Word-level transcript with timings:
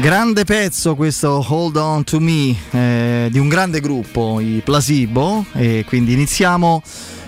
Grande 0.00 0.44
pezzo 0.44 0.94
questo 0.94 1.44
Hold 1.48 1.74
On 1.76 2.04
To 2.04 2.20
Me 2.20 2.54
eh, 2.70 3.28
di 3.32 3.38
un 3.40 3.48
grande 3.48 3.80
gruppo, 3.80 4.38
i 4.38 4.62
Placebo, 4.64 5.44
e 5.54 5.84
quindi 5.88 6.12
iniziamo, 6.12 6.80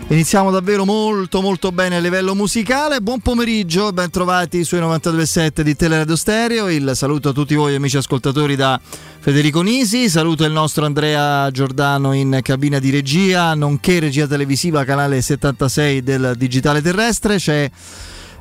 iniziamo 0.07 0.53
davvero 0.53 0.85
molto 0.85 1.43
molto 1.43 1.73
bene 1.73 1.97
a 1.97 1.99
livello 1.99 2.37
musicale. 2.37 3.01
Buon 3.01 3.19
pomeriggio, 3.21 3.93
ben 3.93 4.09
trovati 4.09 4.63
sui 4.63 4.79
92.7 4.79 5.63
di 5.63 5.75
Teleradio 5.75 6.15
Stereo. 6.15 6.69
Il 6.69 6.93
saluto 6.95 7.31
a 7.31 7.33
tutti 7.33 7.57
voi 7.57 7.75
amici 7.75 7.97
ascoltatori 7.97 8.55
da 8.55 8.81
Federico 9.19 9.63
Nisi, 9.63 10.09
saluto 10.09 10.45
il 10.45 10.53
nostro 10.53 10.85
Andrea 10.87 11.51
Giordano 11.51 12.13
in 12.13 12.39
cabina 12.41 12.79
di 12.79 12.91
regia, 12.91 13.53
nonché 13.55 13.99
regia 13.99 14.29
televisiva 14.29 14.85
canale 14.85 15.21
76 15.21 16.05
del 16.05 16.35
Digitale 16.37 16.81
Terrestre. 16.81 17.37
C'è 17.37 17.69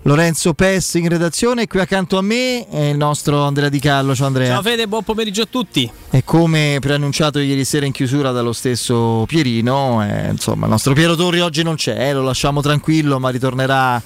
Lorenzo 0.03 0.53
Pes 0.53 0.94
in 0.94 1.09
redazione, 1.09 1.67
qui 1.67 1.81
accanto 1.81 2.17
a 2.17 2.21
me 2.21 2.66
è 2.70 2.85
il 2.85 2.98
nostro 2.98 3.44
Andrea 3.44 3.67
Di 3.67 3.80
Carlo. 3.80 4.16
Ciao 4.16 4.27
Andrea. 4.27 4.53
Ciao 4.53 4.62
Fede, 4.62 4.88
buon 4.88 5.03
pomeriggio 5.03 5.41
a 5.41 5.48
tutti. 5.49 5.91
E 6.09 6.23
come 6.23 6.77
preannunciato 6.80 7.39
ieri 7.39 7.66
sera 7.66 7.85
in 7.85 7.91
chiusura 7.91 8.31
dallo 8.31 8.53
stesso 8.53 9.25
Pierino, 9.27 10.02
eh, 10.02 10.30
insomma, 10.30 10.66
il 10.66 10.72
nostro 10.72 10.94
Piero 10.94 11.16
Torri 11.16 11.41
oggi 11.41 11.63
non 11.63 11.75
c'è, 11.75 12.09
eh, 12.09 12.13
lo 12.13 12.23
lasciamo 12.23 12.62
tranquillo, 12.62 13.20
ma 13.20 13.30
ritornerà 13.30 14.02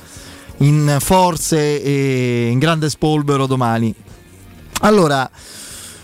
in 0.58 0.98
forze 1.00 1.82
e 1.82 2.48
in 2.50 2.58
grande 2.58 2.90
spolvero 2.90 3.46
domani. 3.46 3.94
Allora, 4.82 5.30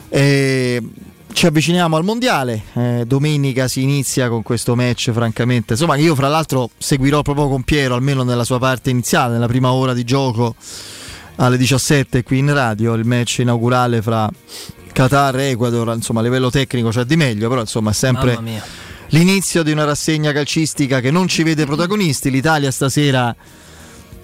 eh, 0.08 0.82
ci 1.34 1.46
avviciniamo 1.46 1.96
al 1.96 2.04
mondiale. 2.04 2.64
Eh, 2.74 3.04
domenica 3.06 3.68
si 3.68 3.82
inizia 3.82 4.30
con 4.30 4.44
questo 4.44 4.76
match, 4.76 5.12
francamente. 5.12 5.74
Insomma, 5.74 5.96
io 5.96 6.16
fra 6.16 6.28
l'altro 6.28 6.70
seguirò 6.78 7.22
proprio 7.22 7.48
con 7.48 7.64
Piero, 7.64 7.96
almeno 7.96 8.24
nella 8.24 8.44
sua 8.44 8.60
parte 8.60 8.90
iniziale, 8.90 9.34
nella 9.34 9.48
prima 9.48 9.72
ora 9.72 9.94
di 9.94 10.04
gioco 10.04 10.56
alle 11.36 11.58
17 11.58 12.24
qui 12.24 12.40
in 12.40 12.54
radio, 12.54 12.94
il 12.96 13.06
match 13.06 13.40
inaugurale 13.40 14.02
fra 14.02 14.30
Qatar 14.92 15.38
e 15.38 15.50
Ecuador. 15.52 15.94
Insomma, 15.94 16.20
a 16.20 16.24
livello 16.24 16.50
tecnico 16.50 16.90
c'è 16.90 17.06
di 17.06 17.16
meglio, 17.16 17.48
però 17.48 17.62
insomma 17.62 17.92
è 17.92 17.94
sempre 17.94 18.38
l'inizio 19.10 19.64
di 19.64 19.72
una 19.72 19.86
rassegna 19.86 20.32
calcistica 20.32 21.00
che 21.00 21.12
non 21.12 21.28
ci 21.28 21.44
vede 21.44 21.66
protagonisti. 21.66 22.30
L'Italia 22.30 22.72
stasera 22.72 23.34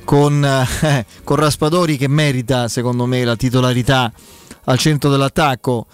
con, 0.03 0.43
eh, 0.43 1.05
con 1.23 1.37
Raspadori 1.37 1.97
che 1.97 2.07
merita, 2.07 2.67
secondo 2.67 3.05
me, 3.05 3.23
la 3.23 3.35
titolarità 3.35 4.11
al 4.65 4.77
centro 4.77 5.09
dell'attacco 5.09 5.85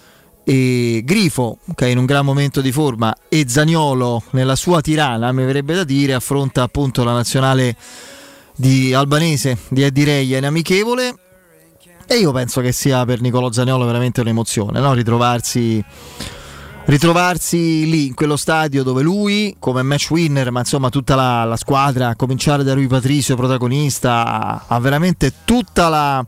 e 0.44 1.02
Grifo 1.04 1.58
che 1.74 1.86
è 1.86 1.88
in 1.90 1.98
un 1.98 2.04
gran 2.04 2.24
momento 2.24 2.60
di 2.60 2.72
forma 2.72 3.14
e 3.28 3.44
Zagnolo 3.46 4.22
nella 4.30 4.56
sua 4.56 4.80
tirana 4.80 5.30
mi 5.32 5.44
verrebbe 5.44 5.74
da 5.74 5.84
dire 5.84 6.14
affronta 6.14 6.62
appunto 6.62 7.04
la 7.04 7.12
nazionale 7.12 7.76
di 8.56 8.92
albanese 8.92 9.58
di 9.68 9.82
Eddie 9.82 10.04
Reia 10.04 10.38
in 10.38 10.44
amichevole 10.44 11.14
e 12.06 12.16
io 12.16 12.32
penso 12.32 12.60
che 12.60 12.72
sia 12.72 13.04
per 13.04 13.20
Nicolò 13.20 13.52
Zagnolo 13.52 13.84
veramente 13.84 14.20
un'emozione 14.20 14.80
no? 14.80 14.92
ritrovarsi 14.94 15.84
ritrovarsi 16.84 17.88
lì 17.88 18.06
in 18.06 18.14
quello 18.14 18.36
stadio 18.36 18.82
dove 18.82 19.02
lui 19.02 19.54
come 19.60 19.82
match 19.82 20.10
winner 20.10 20.50
ma 20.50 20.60
insomma 20.60 20.88
tutta 20.88 21.14
la, 21.14 21.44
la 21.44 21.56
squadra 21.56 22.08
a 22.08 22.16
cominciare 22.16 22.64
da 22.64 22.74
Rui 22.74 22.88
Patricio 22.88 23.36
protagonista 23.36 24.64
ha 24.66 24.80
veramente 24.80 25.32
tutta 25.44 25.88
la 25.88 26.26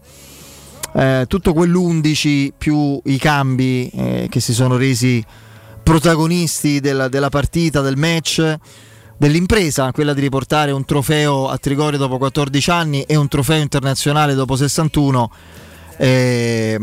eh, 0.94 1.24
tutto 1.26 1.52
quell'11 1.52 2.50
più 2.56 3.00
i 3.04 3.18
cambi 3.18 3.90
eh, 3.92 4.26
che 4.30 4.38
si 4.38 4.54
sono 4.54 4.76
resi 4.76 5.24
protagonisti 5.82 6.80
della, 6.80 7.08
della, 7.08 7.30
partita, 7.30 7.80
del 7.80 7.96
match, 7.96 8.56
dell'impresa, 9.16 9.90
quella 9.90 10.14
di 10.14 10.20
riportare 10.20 10.70
un 10.70 10.84
trofeo 10.84 11.48
a 11.48 11.58
Trigoria 11.58 11.98
dopo 11.98 12.16
14 12.16 12.70
anni 12.70 13.02
e 13.02 13.16
un 13.16 13.26
trofeo 13.26 13.60
internazionale 13.60 14.34
dopo 14.34 14.54
61. 14.54 15.30
Eh, 15.96 16.78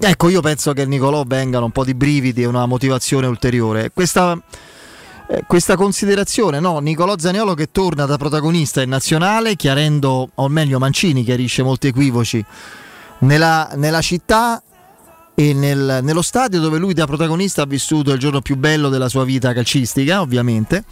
ecco, 0.00 0.28
io 0.28 0.40
penso 0.40 0.72
che 0.72 0.84
Nicolò 0.84 1.22
vengano 1.24 1.66
un 1.66 1.72
po' 1.72 1.84
di 1.84 1.94
brividi 1.94 2.42
e 2.42 2.46
una 2.46 2.66
motivazione 2.66 3.28
ulteriore. 3.28 3.92
Questa, 3.94 4.36
eh, 5.28 5.44
questa 5.46 5.76
considerazione, 5.76 6.58
no? 6.58 6.80
Nicolò 6.80 7.16
Zaniolo 7.16 7.54
che 7.54 7.70
torna 7.70 8.04
da 8.04 8.16
protagonista 8.16 8.82
in 8.82 8.90
nazionale, 8.90 9.54
chiarendo, 9.54 10.30
o 10.34 10.48
meglio 10.48 10.80
Mancini 10.80 11.22
chiarisce 11.22 11.62
molti 11.62 11.86
equivoci 11.86 12.44
nella, 13.18 13.70
nella 13.74 14.00
città 14.00 14.62
e 15.34 15.52
nel, 15.52 16.00
nello 16.02 16.22
stadio 16.22 16.60
dove 16.60 16.78
lui 16.78 16.94
da 16.94 17.06
protagonista 17.06 17.62
ha 17.62 17.66
vissuto 17.66 18.12
il 18.12 18.18
giorno 18.18 18.40
più 18.40 18.56
bello 18.56 18.88
della 18.88 19.08
sua 19.08 19.24
vita 19.24 19.52
calcistica, 19.52 20.20
ovviamente. 20.20 20.84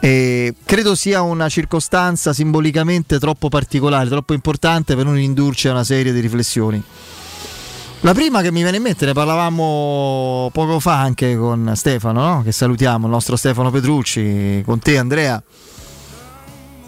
E 0.00 0.54
credo 0.64 0.94
sia 0.94 1.22
una 1.22 1.48
circostanza 1.48 2.34
simbolicamente 2.34 3.18
troppo 3.18 3.48
particolare, 3.48 4.08
troppo 4.08 4.34
importante 4.34 4.94
per 4.94 5.06
non 5.06 5.18
indurci 5.18 5.68
a 5.68 5.72
una 5.72 5.84
serie 5.84 6.12
di 6.12 6.20
riflessioni. 6.20 6.82
La 8.00 8.12
prima 8.12 8.42
che 8.42 8.52
mi 8.52 8.60
viene 8.60 8.76
in 8.76 8.82
mente, 8.82 9.06
ne 9.06 9.14
parlavamo 9.14 10.50
poco 10.52 10.78
fa 10.78 11.00
anche 11.00 11.34
con 11.38 11.72
Stefano, 11.74 12.20
no? 12.20 12.42
che 12.42 12.52
salutiamo, 12.52 13.06
il 13.06 13.12
nostro 13.12 13.34
Stefano 13.36 13.70
Petrucci, 13.70 14.62
con 14.62 14.78
te 14.78 14.98
Andrea 14.98 15.42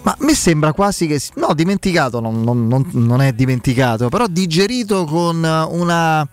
ma 0.07 0.17
me 0.21 0.37
sembra 0.37 0.73
quasi 0.73 1.09
che. 1.09 1.21
No, 1.35 1.53
dimenticato, 1.53 2.21
non, 2.21 2.45
non, 2.45 2.89
non, 2.93 3.21
è 3.21 3.33
dimenticato, 3.33 4.09
però 4.09 4.27
digerito 4.29 5.05
con 5.05 5.43
una. 5.43 6.27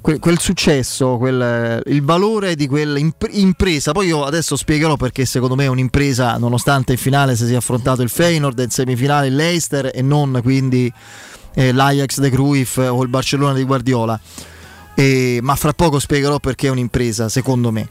Quel, 0.00 0.18
quel 0.18 0.38
successo, 0.38 1.16
quel, 1.16 1.82
il 1.86 2.02
valore 2.02 2.56
di 2.56 2.66
quell'impresa. 2.66 3.92
Poi 3.92 4.06
io 4.06 4.24
adesso 4.24 4.56
spiegherò 4.56 4.96
perché 4.96 5.26
secondo 5.26 5.54
me 5.54 5.64
è 5.64 5.68
un'impresa, 5.68 6.36
nonostante 6.38 6.92
in 6.92 6.98
finale 6.98 7.36
si 7.36 7.46
sia 7.46 7.58
affrontato 7.58 8.00
il 8.02 8.10
Feyenoord, 8.10 8.58
in 8.58 8.70
semifinale 8.70 9.28
il 9.28 9.34
Leicester 9.34 9.90
e 9.94 10.02
non 10.02 10.40
quindi 10.42 10.92
eh, 11.54 11.72
l'Ajax 11.72 12.20
de 12.20 12.30
Cruyff 12.30 12.76
o 12.76 13.02
il 13.02 13.08
Barcellona 13.08 13.54
di 13.54 13.64
Guardiola. 13.64 14.18
E, 14.94 15.40
ma 15.42 15.54
fra 15.56 15.72
poco 15.72 15.98
spiegherò 15.98 16.38
perché 16.38 16.68
è 16.68 16.70
un'impresa, 16.70 17.28
secondo 17.30 17.70
me. 17.70 17.88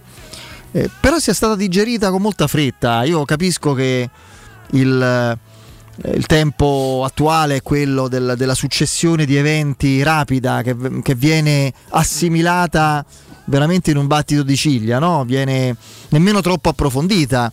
Eh, 0.71 0.89
però 0.99 1.19
sia 1.19 1.33
stata 1.33 1.55
digerita 1.55 2.09
con 2.09 2.21
molta 2.21 2.47
fretta. 2.47 3.03
Io 3.03 3.25
capisco 3.25 3.73
che 3.73 4.09
il, 4.73 5.01
eh, 5.01 6.11
il 6.15 6.25
tempo 6.25 7.03
attuale 7.05 7.57
è 7.57 7.61
quello 7.61 8.07
del, 8.07 8.35
della 8.37 8.55
successione 8.55 9.25
di 9.25 9.35
eventi 9.35 10.03
rapida 10.03 10.61
che, 10.61 10.75
che, 11.01 11.15
viene 11.15 11.73
assimilata 11.89 13.05
veramente 13.45 13.91
in 13.91 13.97
un 13.97 14.07
battito 14.07 14.43
di 14.43 14.55
ciglia, 14.55 14.99
no? 14.99 15.23
viene 15.25 15.75
nemmeno 16.09 16.41
troppo 16.41 16.69
approfondita. 16.69 17.51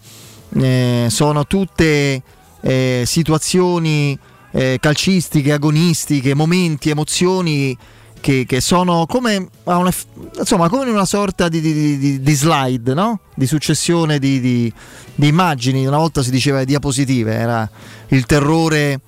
Eh, 0.53 1.07
sono 1.09 1.47
tutte 1.47 2.23
eh, 2.61 3.03
situazioni 3.07 4.19
eh, 4.53 4.79
calcistiche, 4.81 5.53
agonistiche, 5.53 6.35
momenti, 6.35 6.91
emozioni 6.91 7.77
che, 8.21 8.45
che 8.47 8.61
sono 8.61 9.07
come 9.07 9.49
una, 9.65 9.93
insomma, 10.39 10.69
come 10.69 10.91
una 10.91 11.05
sorta 11.05 11.49
di, 11.49 11.61
di, 11.61 11.99
di, 11.99 12.21
di 12.21 12.35
slide, 12.35 12.95
no? 12.95 13.21
di 13.35 13.47
successione 13.47 14.19
di, 14.19 14.73
immagini. 15.17 15.87
Una 15.87 15.99
volta 15.99 16.23
si 16.23 16.31
diceva 16.31 16.63
diapositive, 16.65 17.35
era 17.35 17.69
il 18.09 18.27
terrore 18.27 19.01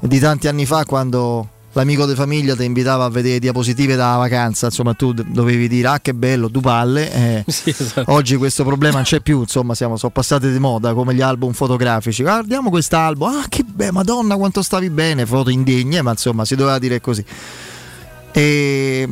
di 0.00 0.18
tanti 0.18 0.46
anni 0.46 0.64
fa 0.64 0.84
quando 0.84 1.48
l'amico 1.72 2.06
di 2.06 2.14
famiglia 2.14 2.56
ti 2.56 2.64
invitava 2.64 3.04
a 3.04 3.08
vedere 3.08 3.38
diapositive 3.38 3.94
da 3.94 4.16
vacanza, 4.16 4.66
insomma 4.66 4.94
tu 4.94 5.12
dovevi 5.12 5.68
dire 5.68 5.88
ah 5.88 6.00
che 6.00 6.14
bello, 6.14 6.50
tu 6.50 6.60
palle. 6.60 7.12
Eh, 7.12 7.44
sì, 7.50 7.70
esatto. 7.70 8.12
Oggi 8.12 8.36
questo 8.36 8.64
problema 8.64 8.96
non 8.96 9.04
c'è 9.04 9.20
più, 9.20 9.40
insomma 9.40 9.74
siamo, 9.74 9.96
sono 9.96 10.12
passati 10.12 10.50
di 10.50 10.58
moda 10.58 10.94
come 10.94 11.14
gli 11.14 11.20
album 11.20 11.52
fotografici. 11.52 12.22
Guardiamo 12.22 12.70
quest'album, 12.70 13.28
ah 13.28 13.46
che 13.48 13.64
bello, 13.64 13.92
madonna 13.92 14.36
quanto 14.36 14.62
stavi 14.62 14.90
bene, 14.90 15.26
foto 15.26 15.50
indegne, 15.50 16.02
ma 16.02 16.12
insomma 16.12 16.44
si 16.44 16.54
doveva 16.54 16.78
dire 16.78 17.00
così. 17.00 17.24
E, 18.38 19.04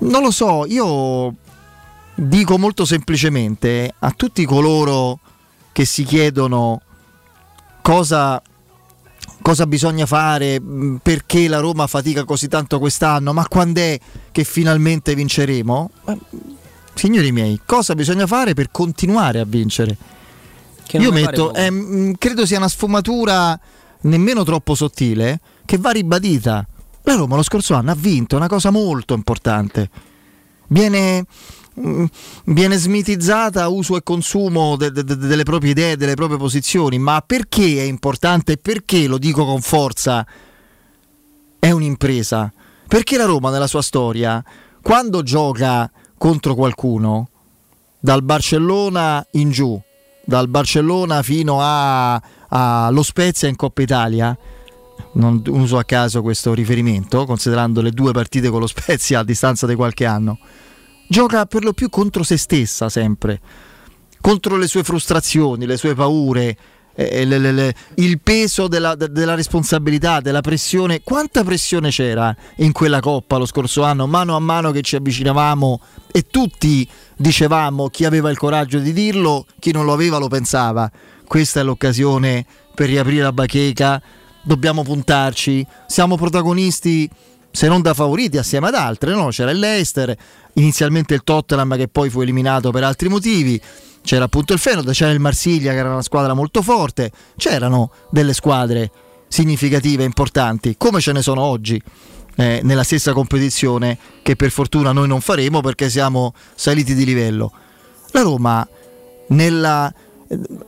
non 0.00 0.20
lo 0.20 0.32
so, 0.32 0.64
io 0.66 1.32
dico 2.16 2.58
molto 2.58 2.84
semplicemente 2.84 3.94
a 3.96 4.10
tutti 4.10 4.44
coloro 4.44 5.20
che 5.70 5.84
si 5.84 6.02
chiedono 6.02 6.80
cosa, 7.82 8.42
cosa 9.40 9.66
bisogna 9.68 10.06
fare, 10.06 10.60
perché 11.00 11.46
la 11.46 11.60
Roma 11.60 11.86
fatica 11.86 12.24
così 12.24 12.48
tanto 12.48 12.80
quest'anno, 12.80 13.32
ma 13.32 13.46
quando 13.46 13.78
è 13.78 13.96
che 14.32 14.42
finalmente 14.42 15.14
vinceremo? 15.14 15.90
Signori 16.94 17.30
miei, 17.30 17.60
cosa 17.64 17.94
bisogna 17.94 18.26
fare 18.26 18.54
per 18.54 18.72
continuare 18.72 19.38
a 19.38 19.44
vincere? 19.46 19.96
Io 20.94 21.12
metto, 21.12 21.54
eh, 21.54 22.12
credo 22.18 22.44
sia 22.44 22.58
una 22.58 22.68
sfumatura 22.68 23.58
nemmeno 24.00 24.42
troppo 24.42 24.74
sottile 24.74 25.38
che 25.64 25.78
va 25.78 25.92
ribadita. 25.92 26.66
La 27.02 27.14
Roma 27.14 27.36
lo 27.36 27.42
scorso 27.42 27.74
anno 27.74 27.90
ha 27.90 27.96
vinto 27.96 28.36
una 28.36 28.48
cosa 28.48 28.70
molto 28.70 29.14
importante. 29.14 29.90
Viene, 30.68 31.24
mm, 31.80 32.04
viene 32.46 32.76
smitizzata 32.76 33.68
uso 33.68 33.96
e 33.96 34.02
consumo 34.02 34.76
de, 34.76 34.92
de, 34.92 35.02
de, 35.02 35.16
delle 35.16 35.42
proprie 35.42 35.72
idee, 35.72 35.96
delle 35.96 36.14
proprie 36.14 36.38
posizioni, 36.38 36.98
ma 36.98 37.22
perché 37.26 37.78
è 37.78 37.82
importante 37.82 38.52
e 38.52 38.56
perché 38.56 39.06
lo 39.06 39.18
dico 39.18 39.44
con 39.44 39.60
forza? 39.60 40.24
È 41.58 41.70
un'impresa. 41.70 42.52
Perché 42.86 43.16
la 43.16 43.24
Roma 43.24 43.50
nella 43.50 43.66
sua 43.66 43.82
storia, 43.82 44.42
quando 44.80 45.22
gioca 45.22 45.90
contro 46.16 46.54
qualcuno, 46.54 47.28
dal 47.98 48.22
Barcellona 48.22 49.24
in 49.32 49.50
giù, 49.50 49.80
dal 50.24 50.48
Barcellona 50.48 51.22
fino 51.22 51.58
allo 51.60 53.02
Spezia 53.02 53.48
in 53.48 53.56
Coppa 53.56 53.82
Italia, 53.82 54.36
non 55.14 55.42
uso 55.48 55.78
a 55.78 55.84
caso 55.84 56.22
questo 56.22 56.54
riferimento, 56.54 57.24
considerando 57.24 57.80
le 57.80 57.90
due 57.90 58.12
partite 58.12 58.48
con 58.50 58.60
lo 58.60 58.66
Spezia 58.66 59.20
a 59.20 59.24
distanza 59.24 59.66
di 59.66 59.74
qualche 59.74 60.06
anno, 60.06 60.38
gioca 61.08 61.46
per 61.46 61.64
lo 61.64 61.72
più 61.72 61.88
contro 61.88 62.22
se 62.22 62.36
stessa 62.36 62.88
sempre, 62.88 63.40
contro 64.20 64.56
le 64.56 64.66
sue 64.66 64.82
frustrazioni, 64.82 65.66
le 65.66 65.76
sue 65.76 65.94
paure, 65.94 66.56
eh, 66.94 67.24
le, 67.24 67.38
le, 67.38 67.52
le, 67.52 67.74
il 67.96 68.20
peso 68.20 68.68
della, 68.68 68.94
della, 68.94 69.34
responsabilità, 69.34 70.20
della 70.20 70.40
pressione. 70.40 71.02
Quanta 71.02 71.44
pressione 71.44 71.90
c'era 71.90 72.34
in 72.56 72.72
quella 72.72 73.00
coppa 73.00 73.36
lo 73.36 73.46
scorso 73.46 73.82
anno, 73.82 74.06
mano 74.06 74.36
a 74.36 74.40
mano 74.40 74.70
che 74.70 74.82
ci 74.82 74.96
avvicinavamo 74.96 75.80
e 76.10 76.26
tutti 76.26 76.88
dicevamo 77.16 77.88
chi 77.88 78.04
aveva 78.04 78.30
il 78.30 78.38
coraggio 78.38 78.78
di 78.78 78.92
dirlo, 78.92 79.46
chi 79.58 79.72
non 79.72 79.84
lo 79.84 79.92
aveva 79.92 80.18
lo 80.18 80.28
pensava. 80.28 80.90
Questa 81.26 81.60
è 81.60 81.62
l'occasione 81.62 82.44
per 82.74 82.88
riaprire 82.88 83.22
la 83.22 83.32
bacheca, 83.32 84.02
dobbiamo 84.42 84.82
puntarci, 84.82 85.66
siamo 85.86 86.16
protagonisti 86.16 87.08
se 87.50 87.68
non 87.68 87.82
da 87.82 87.94
favoriti 87.94 88.38
assieme 88.38 88.68
ad 88.68 88.74
altre, 88.74 89.12
no? 89.12 89.28
c'era 89.28 89.50
il 89.50 89.58
Leicester, 89.58 90.16
inizialmente 90.54 91.14
il 91.14 91.22
Tottenham 91.22 91.76
che 91.76 91.88
poi 91.88 92.10
fu 92.10 92.20
eliminato 92.20 92.70
per 92.70 92.84
altri 92.84 93.08
motivi 93.08 93.60
c'era 94.02 94.24
appunto 94.24 94.52
il 94.52 94.58
Fenod, 94.58 94.90
c'era 94.90 95.12
il 95.12 95.20
Marsiglia 95.20 95.72
che 95.72 95.78
era 95.78 95.90
una 95.90 96.02
squadra 96.02 96.34
molto 96.34 96.60
forte, 96.60 97.10
c'erano 97.36 97.90
delle 98.10 98.34
squadre 98.34 98.90
significative, 99.28 100.04
importanti, 100.04 100.74
come 100.76 101.00
ce 101.00 101.12
ne 101.12 101.22
sono 101.22 101.42
oggi. 101.42 101.80
Eh, 102.34 102.60
nella 102.62 102.82
stessa 102.82 103.12
competizione 103.12 103.98
che 104.22 104.36
per 104.36 104.50
fortuna 104.50 104.92
noi 104.92 105.06
non 105.06 105.20
faremo 105.20 105.60
perché 105.60 105.88
siamo 105.88 106.34
saliti 106.54 106.94
di 106.94 107.04
livello. 107.04 107.52
La 108.10 108.22
Roma 108.22 108.66
nella, 109.28 109.92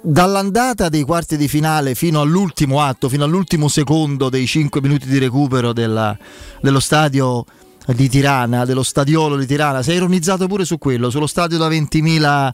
dall'andata 0.01 0.89
dei 0.89 1.03
quarti 1.03 1.37
di 1.37 1.49
finale 1.49 1.95
fino 1.95 2.21
all'ultimo 2.21 2.81
atto, 2.81 3.09
fino 3.09 3.25
all'ultimo 3.25 3.69
secondo 3.69 4.29
dei 4.29 4.47
5 4.47 4.81
minuti 4.81 5.07
di 5.09 5.19
recupero 5.19 5.73
della, 5.73 6.17
dello 6.61 6.81
stadio 6.81 7.45
di 7.87 8.09
Tirana, 8.09 8.65
dello 8.65 8.83
stadiolo 8.83 9.37
di 9.37 9.47
Tirana, 9.47 9.83
si 9.83 9.91
è 9.91 9.95
ironizzato 9.95 10.47
pure 10.47 10.65
su 10.65 10.79
quello, 10.79 11.11
sullo 11.11 11.27
stadio 11.27 11.59
da 11.59 11.69
20.000 11.69 12.53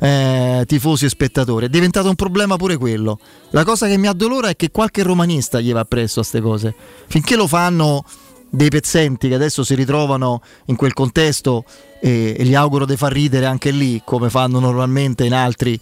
eh, 0.00 0.64
tifosi 0.66 1.06
e 1.06 1.08
spettatori. 1.08 1.66
È 1.66 1.68
diventato 1.68 2.08
un 2.08 2.14
problema 2.14 2.56
pure 2.56 2.76
quello. 2.76 3.18
La 3.50 3.64
cosa 3.64 3.86
che 3.86 3.96
mi 3.96 4.06
addolora 4.06 4.48
è 4.48 4.56
che 4.56 4.70
qualche 4.70 5.02
romanista 5.02 5.60
gli 5.60 5.72
va 5.72 5.80
appresso 5.80 6.20
a 6.20 6.22
queste 6.22 6.40
cose. 6.40 6.74
Finché 7.08 7.36
lo 7.36 7.46
fanno 7.46 8.04
dei 8.50 8.70
pezzenti 8.70 9.28
che 9.28 9.34
adesso 9.34 9.62
si 9.62 9.74
ritrovano 9.74 10.40
in 10.66 10.76
quel 10.76 10.94
contesto 10.94 11.64
e, 12.00 12.34
e 12.38 12.44
gli 12.44 12.54
auguro 12.54 12.86
di 12.86 12.96
far 12.96 13.12
ridere 13.12 13.46
anche 13.46 13.70
lì, 13.70 14.00
come 14.04 14.30
fanno 14.30 14.58
normalmente 14.58 15.24
in 15.24 15.34
altri 15.34 15.78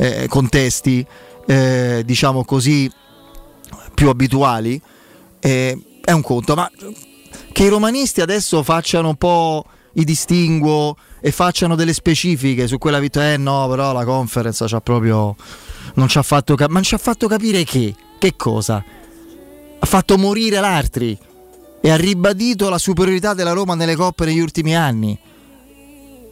eh, 0.00 0.26
contesti, 0.28 1.04
eh, 1.46 2.02
diciamo 2.06 2.42
così, 2.44 2.90
più 3.92 4.08
abituali, 4.08 4.80
eh, 5.40 5.78
è 6.02 6.12
un 6.12 6.22
conto. 6.22 6.54
Ma 6.54 6.70
che 7.52 7.64
i 7.64 7.68
romanisti 7.68 8.22
adesso 8.22 8.62
facciano 8.62 9.08
un 9.08 9.16
po' 9.16 9.64
i 9.94 10.04
distinguo 10.04 10.96
e 11.20 11.30
facciano 11.32 11.74
delle 11.74 11.92
specifiche 11.92 12.66
su 12.66 12.78
quella 12.78 12.98
vittoria. 12.98 13.34
Eh 13.34 13.36
no, 13.36 13.68
però 13.68 13.92
la 13.92 14.04
conference 14.04 14.66
ci 14.66 14.74
ha 14.74 14.80
proprio. 14.80 15.36
Non 15.94 16.08
ci 16.08 16.16
ha 16.16 16.22
fatto 16.22 16.54
capire. 16.54 16.78
Ma 16.78 16.82
ci 16.82 16.94
ha 16.94 16.98
fatto 16.98 17.28
capire 17.28 17.64
che? 17.64 17.94
Che 18.18 18.36
cosa? 18.36 18.82
Ha 19.78 19.86
fatto 19.86 20.16
morire 20.16 20.60
l'Artri 20.60 21.18
e 21.82 21.90
ha 21.90 21.96
ribadito 21.96 22.70
la 22.70 22.78
superiorità 22.78 23.34
della 23.34 23.52
Roma 23.52 23.74
nelle 23.74 23.96
coppe 23.96 24.24
negli 24.24 24.40
ultimi 24.40 24.74
anni. 24.74 25.18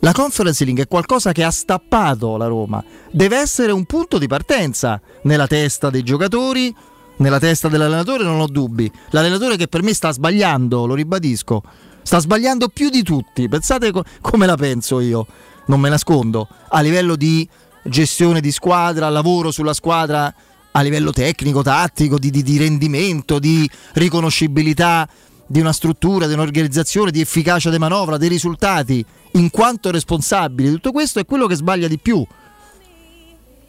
La 0.01 0.13
Conference 0.13 0.65
League 0.65 0.85
è 0.85 0.89
qualcosa 0.89 1.33
che 1.33 1.43
ha 1.43 1.51
stappato 1.51 2.37
la 2.37 2.47
Roma. 2.47 2.83
Deve 3.11 3.37
essere 3.39 3.73
un 3.73 3.85
punto 3.85 4.19
di 4.19 4.27
partenza 4.27 5.01
nella 5.23 5.47
testa 5.47 5.91
dei 5.91 6.03
giocatori, 6.03 6.75
nella 7.17 7.41
testa 7.41 7.69
dell'allenatore, 7.69 8.23
non 8.23 8.41
ho 8.41 8.47
dubbi. 8.47 8.91
L'allenatore 9.11 9.57
che 9.57 9.67
per 9.67 9.83
me 9.83 9.93
sta 9.93 10.13
sbagliando, 10.13 10.87
lo 10.87 10.95
ribadisco 10.95 11.63
sta 12.09 12.21
sbagliando 12.21 12.69
più 12.69 12.89
di 12.89 13.03
tutti. 13.03 13.49
Pensate 13.51 13.93
co- 13.93 14.03
come 14.23 14.47
la 14.47 14.57
penso 14.57 14.99
io, 15.01 15.27
non 15.67 15.79
me 15.79 15.91
nascondo, 15.91 16.49
a 16.71 16.81
livello 16.81 17.17
di 17.17 17.47
gestione 17.83 18.41
di 18.41 18.51
squadra, 18.51 19.11
lavoro 19.11 19.51
sulla 19.51 19.75
squadra 19.75 20.35
a 20.71 20.81
livello 20.81 21.13
tecnico, 21.13 21.61
tattico, 21.61 22.19
di, 22.19 22.31
di, 22.31 22.43
di 22.43 22.57
rendimento, 22.57 23.39
di 23.39 23.69
riconoscibilità 23.93 25.07
di 25.49 25.61
una 25.61 25.73
struttura, 25.73 26.27
di 26.27 26.35
un'organizzazione, 26.35 27.11
di 27.11 27.21
efficacia 27.21 27.71
di 27.71 27.79
manovra, 27.79 28.19
dei 28.19 28.29
risultati, 28.29 29.05
in 29.33 29.51
quanto 29.51 29.91
responsabile 29.91 30.69
di 30.69 30.75
tutto 30.77 30.93
questo 30.93 31.19
è 31.19 31.25
quello 31.25 31.47
che 31.47 31.57
sbaglia 31.57 31.89
di 31.89 31.99
più. 31.99 32.25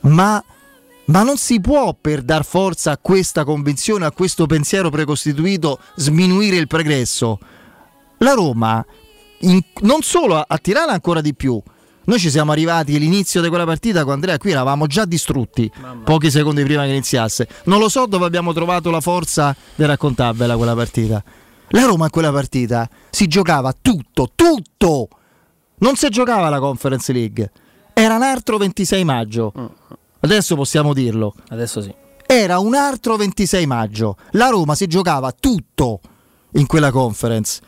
Ma, 0.01 0.43
ma, 1.05 1.23
non 1.23 1.37
si 1.37 1.59
può, 1.59 1.95
per 1.99 2.21
dar 2.21 2.45
forza 2.45 2.91
a 2.91 2.97
questa 2.97 3.43
convinzione, 3.45 4.05
a 4.05 4.11
questo 4.11 4.45
pensiero 4.45 4.89
precostituito, 4.89 5.79
sminuire 5.95 6.57
il 6.57 6.67
progresso 6.67 7.39
la 8.19 8.33
Roma 8.33 8.85
in, 9.41 9.61
non 9.81 10.01
solo 10.01 10.35
a, 10.35 10.45
a 10.47 10.57
Tirana 10.57 10.91
ancora 10.91 11.21
di 11.21 11.33
più. 11.33 11.61
Noi 12.05 12.17
ci 12.17 12.31
siamo 12.31 12.51
arrivati 12.51 12.95
all'inizio 12.95 13.39
di 13.39 13.49
quella 13.49 13.65
partita 13.65 14.03
con 14.03 14.13
Andrea, 14.13 14.37
qui 14.37 14.51
eravamo 14.51 14.87
già 14.87 15.05
distrutti 15.05 15.71
Mamma. 15.79 16.03
pochi 16.03 16.31
secondi 16.31 16.63
prima 16.63 16.83
che 16.83 16.89
iniziasse. 16.89 17.47
Non 17.65 17.79
lo 17.79 17.87
so 17.87 18.07
dove 18.07 18.25
abbiamo 18.25 18.51
trovato 18.51 18.89
la 18.89 18.99
forza 18.99 19.55
di 19.75 19.85
raccontarvela 19.85 20.57
quella 20.57 20.75
partita. 20.75 21.23
La 21.69 21.85
Roma 21.85 22.05
in 22.05 22.11
quella 22.11 22.31
partita 22.31 22.89
si 23.09 23.27
giocava 23.27 23.73
tutto, 23.79 24.31
tutto. 24.35 25.07
Non 25.79 25.95
si 25.95 26.09
giocava 26.09 26.49
la 26.49 26.59
Conference 26.59 27.11
League. 27.13 27.51
Era 27.93 28.15
un 28.15 28.23
altro 28.23 28.57
26 28.57 29.03
maggio. 29.03 29.53
Mm. 29.57 29.65
Adesso 30.21 30.55
possiamo 30.55 30.93
dirlo. 30.93 31.35
Adesso 31.49 31.81
sì. 31.81 31.93
Era 32.25 32.59
un 32.59 32.73
altro 32.73 33.15
26 33.15 33.65
maggio. 33.65 34.17
La 34.31 34.49
Roma 34.49 34.75
si 34.75 34.87
giocava 34.87 35.31
tutto 35.31 35.99
in 36.53 36.65
quella 36.65 36.91
conference 36.91 37.61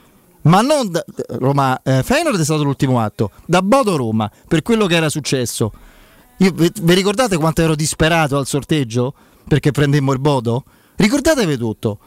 ma 0.44 0.62
non 0.62 0.90
da, 0.90 1.04
Roma 1.30 1.80
eh, 1.84 2.02
Feyenoord 2.02 2.40
è 2.40 2.44
stato 2.44 2.64
l'ultimo 2.64 3.00
atto 3.00 3.32
da 3.46 3.62
Bodo 3.62 3.96
Roma 3.96 4.32
per 4.48 4.64
quello 4.64 4.88
che 4.88 4.96
era 4.96 5.10
successo 5.10 5.72
Io, 6.38 6.52
vi, 6.52 6.72
vi 6.82 6.94
ricordate 6.94 7.38
quanto 7.38 7.62
ero 7.62 7.76
disperato 7.76 8.38
al 8.38 8.48
sorteggio 8.48 9.14
perché 9.48 9.72
prendemmo 9.72 10.12
il 10.14 10.20
Bodo 10.20 10.64
ricordatevi 10.96 11.58
tutto 11.58 12.00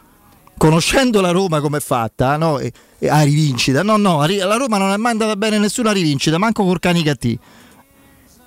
conoscendo 0.56 1.20
la 1.20 1.30
Roma 1.30 1.60
come 1.60 1.78
è 1.78 1.80
fatta 1.80 2.36
no? 2.36 2.58
e, 2.58 2.72
e, 2.98 3.08
a 3.08 3.22
rivincita 3.22 3.82
no 3.82 3.96
no 3.96 4.24
la 4.26 4.56
Roma 4.56 4.78
non 4.78 4.92
è 4.92 4.96
mai 4.96 5.12
andata 5.12 5.36
bene 5.36 5.58
nessuna 5.58 5.92
rivincita 5.92 6.38
manco 6.38 6.64
col 6.64 6.78
Canicati 6.78 7.38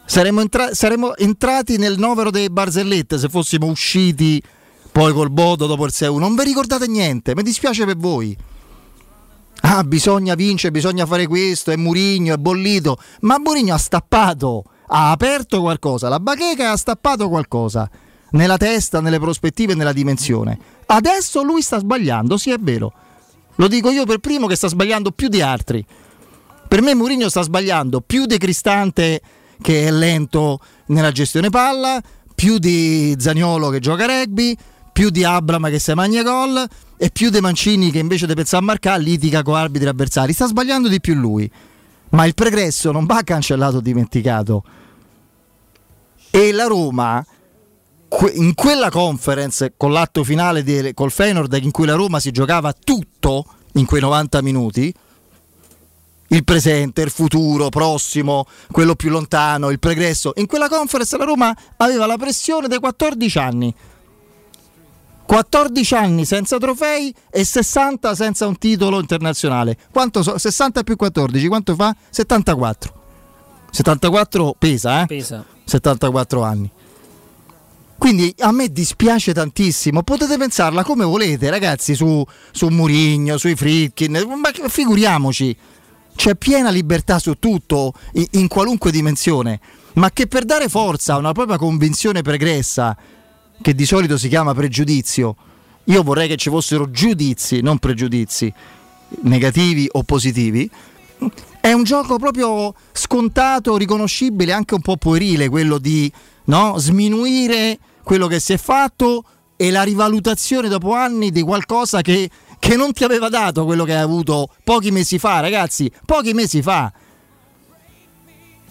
saremmo, 0.06 0.42
entra- 0.42 0.74
saremmo 0.74 1.15
entrati 1.15 1.77
nel 1.77 1.98
novero 1.98 2.31
dei 2.31 2.50
barzellette 2.50 3.18
se 3.18 3.30
fossimo 3.30 3.68
usciti 3.68 4.42
poi 4.92 5.13
col 5.13 5.30
Bodo 5.30 5.68
dopo 5.68 5.86
il 5.86 5.92
6 5.92 6.18
non 6.18 6.33
vi 6.36 6.44
ricordate 6.44 6.88
niente 6.88 7.36
mi 7.36 7.43
dispiace 7.43 7.86
per 7.86 7.98
voi. 7.98 8.36
Ah 9.62 9.84
bisogna 9.84 10.36
vincere, 10.36 10.72
bisogna 10.72 11.05
fare 11.05 11.25
questo, 11.27 11.72
è 11.72 11.75
Murigno, 11.75 12.34
è 12.34 12.38
bollito, 12.38 12.98
ma 13.22 13.39
Murigno 13.39 13.74
ha 13.74 13.77
stappato, 13.77 14.63
ha 14.88 15.10
aperto 15.12 15.62
qualcosa, 15.62 16.10
la 16.10 16.20
bacheca 16.20 16.72
ha 16.72 16.77
stappato 16.77 17.27
qualcosa 17.27 17.89
nella 18.31 18.57
testa, 18.57 19.01
nelle 19.01 19.19
prospettive, 19.19 19.75
nella 19.75 19.93
dimensione. 19.93 20.57
Adesso 20.86 21.43
lui 21.43 21.62
sta 21.62 21.79
sbagliando, 21.79 22.38
sì 22.38 22.51
è 22.51 22.57
vero. 22.60 22.93
Lo 23.55 23.67
dico 23.67 23.89
io 23.89 24.05
per 24.05 24.19
primo 24.19 24.48
che 24.48 24.55
sta 24.55 24.67
sbagliando 24.67 25.12
più 25.12 25.27
di 25.27 25.41
altri. 25.41 25.86
Per 26.67 26.81
me 26.81 26.93
Mourinho 26.93 27.29
sta 27.29 27.41
sbagliando 27.41 28.01
più 28.01 28.25
di 28.25 28.38
Cristante 28.38 29.22
che 29.62 29.88
è 29.88 29.91
lento 29.91 30.60
nella 30.88 31.12
gestione 31.12 31.50
palla, 31.50 32.01
più 32.36 32.57
di 32.57 33.15
Zagnolo 33.17 33.69
che 33.69 33.79
gioca 33.79 34.05
rugby, 34.05 34.55
più 34.91 35.10
di 35.10 35.24
Abram 35.24 35.69
che 35.69 35.79
si 35.79 35.93
magna 35.93 36.24
gol 36.24 36.67
e 36.98 37.10
più 37.12 37.29
De 37.29 37.41
Mancini 37.41 37.91
che 37.91 38.00
invece 38.00 38.27
di 38.27 38.34
pensare 38.34 38.63
a 38.63 38.65
marcare 38.65 39.01
litiga 39.01 39.43
con 39.43 39.55
arbitri 39.55 39.88
avversari. 39.88 40.34
Sta 40.34 40.48
sbagliando 40.48 40.88
di 40.88 41.00
più 41.00 41.15
lui. 41.15 41.50
Ma 42.10 42.25
il 42.25 42.34
pregresso 42.34 42.91
non 42.91 43.05
va 43.05 43.22
cancellato 43.24 43.77
o 43.77 43.81
dimenticato. 43.81 44.63
E 46.29 46.51
la 46.51 46.65
Roma, 46.65 47.25
in 48.36 48.54
quella 48.56 48.90
conference 48.90 49.74
con 49.76 49.92
l'atto 49.92 50.24
finale 50.24 50.64
di, 50.64 50.92
col 50.94 51.12
Feyenoord, 51.12 51.60
in 51.62 51.72
cui 51.72 51.86
la 51.86 51.96
Roma 51.96 52.20
si 52.20 52.32
giocava 52.32 52.74
tutto 52.74 53.46
in 53.74 53.86
quei 53.86 54.02
90 54.02 54.42
minuti, 54.42 54.94
il 56.30 56.44
presente, 56.44 57.02
il 57.02 57.10
futuro, 57.10 57.70
prossimo, 57.70 58.46
quello 58.72 58.96
più 58.96 59.10
lontano, 59.10 59.70
il 59.70 59.80
pregresso. 59.80 60.34
In 60.36 60.46
quella 60.46 60.68
conference 60.68 61.18
la 61.18 61.26
Roma 61.26 61.56
aveva 61.78 62.06
la 62.06 62.18
pressione 62.18 62.68
dei 62.68 62.80
14 62.80 63.38
anni 63.38 63.76
14 65.28 65.94
anni 65.94 66.24
senza 66.24 66.58
trofei 66.58 67.14
e 67.30 67.44
60 67.44 68.16
senza 68.16 68.48
un 68.48 68.58
titolo 68.58 68.98
internazionale. 69.00 69.78
Quanto 69.92 70.24
so? 70.24 70.38
60 70.38 70.84
più 70.84 70.96
14, 70.96 71.48
quanto 71.50 71.76
fa? 71.76 71.94
74. 72.10 72.94
74 73.70 74.56
pesa, 74.58 75.02
eh? 75.02 75.06
Pesa. 75.06 75.44
74 75.66 76.42
anni. 76.44 76.72
Quindi 77.98 78.34
a 78.39 78.51
me 78.51 78.72
dispiace 78.72 79.34
tantissimo. 79.34 80.04
Potete 80.04 80.38
pensarla 80.38 80.84
come 80.84 81.04
volete, 81.04 81.50
ragazzi, 81.50 81.96
su, 81.96 82.24
su 82.51 82.68
Murigno, 82.68 83.38
sui 83.38 83.56
Fritkin, 83.56 84.12
ma 84.12 84.51
figuriamoci. 84.68 85.56
C'è 86.16 86.36
piena 86.36 86.70
libertà 86.70 87.20
su 87.20 87.34
tutto, 87.39 87.94
in, 88.13 88.25
in 88.32 88.48
qualunque 88.48 88.92
dimensione. 88.92 89.60
Ma 89.94 90.12
che 90.12 90.27
per 90.27 90.46
dare 90.46 90.70
forza 90.70 91.16
a 91.16 91.18
una 91.18 91.32
propria 91.32 91.58
convinzione 91.58 92.22
pregressa 92.22 92.96
che 93.62 93.74
di 93.74 93.86
solito 93.86 94.18
si 94.18 94.27
chiama 94.27 94.54
pregiudizio, 94.54 95.36
io 95.86 96.04
vorrei 96.04 96.27
che 96.27 96.36
ci 96.36 96.50
fossero 96.50 96.92
giudizi, 96.92 97.62
non 97.62 97.80
pregiudizi 97.80 98.54
negativi 99.22 99.89
o 99.92 100.04
positivi. 100.04 100.70
È 101.60 101.72
un 101.72 101.84
gioco 101.84 102.18
proprio 102.18 102.74
scontato, 102.92 103.75
riconoscibile, 103.77 104.54
anche 104.54 104.75
un 104.75 104.82
po' 104.82 104.98
puerile, 104.98 105.50
quello 105.50 105.80
di 105.80 106.12
no, 106.48 106.75
sminuire 106.77 107.77
quello 108.04 108.27
che 108.27 108.39
si 108.39 108.54
è 108.54 108.58
fatto 108.58 109.24
e 109.56 109.72
la 109.72 109.84
rivalutazione 109.84 110.68
dopo 110.68 110.94
anni 110.94 111.32
di 111.32 111.42
qualcosa 111.42 112.01
che, 112.01 112.30
che 112.60 112.75
non 112.75 112.94
ti 112.94 113.04
aveva 113.04 113.30
dato 113.30 113.66
quello 113.66 113.84
che 113.84 113.94
hai 113.94 114.01
avuto 114.01 114.50
pochi 114.63 114.92
mesi 114.92 115.18
fa, 115.18 115.39
ragazzi, 115.39 115.92
pochi 116.06 116.34
mesi 116.34 116.62
fa. 116.62 116.92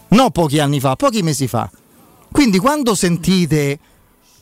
No 0.09 0.31
pochi 0.31 0.61
anni 0.61 0.79
fa, 0.79 0.95
pochi 0.95 1.23
mesi 1.23 1.49
fa. 1.49 1.69
Quindi 2.31 2.59
quando 2.59 2.95
sentite 2.95 3.79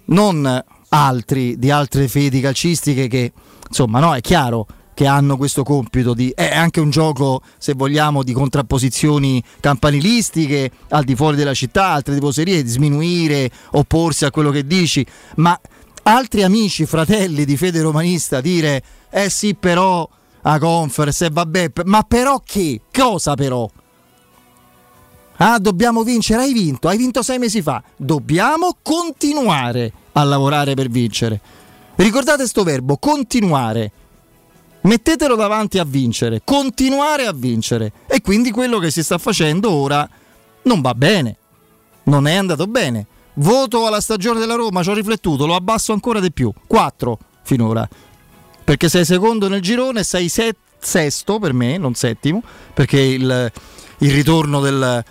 non 0.07 0.62
altri 0.91 1.59
di 1.59 1.71
altre 1.71 2.09
fedi 2.09 2.41
calcistiche 2.41 3.09
che 3.09 3.33
insomma 3.67 3.99
no, 4.00 4.14
è 4.14 4.21
chiaro 4.21 4.67
che 4.95 5.07
hanno 5.07 5.37
questo 5.37 5.63
compito 5.63 6.15
di 6.15 6.33
è 6.35 6.55
anche 6.55 6.81
un 6.81 6.91
gioco 6.91 7.43
se 7.59 7.75
vogliamo 7.75 8.23
di 8.23 8.33
contrapposizioni 8.33 9.43
campanilistiche 9.61 10.71
al 10.91 11.05
di 11.05 11.17
fuori 11.17 11.37
della 11.37 11.55
città, 11.55 11.89
altre 11.89 12.15
tifoserie 12.15 12.63
di 12.63 12.69
sminuire, 12.69 13.51
opporsi 13.73 14.25
a 14.25 14.31
quello 14.31 14.51
che 14.51 14.67
dici, 14.67 15.05
ma 15.37 15.59
altri 16.05 16.43
amici, 16.43 16.87
fratelli 16.87 17.45
di 17.45 17.57
fede 17.57 17.81
romanista 17.81 18.41
dire 18.41 18.83
eh 19.11 19.29
sì 19.29 19.55
però 19.55 20.09
a 20.43 20.59
conference 20.59 21.27
e 21.27 21.31
vabbè, 21.31 21.73
ma 21.85 22.03
però 22.03 22.41
che? 22.45 22.83
Cosa 22.93 23.35
però? 23.35 23.69
Ah, 25.39 25.59
dobbiamo 25.59 26.05
vincere, 26.05 26.43
hai 26.43 26.53
vinto, 26.53 26.89
hai 26.89 26.97
vinto 26.97 27.23
sei 27.23 27.39
mesi 27.39 27.61
fa. 27.61 27.83
Dobbiamo 27.97 28.77
continuare 28.83 29.93
a 30.13 30.23
lavorare 30.23 30.75
per 30.75 30.89
vincere. 30.89 31.41
Ricordate 31.97 32.39
questo 32.39 32.63
verbo, 32.63 32.97
continuare. 32.99 33.91
Mettetelo 34.85 35.35
davanti 35.35 35.79
a 35.79 35.85
vincere, 35.85 36.43
continuare 36.45 37.26
a 37.26 37.33
vincere. 37.33 37.93
E 38.07 38.21
quindi 38.21 38.50
quello 38.50 38.79
che 38.79 38.91
si 38.91 39.03
sta 39.03 39.17
facendo 39.17 39.71
ora 39.71 40.09
non 40.62 40.81
va 40.83 40.95
bene. 40.95 41.37
Non 42.05 42.26
è 42.26 42.35
andato 42.35 42.67
bene. 42.67 43.07
Voto 43.35 43.87
alla 43.87 44.03
stagione 44.03 44.38
della 44.38 44.55
Roma, 44.55 44.83
ci 44.83 44.91
ho 44.91 44.95
riflettuto, 44.95 45.47
lo 45.47 45.55
abbasso 45.55 45.93
ancora 45.93 46.21
di 46.21 46.31
più. 46.31 46.53
4 46.67 47.19
finora. 47.43 47.88
Perché 48.62 48.91
sei 48.91 49.07
secondo 49.07 49.49
nel 49.49 49.62
girone, 49.62 50.05
sei 50.05 50.29
set, 50.29 50.57
sesto 50.79 51.38
per 51.38 51.55
me, 51.55 51.79
non 51.79 51.95
settimo, 51.95 52.43
perché 52.75 53.00
il, 53.00 53.53
il 53.99 54.11
ritorno 54.12 54.61
del, 54.61 55.03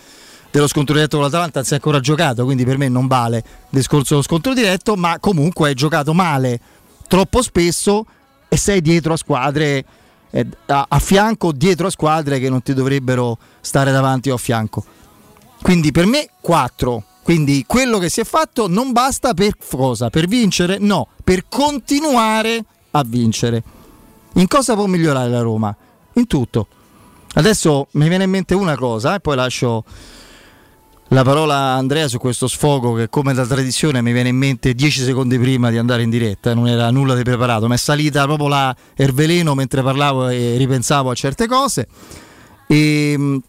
dello 0.51 0.67
scontro 0.67 0.93
diretto 0.93 1.17
con 1.17 1.25
l'Atalanta 1.25 1.63
si 1.63 1.71
è 1.71 1.75
ancora 1.75 1.99
giocato, 1.99 2.45
quindi 2.45 2.63
per 2.63 2.77
me 2.77 2.89
non 2.89 3.07
vale 3.07 3.37
il 3.37 3.43
discorso 3.69 4.09
dello 4.09 4.21
scontro 4.21 4.53
diretto, 4.53 4.95
ma 4.95 5.17
comunque 5.19 5.69
hai 5.69 5.73
giocato 5.73 6.13
male 6.13 6.59
troppo 7.07 7.41
spesso 7.41 8.05
e 8.53 8.57
sei 8.57 8.81
dietro 8.81 9.13
a 9.13 9.17
squadre 9.17 9.83
eh, 10.29 10.45
a, 10.67 10.85
a 10.87 10.99
fianco 10.99 11.47
o 11.47 11.51
dietro 11.51 11.87
a 11.87 11.89
squadre 11.89 12.37
che 12.37 12.51
non 12.51 12.61
ti 12.61 12.75
dovrebbero 12.75 13.39
stare 13.61 13.91
davanti 13.91 14.29
o 14.29 14.35
a 14.35 14.37
fianco. 14.37 14.85
Quindi 15.59 15.91
per 15.91 16.05
me 16.05 16.29
4. 16.39 17.03
Quindi 17.23 17.63
quello 17.65 17.97
che 17.97 18.09
si 18.09 18.21
è 18.21 18.23
fatto 18.23 18.67
non 18.67 18.91
basta 18.91 19.33
per 19.33 19.55
cosa? 19.57 20.11
Per 20.11 20.27
vincere? 20.27 20.77
No, 20.77 21.07
per 21.23 21.45
continuare 21.49 22.63
a 22.91 23.03
vincere. 23.03 23.63
In 24.33 24.45
cosa 24.45 24.75
può 24.75 24.85
migliorare 24.85 25.31
la 25.31 25.41
Roma? 25.41 25.75
In 26.13 26.27
tutto. 26.27 26.67
Adesso 27.33 27.87
mi 27.93 28.07
viene 28.07 28.25
in 28.25 28.29
mente 28.29 28.53
una 28.53 28.77
cosa 28.77 29.15
e 29.15 29.19
poi 29.19 29.35
lascio 29.35 29.83
la 31.13 31.23
parola 31.23 31.53
a 31.53 31.75
Andrea 31.75 32.07
su 32.07 32.17
questo 32.17 32.47
sfogo 32.47 32.95
che 32.95 33.07
come 33.07 33.35
da 33.35 33.45
tradizione 33.45 34.01
mi 34.01 34.11
viene 34.11 34.29
in 34.29 34.35
mente 34.35 34.73
10 34.73 35.03
secondi 35.03 35.37
prima 35.37 35.69
di 35.69 35.77
andare 35.77 36.01
in 36.01 36.09
diretta, 36.09 36.55
non 36.55 36.67
era 36.67 36.89
nulla 36.89 37.13
di 37.13 37.21
preparato, 37.21 37.67
ma 37.67 37.75
è 37.75 37.77
salita 37.77 38.23
proprio 38.23 38.47
la 38.47 38.75
erveleno 38.95 39.53
mentre 39.53 39.83
parlavo 39.83 40.29
e 40.29 40.57
ripensavo 40.57 41.11
a 41.11 41.13
certe 41.13 41.45
cose. 41.45 41.87
E, 42.67 43.11
ehm, 43.11 43.41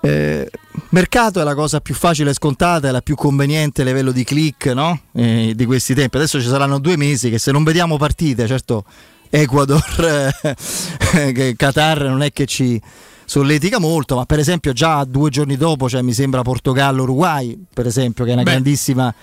eh, 0.00 0.50
mercato 0.90 1.42
è 1.42 1.44
la 1.44 1.54
cosa 1.54 1.80
più 1.82 1.94
facile 1.94 2.30
e 2.30 2.34
scontata, 2.34 2.88
è 2.88 2.90
la 2.90 3.02
più 3.02 3.16
conveniente 3.16 3.82
a 3.82 3.84
livello 3.84 4.10
di 4.10 4.24
click 4.24 4.64
no? 4.68 4.98
eh, 5.12 5.52
di 5.54 5.66
questi 5.66 5.92
tempi. 5.92 6.16
Adesso 6.16 6.40
ci 6.40 6.48
saranno 6.48 6.78
due 6.78 6.96
mesi 6.96 7.28
che 7.28 7.38
se 7.38 7.52
non 7.52 7.64
vediamo 7.64 7.98
partite, 7.98 8.46
certo 8.46 8.84
Ecuador, 9.28 10.32
eh, 11.14 11.54
Qatar 11.54 12.04
non 12.04 12.22
è 12.22 12.32
che 12.32 12.46
ci 12.46 12.80
solletica 13.30 13.78
molto, 13.78 14.16
ma 14.16 14.24
per 14.24 14.40
esempio 14.40 14.72
già 14.72 15.04
due 15.04 15.30
giorni 15.30 15.56
dopo, 15.56 15.88
cioè 15.88 16.02
mi 16.02 16.12
sembra 16.12 16.42
Portogallo-Uruguay, 16.42 17.56
per 17.72 17.86
esempio, 17.86 18.24
che 18.24 18.30
è 18.30 18.32
una, 18.32 18.42
Beh, 18.42 18.50
grandissima, 18.50 19.14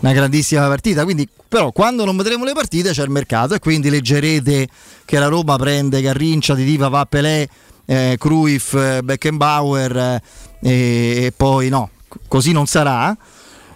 una 0.00 0.12
grandissima 0.12 0.68
partita. 0.68 1.02
Quindi, 1.02 1.28
però, 1.48 1.72
quando 1.72 2.04
non 2.04 2.16
vedremo 2.16 2.44
le 2.44 2.52
partite 2.52 2.92
c'è 2.92 3.02
il 3.02 3.10
mercato 3.10 3.54
e 3.54 3.58
quindi 3.58 3.90
leggerete 3.90 4.68
che 5.04 5.18
la 5.18 5.26
Roma 5.26 5.56
prende 5.56 6.00
Garrincia, 6.00 6.54
Di 6.54 6.62
Diva, 6.62 6.86
va 6.86 7.06
Pelé, 7.06 7.48
eh, 7.86 8.14
Cruyff, 8.20 8.72
eh, 8.74 9.00
Beckenbauer 9.02 9.96
eh, 9.96 11.24
e 11.24 11.32
poi 11.36 11.68
no, 11.68 11.90
così 12.28 12.52
non 12.52 12.66
sarà. 12.66 13.16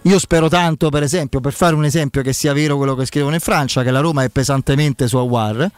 Io 0.03 0.19
spero 0.19 0.47
tanto, 0.47 0.87
per 0.87 1.03
esempio, 1.03 1.41
per 1.41 1.51
fare 1.51 1.75
un 1.75 1.83
esempio 1.83 2.21
che 2.21 2.31
sia 2.31 2.53
vero 2.53 2.77
quello 2.77 2.95
che 2.95 3.05
scrivono 3.05 3.33
in 3.33 3.41
Francia, 3.41 3.83
che 3.83 3.91
la 3.91 3.99
Roma 3.99 4.23
è 4.23 4.29
pesantemente 4.29 5.09
su 5.09 5.17
Aguar 5.17 5.69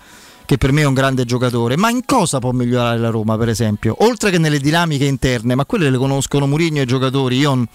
che 0.46 0.58
per 0.58 0.72
me 0.72 0.82
è 0.82 0.86
un 0.86 0.94
grande 0.94 1.26
giocatore, 1.26 1.78
ma 1.78 1.90
in 1.90 2.02
cosa 2.06 2.40
può 2.40 2.52
migliorare 2.52 2.98
la 2.98 3.10
Roma, 3.10 3.38
per 3.38 3.50
esempio? 3.50 3.96
Oltre 4.00 4.30
che 4.30 4.38
nelle 4.38 4.60
dinamiche 4.60 5.06
interne, 5.06 5.56
ma 5.56 5.66
quelle 5.66 5.90
le 5.90 5.98
conoscono 5.98 6.48
Murigno 6.48 6.80
e 6.80 6.84
i 6.84 6.88
giocatori, 6.88 7.38
io 7.38 7.68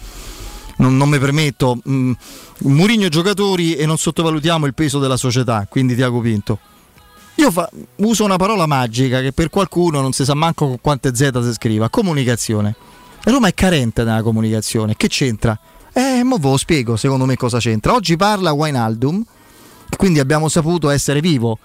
non, 0.76 0.96
non 0.96 1.08
mi 1.08 1.18
permetto. 1.18 1.78
Mm, 1.88 2.12
Murigno 2.60 3.06
e 3.06 3.08
giocatori 3.08 3.74
e 3.74 3.86
non 3.86 3.96
sottovalutiamo 3.96 4.66
il 4.66 4.74
peso 4.74 4.98
della 4.98 5.16
società, 5.16 5.66
quindi 5.68 5.94
Tiago 5.94 6.20
Pinto. 6.20 6.58
Io 7.36 7.50
fa, 7.52 7.70
uso 7.96 8.24
una 8.24 8.36
parola 8.36 8.66
magica 8.66 9.20
che 9.20 9.32
per 9.32 9.48
qualcuno 9.48 10.00
non 10.00 10.12
si 10.12 10.24
sa 10.24 10.34
manco 10.34 10.66
con 10.66 10.78
quante 10.80 11.14
Z 11.14 11.40
si 11.42 11.52
scriva, 11.52 11.88
comunicazione. 11.88 12.74
Roma 13.24 13.48
è 13.48 13.54
carente 13.54 14.02
nella 14.04 14.22
comunicazione, 14.22 14.96
che 14.96 15.08
c'entra? 15.08 15.58
Eh, 15.92 16.22
mo 16.24 16.36
ve 16.36 16.48
lo 16.50 16.56
spiego 16.56 16.96
secondo 16.96 17.26
me 17.26 17.36
cosa 17.36 17.58
c'entra. 17.58 17.94
Oggi 17.94 18.16
parla 18.16 18.52
Wijnaldum, 18.52 19.22
quindi 19.96 20.18
abbiamo 20.18 20.48
saputo 20.48 20.90
essere 20.90 21.20
vivo 21.20 21.58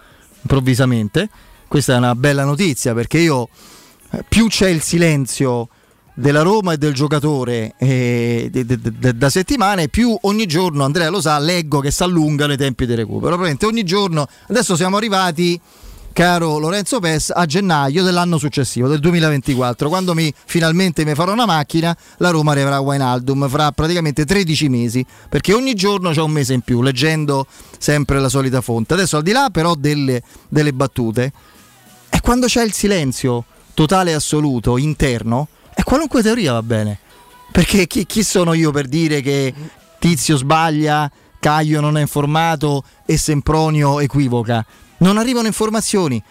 improvvisamente. 0.44 1.30
Questa 1.68 1.96
è 1.96 1.98
una 1.98 2.16
bella 2.16 2.44
notizia 2.44 2.94
perché 2.94 3.18
io 3.18 3.50
eh, 4.12 4.24
più 4.28 4.48
c'è 4.48 4.68
il 4.70 4.82
silenzio 4.82 5.70
della 6.14 6.44
Roma 6.44 6.74
e 6.74 6.78
del 6.78 6.94
giocatore 6.94 7.74
eh, 7.80 8.48
de, 8.52 8.66
de, 8.66 8.78
de, 8.80 9.18
da 9.18 9.30
settimane, 9.30 9.88
più 9.88 10.16
ogni 10.22 10.46
giorno 10.46 10.84
Andrea 10.84 11.10
lo 11.10 11.20
sa, 11.20 11.40
leggo 11.40 11.80
che 11.80 11.90
si 11.90 12.04
allungano 12.04 12.54
i 12.54 12.58
tempi 12.58 12.86
di 12.86 12.94
recupero. 12.94 13.28
Probabilmente 13.28 13.66
ogni 13.66 13.84
giorno, 13.84 14.28
adesso 14.48 14.76
siamo 14.76 14.98
arrivati 14.98 15.60
caro 16.14 16.60
Lorenzo 16.60 17.00
Pes, 17.00 17.32
a 17.36 17.46
gennaio 17.46 18.04
dell'anno 18.04 18.38
successivo, 18.38 18.88
del 18.88 19.00
2024, 19.00 19.90
quando 19.90 20.14
mi, 20.14 20.32
finalmente 20.46 21.04
mi 21.04 21.16
farò 21.16 21.34
una 21.34 21.46
macchina, 21.46 21.96
la 22.18 22.30
Roma 22.30 22.52
arriverà 22.52 22.76
a 22.76 22.80
Wijnaldum 22.80 23.50
fra 23.50 23.72
praticamente 23.72 24.24
13 24.24 24.70
mesi, 24.70 25.06
perché 25.28 25.54
ogni 25.54 25.74
giorno 25.74 26.12
c'è 26.12 26.22
un 26.22 26.32
mese 26.32 26.54
in 26.54 26.62
più, 26.62 26.82
leggendo 26.82 27.48
sempre 27.78 28.20
la 28.20 28.30
solita 28.30 28.62
fonte. 28.62 28.94
Adesso 28.94 29.18
al 29.18 29.24
di 29.24 29.32
là 29.32 29.50
però 29.52 29.74
delle, 29.76 30.22
delle 30.48 30.72
battute, 30.72 31.32
è 32.08 32.22
quando 32.22 32.46
c'è 32.46 32.64
il 32.64 32.74
silenzio 32.74 33.44
totale 33.74 34.12
e 34.12 34.14
assoluto, 34.14 34.78
interno, 34.78 35.48
e 35.74 35.84
qualunque 35.84 36.22
teoria 36.22 36.54
va 36.54 36.64
bene. 36.64 37.00
Perché 37.52 37.88
chi, 37.88 38.06
chi 38.06 38.24
sono 38.24 38.54
io 38.54 38.72
per 38.72 38.88
dire 38.88 39.22
che 39.22 39.54
Tizio 40.00 40.38
sbaglia, 40.38 41.12
Caio 41.40 41.82
non 41.82 41.98
è 41.98 42.02
informato 42.02 42.84
e 43.06 43.18
Sempronio 43.18 44.00
equivoca? 44.00 44.66
Non 45.04 45.18
arrivano 45.18 45.48
informazioni. 45.48 46.22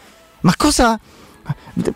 Ma 0.41 0.55
cosa... 0.57 0.99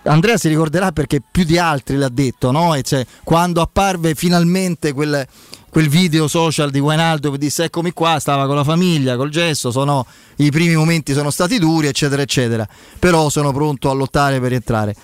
Andrea 0.05 0.37
si 0.37 0.49
ricorderà 0.49 0.91
perché 0.91 1.23
più 1.29 1.45
di 1.45 1.57
altri 1.57 1.97
l'ha 1.97 2.09
detto, 2.09 2.51
no? 2.51 2.81
Cioè, 2.81 3.07
quando 3.23 3.61
apparve 3.61 4.17
finalmente 4.17 4.93
quel, 4.93 5.25
quel 5.71 5.89
video 5.89 6.27
social 6.27 6.73
di 6.73 6.81
Wijnaldum 6.81 7.33
che 7.33 7.39
disse 7.39 7.65
eccomi 7.65 7.93
qua, 7.93 8.19
stava 8.19 8.47
con 8.47 8.57
la 8.57 8.65
famiglia, 8.65 9.17
col 9.17 9.31
gesso, 9.31 9.71
sono, 9.71 10.05
i 10.37 10.51
primi 10.51 10.75
momenti 10.75 11.13
sono 11.13 11.31
stati 11.31 11.59
duri, 11.59 11.87
eccetera, 11.87 12.23
eccetera. 12.23 12.67
Però 12.99 13.29
sono 13.29 13.53
pronto 13.53 13.89
a 13.89 13.93
lottare 13.93 14.41
per 14.41 14.53
entrare. 14.53 14.97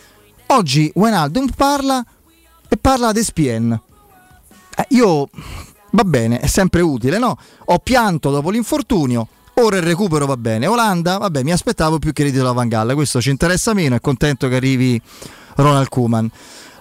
Oggi 0.47 0.91
Wijnaldum 0.93 1.49
parla 1.57 2.05
e 2.69 2.77
parla 2.77 3.09
ad 3.09 3.17
ESPN. 3.17 3.81
Eh, 4.77 4.87
io, 4.89 5.29
va 5.91 6.05
bene, 6.05 6.41
è 6.41 6.47
sempre 6.49 6.81
utile, 6.81 7.19
no? 7.19 7.39
Ho 7.67 7.79
pianto 7.79 8.31
dopo 8.31 8.51
l'infortunio, 8.51 9.29
Ora 9.55 9.77
il 9.77 9.83
recupero 9.83 10.27
va 10.27 10.37
bene. 10.37 10.67
Olanda, 10.67 11.19
vabbè, 11.19 11.43
mi 11.43 11.53
aspettavo 11.53 11.99
più 11.99 12.13
credito 12.13 12.43
da 12.43 12.53
Van 12.53 12.69
Gaal. 12.69 12.95
Questo 12.95 13.21
ci 13.21 13.31
interessa 13.31 13.75
meno. 13.75 13.95
È 13.95 14.01
contento 14.01 14.49
che 14.49 14.57
arrivi 14.57 15.01
Ronald 15.57 15.89
Kuman. 15.89 16.31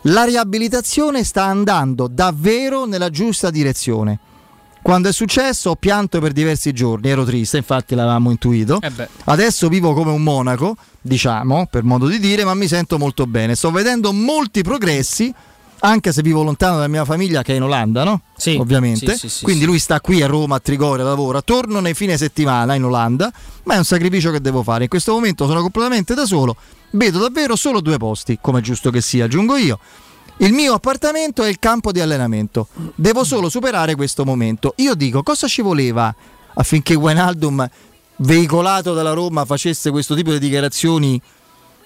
La 0.06 0.24
riabilitazione 0.24 1.24
sta 1.24 1.44
andando 1.44 2.08
davvero 2.08 2.86
nella 2.86 3.10
giusta 3.10 3.50
direzione. 3.50 4.20
Quando 4.82 5.10
è 5.10 5.13
successo 5.13 5.72
ho 5.72 5.75
pianto 5.75 6.20
per 6.20 6.32
diversi 6.32 6.74
giorni, 6.74 7.10
ero 7.10 7.24
triste, 7.24 7.58
infatti 7.58 7.94
l'avevamo 7.94 8.32
intuito. 8.32 8.80
Eh 8.82 9.08
Adesso 9.25 9.68
vivo 9.68 9.94
come 9.94 10.10
un 10.10 10.24
monaco, 10.24 10.75
diciamo, 11.00 11.68
per 11.70 11.84
modo 11.84 12.08
di 12.08 12.18
dire, 12.18 12.44
ma 12.44 12.56
mi 12.56 12.68
sento 12.68 12.98
molto 12.98 13.28
bene. 13.28 13.54
Sto 13.54 13.70
vedendo 13.70 14.12
molti 14.12 14.63
progressi 14.63 15.32
anche 15.84 16.12
se 16.12 16.22
vivo 16.22 16.44
lontano 16.44 16.76
dalla 16.76 16.88
mia 16.88 17.06
famiglia 17.06 17.42
che 17.42 17.54
è 17.54 17.56
in 17.56 17.64
Olanda, 17.64 18.04
no? 18.04 18.22
Sì, 18.36 18.56
ovviamente. 18.60 19.16
sì, 19.16 19.30
sì, 19.30 19.44
Quindi 19.44 19.66
lui 19.66 19.80
sta 19.80 20.00
qui 20.00 20.22
a 20.22 20.28
Roma, 20.28 20.56
a 20.56 20.60
Trigoria, 20.60 21.04
lavora, 21.04 21.42
torno 21.42 21.80
nei 21.80 21.94
fine 21.94 22.18
settimana 22.18 22.76
in 22.76 22.84
Olanda, 22.84 23.32
ma 23.64 23.76
è 23.76 23.78
un 23.78 23.84
sacrificio 23.84 24.32
che 24.32 24.42
devo 24.42 24.64
fare. 24.64 24.84
In 24.84 24.90
questo 24.90 25.14
momento 25.14 25.48
sono 25.48 25.62
completamente 25.62 26.14
da 26.14 26.26
solo, 26.26 26.56
vedo 26.92 27.20
davvero 27.20 27.56
solo 27.56 27.82
due 27.82 27.98
posti, 27.98 28.38
come 28.40 28.60
è 28.60 28.62
giusto 28.62 28.92
che 28.92 29.02
sia, 29.02 29.26
aggiungo 29.26 29.56
io. 29.58 29.80
Il 30.38 30.54
mio 30.54 30.74
appartamento 30.74 31.44
è 31.44 31.50
il 31.50 31.60
campo 31.60 31.92
di 31.92 32.00
allenamento. 32.00 32.68
Devo 32.96 33.24
solo 33.24 33.50
superare 33.50 33.96
questo 33.96 34.24
momento. 34.26 34.74
Io 34.78 34.96
dico, 34.96 35.24
cosa 35.24 35.48
ci 35.48 35.62
voleva 35.62 36.14
affinché 36.54 36.96
Wijnaldum, 36.96 37.68
veicolato 38.18 38.94
dalla 38.94 39.14
Roma, 39.14 39.46
facesse 39.46 39.90
questo 39.92 40.16
tipo 40.16 40.32
di 40.32 40.40
dichiarazioni 40.40 41.22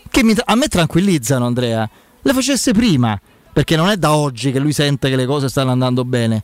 che 0.10 0.24
mi, 0.24 0.34
a 0.42 0.56
me 0.56 0.68
tranquillizzano, 0.68 1.46
Andrea? 1.46 1.90
Le 2.22 2.34
facesse 2.34 2.72
prima 2.72 3.20
perché 3.56 3.78
non 3.78 3.88
è 3.88 3.96
da 3.96 4.14
oggi 4.14 4.52
che 4.52 4.60
lui 4.60 4.74
sente 4.74 5.10
che 5.10 5.16
le 5.16 5.26
cose 5.26 5.48
stanno 5.48 5.72
andando 5.72 6.04
bene. 6.04 6.44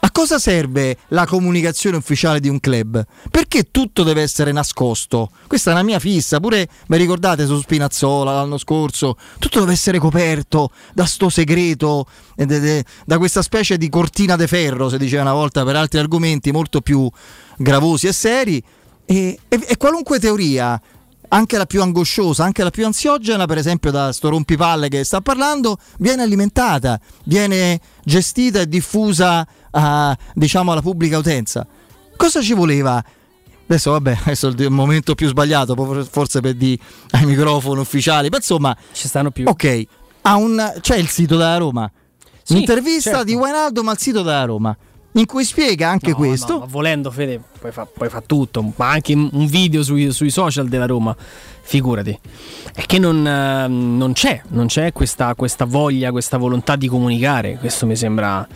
A 0.00 0.10
cosa 0.10 0.40
serve 0.40 0.96
la 1.10 1.24
comunicazione 1.24 1.96
ufficiale 1.96 2.40
di 2.40 2.48
un 2.48 2.58
club? 2.58 3.00
Perché 3.30 3.70
tutto 3.70 4.02
deve 4.02 4.22
essere 4.22 4.50
nascosto? 4.50 5.30
Questa 5.46 5.70
è 5.70 5.72
una 5.72 5.84
mia 5.84 6.00
fissa, 6.00 6.40
pure 6.40 6.68
mi 6.88 6.96
ricordate 6.96 7.46
su 7.46 7.60
Spinazzola 7.60 8.32
l'anno 8.32 8.58
scorso, 8.58 9.16
tutto 9.38 9.60
deve 9.60 9.70
essere 9.70 10.00
coperto 10.00 10.72
da 10.92 11.06
sto 11.06 11.28
segreto, 11.28 12.08
da 12.34 13.18
questa 13.18 13.42
specie 13.42 13.76
di 13.78 13.88
cortina 13.88 14.34
de 14.34 14.48
ferro, 14.48 14.88
si 14.88 14.98
diceva 14.98 15.22
una 15.22 15.34
volta 15.34 15.62
per 15.62 15.76
altri 15.76 16.00
argomenti 16.00 16.50
molto 16.50 16.80
più 16.80 17.08
gravosi 17.56 18.08
e 18.08 18.12
seri. 18.12 18.60
E, 19.04 19.38
e, 19.48 19.64
e 19.64 19.76
qualunque 19.76 20.18
teoria 20.18 20.78
anche 21.28 21.56
la 21.56 21.66
più 21.66 21.82
angosciosa, 21.82 22.44
anche 22.44 22.62
la 22.62 22.70
più 22.70 22.84
ansiogena, 22.84 23.46
per 23.46 23.58
esempio 23.58 23.90
da 23.90 24.12
sto 24.12 24.28
rompipalle 24.28 24.88
che 24.88 25.04
sta 25.04 25.20
parlando, 25.20 25.78
viene 25.98 26.22
alimentata, 26.22 27.00
viene 27.24 27.80
gestita 28.04 28.60
e 28.60 28.68
diffusa 28.68 29.46
a, 29.70 30.16
diciamo, 30.34 30.72
alla 30.72 30.82
pubblica 30.82 31.18
utenza. 31.18 31.66
Cosa 32.16 32.40
ci 32.40 32.54
voleva? 32.54 33.02
Adesso 33.66 33.90
vabbè, 33.90 34.18
adesso 34.24 34.48
è 34.48 34.54
il 34.56 34.70
momento 34.70 35.14
più 35.14 35.28
sbagliato, 35.28 36.06
forse 36.10 36.40
per 36.40 36.54
dire 36.54 36.80
ai 37.10 37.26
microfoni 37.26 37.80
ufficiali, 37.80 38.28
ma 38.28 38.36
insomma... 38.36 38.76
Ci 38.92 39.08
stanno 39.08 39.30
più. 39.30 39.44
Ok, 39.46 39.84
un, 40.22 40.74
c'è 40.80 40.96
il 40.96 41.08
sito 41.08 41.36
della 41.36 41.56
Roma. 41.56 41.90
Sì, 42.42 42.58
Intervista 42.58 43.10
certo. 43.10 43.24
di 43.24 43.34
Wijnaldum 43.34 43.88
al 43.88 43.98
sito 43.98 44.22
della 44.22 44.44
Roma 44.44 44.76
in 45.18 45.26
cui 45.26 45.44
spiega 45.44 45.88
anche 45.88 46.10
no, 46.10 46.16
questo. 46.16 46.58
No, 46.60 46.66
volendo, 46.68 47.10
Fede, 47.10 47.40
poi 47.60 47.72
fa, 47.72 47.86
poi 47.86 48.08
fa, 48.08 48.22
tutto, 48.24 48.72
ma 48.76 48.90
anche 48.90 49.12
un 49.14 49.46
video 49.46 49.82
sui, 49.82 50.12
sui, 50.12 50.30
social 50.30 50.68
della 50.68 50.86
Roma, 50.86 51.14
figurati. 51.62 52.18
È 52.74 52.82
che 52.82 52.98
non, 52.98 53.22
non 53.22 54.12
c'è, 54.12 54.42
non 54.48 54.66
c'è 54.66 54.92
questa, 54.92 55.34
questa, 55.34 55.64
voglia, 55.64 56.10
questa 56.10 56.36
volontà 56.36 56.76
di 56.76 56.86
comunicare. 56.86 57.58
Questo 57.58 57.86
mi 57.86 57.96
sembra, 57.96 58.46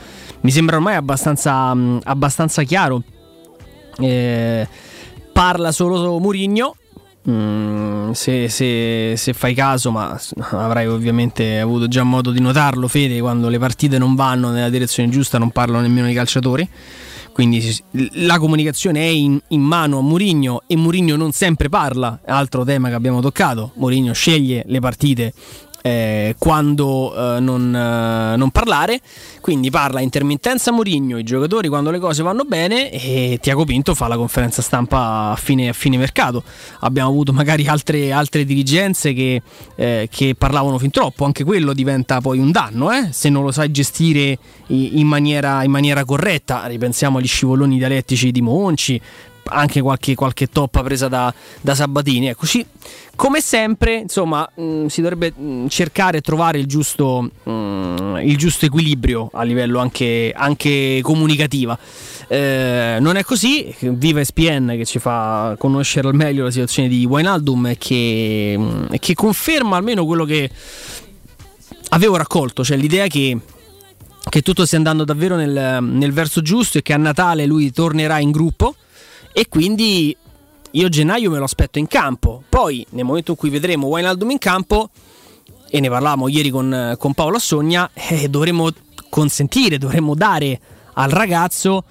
mi 0.41 0.51
sembra 0.51 0.77
ormai 0.77 0.95
abbastanza, 0.95 1.75
abbastanza 2.03 2.63
chiaro. 2.63 3.03
Eh, 3.99 4.67
parla 5.33 5.73
solo 5.73 6.19
Murigno 6.19 6.77
Mm, 7.31 8.11
se, 8.13 8.49
se, 8.49 9.15
se, 9.17 9.33
fai 9.33 9.55
caso, 9.55 9.93
ma 9.93 10.19
avrai 10.51 10.89
ovviamente 10.89 11.61
avuto 11.61 11.87
già 11.87 12.03
modo 12.03 12.33
di 12.33 12.41
notarlo, 12.41 12.89
Fede, 12.89 13.21
quando 13.21 13.49
le 13.49 13.59
partite 13.59 13.97
non 13.97 14.17
vanno 14.17 14.51
nella 14.51 14.69
direzione 14.69 15.09
giusta 15.09 15.39
non 15.39 15.51
parlano 15.51 15.83
nemmeno 15.83 16.11
i 16.11 16.15
calciatori. 16.15 16.69
Quindi 17.33 17.75
la 18.15 18.39
comunicazione 18.39 19.01
è 19.01 19.09
in, 19.09 19.41
in 19.49 19.63
mano 19.63 19.99
a 19.99 20.03
Mourinho 20.03 20.63
e 20.67 20.77
Mourinho 20.77 21.17
non 21.17 21.33
sempre 21.33 21.71
parla, 21.71 22.21
altro 22.27 22.63
tema 22.63 22.89
che 22.89 22.95
abbiamo 22.95 23.21
toccato. 23.21 23.73
Mourinho 23.77 24.13
sceglie 24.13 24.65
le 24.67 24.81
partite 24.81 25.33
eh, 25.83 26.37
quando 26.39 27.13
eh, 27.15 27.41
non, 27.41 27.75
eh, 27.75 28.37
non, 28.37 28.51
parlare. 28.51 29.01
Quindi 29.41 29.71
parla 29.71 30.01
intermittenza 30.01 30.73
Mourinho, 30.73 31.19
i 31.19 31.25
giocatori 31.25 31.69
quando 31.69 31.91
le 31.91 31.99
cose 31.99 32.23
vanno 32.23 32.45
bene 32.45 32.91
e 32.91 33.39
Tiago 33.43 33.65
Pinto 33.65 33.95
fa 33.95 34.07
la 34.07 34.17
conferenza 34.17 34.63
stampa 34.63 35.31
a 35.33 35.37
fine, 35.37 35.69
a 35.69 35.73
fine 35.73 35.97
mercato. 35.97 36.43
Abbiamo 36.81 37.11
avuto 37.11 37.33
magari 37.33 37.67
altre, 37.67 38.13
altre 38.13 38.45
dirigenze 38.45 39.13
che, 39.13 39.43
eh, 39.75 40.09
che, 40.11 40.35
parlavano 40.37 40.79
fin 40.79 40.91
troppo, 40.91 41.25
anche 41.25 41.45
quello 41.45 41.73
diventa 41.73 42.21
poi 42.21 42.39
un 42.39 42.53
danno 42.53 42.91
eh? 42.93 43.09
se 43.11 43.29
non 43.29 43.43
lo 43.43 43.51
sai 43.51 43.71
gestire 43.71 44.39
in 44.69 45.07
maniera, 45.07 45.65
in 45.65 45.71
maniera 45.71 46.05
corretta. 46.05 46.67
Ripensiamo 46.67 47.19
agli 47.19 47.27
scivoloni 47.27 47.77
dialettici 47.77 48.31
di 48.31 48.41
Monci, 48.41 49.01
anche 49.45 49.81
qualche, 49.81 50.15
qualche 50.15 50.49
toppa 50.49 50.83
presa 50.83 51.09
da, 51.09 51.33
da 51.61 51.75
Sabatini. 51.75 52.29
Ecco, 52.29 52.47
ci, 52.47 52.65
come 53.17 53.41
sempre, 53.41 53.97
insomma, 53.97 54.49
mh, 54.55 54.63
mm, 54.63 54.87
si 54.87 55.01
dovrebbe 55.01 55.33
mh, 55.35 55.45
mm, 55.45 55.67
cercare 55.69 56.19
di 56.19 56.23
trovare 56.23 56.59
il 56.59 56.67
giusto, 56.67 57.31
mh, 57.43 57.51
mm, 57.51 58.17
il 58.19 58.37
giusto, 58.37 58.67
equilibrio 58.67 59.31
a 59.33 59.43
livello 59.43 59.79
anche, 59.79 60.33
anche 60.35 61.01
comunicativo. 61.03 61.77
Eh, 62.29 62.97
non 63.01 63.17
è 63.17 63.23
così, 63.25 63.75
viva 63.81 64.23
SPN 64.25 64.75
che 64.77 64.85
ci 64.85 64.99
fa 64.99 65.55
conoscere 65.59 66.09
al 66.09 66.15
meglio 66.15 66.45
la 66.45 66.51
situazione 66.51 66.89
di 66.89 67.05
Wijnaldum 67.05 67.67
e 67.67 67.79
che, 67.79 68.59
che 68.99 69.15
conferma 69.15 69.77
almeno 69.77 70.07
quello 70.07 70.25
che 70.25 70.51
avevo 71.91 72.17
raccolto, 72.17 72.65
cioè 72.65 72.77
l'idea 72.77 73.07
che 73.07 73.39
che 74.29 74.41
tutto 74.41 74.65
stia 74.65 74.79
andando 74.79 75.05
davvero 75.05 75.35
nel, 75.35 75.79
nel, 75.83 76.13
verso 76.13 76.43
giusto 76.43 76.79
e 76.79 76.83
che 76.83 76.93
a 76.93 76.97
Natale 76.97 77.45
lui 77.45 77.73
tornerà 77.73 78.21
in 78.21 78.31
gruppo 78.31 78.77
e 79.33 79.49
quindi 79.49 80.17
io 80.71 80.89
gennaio 80.89 81.31
me 81.31 81.39
lo 81.39 81.45
aspetto 81.45 81.79
in 81.79 81.87
campo. 81.87 82.43
Poi 82.49 82.87
nel 82.91 83.05
momento 83.05 83.33
in 83.33 83.37
cui 83.37 83.51
vedremo 83.51 83.89
Wijnaldum 83.89 84.31
in 84.31 84.39
campo, 84.39 84.91
e 85.69 85.81
ne 85.81 85.89
parlavamo 85.89 86.29
ieri 86.29 86.51
con, 86.51 86.95
con 86.99 87.15
Paolo 87.15 87.37
Assogna, 87.37 87.91
eh, 87.95 88.29
dovremmo 88.29 88.71
consentire, 89.09 89.79
dovremmo 89.79 90.15
dare 90.15 90.61
al 90.95 91.11
ragazzo 91.11 91.85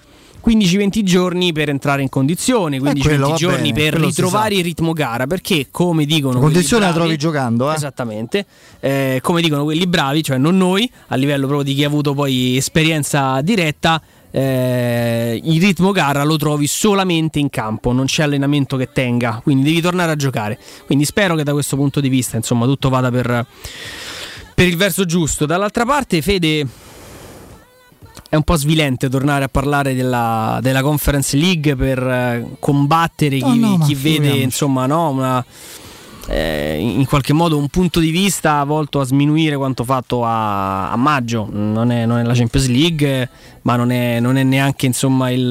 15-20 0.44 1.02
giorni 1.02 1.52
per 1.52 1.68
entrare 1.68 2.02
in 2.02 2.08
condizione, 2.08 2.78
15-20 2.78 3.34
giorni 3.34 3.72
bene, 3.72 3.90
per 3.90 4.00
ritrovare 4.00 4.56
il 4.56 4.64
ritmo 4.64 4.92
gara, 4.92 5.26
perché 5.26 5.68
come 5.70 6.04
dicono... 6.04 6.34
La 6.34 6.40
condizione 6.40 6.82
bravi, 6.82 6.98
la 6.98 7.04
trovi 7.04 7.18
giocando, 7.18 7.70
eh? 7.70 7.74
Esattamente, 7.74 8.46
eh, 8.80 9.20
come 9.22 9.40
dicono 9.40 9.62
quelli 9.62 9.86
bravi, 9.86 10.22
cioè 10.22 10.38
non 10.38 10.56
noi, 10.56 10.90
a 11.08 11.14
livello 11.14 11.46
proprio 11.46 11.64
di 11.64 11.74
chi 11.74 11.84
ha 11.84 11.86
avuto 11.86 12.12
poi 12.12 12.56
esperienza 12.56 13.40
diretta, 13.40 14.02
eh, 14.32 15.38
il 15.42 15.60
ritmo 15.60 15.92
gara 15.92 16.24
lo 16.24 16.36
trovi 16.36 16.66
solamente 16.66 17.38
in 17.38 17.50
campo, 17.50 17.92
non 17.92 18.06
c'è 18.06 18.22
allenamento 18.22 18.76
che 18.76 18.90
tenga, 18.90 19.40
quindi 19.42 19.62
devi 19.62 19.80
tornare 19.80 20.10
a 20.10 20.16
giocare. 20.16 20.58
Quindi 20.86 21.04
spero 21.04 21.36
che 21.36 21.44
da 21.44 21.52
questo 21.52 21.76
punto 21.76 22.00
di 22.00 22.08
vista 22.08 22.36
insomma, 22.36 22.64
tutto 22.64 22.88
vada 22.88 23.10
per, 23.10 23.46
per 24.54 24.66
il 24.66 24.76
verso 24.76 25.04
giusto. 25.04 25.44
Dall'altra 25.44 25.84
parte, 25.84 26.22
Fede, 26.22 26.66
è 28.30 28.36
un 28.36 28.42
po' 28.42 28.56
svilente 28.56 29.10
tornare 29.10 29.44
a 29.44 29.48
parlare 29.48 29.94
della, 29.94 30.58
della 30.62 30.80
Conference 30.80 31.36
League 31.36 31.76
per 31.76 31.98
eh, 31.98 32.46
combattere 32.58 33.36
chi, 33.36 33.44
oh 33.44 33.54
no, 33.54 33.78
chi 33.78 33.94
vede 33.94 34.30
insomma, 34.30 34.86
no, 34.86 35.10
una 35.10 35.44
eh, 36.28 36.78
in 36.78 37.04
qualche 37.04 37.32
modo 37.32 37.58
un 37.58 37.68
punto 37.68 38.00
di 38.00 38.10
vista 38.10 38.62
volto 38.64 39.00
a 39.00 39.04
sminuire 39.04 39.56
quanto 39.56 39.84
fatto 39.84 40.24
a, 40.24 40.90
a 40.90 40.96
maggio. 40.96 41.48
Non 41.50 41.90
è, 41.90 42.06
non 42.06 42.18
è, 42.18 42.22
la 42.22 42.34
Champions 42.34 42.68
League, 42.68 43.28
ma 43.62 43.76
non 43.76 43.90
è, 43.90 44.20
non 44.20 44.36
è 44.36 44.42
neanche 44.42 44.86
insomma, 44.86 45.30
il, 45.30 45.50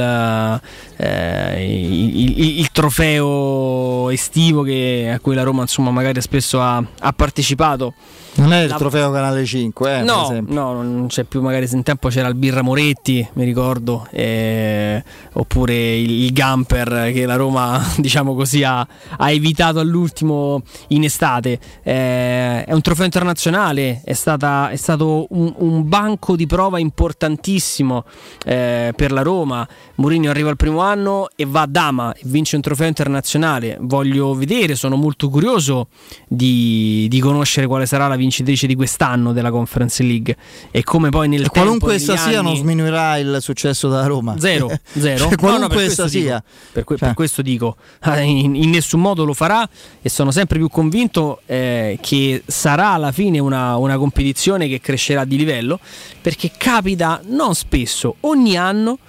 eh, 0.97 1.65
il, 1.65 2.39
il, 2.39 2.59
il, 2.59 2.71
trofeo 2.71 4.09
estivo 4.09 4.63
che, 4.63 5.11
a 5.13 5.19
cui 5.19 5.35
la 5.35 5.43
Roma 5.43 5.61
insomma, 5.61 5.91
magari 5.91 6.21
spesso 6.21 6.61
ha, 6.61 6.83
ha 6.99 7.13
partecipato. 7.13 7.93
Non 8.33 8.53
è 8.53 8.61
il 8.63 8.69
la... 8.69 8.77
trofeo 8.77 9.11
Canale 9.11 9.45
5, 9.45 9.97
eh, 9.97 10.01
no, 10.03 10.41
no, 10.47 10.81
non 10.81 11.07
c'è 11.07 11.25
più. 11.25 11.41
Magari 11.41 11.67
se 11.67 11.75
un 11.75 11.83
tempo 11.83 12.07
c'era 12.07 12.29
il 12.29 12.35
Birra 12.35 12.61
Moretti, 12.61 13.27
mi 13.33 13.43
ricordo, 13.43 14.07
eh, 14.09 15.03
oppure 15.33 15.97
il, 15.97 16.09
il, 16.23 16.31
Gamper 16.31 17.11
che 17.13 17.25
la 17.25 17.35
Roma, 17.35 17.83
diciamo 17.97 18.33
così, 18.33 18.63
ha, 18.63 18.87
ha 19.17 19.31
evitato 19.31 19.79
all'ultimo 19.79 20.61
in 20.89 21.03
estate. 21.03 21.59
Eh, 21.83 22.63
è 22.63 22.71
un 22.71 22.81
trofeo 22.81 23.03
internazionale, 23.03 24.01
è, 24.05 24.13
stata, 24.13 24.69
è 24.69 24.77
stato 24.77 25.27
un, 25.31 25.53
un, 25.57 25.89
banco 25.89 26.37
di 26.37 26.47
prova 26.47 26.79
importantissimo 26.79 28.05
eh, 28.45 28.93
per 28.95 29.11
la 29.11 29.23
Roma. 29.23 29.67
Mourinho 29.95 30.29
arriva 30.29 30.49
al 30.49 30.55
primo 30.55 30.79
anno 30.79 31.27
e 31.35 31.45
va 31.45 31.61
a 31.61 31.67
Dama 31.67 32.13
e 32.13 32.21
vince 32.23 32.55
un 32.55 32.61
trofeo 32.61 32.87
internazionale. 32.87 33.77
Voglio 33.81 34.33
vedere, 34.33 34.75
sono 34.75 34.95
molto 34.95 35.29
curioso 35.29 35.89
di, 36.27 37.07
di 37.09 37.19
conoscere 37.19 37.67
quale 37.67 37.85
sarà 37.85 38.07
la 38.07 38.19
vincitrice 38.21 38.67
di 38.67 38.75
quest'anno 38.75 39.33
della 39.33 39.51
Conference 39.51 40.03
League 40.03 40.37
e 40.69 40.83
come 40.83 41.09
poi 41.09 41.27
nel 41.27 41.39
tempo, 41.41 41.59
qualunque 41.59 41.95
essa 41.95 42.15
sia 42.15 42.39
anni... 42.39 42.49
non 42.49 42.55
sminuirà 42.55 43.17
il 43.17 43.37
successo 43.41 43.89
della 43.89 44.05
Roma 44.05 44.35
zero, 44.39 44.69
zero. 44.97 45.27
cioè, 45.27 45.35
qualunque 45.35 45.75
no, 45.75 45.81
no, 45.81 45.87
essa 45.87 46.07
sia 46.07 46.35
dico, 46.35 46.43
per, 46.71 46.83
que- 46.83 46.97
cioè. 46.97 47.07
per, 47.07 47.15
questo 47.15 47.41
dico 47.41 47.75
in, 48.05 48.55
in, 48.55 48.69
nessun 48.69 49.01
modo 49.01 49.25
lo 49.25 49.33
farà 49.33 49.67
e 50.01 50.09
sono 50.09 50.31
sempre 50.31 50.57
più 50.57 50.69
convinto 50.69 51.41
eh, 51.45 51.97
che 52.01 52.43
sarà 52.45 52.89
alla 52.91 53.11
fine 53.11 53.39
una, 53.39 53.75
una 53.77 53.97
competizione 53.97 54.67
che 54.67 54.79
crescerà 54.79 55.25
di 55.25 55.37
livello 55.37 55.79
perché 56.21 56.51
capita 56.55 57.21
non 57.25 57.55
spesso 57.55 58.15
ogni 58.21 58.57
anno 58.57 58.99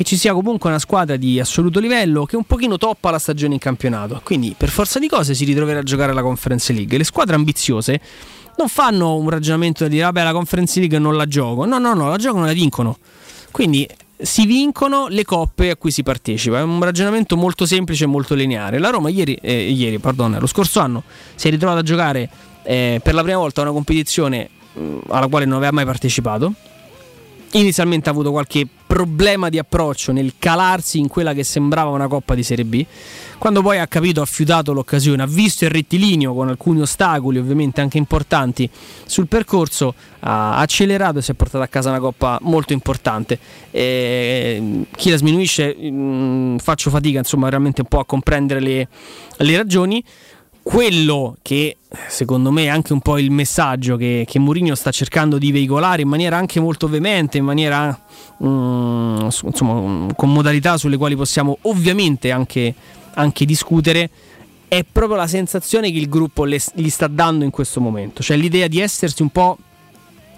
che 0.00 0.06
ci 0.06 0.16
sia 0.16 0.32
comunque 0.32 0.70
una 0.70 0.78
squadra 0.78 1.16
di 1.16 1.38
assoluto 1.38 1.78
livello 1.78 2.24
che 2.24 2.34
un 2.34 2.44
pochino 2.44 2.78
toppa 2.78 3.10
la 3.10 3.18
stagione 3.18 3.52
in 3.52 3.60
campionato. 3.60 4.18
Quindi 4.24 4.54
per 4.56 4.70
forza 4.70 4.98
di 4.98 5.08
cose 5.08 5.34
si 5.34 5.44
ritroverà 5.44 5.80
a 5.80 5.82
giocare 5.82 6.14
la 6.14 6.22
Conference 6.22 6.72
League. 6.72 6.96
Le 6.96 7.04
squadre 7.04 7.34
ambiziose 7.34 8.00
non 8.60 8.68
fanno 8.68 9.16
un 9.16 9.30
ragionamento 9.30 9.84
di 9.84 9.90
dire 9.90 10.04
vabbè 10.04 10.22
la 10.22 10.32
Conference 10.32 10.78
League 10.78 10.98
non 10.98 11.16
la 11.16 11.26
gioco. 11.26 11.64
No, 11.64 11.78
no, 11.78 11.94
no, 11.94 12.08
la 12.08 12.18
giocano 12.18 12.44
e 12.44 12.48
la 12.48 12.52
vincono. 12.52 12.98
Quindi 13.50 13.88
si 14.18 14.44
vincono 14.44 15.08
le 15.08 15.24
coppe 15.24 15.70
a 15.70 15.76
cui 15.76 15.90
si 15.90 16.02
partecipa. 16.02 16.58
È 16.58 16.62
un 16.62 16.82
ragionamento 16.82 17.36
molto 17.36 17.64
semplice 17.64 18.04
e 18.04 18.06
molto 18.06 18.34
lineare. 18.34 18.78
La 18.78 18.90
Roma 18.90 19.08
ieri, 19.08 19.34
eh, 19.40 19.70
ieri 19.70 19.98
pardon, 19.98 20.36
lo 20.38 20.46
scorso 20.46 20.80
anno 20.80 21.02
si 21.34 21.48
è 21.48 21.50
ritrovata 21.50 21.80
a 21.80 21.82
giocare 21.82 22.28
eh, 22.62 23.00
per 23.02 23.14
la 23.14 23.22
prima 23.22 23.38
volta 23.38 23.62
una 23.62 23.72
competizione 23.72 24.50
mm, 24.78 24.98
alla 25.08 25.28
quale 25.28 25.46
non 25.46 25.56
aveva 25.56 25.72
mai 25.72 25.86
partecipato 25.86 26.52
inizialmente 27.52 28.08
ha 28.08 28.12
avuto 28.12 28.30
qualche 28.30 28.66
problema 28.86 29.48
di 29.48 29.58
approccio 29.58 30.10
nel 30.10 30.34
calarsi 30.38 30.98
in 30.98 31.06
quella 31.06 31.32
che 31.32 31.44
sembrava 31.44 31.90
una 31.90 32.08
coppa 32.08 32.34
di 32.34 32.42
Serie 32.42 32.64
B. 32.64 32.84
Quando 33.38 33.62
poi 33.62 33.78
ha 33.78 33.86
capito, 33.86 34.20
ha 34.20 34.26
fiutato 34.26 34.72
l'occasione, 34.72 35.22
ha 35.22 35.26
visto 35.26 35.64
il 35.64 35.70
rettilineo 35.70 36.34
con 36.34 36.48
alcuni 36.48 36.80
ostacoli 36.80 37.38
ovviamente 37.38 37.80
anche 37.80 37.98
importanti 37.98 38.68
sul 39.06 39.28
percorso, 39.28 39.94
ha 40.20 40.56
accelerato 40.56 41.18
e 41.18 41.22
si 41.22 41.30
è 41.30 41.34
portato 41.34 41.62
a 41.62 41.68
casa 41.68 41.90
una 41.90 42.00
coppa 42.00 42.38
molto 42.42 42.72
importante. 42.72 43.38
E 43.70 44.84
chi 44.96 45.10
la 45.10 45.16
sminuisce 45.16 45.76
mm, 45.80 46.56
faccio 46.58 46.90
fatica 46.90 47.18
insomma 47.18 47.44
veramente 47.44 47.80
un 47.80 47.86
po' 47.86 48.00
a 48.00 48.04
comprendere 48.04 48.60
le, 48.60 48.88
le 49.36 49.56
ragioni 49.56 50.02
quello 50.62 51.36
che 51.42 51.76
secondo 52.08 52.50
me 52.50 52.64
è 52.64 52.68
anche 52.68 52.92
un 52.92 53.00
po' 53.00 53.18
il 53.18 53.30
messaggio 53.30 53.96
che, 53.96 54.24
che 54.28 54.38
Mourinho 54.38 54.74
sta 54.74 54.90
cercando 54.90 55.38
di 55.38 55.50
veicolare 55.52 56.02
in 56.02 56.08
maniera 56.08 56.36
anche 56.36 56.60
molto 56.60 56.88
veemente, 56.88 57.38
in 57.38 57.44
maniera 57.44 57.98
um, 58.38 59.28
insomma, 59.42 60.12
con 60.14 60.32
modalità 60.32 60.76
sulle 60.76 60.96
quali 60.96 61.16
possiamo 61.16 61.58
ovviamente 61.62 62.30
anche, 62.30 62.74
anche, 63.14 63.44
discutere, 63.44 64.10
è 64.68 64.84
proprio 64.90 65.16
la 65.16 65.26
sensazione 65.26 65.90
che 65.90 65.98
il 65.98 66.08
gruppo 66.08 66.44
le, 66.44 66.60
gli 66.74 66.88
sta 66.88 67.08
dando 67.08 67.44
in 67.44 67.50
questo 67.50 67.80
momento, 67.80 68.22
cioè 68.22 68.36
l'idea 68.36 68.68
di 68.68 68.80
essersi 68.80 69.22
un 69.22 69.30
po' 69.30 69.58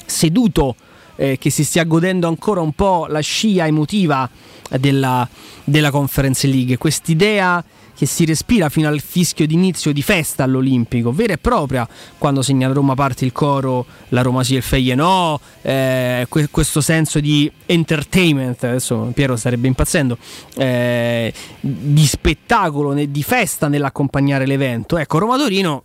seduto, 0.06 0.76
eh, 1.16 1.36
che 1.38 1.50
si 1.50 1.64
stia 1.64 1.84
godendo 1.84 2.26
ancora 2.26 2.60
un 2.60 2.72
po' 2.72 3.06
la 3.08 3.20
scia 3.20 3.66
emotiva 3.66 4.28
della, 4.78 5.28
della 5.64 5.90
Conference 5.90 6.46
League, 6.46 6.78
quest'idea 6.78 7.62
che 7.94 8.06
si 8.06 8.24
respira 8.24 8.68
fino 8.68 8.88
al 8.88 9.00
fischio 9.00 9.46
d'inizio 9.46 9.92
di 9.92 10.02
festa 10.02 10.44
all'Olimpico, 10.44 11.12
vera 11.12 11.34
e 11.34 11.38
propria, 11.38 11.86
quando 12.18 12.42
segna 12.42 12.68
la 12.68 12.74
Roma 12.74 12.94
parte 12.94 13.24
il 13.24 13.32
coro, 13.32 13.86
la 14.08 14.22
Roma 14.22 14.42
sì 14.42 14.54
e 14.54 14.58
il 14.58 14.62
Feie 14.62 14.94
no, 14.94 15.40
eh, 15.62 16.26
que- 16.28 16.48
questo 16.50 16.80
senso 16.80 17.20
di 17.20 17.50
entertainment, 17.66 18.64
adesso 18.64 19.10
Piero 19.14 19.36
starebbe 19.36 19.68
impazzendo, 19.68 20.16
eh, 20.56 21.32
di 21.60 22.06
spettacolo, 22.06 22.94
di 22.94 23.22
festa 23.22 23.68
nell'accompagnare 23.68 24.46
l'evento. 24.46 24.98
Ecco, 24.98 25.18
Roma-Torino, 25.18 25.82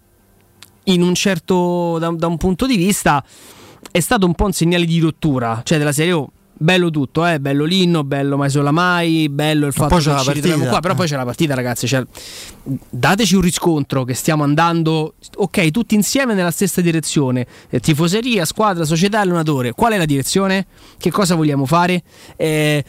in 0.86 1.02
un 1.02 1.14
certo, 1.14 1.98
da, 2.00 2.10
da 2.12 2.28
un 2.28 2.38
punto 2.38 2.66
di 2.66 2.78
vista, 2.78 3.24
è 3.92 4.00
stato 4.00 4.26
un 4.26 4.34
po' 4.34 4.46
un 4.46 4.54
segnale 4.54 4.86
di 4.86 5.00
rottura, 5.00 5.62
cioè 5.64 5.78
della 5.78 5.92
serie 5.92 6.14
oh, 6.14 6.32
bello 6.58 6.90
tutto, 6.90 7.26
eh? 7.26 7.40
bello 7.40 7.66
l'inno, 7.66 8.04
bello 8.04 8.38
mai 8.38 8.50
sola 8.50 8.72
mai, 8.72 9.30
bello 9.30 9.68
il 9.68 9.74
fatto 9.74 9.96
che 9.96 10.02
ci 10.02 10.32
ritroviamo 10.34 10.66
qua, 10.66 10.80
però 10.80 10.96
poi 10.96 11.08
c'è 11.08 11.16
la 11.16 11.26
partita 11.26 11.54
ragazzi, 11.54 11.88
cioè, 11.88 12.04
dateci 12.90 13.36
un 13.36 13.42
riscontro 13.42 14.04
che 14.04 14.14
stiamo 14.14 14.44
andando, 14.44 15.14
ok, 15.36 15.72
tutti 15.72 15.96
insieme 15.96 16.34
nella 16.34 16.52
stessa 16.52 16.82
direzione, 16.82 17.46
eh, 17.70 17.80
tifoseria, 17.80 18.46
squadra, 18.46 18.86
società, 18.86 19.20
allenatore, 19.20 19.72
qual 19.74 19.94
è 19.94 19.98
la 19.98 20.06
direzione? 20.06 20.66
Che 20.98 21.12
cosa 21.12 21.36
vogliamo 21.36 21.66
fare? 21.66 22.04
Eh, 22.36 22.84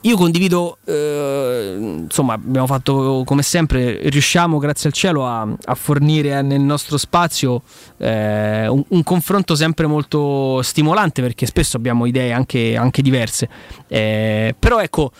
io 0.00 0.16
condivido, 0.16 0.78
eh, 0.84 1.76
insomma, 1.78 2.34
abbiamo 2.34 2.66
fatto 2.66 3.22
come 3.24 3.42
sempre, 3.42 4.08
riusciamo 4.08 4.58
grazie 4.58 4.88
al 4.88 4.94
cielo 4.94 5.26
a, 5.26 5.46
a 5.64 5.74
fornire 5.74 6.42
nel 6.42 6.60
nostro 6.60 6.96
spazio 6.96 7.62
eh, 7.98 8.66
un, 8.66 8.82
un, 8.88 9.02
confronto 9.02 9.54
sempre 9.54 9.86
molto 9.86 10.60
stimolante 10.62 11.22
perché 11.22 11.46
spesso 11.46 11.76
abbiamo 11.76 12.06
idee 12.06 12.32
anche, 12.32 12.76
anche 12.76 13.02
diverse. 13.02 13.48
Eh, 13.86 14.54
però 14.58 14.80
ecco, 14.80 15.12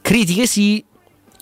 critiche 0.00 0.46
sì, 0.46 0.84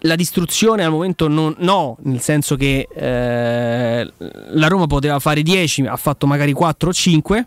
la 0.00 0.16
distruzione 0.16 0.84
al 0.84 0.90
momento 0.90 1.28
non, 1.28 1.54
no, 1.58 1.96
nel 2.02 2.20
senso 2.20 2.56
che 2.56 2.88
eh, 2.92 4.12
la 4.16 4.66
Roma 4.66 4.86
poteva 4.86 5.18
fare 5.20 5.42
10, 5.42 5.82
ha 5.82 5.96
fatto 5.96 6.26
magari 6.26 6.52
4 6.52 6.88
o 6.88 6.92
5 6.92 7.46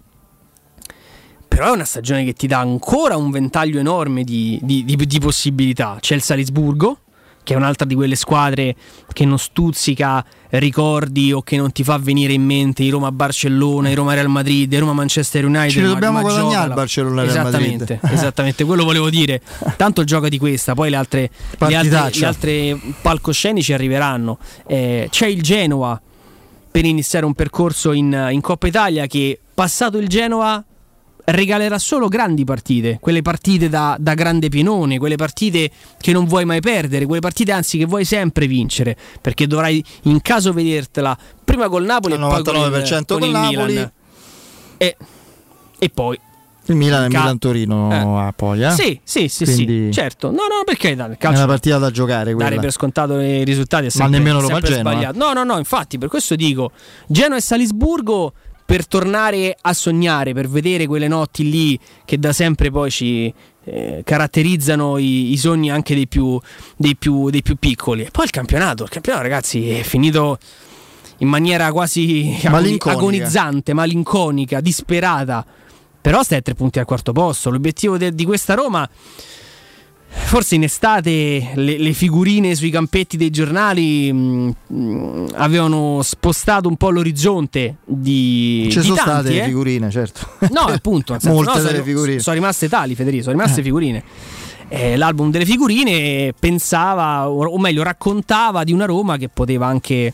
però 1.56 1.70
è 1.70 1.72
una 1.72 1.86
stagione 1.86 2.26
che 2.26 2.34
ti 2.34 2.48
dà 2.48 2.60
ancora 2.60 3.16
un 3.16 3.32
ventaglio 3.32 3.80
enorme 3.80 4.26
di, 4.26 4.60
di, 4.62 4.84
di, 4.84 4.98
di 4.98 5.20
possibilità. 5.20 5.96
C'è 6.02 6.14
il 6.14 6.22
Salisburgo, 6.22 6.98
che 7.44 7.54
è 7.54 7.56
un'altra 7.56 7.86
di 7.86 7.96
quelle 7.96 8.16
squadre 8.16 8.76
che 9.14 9.24
non 9.24 9.40
stuzzica 9.40 10.26
ricordi 10.50 11.32
o 11.32 11.42
che 11.44 11.56
non 11.56 11.72
ti 11.72 11.86
fa 11.86 11.98
venire 11.98 12.34
in 12.34 12.44
mente 12.44 12.84
i 12.84 12.90
Roma-Barcellona, 12.90 13.88
i 13.88 13.94
Roma-Real 13.94 14.28
Madrid, 14.28 14.70
i 14.70 14.78
Roma-Manchester 14.78 15.46
United. 15.46 15.70
Ci 15.70 15.82
dobbiamo 15.82 16.20
guadagnare 16.20 16.68
il 16.68 16.74
Barcellona 16.74 17.22
Real 17.22 17.30
esattamente, 17.30 18.00
Madrid. 18.02 18.12
Esattamente, 18.20 18.64
quello 18.66 18.84
volevo 18.84 19.10
dire. 19.10 19.42
Tanto 19.78 20.04
gioca 20.04 20.28
di 20.28 20.38
questa, 20.38 20.74
poi 20.74 20.90
le 20.90 20.98
altre, 20.98 21.30
le 21.58 21.76
altre, 21.78 22.20
le 22.20 22.26
altre 22.26 22.80
palcoscenici 23.02 23.72
arriveranno. 23.72 24.40
Eh, 24.68 25.08
c'è 25.10 25.28
il 25.28 25.42
Genoa 25.42 26.02
per 26.70 26.84
iniziare 26.84 27.26
un 27.26 27.34
percorso 27.34 27.94
in, 27.94 28.28
in 28.32 28.42
Coppa 28.42 28.68
Italia 28.68 29.08
che 29.08 29.40
passato 29.54 29.98
il 29.98 30.10
Genoa 30.10 30.62
regalerà 31.26 31.80
solo 31.80 32.08
grandi 32.08 32.44
partite, 32.44 32.98
quelle 33.00 33.22
partite 33.22 33.70
da, 33.70 33.96
da, 34.00 34.14
grande 34.14 34.50
pienone, 34.50 34.98
quelle 34.98 35.16
partite 35.16 35.70
che 36.00 36.12
non 36.12 36.26
vuoi 36.26 36.46
mai 36.46 36.60
perdere, 36.60 37.06
quelle 37.06 37.22
partite 37.22 37.52
anzi 37.52 37.78
che 37.78 37.86
vuoi 37.86 38.06
sempre 38.06 38.48
vincere, 38.48 38.96
perché 39.22 39.48
dovrai 39.48 39.84
in 40.04 40.22
caso 40.22 40.54
vedertela 40.54 41.18
prima 41.44 41.68
col 41.68 41.84
Napoli 41.84 42.14
e 42.14 42.18
poi 42.18 42.44
con 42.44 42.56
il, 42.56 43.04
con 43.08 43.24
il 43.24 43.32
Napoli. 43.32 43.74
Milan. 43.74 43.92
E, 44.78 44.98
e 45.80 45.90
poi 45.90 46.20
il 46.68 46.76
Milan 46.76 47.04
è 47.04 47.08
Milan-Torino 47.10 48.28
eh. 48.28 48.34
poi, 48.34 48.64
eh? 48.64 48.72
Sì, 48.72 49.00
sì, 49.04 49.28
sì, 49.28 49.44
Quindi... 49.44 49.86
sì, 49.86 49.92
certo. 49.92 50.30
No, 50.32 50.38
no, 50.38 50.64
perché 50.66 50.96
dal 50.96 51.16
calcio 51.18 51.38
è 51.38 51.44
una 51.44 51.52
partita 51.52 51.78
da 51.78 51.92
giocare 51.92 52.34
quella. 52.34 52.50
Dare 52.50 52.62
per 52.62 52.72
scontato 52.72 53.20
i 53.20 53.44
risultati 53.44 53.86
è 53.86 53.90
sempre, 53.90 54.10
Ma 54.10 54.18
nemmeno 54.18 54.42
lo 54.42 54.48
fa 54.48 54.66
sbagliato. 54.66 55.18
No, 55.18 55.34
no, 55.34 55.44
no, 55.44 55.58
infatti 55.60 56.00
per 56.00 56.10
questo 56.10 56.36
dico 56.36 56.72
Genoa 57.08 57.38
e 57.38 57.42
Salisburgo 57.42 58.34
per 58.66 58.88
tornare 58.88 59.56
a 59.62 59.74
sognare, 59.74 60.34
per 60.34 60.50
vedere 60.50 60.88
quelle 60.88 61.08
notti 61.08 61.50
lì 61.50 61.80
che 62.04 62.18
da 62.18 62.34
sempre 62.34 62.72
poi 62.72 62.90
ci 62.90 63.32
eh, 63.66 64.02
caratterizzano 64.04 64.98
i, 64.98 65.32
i, 65.32 65.38
sogni 65.38 65.70
anche 65.70 65.94
dei 65.94 66.08
più, 66.08 66.40
dei, 66.76 66.96
più, 66.96 67.30
dei 67.30 67.44
più, 67.44 67.56
piccoli. 67.58 68.04
E 68.04 68.12
poi 68.12 68.26
il 68.26 68.32
campionato, 68.32 68.84
il 68.84 68.90
campionato 68.90 69.24
ragazzi 69.24 69.70
è 69.70 69.84
finito 69.84 70.40
in 71.20 71.28
maniera 71.28 71.72
quasi 71.72 72.38
malinconica. 72.50 72.92
agonizzante, 72.92 73.74
malinconica, 73.74 74.62
disperata. 74.62 75.46
Però 76.02 76.22
stai 76.24 76.40
a 76.40 76.42
tre 76.42 76.54
punti 76.54 76.80
al 76.80 76.86
quarto 76.86 77.12
posto. 77.12 77.50
L'obiettivo 77.50 77.98
de- 77.98 78.14
di 78.14 78.26
questa 78.26 78.54
Roma 78.54 78.88
Forse 80.18 80.56
in 80.56 80.64
estate 80.64 81.52
le, 81.54 81.78
le, 81.78 81.94
figurine 81.94 82.56
sui 82.56 82.72
campetti 82.72 83.16
dei 83.16 83.30
giornali 83.30 84.12
mh, 84.12 84.56
mm, 84.72 84.78
mh, 84.78 85.28
avevano 85.36 86.02
spostato 86.02 86.68
un 86.68 86.78
po' 86.78 86.90
l'orizzonte 86.90 87.76
di. 87.86 88.68
Ci 88.72 88.80
di 88.80 88.84
sono 88.86 88.96
tanti, 88.96 89.12
state 89.12 89.30
eh? 89.30 89.40
le 89.40 89.46
figurine, 89.46 89.92
certo. 89.92 90.28
No, 90.52 90.62
appunto. 90.62 91.18
Molte 91.24 91.52
no, 91.52 91.58
delle 91.58 91.70
sono, 91.70 91.84
figurine. 91.84 92.20
Sono 92.20 92.36
rimaste 92.36 92.68
tali, 92.68 92.96
Federico, 92.96 93.24
sono 93.24 93.36
rimaste 93.36 93.60
eh. 93.60 93.64
figurine. 93.64 94.04
Eh, 94.68 94.98
l'album 94.98 95.30
delle 95.30 95.46
figurine 95.46 96.34
pensava, 96.38 97.30
o 97.30 97.58
meglio, 97.60 97.84
raccontava 97.84 98.64
di 98.64 98.72
una 98.72 98.86
Roma 98.86 99.18
che 99.18 99.30
poteva 99.30 99.68
anche 99.68 100.12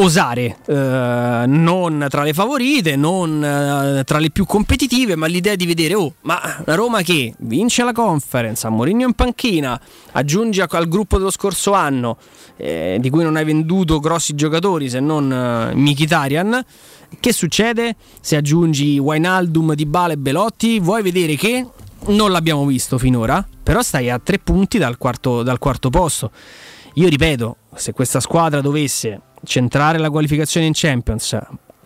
osare, 0.00 0.58
eh, 0.66 1.44
non 1.46 2.06
tra 2.08 2.22
le 2.22 2.32
favorite, 2.32 2.94
non 2.94 3.42
eh, 3.42 4.04
tra 4.04 4.18
le 4.18 4.30
più 4.30 4.44
competitive, 4.46 5.16
ma 5.16 5.26
l'idea 5.26 5.56
di 5.56 5.66
vedere, 5.66 5.94
oh, 5.94 6.14
ma 6.22 6.40
la 6.64 6.74
Roma 6.74 7.02
che 7.02 7.34
vince 7.38 7.82
la 7.82 7.92
conference, 7.92 8.66
a 8.66 8.70
Mourinho 8.70 9.06
in 9.06 9.14
panchina, 9.14 9.80
aggiunge 10.12 10.64
al 10.68 10.88
gruppo 10.88 11.18
dello 11.18 11.30
scorso 11.30 11.72
anno, 11.72 12.16
eh, 12.56 12.98
di 13.00 13.10
cui 13.10 13.24
non 13.24 13.34
hai 13.36 13.44
venduto 13.44 13.98
grossi 13.98 14.34
giocatori 14.34 14.88
se 14.88 15.00
non 15.00 15.32
eh, 15.32 15.74
Mkhitaryan, 15.74 16.64
che 17.18 17.32
succede 17.32 17.96
se 18.20 18.36
aggiungi 18.36 18.98
Wainaldum, 18.98 19.74
Dybala 19.74 20.12
e 20.12 20.18
Belotti? 20.18 20.78
Vuoi 20.78 21.02
vedere 21.02 21.34
che 21.34 21.66
non 22.06 22.30
l'abbiamo 22.30 22.64
visto 22.66 22.98
finora, 22.98 23.44
però 23.62 23.82
stai 23.82 24.10
a 24.10 24.20
tre 24.20 24.38
punti 24.38 24.78
dal 24.78 24.96
quarto, 24.96 25.42
dal 25.42 25.58
quarto 25.58 25.90
posto. 25.90 26.30
Io 26.94 27.08
ripeto, 27.08 27.56
se 27.74 27.92
questa 27.92 28.20
squadra 28.20 28.60
dovesse 28.60 29.20
centrare 29.44 29.98
la 29.98 30.10
qualificazione 30.10 30.66
in 30.66 30.72
Champions, 30.74 31.38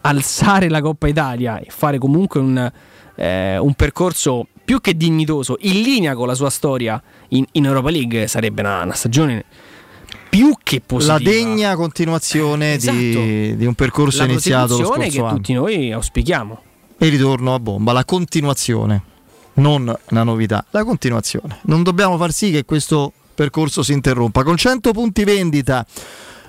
alzare 0.02 0.68
la 0.68 0.80
Coppa 0.80 1.08
Italia 1.08 1.58
e 1.58 1.66
fare 1.68 1.98
comunque 1.98 2.40
un, 2.40 2.72
eh, 3.16 3.58
un 3.58 3.74
percorso 3.74 4.46
più 4.64 4.80
che 4.80 4.96
dignitoso, 4.96 5.56
in 5.60 5.80
linea 5.82 6.14
con 6.14 6.26
la 6.26 6.34
sua 6.34 6.50
storia 6.50 7.02
in, 7.28 7.44
in 7.52 7.64
Europa 7.64 7.90
League, 7.90 8.26
sarebbe 8.26 8.62
una, 8.62 8.82
una, 8.82 8.94
stagione 8.94 9.44
più 10.28 10.56
che 10.62 10.80
positiva. 10.80 11.18
La 11.18 11.24
degna 11.24 11.74
continuazione 11.74 12.74
esatto. 12.74 12.96
di, 12.96 13.56
di, 13.56 13.66
un 13.66 13.74
percorso 13.74 14.18
la 14.18 14.30
iniziato 14.30 14.78
lo 14.78 14.84
scorso 14.84 15.10
che 15.10 15.18
anno. 15.20 15.34
tutti 15.34 15.52
noi 15.52 15.92
auspichiamo. 15.92 16.62
E 16.98 17.08
ritorno 17.08 17.54
a 17.54 17.58
bomba, 17.58 17.92
la 17.92 18.04
continuazione, 18.04 19.02
non 19.54 19.92
la 20.08 20.22
novità, 20.22 20.64
la 20.70 20.84
continuazione. 20.84 21.58
Non 21.62 21.82
dobbiamo 21.82 22.16
far 22.16 22.32
sì 22.32 22.50
che 22.50 22.64
questo 22.64 23.12
percorso 23.34 23.82
si 23.82 23.92
interrompa. 23.92 24.44
Con 24.44 24.56
100 24.56 24.92
punti 24.92 25.24
vendita 25.24 25.84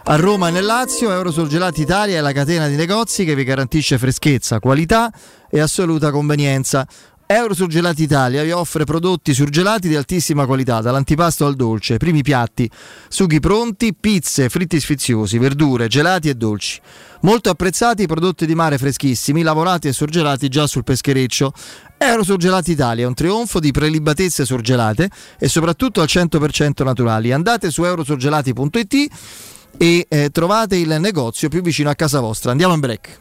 a 0.05 0.15
Roma 0.15 0.49
e 0.49 0.51
nel 0.51 0.65
Lazio. 0.65 1.11
Eurosurgelati 1.11 1.81
Italia 1.81 2.17
è 2.17 2.21
la 2.21 2.31
catena 2.31 2.67
di 2.67 2.75
negozi 2.75 3.25
che 3.25 3.35
vi 3.35 3.43
garantisce 3.43 3.97
freschezza, 3.97 4.59
qualità 4.59 5.11
e 5.49 5.59
assoluta 5.59 6.11
convenienza. 6.11 6.87
Eurosurgelati 7.25 8.03
Italia 8.03 8.43
vi 8.43 8.51
offre 8.51 8.83
prodotti 8.83 9.33
surgelati 9.33 9.87
di 9.87 9.95
altissima 9.95 10.45
qualità, 10.45 10.81
dall'antipasto 10.81 11.45
al 11.45 11.55
dolce, 11.55 11.97
primi 11.97 12.21
piatti, 12.21 12.69
sughi 13.07 13.39
pronti, 13.39 13.95
pizze, 13.95 14.49
fritti 14.49 14.79
sfiziosi, 14.79 15.37
verdure, 15.37 15.87
gelati 15.87 16.29
e 16.29 16.35
dolci. 16.35 16.79
Molto 17.21 17.49
apprezzati 17.49 18.03
i 18.03 18.07
prodotti 18.07 18.45
di 18.45 18.53
mare 18.55 18.77
freschissimi, 18.77 19.41
lavorati 19.41 19.87
e 19.87 19.93
surgelati 19.93 20.49
già 20.49 20.67
sul 20.67 20.83
peschereccio. 20.83 21.53
Eurosurgelati 21.97 22.71
Italia, 22.71 23.07
un 23.07 23.13
trionfo 23.13 23.59
di 23.59 23.71
prelibatezze 23.71 24.45
surgelate 24.45 25.09
e 25.39 25.47
soprattutto 25.47 26.01
al 26.01 26.07
100% 26.09 26.83
naturali. 26.83 27.31
Andate 27.31 27.71
su 27.71 27.85
eurosurgelati.it 27.85 29.52
e 29.77 30.05
eh, 30.07 30.29
trovate 30.29 30.75
il 30.75 30.97
negozio 30.99 31.49
più 31.49 31.61
vicino 31.61 31.89
a 31.89 31.95
casa 31.95 32.19
vostra. 32.19 32.51
Andiamo 32.51 32.73
in 32.73 32.79
break. 32.79 33.19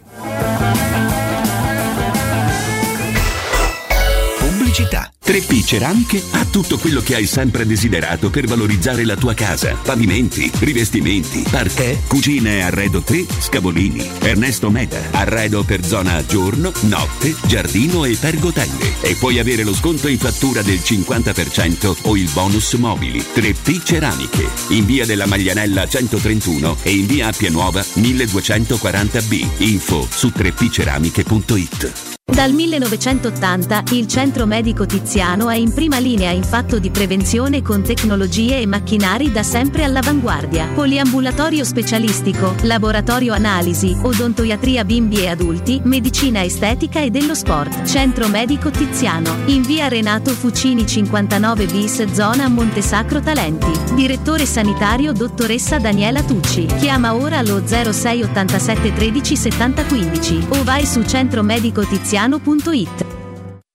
Pubblicità. 4.39 5.13
3P 5.25 5.65
Ceramiche 5.65 6.21
ha 6.33 6.45
tutto 6.45 6.79
quello 6.79 7.01
che 7.01 7.15
hai 7.15 7.27
sempre 7.27 7.65
desiderato 7.65 8.29
per 8.29 8.47
valorizzare 8.47 9.05
la 9.05 9.15
tua 9.15 9.35
casa. 9.35 9.77
Pavimenti, 9.81 10.51
rivestimenti, 10.59 11.45
parquet, 11.49 12.09
cucina 12.09 12.51
e 12.51 12.61
arredo 12.61 13.03
3, 13.03 13.27
Scavolini. 13.39 14.11
Ernesto 14.21 14.69
Meda. 14.69 15.01
Arredo 15.13 15.63
per 15.63 15.85
zona 15.85 16.27
giorno, 16.27 16.73
notte, 16.83 17.37
giardino 17.47 18.05
e 18.05 18.17
pergotelle. 18.17 19.01
E 19.01 19.15
puoi 19.15 19.39
avere 19.39 19.63
lo 19.63 19.75
sconto 19.75 20.09
in 20.09 20.19
fattura 20.19 20.61
del 20.63 20.81
50% 20.85 21.99
o 22.03 22.17
il 22.17 22.29
bonus 22.33 22.73
mobili. 22.75 23.21
3P 23.21 23.85
Ceramiche. 23.85 24.49
In 24.71 24.85
via 24.85 25.07
della 25.07 25.27
Maglianella 25.27 25.87
131 25.87 26.79
e 26.83 26.91
in 26.91 27.07
via 27.07 27.29
Appia 27.29 27.51
Nuova 27.51 27.81
1240B. 27.81 29.47
Info 29.59 30.07
su 30.11 30.33
3pceramiche.it. 30.37 32.11
Dal 32.25 32.53
1980 32.53 33.83
il 33.91 34.07
Centro 34.07 34.47
Medico 34.47 34.87
Tiziano 34.87 35.12
è 35.21 35.55
in 35.57 35.75
prima 35.75 35.99
linea 35.99 36.31
in 36.31 36.43
fatto 36.43 36.79
di 36.79 36.91
prevenzione 36.91 37.61
con 37.61 37.83
tecnologie 37.83 38.61
e 38.61 38.67
macchinari 38.67 39.31
da 39.31 39.43
sempre 39.43 39.85
all'avanguardia. 39.85 40.69
Poliambulatorio 40.73 41.65
specialistico, 41.65 42.55
laboratorio 42.63 43.35
analisi, 43.35 43.95
odontoiatria 44.01 44.85
bimbi 44.85 45.23
e 45.23 45.29
adulti, 45.29 45.81
medicina 45.85 46.43
estetica 46.43 47.01
e 47.01 47.11
dello 47.11 47.35
sport. 47.35 47.85
Centro 47.85 48.29
Medico 48.29 48.71
Tiziano, 48.71 49.37
in 49.47 49.63
via 49.63 49.89
Renato 49.89 50.31
Fucini 50.31 50.87
59 50.87 51.67
bis 51.67 52.11
zona 52.13 52.49
Montesacro 52.49 53.21
Talenti. 53.21 53.95
Direttore 53.95 54.47
sanitario 54.47 55.13
dottoressa 55.13 55.79
Daniela 55.79 56.23
Tucci. 56.23 56.65
Chiama 56.65 57.15
ora 57.15 57.43
lo 57.43 57.63
06 57.67 58.23
87 58.23 58.95
13 58.95 59.37
70 59.37 59.85
15 59.85 60.47
o 60.49 60.65
vai 60.65 60.87
su 60.87 61.03
centromedicotiziano.it. 61.03 63.22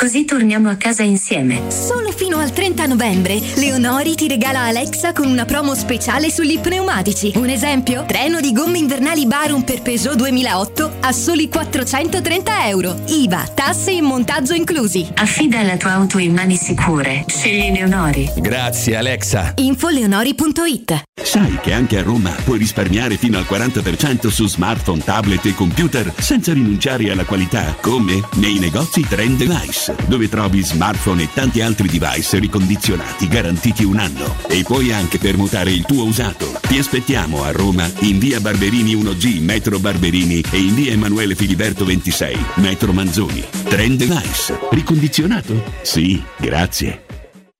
Così 0.00 0.24
torniamo 0.24 0.70
a 0.70 0.76
casa 0.76 1.02
insieme. 1.02 1.70
Solo 1.70 2.10
fino 2.10 2.38
al 2.38 2.52
30 2.54 2.86
novembre, 2.86 3.38
Leonori 3.56 4.14
ti 4.14 4.28
regala 4.28 4.60
Alexa 4.60 5.12
con 5.12 5.28
una 5.28 5.44
promo 5.44 5.74
speciale 5.74 6.30
sugli 6.30 6.58
pneumatici. 6.58 7.32
Un 7.34 7.50
esempio? 7.50 8.06
Treno 8.06 8.40
di 8.40 8.50
gomme 8.52 8.78
invernali 8.78 9.26
Barum 9.26 9.60
per 9.60 9.82
Peugeot 9.82 10.16
2008 10.16 10.90
a 11.00 11.12
soli 11.12 11.50
430 11.50 12.66
euro. 12.68 12.98
IVA, 13.08 13.46
tasse 13.54 13.92
e 13.92 14.00
montaggio 14.00 14.54
inclusi. 14.54 15.06
Affida 15.16 15.60
la 15.60 15.76
tua 15.76 15.90
auto 15.90 16.16
in 16.16 16.32
mani 16.32 16.56
sicure. 16.56 17.26
Scegli 17.26 17.70
Leonori. 17.70 18.32
Grazie 18.38 18.96
Alexa. 18.96 19.52
Infoleonori.it 19.56 21.02
Sai 21.22 21.58
che 21.60 21.72
anche 21.72 21.98
a 21.98 22.02
Roma 22.02 22.30
puoi 22.44 22.58
risparmiare 22.58 23.16
fino 23.16 23.36
al 23.38 23.46
40% 23.48 24.28
su 24.28 24.48
smartphone, 24.48 25.02
tablet 25.04 25.44
e 25.44 25.54
computer 25.54 26.12
senza 26.18 26.52
rinunciare 26.52 27.10
alla 27.10 27.24
qualità? 27.24 27.76
Come? 27.80 28.20
Nei 28.36 28.58
negozi 28.58 29.02
Trend 29.02 29.36
Device, 29.36 29.89
dove 30.06 30.28
trovi 30.28 30.62
smartphone 30.62 31.22
e 31.22 31.28
tanti 31.32 31.60
altri 31.60 31.88
device 31.88 32.38
ricondizionati 32.38 33.28
garantiti 33.28 33.84
un 33.84 33.98
anno. 33.98 34.36
E 34.48 34.62
puoi 34.62 34.92
anche 34.92 35.18
permutare 35.18 35.72
il 35.72 35.84
tuo 35.84 36.04
usato. 36.04 36.58
Ti 36.66 36.78
aspettiamo 36.78 37.42
a 37.42 37.50
Roma 37.52 37.90
in 38.00 38.18
via 38.18 38.40
Barberini 38.40 38.94
1G, 38.94 39.40
metro 39.40 39.78
Barberini 39.78 40.42
e 40.50 40.58
in 40.58 40.74
via 40.74 40.92
Emanuele 40.92 41.34
Filiberto 41.34 41.84
26, 41.84 42.36
metro 42.56 42.92
Manzoni. 42.92 43.44
Trend 43.68 43.98
Device. 43.98 44.58
Ricondizionato? 44.70 45.62
Sì, 45.82 46.22
grazie. 46.38 47.09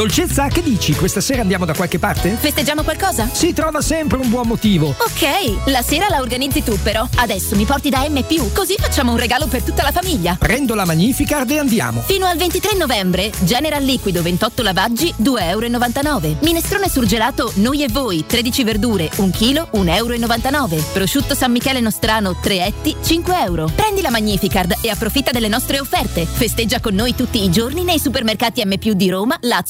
Dolcezza, 0.00 0.46
che 0.46 0.62
dici? 0.62 0.94
Questa 0.94 1.20
sera 1.20 1.42
andiamo 1.42 1.66
da 1.66 1.74
qualche 1.74 1.98
parte? 1.98 2.30
Festeggiamo 2.30 2.82
qualcosa? 2.82 3.28
Si 3.30 3.52
trova 3.52 3.82
sempre 3.82 4.16
un 4.16 4.30
buon 4.30 4.46
motivo. 4.46 4.94
Ok, 4.96 5.66
la 5.66 5.82
sera 5.82 6.06
la 6.08 6.20
organizzi 6.20 6.62
tu 6.62 6.78
però. 6.80 7.06
Adesso 7.16 7.54
mi 7.54 7.64
porti 7.66 7.90
da 7.90 8.08
M, 8.08 8.24
così 8.54 8.76
facciamo 8.78 9.10
un 9.10 9.18
regalo 9.18 9.46
per 9.46 9.62
tutta 9.62 9.82
la 9.82 9.92
famiglia. 9.92 10.36
Prendo 10.38 10.74
la 10.74 10.86
Magnificard 10.86 11.50
e 11.50 11.58
andiamo. 11.58 12.00
Fino 12.00 12.24
al 12.24 12.38
23 12.38 12.78
novembre, 12.78 13.30
General 13.40 13.82
Liquido 13.82 14.22
28 14.22 14.62
lavaggi, 14.62 15.12
2,99 15.22 16.24
euro. 16.24 16.36
Minestrone 16.40 16.88
surgelato, 16.88 17.52
noi 17.56 17.82
e 17.82 17.88
voi, 17.90 18.24
13 18.24 18.64
verdure, 18.64 19.10
1 19.16 19.30
kg, 19.30 19.68
1,99 19.72 20.54
euro. 20.54 20.84
Prosciutto 20.94 21.34
San 21.34 21.52
Michele 21.52 21.80
Nostrano, 21.80 22.36
3 22.40 22.64
etti, 22.64 22.96
5 23.02 23.38
euro. 23.42 23.70
Prendi 23.74 24.00
la 24.00 24.10
Magnificard 24.10 24.76
e 24.80 24.88
approfitta 24.88 25.30
delle 25.30 25.48
nostre 25.48 25.78
offerte. 25.78 26.24
Festeggia 26.24 26.80
con 26.80 26.94
noi 26.94 27.14
tutti 27.14 27.42
i 27.44 27.50
giorni 27.50 27.84
nei 27.84 27.98
supermercati 27.98 28.64
M 28.64 28.76
di 28.76 29.10
Roma, 29.10 29.36
Lazio 29.42 29.69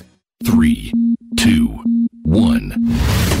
3, 0.43 0.91
2, 1.35 1.83
1. 2.23 3.40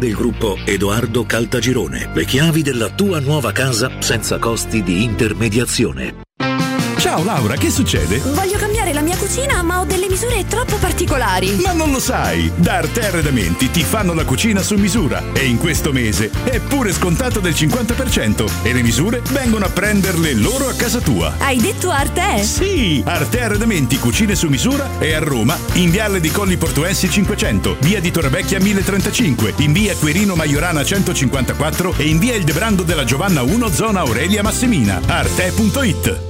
del 0.00 0.14
gruppo 0.14 0.56
Edoardo 0.64 1.24
Caltagirone. 1.24 2.10
Le 2.14 2.24
chiavi 2.24 2.62
della 2.62 2.88
tua 2.88 3.20
nuova 3.20 3.52
casa 3.52 4.00
senza 4.00 4.38
costi 4.38 4.82
di 4.82 5.04
intermediazione. 5.04 6.22
Ciao 6.96 7.22
Laura, 7.22 7.56
che 7.56 7.70
succede? 7.70 8.18
Voglio 8.18 8.56
cambiare 8.56 8.79
cucina, 9.30 9.62
ma 9.62 9.78
ho 9.78 9.84
delle 9.84 10.08
misure 10.08 10.44
troppo 10.48 10.76
particolari. 10.78 11.60
Ma 11.62 11.72
non 11.72 11.92
lo 11.92 12.00
sai! 12.00 12.50
Da 12.56 12.78
Arte 12.78 13.06
Arredamenti 13.06 13.70
ti 13.70 13.84
fanno 13.84 14.12
la 14.12 14.24
cucina 14.24 14.60
su 14.60 14.74
misura 14.74 15.22
e 15.32 15.44
in 15.44 15.56
questo 15.56 15.92
mese 15.92 16.32
è 16.42 16.58
pure 16.58 16.92
scontato 16.92 17.38
del 17.38 17.52
50% 17.52 18.50
e 18.64 18.72
le 18.72 18.82
misure 18.82 19.22
vengono 19.30 19.66
a 19.66 19.68
prenderle 19.68 20.34
loro 20.34 20.68
a 20.68 20.74
casa 20.74 20.98
tua. 20.98 21.34
Hai 21.38 21.58
detto 21.58 21.90
Arte? 21.90 22.42
Sì! 22.42 23.02
Arte 23.06 23.40
Arredamenti 23.40 24.00
Cucine 24.00 24.34
su 24.34 24.48
misura 24.48 24.98
è 24.98 25.12
a 25.12 25.20
Roma, 25.20 25.56
in 25.74 25.90
Viale 25.90 26.18
di 26.18 26.32
Colli 26.32 26.56
Portuensi 26.56 27.08
500, 27.08 27.76
via 27.82 28.00
di 28.00 28.10
Torrevecchia 28.10 28.58
1035, 28.58 29.54
in 29.58 29.72
via 29.72 29.94
Querino 29.94 30.34
Maiorana 30.34 30.82
154 30.82 31.94
e 31.98 32.08
in 32.08 32.18
via 32.18 32.34
Il 32.34 32.42
Debrando 32.42 32.82
della 32.82 33.04
Giovanna 33.04 33.42
1 33.42 33.68
zona 33.68 34.00
Aurelia 34.00 34.42
Massemina. 34.42 35.00
Arte.it 35.06 36.29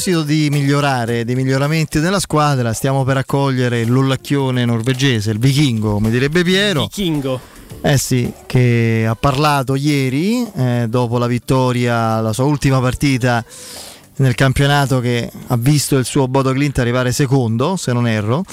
proposito 0.00 0.22
di 0.22 0.48
migliorare, 0.50 1.26
di 1.26 1.34
miglioramenti 1.34 1.98
nella 1.98 2.20
squadra, 2.20 2.72
stiamo 2.72 3.04
per 3.04 3.18
accogliere 3.18 3.84
l'ollacchione 3.84 4.64
norvegese, 4.64 5.30
il 5.30 5.38
vichingo, 5.38 5.92
come 5.92 6.08
direbbe 6.08 6.42
Piero. 6.42 6.84
Vichingo. 6.84 7.38
Eh 7.82 7.98
sì, 7.98 8.32
che 8.46 9.04
ha 9.06 9.14
parlato 9.14 9.74
ieri, 9.74 10.46
eh, 10.56 10.86
dopo 10.88 11.18
la 11.18 11.26
vittoria, 11.26 12.18
la 12.20 12.32
sua 12.32 12.44
ultima 12.44 12.80
partita 12.80 13.44
nel 14.16 14.34
campionato 14.34 15.00
che 15.00 15.30
ha 15.48 15.56
visto 15.58 15.98
il 15.98 16.06
suo 16.06 16.28
Bodo 16.28 16.52
Clint 16.52 16.78
arrivare 16.78 17.12
secondo, 17.12 17.76
se 17.76 17.92
non 17.92 18.08
erro. 18.08 18.44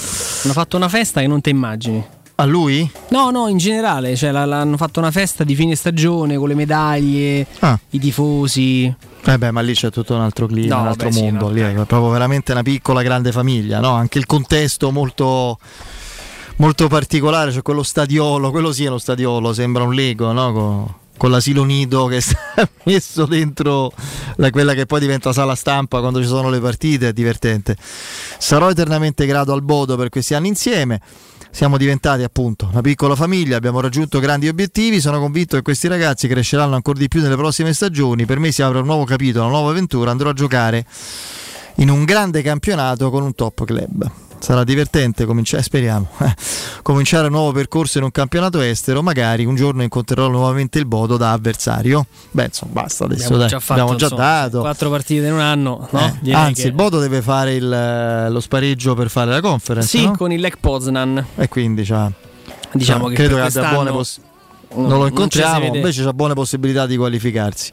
Hanno 0.43 0.53
fatto 0.53 0.75
una 0.75 0.89
festa 0.89 1.21
che 1.21 1.27
non 1.27 1.39
ti 1.39 1.49
immagini. 1.49 2.05
A 2.39 2.45
lui? 2.45 2.89
No, 3.10 3.32
no, 3.32 3.47
in 3.47 3.58
generale, 3.58 4.15
cioè, 4.15 4.32
l'hanno 4.32 4.78
fatto 4.78 5.00
una 5.00 5.10
festa 5.10 5.43
di 5.43 5.56
fine 5.56 5.76
stagione 5.76 6.38
con 6.38 6.47
le 6.47 6.54
medaglie, 6.54 7.47
Ah. 7.60 7.80
i 7.89 8.00
tifosi. 8.00 8.93
Eh 9.26 9.38
beh, 9.39 9.50
ma 9.52 9.62
lì 9.62 9.73
c'è 9.73 9.89
tutto 9.89 10.13
un 10.13 10.21
altro 10.21 10.45
clima, 10.45 10.76
No, 10.76 10.82
un 10.84 10.88
altro 10.88 11.12
sì, 11.12 11.21
mondo. 11.23 11.47
no, 11.47 11.52
lì 11.52 11.62
è 11.62 11.73
proprio 11.73 12.10
veramente 12.10 12.52
una 12.52 12.62
piccola, 12.62 13.02
grande 13.02 13.32
famiglia, 13.32 13.80
no? 13.80 13.89
Anche 13.93 14.19
il 14.19 14.28
contesto 14.28 14.91
molto, 14.91 15.58
molto 16.58 16.88
particolare, 16.88 17.52
cioè 17.52 17.63
quello 17.63 17.82
stadiolo, 17.82 18.52
quello 18.52 18.71
sì 18.71 18.86
è 18.86 18.89
lo 18.89 19.00
stadiolo, 19.00 19.52
sembra 19.52 19.82
un 19.84 19.93
Lego, 19.95 20.32
no? 20.32 20.52
Con, 20.54 20.93
con 21.17 21.32
l'asilo 21.32 21.63
nido 21.63 22.06
che 22.06 22.21
sta 22.21 22.38
messo 22.84 23.26
dentro 23.26 23.91
la- 24.36 24.52
quella 24.52 24.76
che 24.76 24.86
poi 24.86 25.00
diventa 25.00 25.34
sala 25.34 25.56
stampa 25.56 26.00
quando 26.02 26.21
ci 26.21 26.28
sono 26.28 26.52
le 26.52 26.60
partite, 26.60 27.08
è 27.10 27.13
divertente. 27.13 27.76
Sarò 28.38 28.69
eternamente 28.69 29.26
grato 29.26 29.52
al 29.54 29.63
Bodo 29.63 29.97
per 29.97 30.10
questi 30.10 30.36
anni 30.36 30.50
insieme. 30.50 31.02
Siamo 31.51 31.77
diventati 31.77 32.23
appunto 32.23 32.67
una 32.71 32.81
piccola 32.81 33.15
famiglia, 33.15 33.57
abbiamo 33.57 33.79
raggiunto 33.79 34.19
grandi 34.19 34.47
obiettivi, 34.47 35.01
sono 35.01 35.19
convinto 35.19 35.55
che 35.55 35.63
questi 35.63 35.88
ragazzi 35.88 36.27
cresceranno 36.27 36.75
ancora 36.75 36.99
di 36.99 37.07
più 37.07 37.21
nelle 37.21 37.36
prossime 37.36 37.73
stagioni, 37.73 38.25
per 38.25 38.39
me 38.39 38.51
si 38.51 38.62
apre 38.62 38.79
un 38.79 38.86
nuovo 38.86 39.05
capitolo, 39.05 39.45
una 39.45 39.53
nuova 39.55 39.71
avventura, 39.71 40.12
andrò 40.12 40.29
a 40.29 40.33
giocare 40.33 40.86
in 41.75 41.89
un 41.89 42.05
grande 42.05 42.41
campionato 42.41 43.10
con 43.10 43.23
un 43.23 43.33
top 43.33 43.65
club. 43.65 44.26
Sarà 44.39 44.63
divertente 44.63 45.26
cominciare, 45.26 45.63
speriamo, 45.63 46.08
eh, 46.19 46.34
cominciare 46.84 47.26
un 47.28 47.34
nuovo 47.34 47.52
percorso 47.52 47.97
in 47.97 48.04
un 48.06 48.12
campionato 48.12 48.62
estero, 48.62 49.02
magari 49.02 49.45
un 49.45 49.56
giorno 49.56 49.82
incontrerò 49.84 50.28
nuovamente 50.30 50.78
il 50.80 50.86
Bodo 50.86 51.17
da 51.17 51.32
avversario. 51.32 52.06
Beh, 52.32 52.45
insomma, 52.45 52.71
basta 52.82 53.06
adesso, 53.06 53.23
Abbiamo 53.23 53.38
dai, 53.39 53.50
già 53.50 53.60
fatto 53.60 53.73
abbiamo 53.82 53.95
già 53.97 54.06
insomma, 54.06 54.21
dato. 54.23 54.60
quattro 54.60 54.89
partite 54.89 55.26
in 55.26 55.34
un 55.34 55.39
anno, 55.39 55.88
no? 55.91 56.17
Eh, 56.23 56.34
anzi, 56.34 56.62
che- 56.62 56.67
il 56.67 56.73
Bodo 56.73 57.00
deve 57.00 57.21
fare 57.21 57.56
il, 57.56 57.71
eh, 57.71 58.30
lo 58.30 58.39
spareggio 58.39 58.93
per 58.93 59.10
fare 59.10 59.32
la 59.32 59.41
conference. 59.41 59.88
Sì, 59.97 60.06
no? 60.06 60.15
con 60.15 60.32
il 60.32 60.39
Lech 60.39 60.58
Poznan. 60.60 61.26
E 61.36 61.47
quindi 61.50 61.84
c'ha- 61.84 62.12
Diciamo 62.73 63.06
c'ha- 63.06 63.10
che 63.10 63.15
credo 63.15 63.36
che 63.36 63.41
abbia 63.41 63.69
buone 63.69 63.91
possibilità. 63.91 64.26
Non- 64.73 64.82
Non 64.82 64.89
lo 64.91 64.97
non 64.99 65.08
incontriamo, 65.10 65.60
vede. 65.60 65.77
invece 65.77 66.03
c'ha 66.03 66.13
buone 66.13 66.34
possibilità 66.34 66.86
di 66.86 66.97
qualificarsi. 66.97 67.71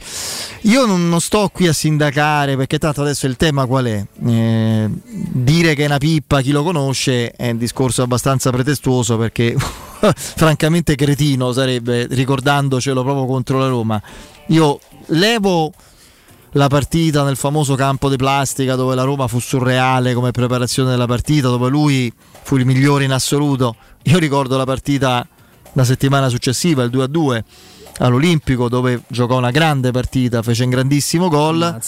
Io 0.63 0.87
non, 0.87 1.09
non 1.09 1.21
sto 1.21 1.51
qui 1.53 1.67
a 1.67 1.73
sindacare 1.73 2.57
perché 2.57 2.79
tanto 2.79 3.03
adesso 3.03 3.27
il 3.27 3.37
tema 3.37 3.67
qual 3.67 3.85
è? 3.87 4.05
Eh, 4.27 4.89
dire 5.03 5.75
che 5.75 5.83
è 5.83 5.87
una 5.87 5.99
pippa 5.99 6.41
chi 6.41 6.51
lo 6.53 6.63
conosce 6.63 7.31
è 7.33 7.51
un 7.51 7.59
discorso 7.59 8.03
abbastanza 8.03 8.51
pretestuoso 8.51 9.17
perché 9.19 9.55
francamente 10.01 10.95
cretino 10.95 11.53
sarebbe 11.53 12.07
ricordandocelo 12.09 13.03
proprio 13.03 13.27
contro 13.27 13.59
la 13.59 13.69
Roma. 13.69 14.01
Io 14.49 14.79
levo 15.07 15.73
la 16.53 16.69
partita 16.69 17.25
nel 17.25 17.37
famoso 17.37 17.75
campo 17.75 18.09
di 18.09 18.17
plastica 18.17 18.77
dove 18.77 18.95
la 18.95 19.03
Roma 19.03 19.27
fu 19.27 19.41
surreale 19.41 20.15
come 20.15 20.31
preparazione 20.31 20.91
della 20.91 21.07
partita, 21.07 21.49
dove 21.49 21.69
lui 21.69 22.13
fu 22.43 22.57
il 22.57 22.65
migliore 22.65 23.05
in 23.05 23.13
assoluto. 23.13 23.75
Io 24.05 24.19
ricordo 24.19 24.57
la 24.57 24.65
partita 24.65 25.27
la 25.75 25.85
settimana 25.85 26.29
successiva, 26.29 26.83
il 26.83 26.91
2-2 26.91 27.43
all'Olimpico, 27.99 28.69
dove 28.69 29.03
giocò 29.07 29.37
una 29.37 29.51
grande 29.51 29.91
partita, 29.93 30.43
fece 30.43 30.65
un 30.65 30.71
grandissimo 30.71 31.29
gol 31.29 31.81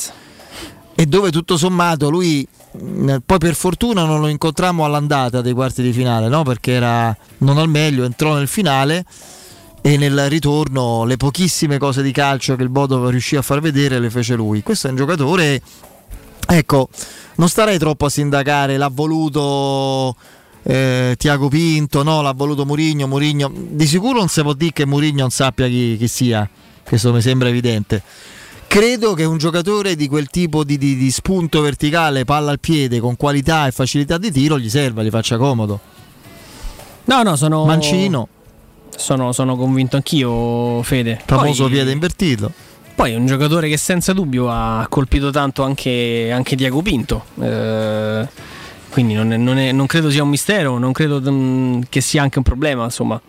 e 0.95 1.07
dove 1.07 1.31
tutto 1.31 1.57
sommato 1.57 2.09
lui 2.09 2.47
poi 3.25 3.39
per 3.39 3.55
fortuna 3.55 4.05
non 4.05 4.21
lo 4.21 4.29
incontrammo 4.29 4.85
all'andata 4.85 5.41
dei 5.41 5.53
quarti 5.53 5.83
di 5.83 5.93
finale, 5.93 6.29
no? 6.29 6.43
perché 6.43 6.73
era 6.73 7.17
non 7.39 7.59
al 7.59 7.69
meglio, 7.69 8.05
entrò 8.05 8.35
nel 8.35 8.49
finale 8.49 9.05
e 9.81 9.97
nel 9.97 10.29
ritorno 10.29 11.05
le 11.05 11.17
pochissime 11.17 11.79
cose 11.79 12.03
di 12.03 12.13
calcio 12.13 12.57
che 12.57 12.63
il 12.63 12.69
Bodo 12.69 13.09
riuscì 13.09 13.37
a 13.37 13.43
far 13.43 13.61
vedere 13.61 13.99
le 13.99 14.11
fece 14.11 14.35
lui. 14.35 14.63
Questo 14.63 14.89
è 14.89 14.91
un 14.91 14.97
giocatore, 14.97 15.63
ecco, 16.47 16.89
non 17.37 17.49
starei 17.49 17.79
troppo 17.79 18.07
a 18.07 18.11
sindacare, 18.11 18.77
l'ha 18.77 18.91
voluto 18.93 20.17
eh, 20.69 21.15
Tiago 21.17 21.49
Pinto, 21.49 22.03
no, 22.03 22.23
l'ha 22.23 22.33
voluto 22.33 22.67
Murigno, 22.67 23.07
Murigno, 23.07 23.53
di 23.55 23.87
sicuro 23.87 24.19
non 24.19 24.29
si 24.29 24.43
può 24.43 24.53
dire 24.53 24.73
che 24.73 24.85
Murigno 24.85 25.21
non 25.21 25.31
sappia 25.31 25.69
chi, 25.69 25.97
chi 25.97 26.09
sia, 26.09 26.49
questo 26.83 27.13
mi 27.13 27.21
sembra 27.21 27.49
evidente. 27.49 28.03
Credo 28.67 29.15
che 29.15 29.23
un 29.25 29.39
giocatore 29.39 29.95
di 29.95 30.09
quel 30.09 30.27
tipo 30.27 30.65
di, 30.65 30.77
di, 30.77 30.97
di 30.97 31.11
spunto 31.13 31.61
verticale, 31.61 32.25
palla 32.25 32.51
al 32.51 32.59
piede, 32.59 32.99
con 32.99 33.17
qualità 33.17 33.69
e 33.69 33.71
facilità 33.71 34.19
di 34.19 34.33
tiro, 34.33 34.59
gli 34.59 34.69
serva, 34.69 35.05
gli 35.05 35.09
faccia 35.09 35.37
comodo. 35.37 35.79
No, 37.05 37.23
no, 37.23 37.37
sono. 37.37 37.65
Mancino. 37.65 38.29
Sono, 38.97 39.31
sono 39.33 39.57
convinto 39.57 39.95
anch'io, 39.95 40.83
Fede. 40.83 41.21
Famoso 41.25 41.65
Poi- 41.65 41.73
piede 41.73 41.93
invertito. 41.93 42.53
Poi 42.97 43.15
un 43.15 43.27
giocatore 43.27 43.69
che 43.69 43.77
senza 43.77 44.13
dubbio 44.15 44.51
ha 44.51 44.87
colpito 44.89 45.31
tanto 45.31 45.63
anche, 45.63 46.31
anche 46.33 46.57
Diago 46.57 46.83
Pinto. 46.83 47.25
Eh, 47.41 48.27
quindi 48.97 49.13
non, 49.13 49.31
è- 49.31 49.37
non 49.37 49.59
è- 49.59 49.73
non 49.73 49.85
credo 49.85 50.09
sia 50.09 50.23
un 50.23 50.31
mistero, 50.31 50.79
non 50.79 50.93
credo 50.93 51.21
mm, 51.21 51.83
che 51.91 52.01
sia 52.01 52.23
anche 52.23 52.39
un 52.39 52.45
problema. 52.45 52.85
Insomma, 52.85 53.21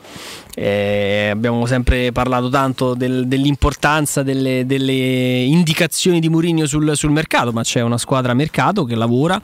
Eh, 0.59 1.30
abbiamo 1.32 1.68
sempre 1.68 2.11
parlato 2.11 2.49
tanto 2.49 2.95
del- 2.95 3.28
dell'importanza 3.28 4.24
delle, 4.24 4.65
delle 4.65 5.41
indicazioni 5.43 6.20
di 6.20 6.30
Mourinho 6.30 6.65
sul, 6.65 6.95
sul 6.95 7.11
mercato, 7.11 7.51
ma 7.51 7.61
c'è 7.61 7.82
una 7.82 7.99
squadra 7.99 8.32
a 8.32 8.34
mercato 8.34 8.84
che 8.84 8.95
lavora 8.95 9.39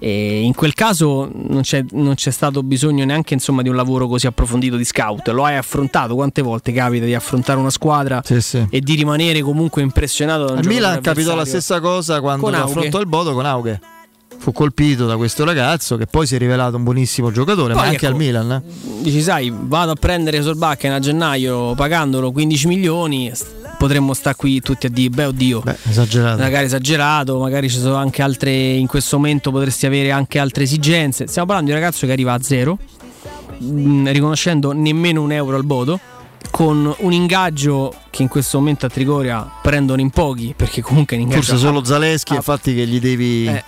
e 0.00 0.40
in 0.40 0.54
quel 0.56 0.74
caso 0.74 1.30
non 1.32 1.60
c'è, 1.62 1.84
non 1.92 2.14
c'è 2.14 2.32
stato 2.32 2.64
bisogno 2.64 3.04
neanche 3.04 3.34
insomma, 3.34 3.62
di 3.62 3.68
un 3.68 3.76
lavoro 3.76 4.08
così 4.08 4.26
approfondito 4.26 4.76
di 4.76 4.84
scout. 4.84 5.28
Lo 5.28 5.44
hai 5.44 5.54
affrontato? 5.56 6.16
Quante 6.16 6.42
volte 6.42 6.72
capita 6.72 7.04
di 7.04 7.14
affrontare 7.14 7.60
una 7.60 7.70
squadra 7.70 8.20
Sì, 8.24 8.40
sì. 8.40 8.66
e 8.68 8.80
di 8.80 8.96
rimanere 8.96 9.42
comunque 9.42 9.82
impressionato 9.82 10.46
da 10.46 10.52
un 10.54 10.58
Al 10.58 10.66
Milan 10.66 11.00
capitò 11.00 11.36
la 11.36 11.44
stessa 11.44 11.78
cosa 11.78 12.20
quando 12.20 12.44
affrontò 12.48 12.98
il 12.98 13.06
Bodo 13.06 13.34
con 13.34 13.46
Auge. 13.46 13.80
Fu 14.38 14.52
colpito 14.52 15.06
da 15.06 15.16
questo 15.16 15.44
ragazzo 15.44 15.96
che 15.96 16.06
poi 16.06 16.26
si 16.26 16.36
è 16.36 16.38
rivelato 16.38 16.76
un 16.76 16.84
buonissimo 16.84 17.32
giocatore, 17.32 17.74
ma 17.74 17.80
Poi, 17.80 17.88
anche 17.90 18.04
ecco, 18.06 18.14
al 18.14 18.20
Milan. 18.20 18.50
eh. 18.52 18.62
Dici, 19.02 19.20
sai, 19.20 19.52
vado 19.54 19.90
a 19.92 19.94
prendere 19.96 20.40
Solbakken 20.42 20.92
a 20.92 21.00
gennaio 21.00 21.74
pagandolo 21.74 22.30
15 22.30 22.66
milioni. 22.68 23.32
Potremmo 23.78 24.14
stare 24.14 24.36
qui 24.36 24.60
tutti 24.60 24.86
a 24.86 24.88
dire, 24.88 25.10
beh, 25.10 25.24
oddio, 25.26 25.62
esagerato. 25.88 26.40
magari 26.40 26.64
esagerato, 26.66 27.38
magari 27.38 27.68
ci 27.68 27.78
sono 27.78 27.96
anche 27.96 28.22
altre. 28.22 28.52
In 28.52 28.86
questo 28.86 29.16
momento 29.16 29.50
potresti 29.50 29.84
avere 29.84 30.12
anche 30.12 30.38
altre 30.38 30.62
esigenze. 30.62 31.26
Stiamo 31.26 31.46
parlando 31.48 31.70
di 31.72 31.76
un 31.76 31.82
ragazzo 31.84 32.06
che 32.06 32.12
arriva 32.12 32.32
a 32.32 32.40
zero, 32.40 32.78
mh, 33.58 34.12
riconoscendo 34.12 34.72
nemmeno 34.72 35.22
un 35.22 35.32
euro 35.32 35.56
al 35.56 35.64
Bodo. 35.64 35.98
Con 36.48 36.94
un 36.98 37.12
ingaggio 37.12 37.92
che 38.08 38.22
in 38.22 38.28
questo 38.28 38.58
momento 38.58 38.86
a 38.86 38.88
Trigoria 38.88 39.46
prendono 39.60 40.00
in 40.00 40.10
pochi, 40.10 40.54
perché 40.56 40.80
comunque 40.80 41.16
un 41.16 41.22
ingaggio 41.22 41.42
Forse 41.42 41.58
solo 41.58 41.84
Zaleschi, 41.84 42.34
infatti, 42.34 42.72
che 42.74 42.86
gli 42.86 43.00
devi 43.00 43.46
Eh, 43.46 43.64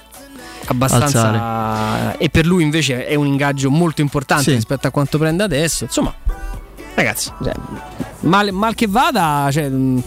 abbastanza 0.72 1.28
alzare. 1.28 2.18
e 2.18 2.28
per 2.30 2.46
lui 2.46 2.62
invece 2.62 3.06
è 3.06 3.14
un 3.14 3.26
ingaggio 3.26 3.70
molto 3.70 4.00
importante 4.00 4.44
Sì. 4.44 4.54
rispetto 4.54 4.86
a 4.86 4.90
quanto 4.90 5.18
prende 5.18 5.42
adesso 5.42 5.84
insomma 5.84 6.14
ragazzi 6.94 7.30
cioè, 7.42 7.52
mal, 8.20 8.50
mal 8.52 8.74
che 8.74 8.86
vada 8.88 9.48
cioè, 9.50 9.68
mh, 9.68 10.02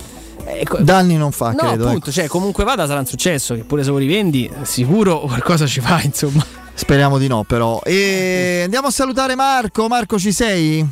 ecco- 0.45 0.77
Danni 0.81 1.15
non 1.17 1.31
fa, 1.31 1.51
no 1.51 1.57
credo. 1.57 1.87
appunto 1.87 2.09
ecco. 2.09 2.11
cioè, 2.11 2.27
comunque 2.27 2.63
vada 2.63 2.85
sarà 2.87 2.99
un 2.99 3.05
successo 3.05 3.55
che 3.55 3.63
pure 3.63 3.83
se 3.83 3.89
lo 3.89 3.97
rivendi 3.97 4.49
sicuro 4.63 5.19
qualcosa 5.21 5.65
ci 5.65 5.79
fa 5.81 6.01
insomma 6.01 6.45
Speriamo 6.73 7.19
di 7.19 7.27
no, 7.27 7.43
però. 7.43 7.79
E 7.83 8.61
andiamo 8.63 8.87
a 8.87 8.91
salutare 8.91 9.35
Marco. 9.35 9.87
Marco, 9.87 10.17
ci 10.17 10.31
sei? 10.31 10.83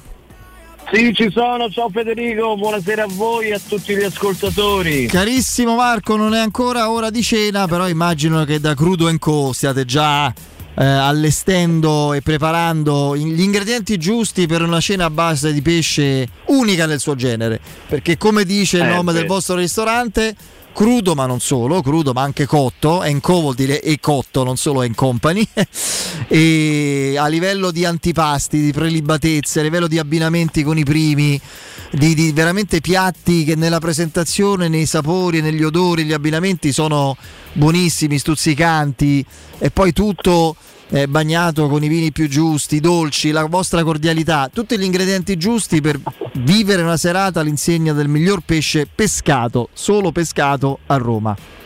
Sì, 0.91 1.13
ci 1.13 1.29
sono, 1.31 1.69
ciao 1.69 1.89
Federico, 1.89 2.55
buonasera 2.55 3.03
a 3.03 3.07
voi 3.07 3.49
e 3.49 3.53
a 3.53 3.59
tutti 3.59 3.95
gli 3.95 4.01
ascoltatori. 4.01 5.05
Carissimo 5.05 5.75
Marco, 5.75 6.15
non 6.15 6.33
è 6.33 6.39
ancora 6.39 6.89
ora 6.89 7.11
di 7.11 7.21
cena, 7.21 7.67
però 7.67 7.87
immagino 7.87 8.43
che 8.43 8.59
da 8.59 8.73
Crudo 8.73 9.07
Co 9.19 9.51
stiate 9.53 9.85
già 9.85 10.33
eh, 10.75 10.83
allestendo 10.83 12.13
e 12.13 12.21
preparando 12.23 13.15
gli 13.15 13.39
ingredienti 13.39 13.97
giusti 13.97 14.47
per 14.47 14.63
una 14.63 14.79
cena 14.79 15.05
a 15.05 15.09
base 15.11 15.53
di 15.53 15.61
pesce 15.61 16.27
unica 16.45 16.87
nel 16.87 16.99
suo 16.99 17.13
genere. 17.13 17.59
Perché 17.87 18.17
come 18.17 18.43
dice 18.43 18.77
il 18.77 18.83
Eh, 18.83 18.93
nome 18.95 19.13
del 19.13 19.23
beh. 19.23 19.27
vostro 19.27 19.55
ristorante, 19.57 20.35
crudo 20.73 21.15
ma 21.15 21.25
non 21.25 21.39
solo, 21.39 21.81
crudo 21.81 22.13
ma 22.13 22.21
anche 22.21 22.45
cotto, 22.45 23.03
Enco 23.03 23.41
vuol 23.41 23.55
dire 23.55 23.81
e 23.81 23.99
cotto, 23.99 24.43
non 24.43 24.57
solo 24.57 24.83
en 24.83 24.95
company, 24.95 25.45
e 26.27 27.15
a 27.17 27.27
livello 27.27 27.71
di 27.71 27.85
antipasti, 27.85 28.61
di 28.61 28.71
prelibatezze, 28.71 29.59
a 29.59 29.63
livello 29.63 29.87
di 29.87 29.99
abbinamenti 29.99 30.63
con 30.63 30.77
i 30.77 30.83
primi, 30.83 31.39
di, 31.91 32.13
di 32.13 32.31
veramente 32.31 32.81
piatti 32.81 33.43
che 33.43 33.55
nella 33.55 33.79
presentazione, 33.79 34.67
nei 34.67 34.85
sapori, 34.85 35.41
negli 35.41 35.63
odori, 35.63 36.05
gli 36.05 36.13
abbinamenti 36.13 36.71
sono 36.71 37.17
buonissimi, 37.53 38.17
stuzzicanti. 38.17 39.25
E 39.57 39.71
poi 39.71 39.91
tutto 39.91 40.55
eh, 40.89 41.07
bagnato 41.07 41.67
con 41.67 41.83
i 41.83 41.87
vini 41.87 42.11
più 42.11 42.27
giusti, 42.27 42.79
dolci, 42.79 43.31
la 43.31 43.45
vostra 43.45 43.83
cordialità, 43.83 44.49
tutti 44.51 44.77
gli 44.77 44.83
ingredienti 44.83 45.37
giusti 45.37 45.81
per 45.81 45.99
vivere 46.33 46.81
una 46.81 46.97
serata 46.97 47.39
all'insegna 47.39 47.93
del 47.93 48.07
miglior 48.07 48.41
pesce 48.45 48.87
pescato, 48.93 49.69
solo 49.73 50.11
pescato 50.11 50.79
a 50.87 50.97
Roma. 50.97 51.58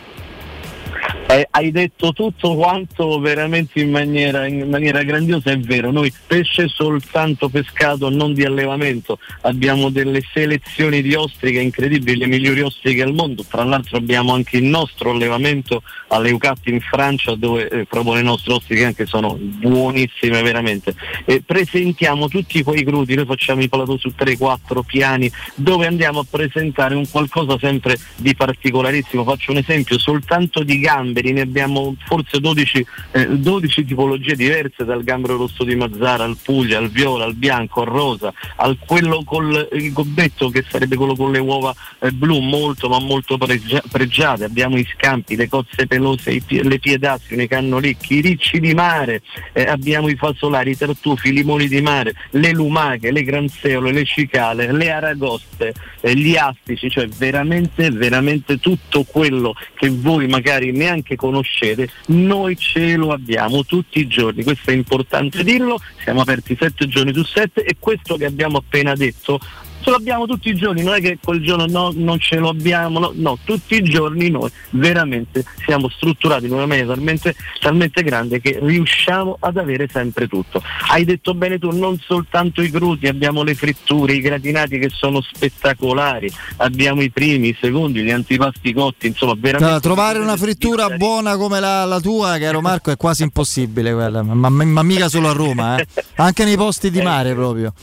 Eh, 1.26 1.48
hai 1.50 1.70
detto 1.70 2.12
tutto 2.12 2.54
quanto 2.54 3.18
veramente 3.18 3.80
in 3.80 3.90
maniera, 3.90 4.46
in 4.46 4.68
maniera 4.68 5.02
grandiosa, 5.02 5.50
è 5.50 5.58
vero, 5.58 5.90
noi 5.90 6.12
pesce 6.26 6.68
soltanto 6.68 7.48
pescato, 7.48 8.10
non 8.10 8.34
di 8.34 8.44
allevamento, 8.44 9.18
abbiamo 9.40 9.88
delle 9.88 10.22
selezioni 10.32 11.00
di 11.00 11.14
ostriche 11.14 11.60
incredibili, 11.60 12.18
le 12.18 12.26
migliori 12.26 12.60
ostriche 12.60 13.02
al 13.02 13.14
mondo, 13.14 13.44
tra 13.48 13.64
l'altro 13.64 13.96
abbiamo 13.96 14.34
anche 14.34 14.58
il 14.58 14.64
nostro 14.64 15.10
allevamento 15.10 15.82
all'Eucat 16.08 16.66
in 16.66 16.80
Francia 16.80 17.34
dove 17.34 17.68
eh, 17.68 17.84
proprio 17.86 18.14
le 18.14 18.22
nostre 18.22 18.52
ostriche 18.52 18.84
anche 18.84 19.06
sono 19.06 19.34
buonissime 19.34 20.42
veramente. 20.42 20.94
E 21.24 21.42
presentiamo 21.44 22.28
tutti 22.28 22.62
quei 22.62 22.84
crudi, 22.84 23.14
noi 23.14 23.24
facciamo 23.24 23.62
i 23.62 23.68
plateau 23.68 23.96
su 23.96 24.12
3-4 24.16 24.82
piani 24.84 25.30
dove 25.54 25.86
andiamo 25.86 26.20
a 26.20 26.26
presentare 26.28 26.94
un 26.94 27.08
qualcosa 27.08 27.58
sempre 27.58 27.98
di 28.16 28.34
particolarissimo, 28.34 29.24
faccio 29.24 29.50
un 29.50 29.58
esempio, 29.58 29.98
soltanto 29.98 30.62
di 30.62 30.78
gamberi 31.04 31.32
ne 31.32 31.42
abbiamo 31.42 31.94
forse 32.06 32.40
12, 32.40 32.86
eh, 33.12 33.26
12 33.28 33.84
tipologie 33.84 34.34
diverse, 34.34 34.84
dal 34.84 35.04
gambero 35.04 35.36
rosso 35.36 35.64
di 35.64 35.76
Mazzara 35.76 36.24
al 36.24 36.36
Puglia, 36.42 36.78
al 36.78 36.90
viola, 36.90 37.24
al 37.24 37.34
bianco, 37.34 37.82
al 37.82 37.88
rosa, 37.88 38.32
al 38.56 38.78
quello 38.84 39.22
col 39.24 39.68
il 39.72 39.92
gobbetto 39.92 40.48
che 40.48 40.64
sarebbe 40.68 40.96
quello 40.96 41.14
con 41.14 41.30
le 41.30 41.38
uova 41.38 41.74
eh, 42.00 42.10
blu, 42.10 42.40
molto 42.40 42.88
ma 42.88 42.98
molto 42.98 43.36
pregia- 43.36 43.82
pregiate, 43.90 44.44
abbiamo 44.44 44.76
i 44.76 44.86
scampi, 44.94 45.36
le 45.36 45.48
cozze 45.48 45.86
pelose, 45.86 46.32
i 46.32 46.42
le 46.46 46.78
piedassine, 46.78 47.44
i 47.44 47.48
cannolicchi, 47.48 48.16
i 48.16 48.20
ricci 48.20 48.60
di 48.60 48.74
mare, 48.74 49.22
eh, 49.52 49.64
abbiamo 49.64 50.08
i 50.08 50.16
fasolari, 50.16 50.70
i 50.70 50.76
tartufi, 50.76 51.28
i 51.28 51.32
limoni 51.32 51.68
di 51.68 51.80
mare, 51.80 52.14
le 52.30 52.52
lumache, 52.52 53.10
le 53.10 53.22
granzeole, 53.22 53.92
le 53.92 54.04
cicale, 54.04 54.72
le 54.72 54.90
aragoste, 54.90 55.74
eh, 56.00 56.14
gli 56.14 56.36
astici, 56.36 56.88
cioè 56.88 57.08
veramente, 57.08 57.90
veramente 57.90 58.58
tutto 58.58 59.04
quello 59.04 59.54
che 59.74 59.90
voi 59.90 60.26
magari 60.26 60.72
neanche 60.72 60.93
conoscete, 61.16 61.90
noi 62.06 62.56
ce 62.56 62.94
lo 62.96 63.12
abbiamo 63.12 63.64
tutti 63.64 64.00
i 64.00 64.06
giorni, 64.06 64.44
questo 64.44 64.70
è 64.70 64.74
importante 64.74 65.42
dirlo, 65.42 65.80
siamo 66.02 66.20
aperti 66.20 66.56
sette 66.58 66.86
giorni 66.86 67.12
su 67.12 67.24
sette 67.24 67.64
e 67.64 67.76
questo 67.78 68.16
che 68.16 68.26
abbiamo 68.26 68.58
appena 68.58 68.94
detto 68.94 69.40
ce 69.84 69.90
l'abbiamo 69.90 70.26
tutti 70.26 70.48
i 70.48 70.54
giorni, 70.54 70.82
non 70.82 70.94
è 70.94 71.00
che 71.00 71.18
quel 71.22 71.42
giorno 71.42 71.66
no, 71.66 71.92
non 71.94 72.18
ce 72.18 72.36
lo 72.36 72.48
abbiamo, 72.48 72.98
no, 72.98 73.12
no, 73.14 73.38
tutti 73.44 73.76
i 73.76 73.82
giorni 73.82 74.30
noi 74.30 74.50
veramente 74.70 75.44
siamo 75.66 75.90
strutturati 75.90 76.46
in 76.46 76.52
una 76.52 76.64
maniera 76.64 76.94
talmente, 76.94 77.34
talmente 77.60 78.02
grande 78.02 78.40
che 78.40 78.58
riusciamo 78.62 79.36
ad 79.40 79.58
avere 79.58 79.86
sempre 79.92 80.26
tutto. 80.26 80.62
Hai 80.88 81.04
detto 81.04 81.34
bene 81.34 81.58
tu, 81.58 81.70
non 81.70 82.00
soltanto 82.02 82.62
i 82.62 82.70
crudi, 82.70 83.08
abbiamo 83.08 83.42
le 83.42 83.54
fritture, 83.54 84.14
i 84.14 84.20
gratinati 84.20 84.78
che 84.78 84.88
sono 84.88 85.20
spettacolari, 85.20 86.32
abbiamo 86.56 87.02
i 87.02 87.10
primi, 87.10 87.48
i 87.48 87.56
secondi, 87.60 88.02
gli 88.02 88.10
antipasti 88.10 88.72
cotti, 88.72 89.08
insomma 89.08 89.34
veramente... 89.36 89.66
Tra- 89.66 89.80
trovare 89.80 90.18
una 90.18 90.38
frittura 90.38 90.88
buona 90.96 91.36
come 91.36 91.60
la, 91.60 91.84
la 91.84 92.00
tua, 92.00 92.38
caro 92.38 92.62
Marco, 92.62 92.90
è 92.90 92.96
quasi 92.96 93.22
impossibile 93.22 93.92
quella, 93.92 94.22
ma, 94.22 94.48
ma- 94.48 94.64
ma 94.64 94.82
mica 94.82 95.10
solo 95.10 95.28
a 95.28 95.32
Roma, 95.32 95.76
eh. 95.76 95.86
anche 96.16 96.44
nei 96.44 96.56
posti 96.56 96.90
di 96.90 97.02
mare 97.02 97.34
proprio. 97.34 97.74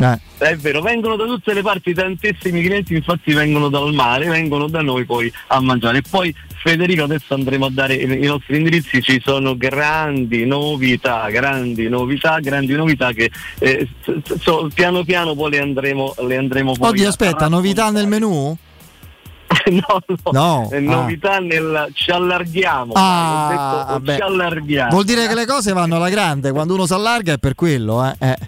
Eh. 0.00 0.18
È 0.38 0.56
vero, 0.56 0.80
vengono 0.80 1.16
da 1.16 1.24
tutte 1.24 1.52
le 1.52 1.62
parti, 1.62 1.92
tantissimi 1.92 2.62
clienti 2.62 2.94
infatti 2.94 3.32
vengono 3.32 3.68
dal 3.68 3.92
mare, 3.92 4.28
vengono 4.28 4.66
da 4.68 4.80
noi 4.80 5.04
poi 5.04 5.30
a 5.48 5.60
mangiare. 5.60 5.98
E 5.98 6.02
poi 6.08 6.34
Federico 6.62 7.04
adesso 7.04 7.34
andremo 7.34 7.66
a 7.66 7.70
dare 7.70 7.94
i, 7.94 8.26
nostri 8.26 8.56
indirizzi, 8.56 9.02
ci 9.02 9.20
sono 9.22 9.56
grandi 9.56 10.46
novità, 10.46 11.28
grandi 11.30 11.88
novità, 11.88 12.38
grandi 12.40 12.74
novità 12.74 13.12
che 13.12 13.30
eh, 13.58 13.88
so- 14.40 14.68
piano 14.72 15.04
piano 15.04 15.34
poi 15.34 15.50
le 15.50 15.60
andremo, 15.60 16.14
le 16.26 16.36
andremo 16.36 16.72
poi 16.72 16.88
Oddio, 16.88 17.08
aspetta, 17.08 17.48
novità 17.48 17.90
nel 17.90 18.06
menù? 18.06 18.56
no, 19.70 20.02
no, 20.06 20.30
No, 20.32 20.68
eh, 20.70 20.76
ah. 20.76 20.80
novità 20.80 21.38
nel 21.38 21.88
ci 21.92 22.10
allarghiamo. 22.10 22.92
Ah, 22.94 23.98
detto, 24.00 24.14
ci 24.14 24.22
allarghiamo. 24.22 24.90
Vuol 24.90 25.04
dire 25.04 25.26
che 25.26 25.34
le 25.34 25.46
cose 25.46 25.72
vanno 25.72 25.96
alla 25.96 26.08
grande, 26.08 26.52
quando 26.52 26.74
uno 26.74 26.86
si 26.86 26.92
allarga 26.94 27.34
è 27.34 27.38
per 27.38 27.54
quello, 27.54 28.04
eh. 28.06 28.14
eh. 28.18 28.38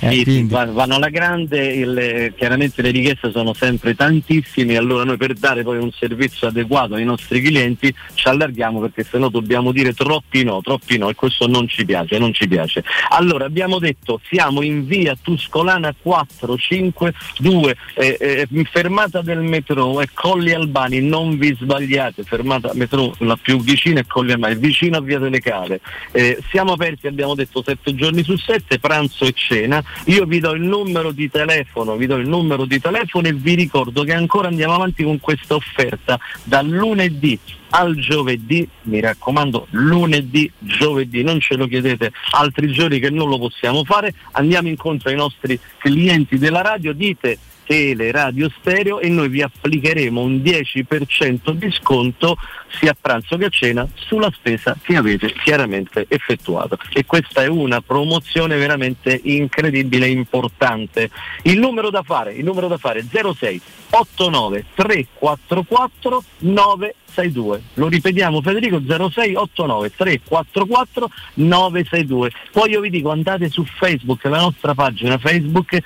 Eh, 0.00 0.22
sì, 0.24 0.46
vanno 0.46 0.94
alla 0.96 1.08
grande, 1.08 1.66
il- 1.72 2.34
chiaramente 2.36 2.82
le 2.82 2.90
richieste 2.90 3.30
sono 3.30 3.54
sempre 3.54 3.94
tantissime, 3.94 4.76
allora 4.76 5.04
noi 5.04 5.16
per 5.16 5.32
dare 5.34 5.62
poi 5.62 5.78
un 5.78 5.90
servizio 5.90 6.48
adeguato 6.48 6.94
ai 6.94 7.04
nostri 7.04 7.40
clienti 7.40 7.94
ci 8.14 8.28
allarghiamo 8.28 8.80
perché 8.80 9.04
sennò 9.04 9.28
dobbiamo 9.28 9.72
dire 9.72 9.94
troppi 9.94 10.44
no, 10.44 10.60
troppi 10.60 10.98
no 10.98 11.08
e 11.08 11.14
questo 11.14 11.46
non 11.46 11.66
ci 11.68 11.84
piace, 11.84 12.18
non 12.18 12.32
ci 12.34 12.46
piace. 12.46 12.84
Allora 13.10 13.46
abbiamo 13.46 13.78
detto 13.78 14.20
siamo 14.28 14.62
in 14.62 14.86
via 14.86 15.16
Tuscolana 15.20 15.94
452, 16.00 17.76
eh, 17.94 18.16
eh, 18.20 18.64
fermata 18.70 19.22
del 19.22 19.40
metro 19.40 20.00
è 20.00 20.06
Colli 20.12 20.52
Albani, 20.52 21.00
non 21.00 21.38
vi 21.38 21.56
sbagliate, 21.58 22.22
fermata 22.22 22.70
metro 22.74 23.14
la 23.20 23.36
più 23.36 23.60
vicina 23.62 24.00
è 24.00 24.06
Colli 24.06 24.32
Albani, 24.32 24.56
vicino 24.56 24.98
a 24.98 25.00
via 25.00 25.18
delle 25.18 25.40
Cave. 25.40 25.80
Eh, 26.12 26.38
siamo 26.50 26.72
aperti, 26.72 27.06
abbiamo 27.06 27.34
detto 27.34 27.62
sette 27.64 27.94
giorni 27.94 28.22
su 28.22 28.36
sette, 28.36 28.78
pranzo 28.78 29.24
e 29.24 29.32
cena. 29.32 29.84
Io 30.06 30.24
vi 30.24 30.40
do 30.40 30.52
il 30.52 30.62
numero 30.62 31.10
di 31.10 31.30
telefono, 31.30 31.96
vi 31.96 32.06
do 32.06 32.16
il 32.16 32.28
numero 32.28 32.64
di 32.64 32.80
telefono 32.80 33.26
e 33.28 33.32
vi 33.32 33.54
ricordo 33.54 34.04
che 34.04 34.12
ancora 34.12 34.48
andiamo 34.48 34.74
avanti 34.74 35.02
con 35.02 35.18
questa 35.20 35.54
offerta 35.54 36.18
dal 36.44 36.66
lunedì 36.68 37.38
al 37.70 37.96
giovedì, 37.96 38.66
mi 38.82 39.00
raccomando, 39.00 39.66
lunedì, 39.70 40.50
giovedì, 40.58 41.22
non 41.22 41.40
ce 41.40 41.56
lo 41.56 41.66
chiedete 41.66 42.12
altri 42.30 42.70
giorni 42.70 43.00
che 43.00 43.10
non 43.10 43.28
lo 43.28 43.38
possiamo 43.38 43.84
fare, 43.84 44.14
andiamo 44.32 44.68
incontro 44.68 45.10
ai 45.10 45.16
nostri 45.16 45.58
clienti 45.78 46.38
della 46.38 46.62
radio, 46.62 46.92
dite 46.92 47.38
tele, 47.66 48.12
radio, 48.12 48.48
stereo 48.60 49.00
e 49.00 49.08
noi 49.08 49.28
vi 49.28 49.42
applicheremo 49.42 50.20
un 50.20 50.36
10% 50.36 51.50
di 51.50 51.70
sconto 51.72 52.36
sia 52.78 52.92
a 52.92 52.96
pranzo 52.98 53.36
che 53.36 53.46
a 53.46 53.48
cena 53.48 53.88
sulla 53.94 54.30
spesa 54.34 54.76
che 54.80 54.96
avete 54.96 55.32
chiaramente 55.32 56.06
effettuato. 56.08 56.78
E 56.92 57.04
questa 57.04 57.42
è 57.42 57.48
una 57.48 57.80
promozione 57.80 58.56
veramente 58.56 59.20
incredibile 59.24 60.06
e 60.06 60.10
importante. 60.10 61.10
Il 61.42 61.58
numero 61.58 61.90
da 61.90 62.02
fare, 62.02 62.32
il 62.34 62.44
numero 62.44 62.68
da 62.68 62.76
fare 62.76 63.00
è 63.00 63.04
06 63.32 63.60
89 63.90 64.64
344 64.74 66.24
962. 66.38 67.62
Lo 67.74 67.88
ripetiamo 67.88 68.42
Federico 68.42 68.80
06 68.80 69.34
89 69.34 69.92
344 69.96 71.10
962. 71.34 72.30
Poi 72.52 72.70
io 72.70 72.80
vi 72.80 72.90
dico 72.90 73.10
andate 73.10 73.48
su 73.48 73.64
Facebook, 73.64 74.24
la 74.24 74.40
nostra 74.40 74.74
pagina 74.74 75.18
Facebook, 75.18 75.78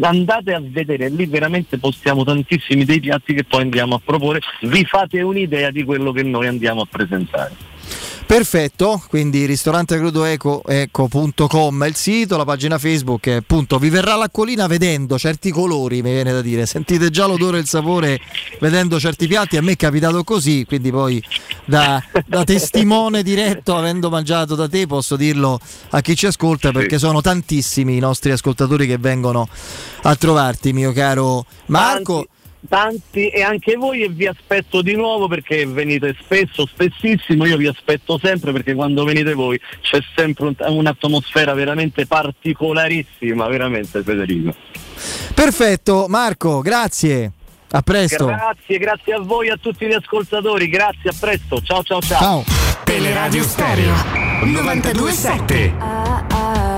andate 0.00 0.54
a 0.54 0.62
vedere, 0.62 1.08
lì 1.08 1.26
veramente 1.26 1.78
postiamo 1.78 2.24
tantissimi 2.24 2.84
dei 2.84 3.00
piatti 3.00 3.34
che 3.34 3.44
poi 3.44 3.62
andiamo 3.62 3.96
a 3.96 4.00
proporre, 4.02 4.40
vi 4.62 4.84
fate 4.84 5.20
un'idea 5.20 5.65
di 5.70 5.84
quello 5.84 6.12
che 6.12 6.22
noi 6.22 6.46
andiamo 6.46 6.82
a 6.82 6.86
presentare. 6.90 7.74
Perfetto, 8.26 9.02
quindi 9.08 9.46
ristorantegrudoeco.com 9.46 11.84
è 11.84 11.86
il 11.86 11.94
sito, 11.94 12.36
la 12.36 12.44
pagina 12.44 12.76
Facebook 12.76 13.28
è 13.28 13.34
appunto 13.34 13.78
vi 13.78 13.88
verrà 13.88 14.16
l'acquolina 14.16 14.66
vedendo 14.66 15.16
certi 15.16 15.52
colori, 15.52 16.02
mi 16.02 16.10
viene 16.10 16.32
da 16.32 16.42
dire, 16.42 16.66
sentite 16.66 17.10
già 17.10 17.26
l'odore 17.26 17.58
e 17.58 17.60
il 17.60 17.68
sapore 17.68 18.18
vedendo 18.58 18.98
certi 18.98 19.28
piatti, 19.28 19.56
a 19.56 19.62
me 19.62 19.70
è 19.72 19.76
capitato 19.76 20.24
così, 20.24 20.64
quindi 20.66 20.90
poi 20.90 21.22
da, 21.64 22.02
da 22.26 22.42
testimone 22.42 23.22
diretto 23.22 23.76
avendo 23.76 24.10
mangiato 24.10 24.56
da 24.56 24.68
te 24.68 24.88
posso 24.88 25.14
dirlo 25.14 25.60
a 25.90 26.00
chi 26.00 26.16
ci 26.16 26.26
ascolta 26.26 26.72
perché 26.72 26.98
sono 26.98 27.20
tantissimi 27.20 27.96
i 27.96 28.00
nostri 28.00 28.32
ascoltatori 28.32 28.88
che 28.88 28.98
vengono 28.98 29.48
a 30.02 30.16
trovarti 30.16 30.72
mio 30.72 30.90
caro 30.90 31.46
Marco. 31.66 32.26
Tanti 32.68 33.28
e 33.28 33.42
anche 33.42 33.76
voi 33.76 34.02
e 34.02 34.08
vi 34.08 34.26
aspetto 34.26 34.82
di 34.82 34.94
nuovo 34.94 35.28
perché 35.28 35.66
venite 35.66 36.16
spesso, 36.20 36.66
spessissimo, 36.66 37.46
io 37.46 37.56
vi 37.56 37.66
aspetto 37.66 38.18
sempre 38.18 38.52
perché 38.52 38.74
quando 38.74 39.04
venite 39.04 39.34
voi 39.34 39.60
c'è 39.80 40.00
sempre 40.14 40.46
un- 40.46 40.54
un'atmosfera 40.58 41.54
veramente 41.54 42.06
particolarissima, 42.06 43.46
veramente 43.48 44.02
Federico. 44.02 44.54
Perfetto, 45.34 46.06
Marco, 46.08 46.60
grazie. 46.60 47.32
A 47.70 47.82
presto. 47.82 48.26
Grazie, 48.26 48.78
grazie 48.78 49.12
a 49.14 49.20
voi 49.20 49.48
e 49.48 49.50
a 49.50 49.56
tutti 49.56 49.86
gli 49.86 49.92
ascoltatori, 49.92 50.68
grazie, 50.68 51.10
a 51.10 51.14
presto, 51.18 51.60
ciao 51.62 51.82
ciao 51.82 52.00
ciao. 52.00 52.18
Ciao. 52.18 52.44
Teleradio 52.84 53.42
Stereo 53.42 53.92
927. 54.44 55.74
You 55.78 56.75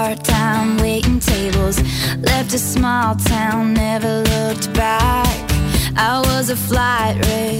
part 0.00 0.22
time, 0.22 0.80
waiting 0.80 1.18
tables. 1.18 1.76
Left 2.20 2.54
a 2.54 2.58
small 2.58 3.14
town, 3.16 3.72
never 3.72 4.22
looked 4.22 4.70
back. 4.72 5.28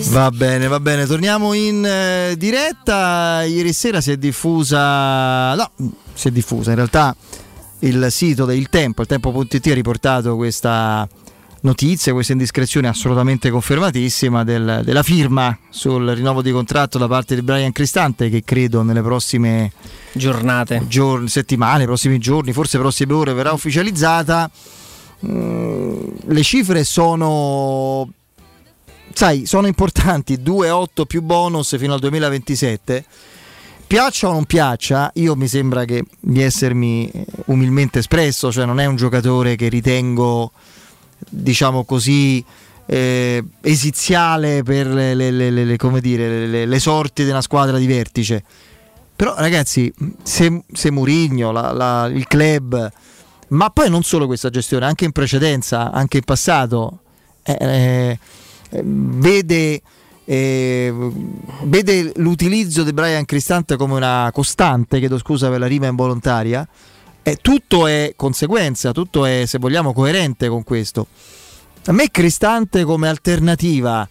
Va 0.08 0.30
bene, 0.30 0.66
va 0.66 0.80
bene, 0.80 1.04
torniamo 1.04 1.52
in 1.52 1.84
eh, 1.84 2.34
diretta. 2.38 3.42
Ieri 3.42 3.72
sera 3.74 4.00
si 4.00 4.12
è 4.12 4.16
diffusa, 4.16 5.54
no, 5.54 5.70
si 6.14 6.28
è 6.28 6.30
diffusa 6.30 6.70
in 6.70 6.76
realtà 6.76 7.14
il 7.80 8.06
sito 8.10 8.46
del 8.46 8.68
Tempo, 8.70 9.02
il 9.02 9.08
Tempo.it 9.08 9.66
ha 9.66 9.74
riportato 9.74 10.36
questa 10.36 11.06
notizia, 11.62 12.12
questa 12.12 12.32
indiscrezione 12.32 12.88
assolutamente 12.88 13.50
confermatissima 13.50 14.44
del- 14.44 14.82
della 14.84 15.02
firma 15.02 15.56
sul 15.68 16.06
rinnovo 16.08 16.42
di 16.42 16.50
contratto 16.52 16.98
da 16.98 17.06
parte 17.06 17.34
di 17.34 17.42
Brian 17.42 17.72
Cristante 17.72 18.30
che 18.30 18.42
credo 18.44 18.82
nelle 18.82 19.02
prossime 19.02 19.72
giornate, 20.12 20.86
settimane, 21.26 21.84
prossimi 21.84 22.18
giorni, 22.18 22.52
forse 22.52 22.78
prossime 22.78 23.12
ore 23.12 23.32
verrà 23.32 23.52
ufficializzata. 23.52 24.50
Mm, 25.26 26.06
le 26.26 26.42
cifre 26.42 26.82
sono 26.84 28.10
sai, 29.12 29.44
sono 29.46 29.66
importanti 29.66 30.38
2-8 30.42 31.04
più 31.06 31.20
bonus 31.22 31.76
fino 31.76 31.94
al 31.94 32.00
2027. 32.00 33.04
Piaccia 33.86 34.28
o 34.28 34.32
non 34.32 34.44
piaccia, 34.44 35.10
io 35.14 35.34
mi 35.34 35.48
sembra 35.48 35.84
che 35.84 36.04
di 36.20 36.40
essermi 36.40 37.10
umilmente 37.46 37.98
espresso, 37.98 38.52
cioè 38.52 38.64
non 38.64 38.78
è 38.78 38.86
un 38.86 38.94
giocatore 38.94 39.56
che 39.56 39.68
ritengo, 39.68 40.52
diciamo 41.28 41.84
così, 41.84 42.44
eh, 42.86 43.44
esiziale 43.60 44.62
per 44.62 44.86
le, 44.88 45.14
le- 45.14 45.30
le- 45.30 45.50
dire, 46.00 46.46
le- 46.46 46.66
sorti 46.78 47.24
di 47.24 47.30
una 47.30 47.42
squadra 47.42 47.78
di 47.78 47.86
vertice. 47.86 48.42
Però 49.14 49.34
ragazzi, 49.36 49.92
se, 50.22 50.62
se 50.72 50.90
Murigno, 50.90 51.52
la- 51.52 51.72
la- 51.72 52.06
il 52.06 52.26
club, 52.26 52.90
ma 53.48 53.70
poi 53.70 53.90
non 53.90 54.02
solo 54.02 54.26
questa 54.26 54.50
gestione, 54.50 54.86
anche 54.86 55.04
in 55.04 55.12
precedenza, 55.12 55.92
anche 55.92 56.16
in 56.18 56.24
passato, 56.24 57.00
eh, 57.42 57.56
eh, 58.70 58.82
vede, 58.82 59.82
eh, 60.24 60.94
vede 61.64 62.12
l'utilizzo 62.16 62.82
di 62.82 62.92
Brian 62.92 63.24
Cristante 63.24 63.76
come 63.76 63.94
una 63.94 64.30
costante, 64.32 64.98
chiedo 64.98 65.18
scusa 65.18 65.48
per 65.50 65.58
la 65.58 65.66
rima 65.66 65.86
involontaria, 65.86 66.66
eh, 67.22 67.36
tutto 67.36 67.86
è 67.86 68.12
conseguenza, 68.16 68.92
tutto 68.92 69.24
è, 69.24 69.44
se 69.46 69.58
vogliamo, 69.58 69.92
coerente 69.92 70.48
con 70.48 70.64
questo. 70.64 71.06
A 71.86 71.92
me 71.92 72.10
Cristante 72.10 72.84
come 72.84 73.08
alternativa 73.08 74.08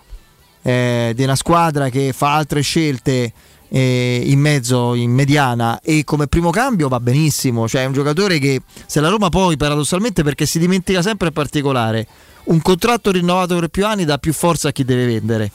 eh, 0.62 1.14
di 1.16 1.24
una 1.24 1.36
squadra 1.36 1.89
che 1.89 2.14
fa 2.14 2.36
altre 2.36 2.62
scelte 2.62 3.32
eh, 3.70 4.22
in 4.26 4.39
mezzo, 4.39 4.95
in 4.95 5.12
mediana 5.12 5.80
e 5.82 6.03
come 6.03 6.28
primo 6.28 6.49
cambio 6.49 6.88
va 6.88 6.99
benissimo, 6.99 7.68
cioè 7.68 7.84
è 7.84 7.86
un 7.86 7.93
giocatore 7.93 8.39
che 8.39 8.62
se 8.86 8.99
la 8.99 9.10
Roma 9.10 9.30
poi 9.30 9.57
paradossalmente 9.57 10.24
perché 10.24 10.45
si 10.45 10.60
dimentica 10.60 11.01
sempre 11.01 11.32
particolare, 11.32 12.07
un 12.45 12.62
contratto 12.62 13.12
rinnovato 13.12 13.57
per 13.60 13.70
più 13.70 13.86
anni 13.86 14.05
dà 14.05 14.18
più 14.18 14.34
forza 14.34 14.70
a 14.70 14.72
chi 14.72 14.84
deve 14.84 15.05
vendere. 15.05 15.51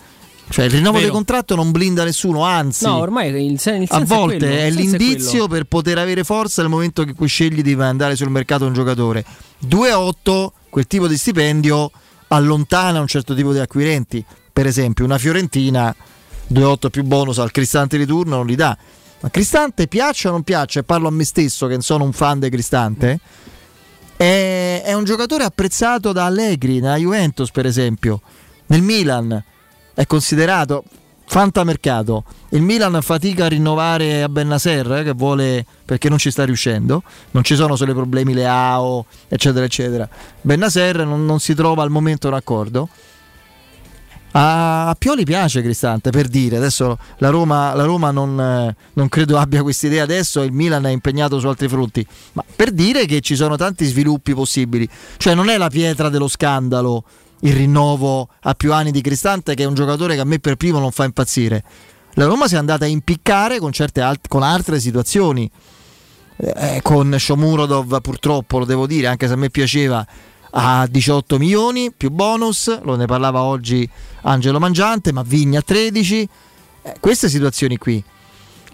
Cioè 0.49 0.67
il 0.67 0.71
rinnovo 0.71 0.93
Vero. 0.93 1.05
del 1.05 1.13
contratto 1.13 1.55
non 1.55 1.71
blinda 1.71 2.05
nessuno, 2.05 2.43
anzi 2.43 2.85
No, 2.85 3.05
il, 3.05 3.59
sen- 3.59 3.83
il 3.83 3.89
a 3.91 4.01
volte 4.05 4.39
quello, 4.39 4.53
è, 4.55 4.65
il 4.65 4.75
senso 4.75 4.97
l'indizio 4.97 5.31
quello. 5.31 5.47
per 5.49 5.65
poter 5.65 5.99
avere 5.99 6.23
forza 6.23 6.61
nel 6.63 6.71
momento 6.71 7.03
in 7.03 7.15
cui 7.15 7.29
scegli 7.29 7.63
di 7.63 7.73
andare 7.73 8.15
sul 8.15 8.31
mercato 8.31 8.67
un 8.67 8.73
giocatore. 8.75 9.25
2-8, 9.67 10.49
quel 10.71 10.87
tipo 10.87 11.09
di 11.09 11.17
stipendio 11.17 11.91
allontana 12.29 13.01
un 13.01 13.07
certo 13.07 13.35
tipo 13.35 13.53
di 13.53 13.59
acquirenti. 13.59 14.25
Per 14.53 14.67
esempio, 14.67 15.05
una 15.05 15.19
Fiorentina 15.19 15.95
2-8 16.53 16.91
più 16.91 17.03
bonus 17.05 17.39
al 17.39 17.51
Cristante 17.51 17.97
di 17.97 18.07
turno 18.07 18.37
non 18.37 18.47
li 18.47 18.55
dà. 18.55 18.77
Ma 19.21 19.31
Cristante 19.31 19.89
piaccia 19.89 20.29
o 20.29 20.33
non 20.33 20.43
piaccia, 20.43 20.81
e 20.81 20.83
parlo 20.83 21.09
a 21.09 21.11
me 21.11 21.25
stesso 21.25 21.67
che 21.67 21.81
sono 21.81 22.05
un 22.05 22.13
fan 22.13 22.39
di 22.39 22.51
Cristante, 22.51 23.19
è, 24.17 24.83
è 24.85 24.93
un 24.93 25.05
giocatore 25.05 25.45
apprezzato 25.45 26.13
da 26.13 26.27
Allegri, 26.27 26.81
nella 26.81 26.97
Juventus 26.97 27.51
per 27.51 27.67
esempio, 27.67 28.21
nel 28.67 28.83
Milan 28.83 29.43
è 29.95 30.07
considerato 30.07 30.85
fantamercato. 31.27 32.25
Il 32.51 32.63
Milan 32.63 33.01
fatica 33.03 33.47
a 33.47 33.49
rinnovare 33.49 34.23
a 34.23 34.29
Bennasser 34.29 34.93
eh, 34.93 35.05
che 35.05 35.13
vuole 35.13 35.65
perché 35.85 36.09
non 36.09 36.19
ci 36.19 36.31
sta 36.31 36.45
riuscendo. 36.45 37.03
Non 37.33 37.43
ci 37.43 37.55
sono 37.57 37.77
solo 37.77 37.93
i 37.93 37.95
problemi 37.95 38.35
Leao, 38.35 39.07
eccetera, 39.29 39.65
eccetera. 39.65 40.09
Bennasser 40.41 41.05
non, 41.05 41.25
non 41.25 41.41
si 41.41 41.55
trova 41.55 41.83
al 41.83 41.91
momento 41.91 42.29
un 42.29 42.35
accordo. 42.35 42.89
A 44.37 44.97
Pioli 44.99 45.23
piace 45.23 45.63
Cristante, 45.63 46.11
per 46.11 46.27
dire, 46.27 46.57
adesso 46.57 46.99
la 47.19 47.29
Roma, 47.29 47.73
la 47.75 47.85
Roma 47.85 48.11
non, 48.11 48.41
eh, 48.41 48.75
non, 48.95 49.09
credo 49.09 49.39
abbia 49.39 49.63
questa 49.63 49.87
idea 49.87 50.03
adesso 50.03 50.43
il 50.43 50.51
Milan 50.51 50.85
è 50.87 50.91
impegnato 50.91 51.39
su 51.39 51.47
altri 51.47 51.69
fronti, 51.69 52.05
ma 52.33 52.45
per 52.57 52.73
dire 52.73 53.07
che 53.07 53.21
ci 53.21 53.37
sono 53.37 53.55
tanti 53.55 53.85
sviluppi 53.85 54.35
possibili, 54.35 54.89
cioè 55.19 55.35
non 55.35 55.51
è 55.51 55.57
la 55.57 55.69
pietra 55.69 56.09
dello 56.09 56.27
scandalo 56.27 57.05
il 57.45 57.55
rinnovo 57.55 58.29
a 58.43 58.55
più 58.55 58.73
anni 58.73 58.91
di 58.91 59.01
Cristante 59.01 59.55
che 59.55 59.63
è 59.63 59.67
un 59.67 59.75
giocatore 59.75 60.15
che 60.15 60.21
a 60.21 60.25
me 60.25 60.39
per 60.39 60.57
primo 60.57 60.79
non 60.79 60.91
fa 60.91 61.05
impazzire. 61.05 61.63
La 62.15 62.27
Roma 62.27 62.47
si 62.49 62.55
è 62.55 62.59
andata 62.59 62.85
a 62.85 62.89
impiccare 62.89 63.59
con, 63.59 63.73
alt- 63.77 64.29
con 64.29 64.43
altre 64.43 64.79
situazioni, 64.79 65.51
eh, 66.37 66.81
con 66.83 67.15
Shomurodov 67.19 68.01
purtroppo 68.01 68.59
lo 68.59 68.65
devo 68.65 68.87
dire, 68.87 69.09
anche 69.09 69.27
se 69.27 69.33
a 69.33 69.37
me 69.37 69.51
piaceva 69.51 70.07
a 70.57 70.87
18 70.89 71.39
milioni 71.39 71.93
più 71.93 72.11
bonus, 72.11 72.81
lo 72.83 72.95
ne 72.95 73.07
parlava 73.07 73.43
oggi 73.43 73.89
Angelo 74.23 74.61
Mangiante, 74.61 75.13
ma 75.13 75.23
Vigna 75.23 75.59
a 75.59 75.63
13, 75.63 76.29
eh, 76.83 76.95
queste 77.01 77.29
situazioni 77.29 77.77
qui. 77.77 78.03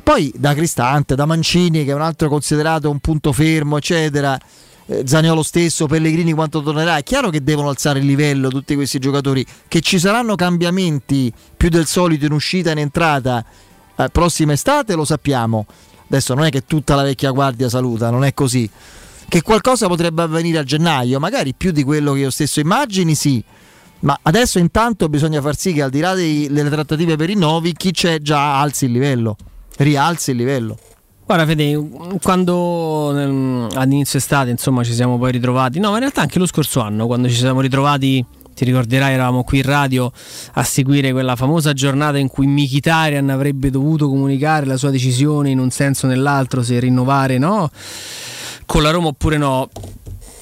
Poi 0.03 0.33
da 0.37 0.55
Cristante, 0.55 1.15
da 1.15 1.25
Mancini 1.25 1.85
che 1.85 1.93
è 1.93 1.95
un 1.95 2.03
altro 2.03 2.29
considerato 2.29 2.91
un 2.91 2.99
punto 2.99 3.33
fermo, 3.33 3.79
eccetera, 3.79 4.37
eh, 4.37 4.43
Zaniolo 5.05 5.43
stesso, 5.43 5.87
Pellegrini 5.87 6.33
quanto 6.33 6.63
tornerà, 6.63 6.97
è 6.97 7.03
chiaro 7.03 7.31
che 7.31 7.43
devono 7.43 7.69
alzare 7.69 8.01
il 8.01 8.07
livello 8.07 8.49
tutti 8.49 8.75
questi 8.75 8.99
giocatori, 8.99 9.47
che 9.69 9.81
ci 9.81 9.99
saranno 9.99 10.35
cambiamenti 10.35 11.33
più 11.57 11.69
del 11.69 11.87
solito 11.87 12.27
in 12.27 12.33
uscita 12.33 12.71
e 12.71 12.73
in 12.73 12.79
entrata 12.79 13.45
eh, 13.97 14.09
prossima 14.11 14.53
estate, 14.53 14.95
lo 14.95 15.05
sappiamo. 15.05 15.67
Adesso 16.09 16.35
non 16.35 16.45
è 16.45 16.51
che 16.51 16.65
tutta 16.65 16.97
la 16.97 17.03
vecchia 17.03 17.31
guardia 17.31 17.69
saluta, 17.69 18.11
non 18.11 18.25
è 18.25 18.35
così 18.35 18.69
che 19.31 19.43
qualcosa 19.43 19.87
potrebbe 19.87 20.23
avvenire 20.23 20.59
a 20.59 20.65
gennaio, 20.65 21.21
magari 21.21 21.55
più 21.55 21.71
di 21.71 21.85
quello 21.85 22.15
che 22.15 22.19
io 22.19 22.31
stesso 22.31 22.59
immagini, 22.59 23.15
sì. 23.15 23.43
Ma 24.01 24.19
adesso 24.23 24.59
intanto 24.59 25.09
bisogna 25.09 25.41
far 25.41 25.57
sì 25.57 25.73
che 25.73 25.83
al 25.83 25.91
di 25.91 26.01
là 26.01 26.15
dei, 26.15 26.49
delle 26.51 26.69
trattative 26.69 27.15
per 27.15 27.31
i 27.31 27.35
rinnovi, 27.35 27.73
chi 27.75 27.93
c'è 27.93 28.19
già 28.19 28.59
alzi 28.59 28.87
il 28.87 28.91
livello, 28.91 29.37
rialzi 29.77 30.33
il 30.33 30.37
livello. 30.39 30.77
Guarda 31.31 31.47
Fede, 31.47 31.81
quando 32.25 33.17
ehm, 33.17 33.69
all'inizio 33.75 34.19
estate 34.19 34.51
insomma 34.51 34.83
ci 34.83 34.93
siamo 34.93 35.17
poi 35.17 35.31
ritrovati, 35.31 35.79
no 35.79 35.91
ma 35.91 35.95
in 35.95 36.01
realtà 36.01 36.23
anche 36.23 36.41
lo 36.41 36.47
scorso 36.47 36.81
anno 36.81 37.07
quando 37.07 37.29
ci 37.29 37.37
siamo 37.37 37.61
ritrovati, 37.61 38.27
ti 38.53 38.65
ricorderai 38.65 39.15
eravamo 39.15 39.45
qui 39.45 39.59
in 39.59 39.63
radio 39.63 40.11
a 40.55 40.65
seguire 40.65 41.13
quella 41.13 41.37
famosa 41.37 41.73
giornata 41.73 42.19
in 42.19 42.27
cui 42.27 42.49
Mikitarian 42.49 43.31
avrebbe 43.31 43.71
dovuto 43.71 44.09
comunicare 44.09 44.67
la 44.67 44.77
sua 44.77 44.91
decisione 44.91 45.51
in 45.51 45.61
un 45.61 45.71
senso 45.71 46.07
o 46.07 46.09
nell'altro 46.09 46.65
se 46.65 46.81
rinnovare 46.81 47.39
no 47.39 47.71
con 48.67 48.83
la 48.83 48.91
Roma 48.91 49.07
oppure 49.07 49.37
no. 49.37 49.69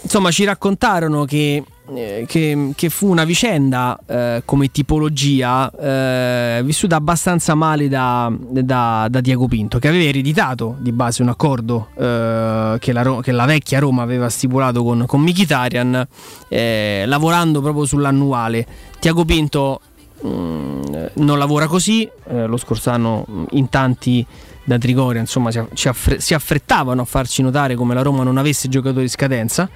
Insomma, 0.01 0.31
ci 0.31 0.45
raccontarono 0.45 1.27
che, 1.27 1.63
che, 1.95 2.73
che 2.75 2.91
fu 2.91 3.09
una 3.09 3.25
vicenda 3.25 3.99
eh, 4.07 4.43
come 4.45 4.71
tipologia 4.71 5.71
eh, 5.71 6.61
vissuta 6.63 6.97
abbastanza 6.97 7.55
male 7.55 7.89
da, 7.89 8.31
da, 8.39 9.07
da, 9.09 9.21
Diego 9.21 9.47
Pinto, 9.47 9.79
che 9.79 9.89
aveva 9.89 10.05
ereditato 10.05 10.77
di 10.79 10.93
base 10.93 11.23
un 11.23 11.29
accordo 11.29 11.89
eh, 11.97 12.77
che 12.79 12.93
la, 12.93 13.21
che, 13.23 13.33
la, 13.33 13.45
vecchia 13.47 13.79
Roma 13.79 14.03
aveva 14.03 14.29
stipulato 14.29 14.83
con, 14.83 15.05
con 15.07 15.23
Mkhitaryan, 15.23 16.07
eh, 16.49 17.05
lavorando 17.07 17.61
proprio 17.61 17.85
sull'annuale. 17.85 18.67
Diego 19.01 19.25
Pinto 19.25 19.81
mh, 20.21 20.29
mm, 20.29 20.83
non 21.15 21.39
lavora 21.39 21.67
così, 21.67 22.09
eh, 22.29 22.47
lo 22.47 22.57
scorso 22.57 22.91
anno 22.91 23.47
in 23.51 23.69
tanti 23.69 24.27
da 24.69 24.77
Trigoria 24.77 25.21
insomma, 25.21 25.51
si, 25.51 25.89
affre- 25.89 26.21
si, 26.21 26.35
affrettavano 26.35 27.01
a 27.01 27.05
farci 27.07 27.41
notare 27.41 27.75
come 27.75 27.95
la 27.95 28.03
Roma 28.03 28.23
non 28.23 28.37
avesse 28.37 28.69
giocatori 28.69 29.05
di 29.05 29.09
scadenza 29.09 29.69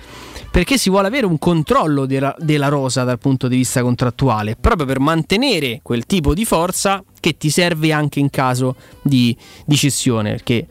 perché 0.52 0.76
si 0.76 0.90
vuole 0.90 1.06
avere 1.06 1.24
un 1.24 1.38
controllo 1.38 2.04
della, 2.04 2.36
della 2.38 2.68
rosa 2.68 3.04
dal 3.04 3.18
punto 3.18 3.48
di 3.48 3.56
vista 3.56 3.80
contrattuale 3.80 4.54
proprio 4.54 4.86
per 4.86 5.00
mantenere 5.00 5.80
quel 5.82 6.04
tipo 6.04 6.34
di 6.34 6.44
forza 6.44 7.02
che 7.20 7.38
ti 7.38 7.48
serve 7.48 7.90
anche 7.90 8.20
in 8.20 8.28
caso 8.28 8.76
di, 9.00 9.34
di 9.64 9.76
cessione 9.76 10.32
perché 10.32 10.66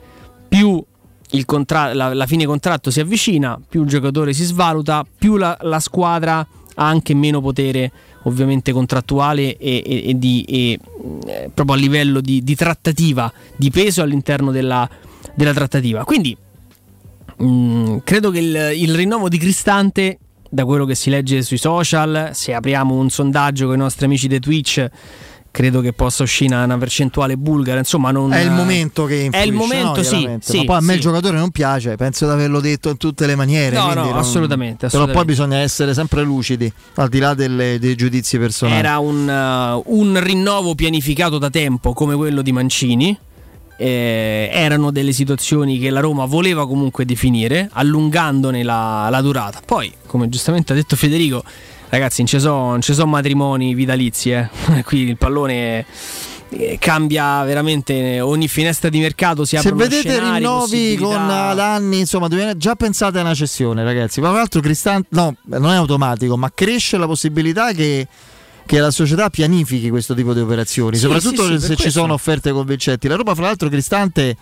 più 0.48 0.82
contra- 1.46 1.96
la, 1.96 2.14
la, 2.14 2.26
fine 2.28 2.46
contratto 2.46 2.92
si 2.92 3.00
avvicina 3.00 3.60
più 3.68 3.82
il 3.82 3.90
giocatore 3.90 4.34
si 4.34 4.44
svaluta 4.44 5.04
più 5.18 5.36
la, 5.36 5.58
la 5.62 5.80
squadra 5.80 6.48
ha 6.76 6.88
anche 6.88 7.16
meno 7.16 7.42
potere 7.42 7.92
ovviamente 8.24 8.72
contrattuale 8.72 9.58
e, 9.58 9.84
e, 9.84 10.10
e, 10.10 10.20
di, 10.20 10.44
e 10.48 10.80
eh, 11.26 11.50
proprio 11.52 11.76
a 11.76 11.80
livello 11.80 12.22
di, 12.22 12.44
di, 12.44 12.56
trattativa, 12.56 13.32
di 13.56 13.72
peso 13.72 14.04
all'interno 14.04 14.52
della, 14.52 14.88
della 15.34 15.54
trattativa. 15.54 16.04
Quindi 16.04 16.38
mh, 17.42 17.90
mm, 17.92 17.98
credo 18.04 18.32
che 18.32 18.40
il, 18.40 18.72
il 18.76 18.96
rinnovo 18.96 19.30
di 19.30 19.38
Cristante 19.38 20.20
da 20.50 20.66
quello 20.66 20.86
che 20.86 20.96
si 20.96 21.10
legge 21.10 21.42
sui 21.44 21.58
social, 21.58 22.32
se 22.34 22.54
apriamo 22.54 22.94
un 22.94 23.10
sondaggio 23.10 23.68
con 23.68 23.76
i 23.76 23.78
nostri 23.78 24.06
amici 24.06 24.28
di 24.28 24.40
Twitch, 24.40 24.86
credo 25.50 25.80
che 25.80 25.94
possa 25.94 26.24
uscire 26.24 26.56
una 26.56 26.78
percentuale 26.78 27.38
bulgara. 27.38 27.78
Insomma, 27.78 28.12
non, 28.12 28.34
è 28.34 28.42
il 28.42 28.52
momento 28.52 29.06
che 29.06 29.16
influisce, 29.16 29.44
È 29.44 29.46
il 29.46 29.54
momento, 29.54 29.98
no, 29.98 30.04
sì, 30.04 30.30
sì, 30.42 30.58
Ma 30.58 30.64
poi 30.66 30.76
a 30.76 30.80
me 30.82 30.88
sì. 30.88 30.96
il 30.96 31.00
giocatore 31.02 31.38
non 31.38 31.52
piace, 31.52 31.96
penso 31.96 32.26
di 32.26 32.32
averlo 32.32 32.60
detto 32.60 32.90
in 32.90 32.98
tutte 32.98 33.26
le 33.26 33.36
maniere. 33.36 33.76
No, 33.78 33.94
no, 33.94 34.06
non... 34.06 34.18
assolutamente, 34.18 34.88
assolutamente, 34.88 34.90
Però 34.90 35.06
poi 35.14 35.26
bisogna 35.26 35.58
essere 35.60 35.94
sempre 35.94 36.24
lucidi, 36.24 36.72
al 36.96 37.08
di 37.08 37.20
là 37.20 37.34
delle, 37.34 37.78
dei 37.80 37.96
giudizi 37.96 38.38
personali. 38.38 38.78
Era 38.78 39.00
un, 39.00 39.28
uh, 39.28 39.84
un 39.98 40.20
rinnovo 40.22 40.76
pianificato 40.76 41.38
da 41.38 41.50
tempo 41.50 41.94
come 41.94 42.16
quello 42.16 42.42
di 42.42 42.52
Mancini. 42.52 43.18
Eh, 43.84 44.50
erano 44.54 44.92
delle 44.92 45.12
situazioni 45.12 45.80
che 45.80 45.90
la 45.90 46.02
Roma 46.02 46.26
voleva 46.26 46.68
comunque 46.68 47.04
definire, 47.04 47.68
allungandone 47.72 48.62
la, 48.62 49.08
la 49.10 49.22
durata. 49.22 49.60
Poi, 49.66 49.92
come 50.06 50.30
giustamente 50.30 50.72
ha 50.72 50.76
detto 50.76 50.96
Federico, 50.96 51.44
ragazzi, 51.90 52.24
non 52.44 52.82
ci 52.82 52.94
sono 52.94 53.10
matrimoni 53.10 53.74
vitalizi, 53.74 54.32
eh. 54.32 54.50
qui 54.86 55.00
il 55.00 55.18
pallone 55.18 55.84
eh, 56.50 56.78
cambia 56.80 57.44
veramente 57.44 58.20
ogni 58.20 58.48
finestra 58.48 58.90
di 58.90 59.00
mercato 59.00 59.46
si 59.46 59.58
se 59.58 59.72
vedete 59.72 60.10
scenari, 60.10 60.40
rinnovi 60.40 60.98
con 60.98 61.16
l'anni 61.16 62.00
insomma 62.00 62.28
già 62.58 62.76
pensate 62.76 63.20
a 63.20 63.22
una 63.22 63.34
cessione 63.34 63.86
ragazzi 63.86 64.20
ma 64.20 64.28
tra 64.28 64.38
l'altro 64.40 64.60
Cristante 64.60 65.08
no 65.12 65.34
non 65.44 65.72
è 65.72 65.76
automatico 65.76 66.36
ma 66.36 66.52
cresce 66.54 66.98
la 66.98 67.06
possibilità 67.06 67.72
che 67.72 68.06
che 68.66 68.80
la 68.80 68.92
società 68.92 69.30
pianifichi 69.30 69.90
questo 69.90 70.14
tipo 70.14 70.34
di 70.34 70.40
operazioni, 70.40 70.96
sì, 70.96 71.04
soprattutto 71.04 71.46
sì, 71.46 71.54
sì, 71.54 71.60
se 71.60 71.76
ci 71.76 71.82
questo. 71.84 72.00
sono 72.00 72.14
offerte 72.14 72.52
convincenti. 72.52 73.08
La 73.08 73.16
Roma, 73.16 73.36
fra 73.36 73.46
l'altro, 73.46 73.70
Cristante 73.70 74.38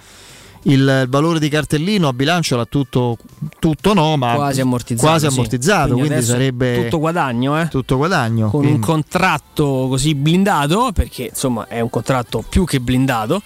il 0.64 1.06
valore 1.08 1.40
di 1.40 1.48
cartellino 1.48 2.10
a 2.10 2.14
bilancio 2.14 2.58
l'ha 2.58 2.66
tutto, 2.66 3.18
tutto 3.60 3.94
no, 3.94 4.18
ma 4.18 4.34
quasi 4.36 4.62
ammortizzato. 4.62 5.08
Quasi 5.08 5.26
ammortizzato 5.28 5.94
quindi, 5.94 6.08
quindi 6.08 6.26
sarebbe 6.26 6.84
tutto 6.84 7.00
guadagno, 7.00 7.60
eh? 7.62 7.68
tutto 7.70 7.96
guadagno. 7.96 8.50
Con 8.50 8.62
quindi. 8.62 8.76
un 8.76 8.82
contratto 8.82 9.88
così 9.88 10.16
blindato, 10.16 10.92
perché 10.94 11.28
insomma 11.30 11.68
è 11.68 11.80
un 11.80 11.90
contratto 11.90 12.44
più 12.48 12.66
che 12.66 12.80
blindato. 12.80 13.42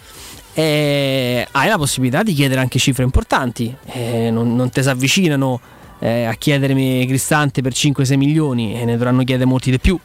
Hai 0.55 1.45
la 1.51 1.77
possibilità 1.77 2.23
di 2.23 2.33
chiedere 2.33 2.61
anche 2.61 2.79
cifre 2.79 3.03
importanti, 3.03 3.75
eh, 3.85 4.29
non, 4.31 4.55
non 4.55 4.69
ti 4.69 4.81
si 4.81 4.89
avvicinano 4.89 5.59
eh, 5.99 6.25
a 6.25 6.33
chiedermi 6.33 7.05
Cristante 7.07 7.61
per 7.61 7.71
5-6 7.71 8.17
milioni 8.17 8.79
e 8.79 8.85
ne 8.85 8.93
dovranno 8.93 9.23
chiedere 9.23 9.47
molti 9.47 9.71
di 9.71 9.79
più. 9.79 9.97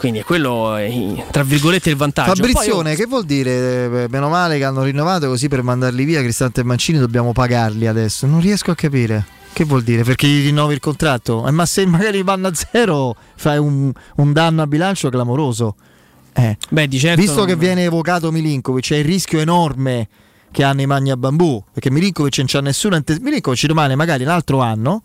Quindi 0.00 0.20
è 0.20 0.24
quello, 0.24 0.78
tra 1.30 1.42
virgolette, 1.42 1.90
il 1.90 1.96
vantaggio. 1.96 2.34
Fabrizione, 2.34 2.94
Poi, 2.94 2.96
che 2.96 3.04
vuol 3.04 3.26
dire? 3.26 4.08
Meno 4.08 4.30
male 4.30 4.56
che 4.56 4.64
hanno 4.64 4.82
rinnovato 4.82 5.26
così 5.26 5.46
per 5.46 5.62
mandarli 5.62 6.04
via 6.04 6.22
Cristante 6.22 6.62
e 6.62 6.64
Mancini 6.64 6.98
dobbiamo 6.98 7.32
pagarli 7.32 7.86
adesso. 7.86 8.26
Non 8.26 8.40
riesco 8.40 8.70
a 8.70 8.74
capire. 8.74 9.26
Che 9.52 9.62
vuol 9.64 9.82
dire? 9.82 10.02
Perché 10.02 10.26
gli 10.26 10.46
rinnovi 10.46 10.72
il 10.72 10.80
contratto? 10.80 11.46
Eh, 11.46 11.50
ma 11.50 11.66
se 11.66 11.84
magari 11.84 12.22
vanno 12.22 12.46
a 12.48 12.52
zero 12.54 13.14
fai 13.36 13.58
un, 13.58 13.92
un 14.16 14.32
danno 14.32 14.62
a 14.62 14.66
bilancio 14.66 15.10
clamoroso. 15.10 15.74
Eh. 16.32 16.56
Beh, 16.70 16.88
di 16.88 16.98
certo 16.98 17.20
Visto 17.20 17.36
non... 17.36 17.46
che 17.48 17.56
viene 17.56 17.84
evocato 17.84 18.32
Milinkovic, 18.32 18.82
c'è 18.82 18.96
il 18.96 19.04
rischio 19.04 19.38
enorme 19.38 20.08
che 20.50 20.64
hanno 20.64 20.80
i 20.80 20.86
magni 20.86 21.10
a 21.10 21.18
bambù, 21.18 21.62
perché 21.74 21.90
Milinkovic 21.90 22.38
non 22.38 22.46
c'ha 22.48 22.62
nessuno. 22.62 22.98
Milinkovic 23.20 23.58
ci 23.58 23.66
rimane 23.66 23.94
magari 23.96 24.22
un 24.22 24.30
altro 24.30 24.60
anno 24.60 25.02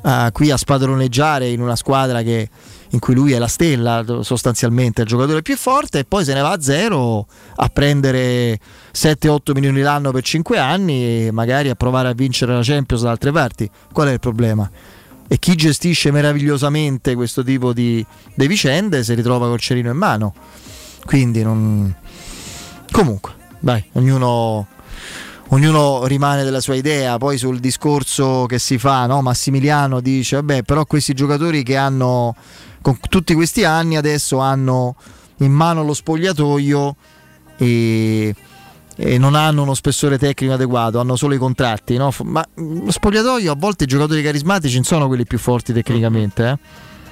uh, 0.00 0.30
qui 0.32 0.50
a 0.50 0.56
spadroneggiare 0.56 1.48
in 1.48 1.60
una 1.60 1.76
squadra 1.76 2.22
che, 2.22 2.48
in 2.94 3.00
cui 3.00 3.14
lui 3.14 3.32
è 3.32 3.38
la 3.38 3.48
stella 3.48 4.04
sostanzialmente, 4.20 5.02
il 5.02 5.08
giocatore 5.08 5.42
più 5.42 5.56
forte 5.56 5.98
e 6.00 6.04
poi 6.04 6.24
se 6.24 6.32
ne 6.32 6.40
va 6.40 6.52
a 6.52 6.60
zero 6.60 7.26
a 7.56 7.68
prendere 7.68 8.58
7-8 8.94 9.52
milioni 9.52 9.80
l'anno 9.80 10.12
per 10.12 10.22
5 10.22 10.58
anni 10.58 11.26
e 11.26 11.30
magari 11.32 11.68
a 11.68 11.74
provare 11.74 12.08
a 12.08 12.12
vincere 12.12 12.54
la 12.54 12.62
Champions 12.62 13.02
da 13.02 13.10
altre 13.10 13.32
parti. 13.32 13.68
Qual 13.92 14.08
è 14.08 14.12
il 14.12 14.20
problema? 14.20 14.70
E 15.26 15.38
chi 15.38 15.56
gestisce 15.56 16.12
meravigliosamente 16.12 17.14
questo 17.16 17.42
tipo 17.42 17.72
di, 17.72 18.04
di 18.32 18.46
vicende 18.46 19.02
si 19.02 19.14
ritrova 19.14 19.48
col 19.48 19.58
cerino 19.58 19.90
in 19.90 19.96
mano. 19.96 20.32
Quindi 21.04 21.42
non... 21.42 21.92
Comunque, 22.92 23.32
dai, 23.58 23.84
ognuno 23.92 24.68
ognuno 25.48 26.06
rimane 26.06 26.42
della 26.42 26.60
sua 26.60 26.74
idea, 26.74 27.18
poi 27.18 27.38
sul 27.38 27.60
discorso 27.60 28.46
che 28.46 28.58
si 28.58 28.78
fa, 28.78 29.06
no? 29.06 29.22
Massimiliano 29.22 30.00
dice, 30.00 30.36
vabbè, 30.36 30.62
però 30.62 30.84
questi 30.84 31.12
giocatori 31.14 31.62
che 31.62 31.76
hanno, 31.76 32.34
con 32.84 32.98
tutti 33.08 33.32
questi 33.32 33.64
anni, 33.64 33.96
adesso 33.96 34.40
hanno 34.40 34.94
in 35.38 35.52
mano 35.52 35.82
lo 35.82 35.94
spogliatoio 35.94 36.96
e, 37.56 38.34
e 38.94 39.18
non 39.18 39.34
hanno 39.34 39.62
uno 39.62 39.72
spessore 39.72 40.18
tecnico 40.18 40.52
adeguato, 40.52 41.00
hanno 41.00 41.16
solo 41.16 41.32
i 41.32 41.38
contratti, 41.38 41.96
no? 41.96 42.12
ma 42.24 42.46
lo 42.56 42.90
spogliatoio 42.90 43.50
a 43.50 43.56
volte 43.58 43.84
i 43.84 43.86
giocatori 43.86 44.22
carismatici 44.22 44.74
non 44.74 44.84
sono 44.84 45.06
quelli 45.06 45.24
più 45.24 45.38
forti 45.38 45.72
tecnicamente. 45.72 46.46
Eh? 46.46 46.58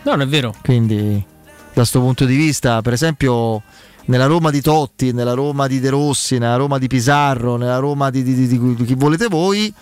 No, 0.03 0.11
non 0.11 0.21
è 0.21 0.27
vero. 0.27 0.55
Quindi 0.63 1.25
questo 1.73 2.01
punto 2.01 2.27
di 2.27 2.37
vista. 2.37 2.83
Per 2.83 2.93
esempio, 2.93 3.63
nella 4.07 4.27
Roma 4.27 4.51
di 4.51 4.61
Totti, 4.61 5.13
nella 5.13 5.33
Roma 5.33 5.67
di 5.69 5.81
De 5.81 5.89
Rossi, 5.89 6.37
nella 6.37 6.57
Roma 6.57 6.77
di 6.77 6.87
Pizarro, 6.87 7.57
nella 7.57 7.79
Roma 7.79 8.11
di, 8.11 8.23
di, 8.23 8.47
di, 8.47 8.75
di 8.75 8.85
chi 8.85 8.95
volete 8.95 9.29
voi, 9.29 9.73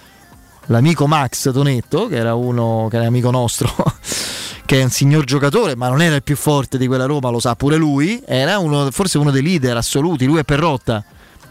l'amico 0.67 1.09
Max 1.09 1.51
Tonetto, 1.53 2.07
che 2.07 2.15
era 2.15 2.35
uno 2.35 2.87
che 2.89 2.97
era 2.97 3.07
amico 3.07 3.33
nostro, 3.33 3.69
che 4.71 4.79
è 4.79 4.85
un 4.85 4.91
signor 4.91 5.25
giocatore, 5.25 5.75
ma 5.75 5.89
non 5.89 6.01
era 6.01 6.15
il 6.15 6.23
più 6.23 6.37
forte 6.37 6.79
di 6.79 6.87
quella 6.87 7.05
Roma, 7.05 7.29
lo 7.29 7.41
sa 7.41 7.57
pure 7.57 7.75
lui, 7.75 8.23
era 8.25 8.61
uno, 8.61 8.93
forse 8.93 9.19
uno 9.19 9.33
dei 9.33 9.43
leader 9.43 9.77
assoluti, 9.77 10.27
lui 10.27 10.39
e 10.39 10.45
Perrotta. 10.45 11.05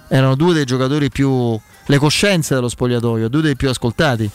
Erano 0.07 0.35
due 0.35 0.53
dei 0.53 0.63
giocatori 0.63 1.09
più 1.09 1.59
le 1.85 1.97
coscienze 1.97 2.55
dello 2.55 2.69
spogliatoio, 2.69 3.27
due 3.27 3.41
dei 3.41 3.57
più 3.57 3.67
ascoltati. 3.67 4.29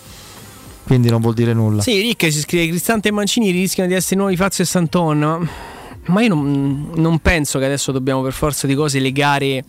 Quindi 0.83 1.09
non 1.09 1.23
vuol 1.23 1.33
dire 1.33 1.55
nulla. 1.55 1.81
Sì, 1.81 1.99
Rick 1.99 2.31
si 2.31 2.41
scrive 2.41 2.69
Cristante 2.69 3.09
e 3.09 3.13
Mancini 3.13 3.51
rischiano 3.53 3.89
di 3.89 3.95
essere 3.95 4.17
nuovi 4.17 4.37
Fazio 4.37 4.65
e 4.65 4.67
Santon. 4.67 5.19
Ma, 5.19 5.49
ma 6.09 6.21
io 6.21 6.29
non, 6.29 6.91
non 6.95 7.21
penso 7.21 7.59
che 7.59 7.65
adesso 7.65 7.91
dobbiamo 7.91 8.21
per 8.21 8.35
forza 8.35 8.67
di 8.67 8.75
cose 8.75 8.99
legare 8.99 9.65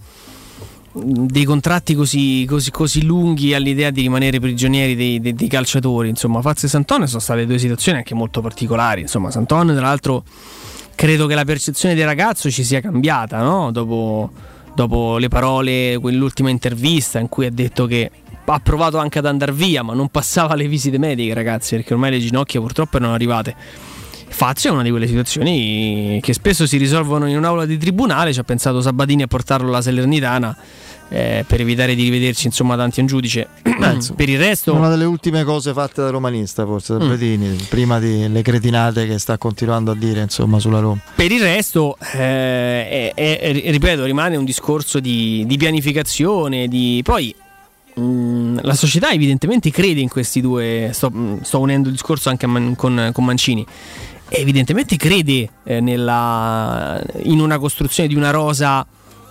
dei 0.98 1.44
contratti 1.44 1.94
così, 1.94 2.46
così, 2.48 2.72
così, 2.72 3.04
lunghi 3.04 3.54
all'idea 3.54 3.90
di 3.90 4.02
rimanere 4.02 4.40
prigionieri 4.40 4.96
dei, 4.96 5.20
dei, 5.20 5.34
dei, 5.34 5.48
calciatori. 5.48 6.08
Insomma, 6.08 6.42
Fazio 6.42 6.68
e 6.68 6.72
Santone 6.72 7.08
sono 7.08 7.20
state 7.20 7.46
due 7.46 7.58
situazioni 7.58 7.98
anche 7.98 8.16
molto 8.16 8.42
particolari. 8.42 9.02
Insomma, 9.02 9.30
Santone, 9.30 9.74
tra 9.74 9.84
l'altro, 9.84 10.24
credo 10.96 11.28
che 11.28 11.36
la 11.36 11.44
percezione 11.44 11.96
del 11.96 12.06
ragazzo 12.06 12.50
ci 12.50 12.64
sia 12.64 12.80
cambiata 12.80 13.42
no? 13.42 13.72
dopo, 13.72 14.32
dopo 14.74 15.18
le 15.18 15.28
parole, 15.28 15.98
quell'ultima 16.00 16.50
intervista 16.50 17.20
in 17.20 17.28
cui 17.28 17.46
ha 17.46 17.52
detto 17.52 17.86
che 17.86 18.10
ha 18.46 18.60
provato 18.60 18.98
anche 18.98 19.20
ad 19.20 19.26
andare 19.26 19.52
via, 19.52 19.84
ma 19.84 19.94
non 19.94 20.08
passava 20.08 20.56
le 20.56 20.68
visite 20.68 20.98
mediche, 20.98 21.34
ragazzi, 21.34 21.76
perché 21.76 21.94
ormai 21.94 22.12
le 22.12 22.20
ginocchia 22.20 22.62
purtroppo 22.62 22.98
erano 22.98 23.14
arrivate. 23.14 23.56
Fazio 24.36 24.70
è 24.70 24.74
una 24.74 24.84
di 24.84 24.90
quelle 24.90 25.08
situazioni 25.08 26.20
che 26.22 26.34
spesso 26.34 26.68
si 26.68 26.76
risolvono 26.76 27.26
in 27.30 27.38
un'aula 27.38 27.66
di 27.66 27.78
tribunale. 27.78 28.34
Ci 28.34 28.40
ha 28.42 28.44
pensato 28.44 28.82
Sabatini 28.82 29.22
a 29.22 29.28
portarlo 29.28 29.70
alla 29.70 29.82
Salernitana 29.82 30.58
eh, 31.08 31.46
per 31.48 31.62
evitare 31.62 31.96
di 31.96 32.04
rivederci 32.04 32.48
insomma 32.48 32.76
davanti 32.76 33.00
a 33.00 33.04
un 33.04 33.08
giudice. 33.08 33.48
per 34.14 34.28
il 34.28 34.38
resto, 34.38 34.74
una 34.74 34.90
delle 34.90 35.06
ultime 35.06 35.46
cose 35.46 35.72
fatte 35.72 36.02
da 36.02 36.10
romanista, 36.10 36.66
forse 36.66 36.98
da 36.98 37.06
Bedini, 37.06 37.48
mm. 37.48 37.58
prima 37.70 37.98
delle 37.98 38.42
cretinate 38.42 39.08
che 39.08 39.20
sta 39.20 39.38
continuando 39.38 39.92
a 39.92 39.96
dire 39.96 40.24
insomma 40.24 40.60
sulla 40.60 40.80
Roma. 40.80 41.00
Per 41.16 41.32
il 41.32 41.42
resto, 41.42 41.96
eh, 42.16 43.14
è, 43.14 43.14
è, 43.14 43.72
ripeto, 43.72 44.04
rimane 44.04 44.36
un 44.36 44.44
discorso 44.44 45.00
di, 45.00 45.46
di 45.48 45.56
pianificazione. 45.56 46.68
Di... 46.68 47.00
Poi 47.06 47.34
mm, 47.98 48.58
la 48.64 48.74
società 48.74 49.12
evidentemente 49.12 49.72
crede 49.72 50.02
in 50.02 50.10
questi 50.10 50.42
due. 50.42 50.90
Sto, 50.92 51.10
mm, 51.10 51.38
sto 51.44 51.62
unendo 51.62 51.88
il 51.88 51.94
discorso 51.94 52.28
anche 52.28 52.48
Man, 52.48 52.76
con, 52.76 53.12
con 53.14 53.24
Mancini 53.24 53.66
evidentemente 54.30 54.96
crede 54.98 55.50
eh, 55.64 55.80
nella, 55.80 57.02
in 57.24 57.40
una 57.40 57.58
costruzione 57.58 58.10
di 58.10 58.16
una 58.16 58.32
rosa 58.32 58.86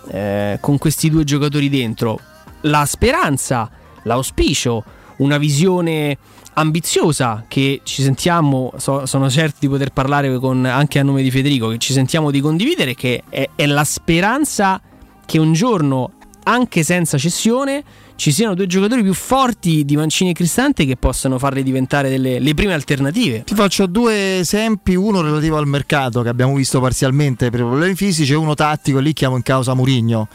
eh, 0.09 0.57
con 0.61 0.77
questi 0.77 1.09
due 1.09 1.23
giocatori 1.23 1.69
dentro. 1.69 2.19
La 2.61 2.85
speranza, 2.85 3.69
l'auspicio, 4.03 4.83
una 5.17 5.37
visione 5.37 6.17
ambiziosa 6.53 7.45
che 7.47 7.81
ci 7.83 8.01
sentiamo, 8.01 8.71
so, 8.77 9.05
sono 9.05 9.29
certo 9.29 9.57
di 9.59 9.67
poter 9.67 9.91
parlare 9.91 10.37
con, 10.39 10.65
anche 10.65 10.99
a 10.99 11.03
nome 11.03 11.21
di 11.21 11.31
Federico, 11.31 11.69
che 11.69 11.77
ci 11.77 11.93
sentiamo 11.93 12.31
di 12.31 12.39
condividere, 12.39 12.95
che 12.95 13.23
è, 13.29 13.49
è 13.55 13.65
la 13.65 13.83
speranza 13.83 14.81
che 15.25 15.37
un 15.37 15.53
giorno, 15.53 16.11
anche 16.47 16.83
senza 16.83 17.17
cessione, 17.17 17.83
ci 18.15 18.31
siano 18.31 18.53
due 18.53 18.67
giocatori 18.67 19.01
più 19.01 19.13
forti 19.13 19.83
di 19.83 19.95
Mancini 19.95 20.31
e 20.31 20.33
Cristante 20.33 20.85
che 20.85 20.95
possano 20.95 21.37
farle 21.37 21.63
diventare 21.63 22.09
delle, 22.09 22.39
le 22.39 22.53
prime 22.53 22.73
alternative. 22.73 23.43
Ti 23.43 23.55
faccio 23.55 23.85
due 23.87 24.39
esempi, 24.39 24.95
uno 24.95 25.21
relativo 25.21 25.57
al 25.57 25.67
mercato 25.67 26.21
che 26.21 26.29
abbiamo 26.29 26.55
visto 26.55 26.79
parzialmente 26.79 27.49
per 27.49 27.61
problemi 27.61 27.95
fisici 27.95 28.31
e 28.31 28.35
uno 28.35 28.53
tattico, 28.53 28.99
lì 28.99 29.13
chiamo 29.13 29.35
in 29.35 29.43
causa 29.43 29.73
Murigno, 29.73 30.27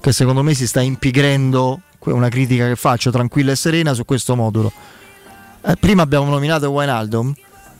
che 0.00 0.12
secondo 0.12 0.42
me 0.42 0.54
si 0.54 0.66
sta 0.66 0.80
impigrendo, 0.80 1.80
una 2.04 2.28
critica 2.28 2.68
che 2.68 2.76
faccio 2.76 3.10
tranquilla 3.10 3.52
e 3.52 3.56
serena 3.56 3.94
su 3.94 4.04
questo 4.04 4.36
modulo. 4.36 4.70
Eh, 5.62 5.76
prima 5.76 6.02
abbiamo 6.02 6.28
nominato 6.28 6.68
Wijnaldum, 6.68 7.32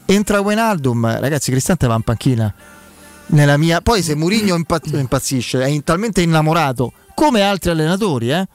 entra 0.06 0.40
Wijnaldum, 0.40 1.20
ragazzi 1.20 1.50
Cristante 1.50 1.86
va 1.86 1.94
in 1.94 2.02
panchina. 2.02 2.54
Nella 3.26 3.56
mia... 3.56 3.80
Poi 3.80 4.02
se 4.02 4.14
Murigno 4.14 4.54
impazzisce, 4.56 5.62
è 5.62 5.82
talmente 5.82 6.20
innamorato 6.20 6.92
come 7.14 7.42
altri 7.42 7.70
allenatori, 7.70 8.30
eh? 8.30 8.46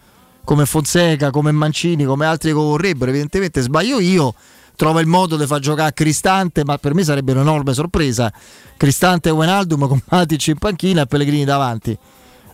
come 0.43 0.65
Fonseca, 0.65 1.29
come 1.29 1.51
Mancini, 1.51 2.05
come 2.05 2.25
altri 2.25 2.49
che 2.49 2.55
vorrebbero, 2.55 3.11
evidentemente 3.11 3.61
sbaglio 3.61 3.99
io, 3.99 4.33
trova 4.75 4.99
il 4.99 5.05
modo 5.05 5.37
di 5.37 5.45
far 5.45 5.59
giocare 5.59 5.93
Cristante, 5.93 6.63
ma 6.65 6.77
per 6.77 6.93
me 6.93 7.03
sarebbe 7.03 7.33
un'enorme 7.33 7.73
sorpresa. 7.73 8.33
Cristante 8.75 9.29
e 9.29 9.31
Wijnaldum 9.31 9.87
con 9.87 10.01
Matic 10.09 10.47
in 10.47 10.57
panchina 10.57 11.03
e 11.03 11.05
Pellegrini 11.05 11.45
davanti. 11.45 11.97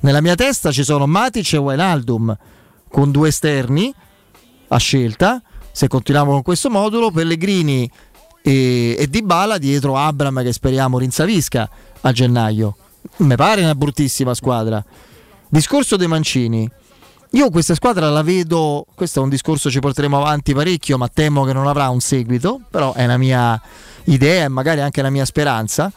Nella 0.01 0.22
mia 0.22 0.36
testa 0.36 0.72
ci 0.72 0.84
sono 0.84 1.07
Matic 1.07 1.53
e 1.53 1.57
Wijnaldum 1.57 2.38
con 2.89 3.11
due 3.11 3.30
esterni 3.30 3.93
a 4.68 4.78
scelta. 4.78 5.41
Se 5.72 5.88
continuiamo 5.88 6.32
con 6.32 6.41
questo 6.41 6.70
modulo, 6.70 7.11
Pellegrini 7.11 7.89
e, 8.41 8.95
e 8.99 9.07
Dybala 9.07 9.57
dietro 9.57 9.97
Abram 9.97 10.43
che 10.43 10.51
speriamo 10.51 10.99
rinsavisca 10.99 11.70
a 12.06 12.12
gennaio. 12.12 12.76
Mi 13.18 13.36
pare 13.36 13.62
una 13.62 13.76
bruttissima 13.76 14.34
squadra. 14.34 14.84
Discorso 15.49 15.95
dei 15.95 16.08
Mancini. 16.08 16.70
Io 17.32 17.49
questa 17.49 17.76
squadra 17.76 18.10
la 18.10 18.22
vedo, 18.22 18.86
questo 18.95 19.20
è 19.20 19.24
un 19.24 19.30
discorso 19.30 19.70
ci 19.70 19.80
porteremo 19.80 20.18
avanti 20.18 20.53
parecchio, 20.53 20.97
ma 20.97 21.10
temo 21.10 21.43
che 21.43 21.51
non 21.51 21.68
avrà 21.68 21.89
un 21.89 21.99
seguito, 21.99 22.62
però 22.70 22.93
è 22.93 23.03
una 23.03 23.18
mia 23.18 23.60
idea 24.06 24.45
e 24.45 24.47
magari 24.47 24.80
anche 24.80 25.01
la 25.01 25.10
mia 25.10 25.26
speranza. 25.26 25.91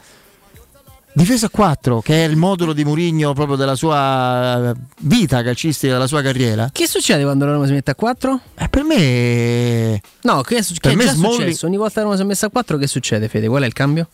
Difesa 1.12 1.46
a 1.46 1.50
4, 1.50 2.00
che 2.00 2.24
è 2.24 2.28
il 2.28 2.36
modulo 2.36 2.72
di 2.72 2.84
Murigno 2.84 3.32
proprio 3.34 3.56
della 3.56 3.74
sua 3.74 4.74
vita 5.00 5.42
calcistica, 5.42 5.92
della 5.92 6.06
sua 6.06 6.22
carriera. 6.22 6.70
Che 6.72 6.86
succede 6.86 7.22
quando 7.22 7.44
la 7.44 7.52
Roma 7.52 7.66
si 7.66 7.72
mette 7.72 7.90
a 7.90 7.94
4? 7.94 8.40
Eh, 8.54 8.68
per 8.68 8.84
me. 8.84 10.00
No, 10.22 10.42
che 10.42 10.56
è, 10.56 10.62
su- 10.62 10.74
per 10.80 10.90
che 10.90 10.96
me 10.96 11.04
è 11.04 11.09
Smalling... 11.09 11.40
successo? 11.40 11.66
Ogni 11.66 11.76
volta 11.76 11.94
che 11.94 11.98
la 12.00 12.04
Roma 12.04 12.16
si 12.16 12.22
è 12.22 12.26
messa 12.26 12.46
a 12.46 12.50
4, 12.50 12.76
che 12.78 12.86
succede, 12.86 13.28
Fede? 13.28 13.48
Qual 13.48 13.62
è 13.62 13.66
il 13.66 13.72
cambio? 13.72 14.09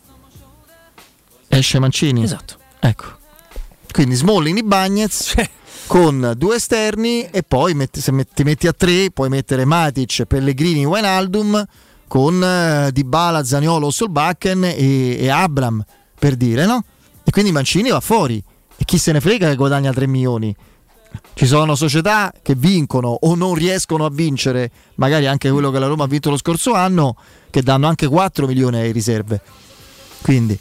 Esce 1.57 1.79
Mancini. 1.79 2.23
Esatto. 2.23 2.55
Ecco. 2.79 3.05
Quindi 3.91 4.15
Smalling 4.15 4.57
e 4.57 4.63
Bagnez. 4.63 5.23
Cioè 5.35 5.49
con 5.87 6.33
due 6.35 6.55
esterni 6.55 7.27
e 7.29 7.43
poi 7.43 7.75
metti, 7.75 8.01
se 8.01 8.11
ti 8.33 8.43
metti 8.43 8.67
a 8.67 8.73
tre 8.73 9.11
puoi 9.11 9.29
mettere 9.29 9.65
Matic, 9.65 10.25
Pellegrini, 10.25 10.83
Wijnaldum 10.83 11.63
con 12.07 12.35
uh, 12.35 12.89
Dybala, 12.91 13.43
Zaniolo, 13.43 13.91
Solbakken 13.91 14.63
e, 14.63 15.17
e 15.19 15.29
Abram 15.29 15.83
per 16.17 16.35
dire 16.35 16.65
no? 16.65 16.83
E 17.23 17.31
quindi 17.31 17.51
Mancini 17.51 17.89
va 17.89 17.99
fuori 17.99 18.43
e 18.77 18.83
chi 18.83 18.97
se 18.97 19.11
ne 19.11 19.21
frega 19.21 19.47
che 19.47 19.55
guadagna 19.55 19.93
3 19.93 20.07
milioni 20.07 20.55
ci 21.33 21.45
sono 21.45 21.75
società 21.75 22.33
che 22.41 22.55
vincono 22.55 23.09
o 23.21 23.35
non 23.35 23.53
riescono 23.53 24.05
a 24.05 24.09
vincere, 24.09 24.71
magari 24.95 25.27
anche 25.27 25.49
quello 25.49 25.71
che 25.71 25.79
la 25.79 25.87
Roma 25.87 26.03
ha 26.05 26.07
vinto 26.07 26.29
lo 26.29 26.37
scorso 26.37 26.73
anno, 26.73 27.15
che 27.49 27.61
danno 27.61 27.87
anche 27.87 28.07
4 28.07 28.47
milioni 28.47 28.77
ai 28.77 28.91
riserve. 28.91 29.41
Quindi 30.21 30.59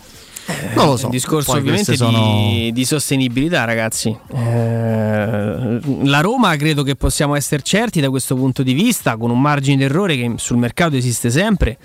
non 0.75 0.87
lo 0.87 0.97
so. 0.97 1.07
Un 1.07 1.11
discorso 1.13 1.53
Poi 1.53 1.61
ovviamente 1.61 1.97
sono... 1.97 2.51
di, 2.51 2.73
di, 2.73 2.85
sostenibilità, 2.85 3.65
ragazzi. 3.65 4.17
Eh, 4.35 5.81
la 6.03 6.21
Roma 6.21 6.55
credo 6.57 6.83
che 6.83 6.97
possiamo 6.97 7.35
essere 7.35 7.63
certi 7.63 8.01
da 8.01 8.11
questo 8.11 8.35
punto 8.35 8.63
di 8.63 8.73
vista, 8.73 9.17
con 9.17 9.31
un 9.31 9.41
margine 9.41 9.77
d'errore 9.77 10.17
che 10.17 10.35
sul 10.37 10.57
mercato 10.57 10.97
esiste 10.97 11.31
sempre, 11.31 11.79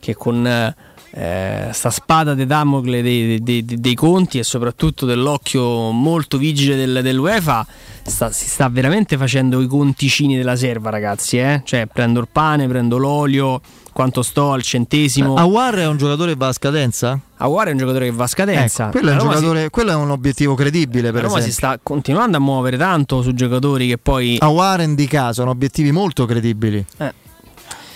che 0.00 0.14
con 0.14 0.74
eh, 1.10 1.68
sta 1.72 1.90
spada 1.90 2.34
di 2.34 2.46
Damocle 2.46 3.02
dei, 3.02 3.42
dei, 3.42 3.64
dei, 3.64 3.80
dei, 3.80 3.94
conti 3.94 4.38
e 4.38 4.42
soprattutto 4.42 5.06
dell'occhio 5.06 5.90
molto 5.90 6.36
vigile 6.36 6.76
del, 6.76 7.00
dell'UEFA 7.02 7.66
sta, 8.02 8.30
si 8.30 8.46
sta 8.46 8.68
veramente 8.68 9.16
facendo 9.16 9.60
i 9.60 9.66
conticini 9.66 10.36
della 10.36 10.56
serva, 10.56 10.90
ragazzi. 10.90 11.38
Eh? 11.38 11.62
Cioè, 11.64 11.86
prendo 11.86 12.20
il 12.20 12.28
pane, 12.30 12.68
prendo 12.68 12.98
l'olio 12.98 13.60
quanto 13.98 14.22
sto 14.22 14.52
al 14.52 14.62
centesimo. 14.62 15.34
Awar 15.34 15.74
è 15.74 15.86
un 15.88 15.96
giocatore 15.96 16.30
che 16.30 16.38
va 16.38 16.46
a 16.46 16.52
scadenza? 16.52 17.18
Awar 17.38 17.66
è 17.66 17.70
un 17.72 17.78
giocatore 17.78 18.04
che 18.04 18.12
va 18.12 18.22
a 18.22 18.26
scadenza. 18.28 18.84
Ecco, 18.84 18.98
quello, 19.00 19.10
è 19.10 19.20
un 19.20 19.56
si... 19.56 19.70
quello, 19.70 19.90
è 19.90 19.94
un 19.96 20.10
obiettivo 20.10 20.54
credibile. 20.54 21.10
Per 21.10 21.24
Roma 21.24 21.40
si 21.40 21.50
sta 21.50 21.80
continuando 21.82 22.36
a 22.36 22.40
muovere 22.40 22.76
tanto 22.76 23.22
su 23.22 23.34
giocatori 23.34 23.88
che 23.88 23.98
poi. 23.98 24.36
Awar 24.38 24.82
e 24.82 24.94
Di 24.94 25.10
sono 25.32 25.50
obiettivi 25.50 25.90
molto 25.90 26.26
credibili. 26.26 26.84
Eh. 26.98 27.12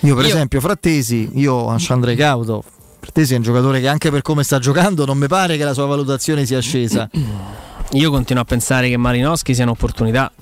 Io, 0.01 0.17
per 0.17 0.25
io... 0.25 0.31
esempio, 0.33 0.61
Frattesi, 0.61 1.31
io 1.35 1.69
andrei 1.69 2.17
cauto. 2.17 2.65
Frattesi 2.99 3.35
è 3.35 3.37
un 3.37 3.45
giocatore 3.45 3.81
che 3.81 3.87
anche 3.87 4.11
per 4.11 4.23
come 4.23 4.43
sta 4.43 4.59
giocando 4.59 5.05
non 5.05 5.17
mi 5.17 5.29
pare 5.29 5.57
che 5.57 5.63
la 5.63 5.73
sua 5.73 5.87
valutazione 5.87 6.45
sia 6.45 6.59
scesa. 6.59 7.09
Io 7.93 8.11
continuo 8.11 8.43
a 8.43 8.45
pensare 8.45 8.89
che 8.89 8.97
Malinowski 8.97 9.55
sia 9.55 9.63
un'opportunità 9.63 10.33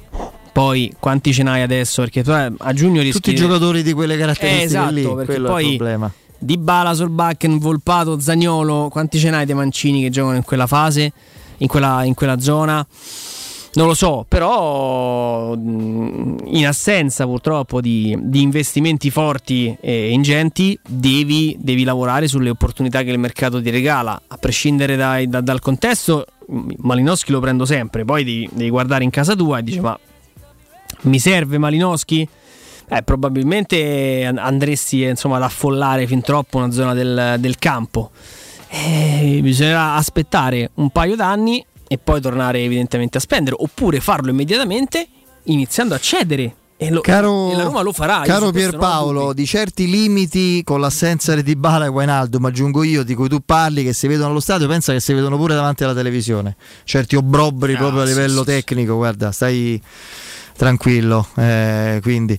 poi 0.53 0.93
quanti 0.99 1.33
ce 1.33 1.43
n'hai 1.43 1.63
adesso? 1.63 2.03
Perché 2.03 2.23
tu 2.23 2.31
eh, 2.31 2.53
a 2.57 2.73
giugno 2.73 3.01
rischi. 3.01 3.21
Tutti 3.21 3.31
i 3.31 3.37
giocatori 3.37 3.83
di 3.83 3.93
quelle 3.93 4.17
caratteristiche. 4.17 4.63
Eh, 4.63 4.65
esatto, 4.65 4.93
lì, 4.93 5.25
perché 5.25 5.41
poi. 5.41 5.65
È 5.65 5.69
il 5.69 5.77
problema. 5.77 6.13
Di 6.43 6.57
Bala, 6.57 6.95
Solbakken, 6.95 7.59
Volpato, 7.59 8.19
Zagnolo, 8.19 8.89
quanti 8.91 9.19
ce 9.19 9.29
n'hai 9.29 9.45
dei 9.45 9.55
mancini 9.55 10.01
che 10.03 10.09
giocano 10.09 10.37
in 10.37 10.43
quella 10.43 10.67
fase, 10.67 11.13
in 11.59 11.67
quella, 11.67 12.03
in 12.05 12.15
quella 12.15 12.41
zona? 12.41 12.87
Non 13.73 13.87
lo 13.87 13.95
so, 13.95 14.25
però 14.27 15.55
mh, 15.55 16.39
in 16.47 16.67
assenza 16.67 17.25
purtroppo 17.25 17.81
di, 17.81 18.17
di 18.21 18.43
investimenti 18.43 19.11
forti 19.11 19.77
e 19.81 20.11
ingenti 20.11 20.77
devi, 20.85 21.57
devi, 21.61 21.85
lavorare 21.85 22.27
sulle 22.27 22.51
opportunità 22.51 23.03
che 23.03 23.11
il 23.11 23.19
mercato 23.19 23.63
ti 23.63 23.71
regala, 23.71 24.21
a 24.27 24.37
prescindere 24.39 24.97
dai, 24.97 25.29
da, 25.29 25.41
dal 25.41 25.61
contesto. 25.61 26.27
Malinowski 26.49 27.31
lo 27.31 27.39
prendo 27.39 27.65
sempre, 27.65 28.05
poi 28.05 28.25
devi, 28.25 28.49
devi 28.51 28.71
guardare 28.71 29.05
in 29.05 29.11
casa 29.11 29.37
tua 29.37 29.59
e 29.59 29.63
dici 29.63 29.79
ma 29.79 29.97
mi 31.03 31.19
serve 31.19 31.59
Malinowski? 31.59 32.29
Eh, 32.93 33.03
probabilmente 33.03 34.25
andresti 34.25 35.03
insomma, 35.03 35.37
ad 35.37 35.43
affollare 35.43 36.07
fin 36.07 36.23
troppo 36.23 36.59
una 36.59 36.73
zona 36.73 36.93
del, 36.93 37.37
del 37.39 37.57
campo. 37.59 38.11
Eh, 38.69 39.41
bisognerà 39.43 39.95
aspettare 39.95 40.71
un 40.75 40.91
paio 40.91 41.17
d'anni 41.17 41.65
e 41.89 41.99
poi 41.99 42.21
tornare 42.21 42.61
evidentemente 42.61 43.19
a 43.19 43.21
spendere, 43.21 43.57
oppure 43.59 44.01
farlo 44.01 44.31
immediatamente 44.31 45.07
iniziando 45.45 45.95
a 45.95 45.99
cedere. 45.99 46.55
E, 46.77 46.89
lo, 46.89 47.01
caro, 47.03 47.53
e 47.53 47.57
la 47.57 47.65
Roma 47.65 47.83
lo 47.83 47.93
farà. 47.93 48.23
Caro 48.25 48.53
Pierpaolo, 48.53 49.35
di 49.35 49.45
certi 49.45 49.87
limiti 49.87 50.63
con 50.65 50.81
l'assenza 50.81 51.35
di 51.35 51.43
Dybala 51.43 51.85
e 51.85 51.89
Wijnaldum, 51.89 52.41
ma 52.41 52.49
aggiungo 52.49 52.83
io, 52.83 53.03
di 53.03 53.15
cui 53.15 53.29
tu 53.29 53.41
parli, 53.45 53.85
che 53.85 53.93
si 53.93 54.07
vedono 54.07 54.31
allo 54.31 54.41
stadio, 54.41 54.67
pensa 54.67 54.93
che 54.93 55.01
si 55.01 55.13
vedono 55.13 55.37
pure 55.37 55.55
davanti 55.55 55.85
alla 55.85 55.93
televisione. 55.93 56.57
Certi 56.85 57.17
obbrobri 57.17 57.75
ah, 57.75 57.77
proprio 57.77 58.01
a 58.01 58.05
livello 58.05 58.41
sì, 58.41 58.47
tecnico, 58.47 58.93
sì. 58.93 58.97
guarda, 58.97 59.31
stai 59.31 59.83
tranquillo. 60.61 61.27
Eh, 61.37 62.01
quindi, 62.03 62.39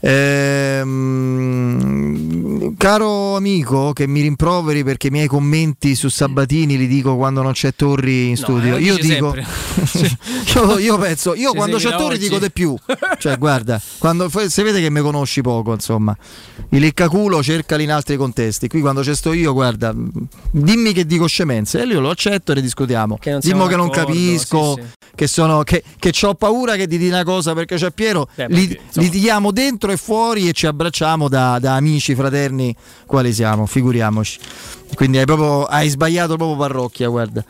ehm, 0.00 1.16
caro 2.76 3.34
amico 3.36 3.94
che 3.94 4.06
mi 4.06 4.20
rimproveri 4.20 4.84
perché 4.84 5.06
i 5.06 5.10
miei 5.10 5.26
commenti 5.26 5.94
su 5.94 6.10
Sabatini 6.10 6.76
li 6.76 6.86
dico 6.86 7.16
quando 7.16 7.40
non 7.40 7.52
c'è 7.52 7.74
Torri 7.74 8.28
in 8.28 8.36
studio. 8.36 8.72
No, 8.72 8.76
io 8.76 8.98
dico, 8.98 9.34
io, 10.54 10.78
io, 10.78 10.98
penso, 10.98 11.34
io 11.34 11.52
ci 11.52 11.56
quando 11.56 11.78
c'è 11.78 11.96
Torri 11.96 12.16
oggi. 12.16 12.28
dico 12.28 12.38
di 12.38 12.50
più. 12.50 12.76
Cioè, 13.18 13.38
guarda, 13.38 13.80
quando, 13.96 14.28
se 14.28 14.62
vede 14.62 14.82
che 14.82 14.90
mi 14.90 15.00
conosci 15.00 15.40
poco, 15.40 15.72
insomma, 15.72 16.14
il 16.68 16.80
leccaculo 16.80 17.42
cercali 17.42 17.84
in 17.84 17.92
altri 17.92 18.18
contesti. 18.18 18.68
Qui 18.68 18.82
quando 18.82 19.00
c'è 19.00 19.14
sto 19.14 19.32
io, 19.32 19.54
guarda, 19.54 19.94
dimmi 20.50 20.92
che 20.92 21.06
dico 21.06 21.26
scemenze 21.26 21.80
e 21.80 21.86
io 21.86 22.00
lo 22.00 22.10
accetto 22.10 22.52
e 22.52 22.56
ne 22.56 22.60
discutiamo. 22.60 23.18
Dimmo 23.40 23.64
che 23.66 23.76
non 23.76 23.88
capisco, 23.88 24.74
sì, 24.76 24.82
sì. 24.82 24.88
che 25.14 25.26
sono, 25.26 25.62
che, 25.62 25.82
che 25.98 26.12
ho 26.26 26.34
paura 26.34 26.76
che 26.76 26.86
ti 26.86 26.98
di 26.98 27.08
una 27.08 27.24
cosa 27.24 27.45
cosa 27.46 27.54
perché 27.54 27.76
c'è 27.76 27.90
Piero, 27.92 28.28
Beh, 28.34 28.46
li, 28.48 28.78
litighiamo 28.94 29.52
dentro 29.52 29.92
e 29.92 29.96
fuori 29.96 30.48
e 30.48 30.52
ci 30.52 30.66
abbracciamo 30.66 31.28
da, 31.28 31.58
da 31.60 31.74
amici, 31.74 32.14
fraterni, 32.14 32.74
quali 33.06 33.32
siamo, 33.32 33.66
figuriamoci. 33.66 34.38
Quindi 34.94 35.18
hai, 35.18 35.24
proprio, 35.24 35.64
hai 35.64 35.88
sbagliato 35.88 36.36
proprio 36.36 36.56
parrocchia, 36.56 37.08
guarda. 37.08 37.44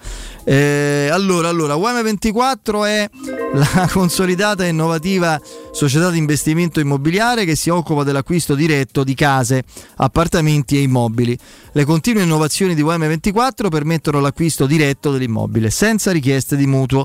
Eh, 0.44 1.09
allora, 1.12 1.49
allora, 1.49 1.74
UM24 1.74 2.84
è 2.84 3.11
la 3.53 3.88
consolidata 3.92 4.64
e 4.64 4.68
innovativa 4.68 5.40
società 5.70 6.11
di 6.11 6.18
investimento 6.18 6.80
immobiliare 6.80 7.44
che 7.44 7.55
si 7.55 7.68
occupa 7.68 8.05
dell'acquisto 8.05 8.55
diretto 8.55 9.05
di 9.05 9.14
case, 9.14 9.64
appartamenti 9.97 10.76
e 10.76 10.82
immobili. 10.82 11.38
Le 11.72 11.84
continue 11.84 12.22
innovazioni 12.22 12.74
di 12.74 12.82
UM24 12.82 13.68
permettono 13.68 14.20
l'acquisto 14.20 14.66
diretto 14.66 15.12
dell'immobile 15.12 15.70
senza 15.70 16.11
richieste 16.11 16.57
di 16.57 16.66
mutuo. 16.66 17.05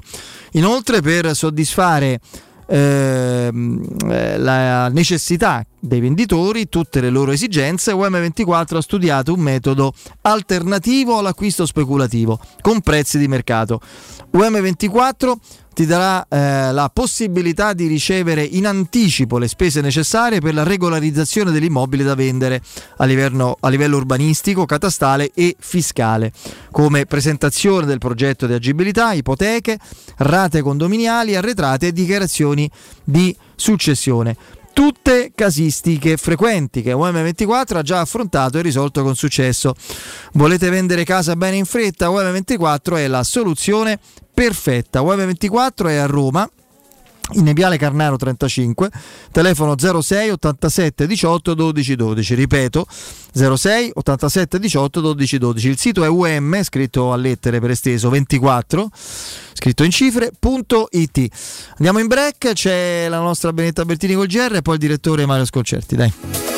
Inoltre, 0.53 1.01
per 1.01 1.35
soddisfare 1.35 2.19
Ehm, 2.73 3.83
eh, 4.09 4.37
la 4.37 4.87
necessità 4.87 5.65
dei 5.77 5.99
venditori, 5.99 6.69
tutte 6.69 7.01
le 7.01 7.09
loro 7.09 7.31
esigenze, 7.31 7.91
UM24 7.91 8.77
ha 8.77 8.81
studiato 8.81 9.33
un 9.33 9.41
metodo 9.41 9.93
alternativo 10.21 11.17
all'acquisto 11.17 11.65
speculativo 11.65 12.39
con 12.61 12.79
prezzi 12.79 13.17
di 13.17 13.27
mercato. 13.27 13.81
UM24 14.33 15.33
ti 15.73 15.85
darà 15.85 16.25
eh, 16.27 16.71
la 16.71 16.89
possibilità 16.93 17.73
di 17.73 17.87
ricevere 17.87 18.43
in 18.43 18.67
anticipo 18.67 19.37
le 19.37 19.47
spese 19.47 19.81
necessarie 19.81 20.39
per 20.39 20.53
la 20.53 20.63
regolarizzazione 20.63 21.51
dell'immobile 21.51 22.03
da 22.03 22.15
vendere 22.15 22.61
a 22.97 23.05
livello, 23.05 23.57
a 23.59 23.69
livello 23.69 23.97
urbanistico, 23.97 24.65
catastale 24.65 25.31
e 25.33 25.55
fiscale, 25.57 26.31
come 26.71 27.05
presentazione 27.05 27.85
del 27.85 27.99
progetto 27.99 28.47
di 28.47 28.53
agibilità, 28.53 29.13
ipoteche, 29.13 29.77
rate 30.17 30.61
condominiali, 30.61 31.35
arretrate 31.35 31.87
e 31.87 31.93
dichiarazioni 31.93 32.69
di 33.03 33.35
successione 33.55 34.35
tutte 34.73 35.31
casistiche 35.35 36.17
frequenti 36.17 36.81
che 36.81 36.93
UM24 36.93 37.77
ha 37.77 37.81
già 37.81 37.99
affrontato 37.99 38.57
e 38.57 38.61
risolto 38.61 39.03
con 39.03 39.15
successo. 39.15 39.73
Volete 40.33 40.69
vendere 40.69 41.03
casa 41.03 41.35
bene 41.35 41.57
in 41.57 41.65
fretta? 41.65 42.09
UM24 42.09 42.95
è 42.95 43.07
la 43.07 43.23
soluzione 43.23 43.99
perfetta. 44.33 45.01
UM24 45.01 45.87
è 45.87 45.95
a 45.95 46.05
Roma 46.05 46.49
in 47.33 47.51
Viale 47.53 47.77
Carnaro 47.77 48.17
35, 48.17 48.89
telefono 49.31 49.75
06 49.77 50.29
87 50.29 51.07
18 51.07 51.53
12 51.53 51.95
12, 51.95 52.35
ripeto 52.35 52.85
06 53.33 53.91
87 53.93 54.59
18 54.59 55.01
12 55.01 55.37
12. 55.37 55.67
Il 55.69 55.77
sito 55.77 56.03
è 56.03 56.37
um, 56.37 56.63
scritto 56.63 57.11
a 57.11 57.15
lettere 57.15 57.59
per 57.59 57.71
esteso 57.71 58.09
24, 58.09 58.89
scritto 59.53 59.83
in 59.83 59.91
cifre.it. 59.91 61.27
Andiamo 61.77 61.99
in 61.99 62.07
break, 62.07 62.53
c'è 62.53 63.07
la 63.09 63.19
nostra 63.19 63.53
Benetta 63.53 63.85
Bertini 63.85 64.13
col 64.13 64.27
GR 64.27 64.55
e 64.55 64.61
poi 64.61 64.75
il 64.75 64.79
direttore 64.79 65.25
Mario 65.25 65.45
Sconcerti, 65.45 65.95
dai. 65.95 66.50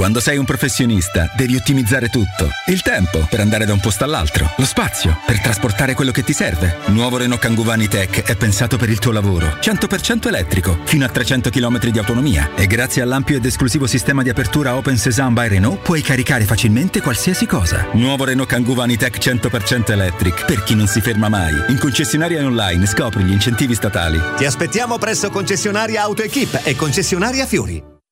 Quando 0.00 0.18
sei 0.18 0.38
un 0.38 0.46
professionista 0.46 1.30
devi 1.36 1.56
ottimizzare 1.56 2.08
tutto. 2.08 2.48
Il 2.68 2.80
tempo 2.80 3.26
per 3.28 3.40
andare 3.40 3.66
da 3.66 3.74
un 3.74 3.80
posto 3.80 4.02
all'altro. 4.02 4.50
Lo 4.56 4.64
spazio 4.64 5.18
per 5.26 5.42
trasportare 5.42 5.92
quello 5.92 6.10
che 6.10 6.22
ti 6.22 6.32
serve. 6.32 6.78
Nuovo 6.86 7.18
Renault 7.18 7.42
Kangoo 7.42 7.66
Tech 7.86 8.22
è 8.22 8.34
pensato 8.34 8.78
per 8.78 8.88
il 8.88 8.98
tuo 8.98 9.12
lavoro. 9.12 9.58
100% 9.60 10.26
elettrico, 10.28 10.78
fino 10.84 11.04
a 11.04 11.08
300 11.10 11.50
km 11.50 11.90
di 11.90 11.98
autonomia. 11.98 12.54
E 12.54 12.66
grazie 12.66 13.02
all'ampio 13.02 13.36
ed 13.36 13.44
esclusivo 13.44 13.86
sistema 13.86 14.22
di 14.22 14.30
apertura 14.30 14.74
Open 14.74 14.96
Sesame 14.96 15.34
by 15.34 15.48
Renault 15.48 15.82
puoi 15.82 16.00
caricare 16.00 16.44
facilmente 16.44 17.02
qualsiasi 17.02 17.44
cosa. 17.44 17.86
Nuovo 17.92 18.24
Renault 18.24 18.48
Kangoo 18.48 18.86
Tech 18.96 19.18
100% 19.18 19.90
electric. 19.90 20.46
Per 20.46 20.62
chi 20.62 20.74
non 20.76 20.86
si 20.86 21.02
ferma 21.02 21.28
mai. 21.28 21.54
In 21.68 21.78
concessionaria 21.78 22.42
online 22.42 22.86
scopri 22.86 23.22
gli 23.22 23.32
incentivi 23.32 23.74
statali. 23.74 24.18
Ti 24.38 24.46
aspettiamo 24.46 24.96
presso 24.96 25.28
concessionaria 25.28 26.00
AutoEquip 26.04 26.62
e 26.64 26.74
concessionaria 26.74 27.44
Fiori. 27.44 27.89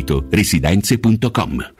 sito 0.00 0.24
residenze.com. 0.30 1.79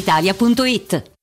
brispalitalia.it. 0.01 1.09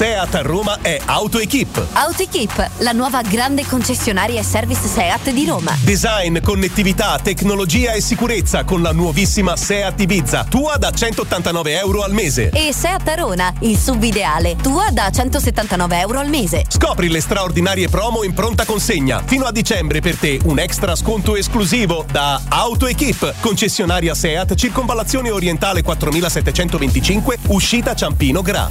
Seat 0.00 0.34
a 0.34 0.40
Roma 0.40 0.78
è 0.80 0.98
AutoEquip. 1.04 1.88
AutoEquip, 1.92 2.70
la 2.78 2.92
nuova 2.92 3.20
grande 3.20 3.66
concessionaria 3.66 4.40
e 4.40 4.42
service 4.42 4.88
Seat 4.88 5.28
di 5.28 5.44
Roma. 5.44 5.76
Design, 5.82 6.38
connettività, 6.40 7.18
tecnologia 7.22 7.92
e 7.92 8.00
sicurezza 8.00 8.64
con 8.64 8.80
la 8.80 8.92
nuovissima 8.92 9.56
Seat 9.56 10.00
Ibiza, 10.00 10.46
tua 10.48 10.78
da 10.78 10.90
189 10.90 11.78
euro 11.78 12.02
al 12.02 12.14
mese. 12.14 12.48
E 12.48 12.72
Seat 12.72 13.06
Arona, 13.08 13.52
il 13.58 13.76
sub 13.76 14.02
ideale, 14.02 14.56
tua 14.56 14.88
da 14.90 15.10
179 15.10 15.98
euro 15.98 16.18
al 16.18 16.30
mese. 16.30 16.64
Scopri 16.66 17.10
le 17.10 17.20
straordinarie 17.20 17.90
promo 17.90 18.22
in 18.22 18.32
pronta 18.32 18.64
consegna. 18.64 19.22
Fino 19.22 19.44
a 19.44 19.52
dicembre 19.52 20.00
per 20.00 20.16
te 20.16 20.40
un 20.44 20.58
extra 20.58 20.96
sconto 20.96 21.36
esclusivo 21.36 22.06
da 22.10 22.40
AutoEquip, 22.48 23.34
concessionaria 23.40 24.14
Seat, 24.14 24.54
circonvallazione 24.54 25.30
orientale 25.30 25.82
4725, 25.82 27.36
uscita 27.48 27.94
Ciampino 27.94 28.40
Gra. 28.40 28.70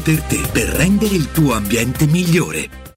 per 0.00 0.22
te 0.22 0.40
per 0.50 0.68
rendere 0.68 1.14
il 1.14 1.30
tuo 1.30 1.52
ambiente 1.52 2.06
migliore. 2.06 2.83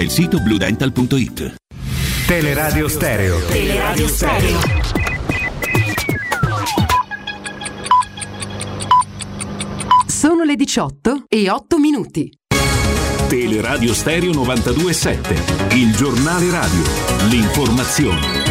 il 0.00 0.10
sito 0.10 0.38
bluedental.it. 0.40 1.54
Teleradio 2.26 2.88
Stereo. 2.88 3.38
Teleradio 3.46 4.08
Stereo. 4.08 4.58
Sono 10.06 10.44
le 10.44 10.56
18 10.56 11.24
e 11.28 11.48
8 11.48 11.78
minuti. 11.78 12.30
Teleradio 13.28 13.94
Stereo 13.94 14.32
927. 14.32 15.74
Il 15.74 15.94
giornale 15.94 16.50
radio. 16.50 16.82
L'informazione. 17.28 18.45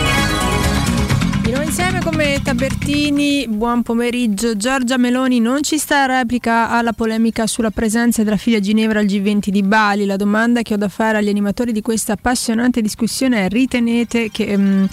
Di 1.45 1.51
insieme 1.51 2.01
come 2.01 2.41
Tabertini, 2.41 3.47
buon 3.47 3.83
pomeriggio. 3.83 4.57
Giorgia 4.57 4.97
Meloni 4.97 5.39
non 5.39 5.61
ci 5.61 5.77
sta 5.77 6.07
replica 6.07 6.71
alla 6.71 6.91
polemica 6.91 7.45
sulla 7.45 7.69
presenza 7.69 8.23
della 8.23 8.35
figlia 8.35 8.59
Ginevra 8.59 8.97
al 8.97 9.05
G20 9.05 9.49
di 9.49 9.61
Bali. 9.61 10.07
La 10.07 10.15
domanda 10.15 10.63
che 10.63 10.73
ho 10.73 10.77
da 10.77 10.87
fare 10.87 11.19
agli 11.19 11.29
animatori 11.29 11.71
di 11.71 11.81
questa 11.81 12.13
appassionante 12.13 12.81
discussione 12.81 13.45
è 13.45 13.49
ritenete 13.49 14.31
che... 14.31 14.55
Um, 14.55 14.87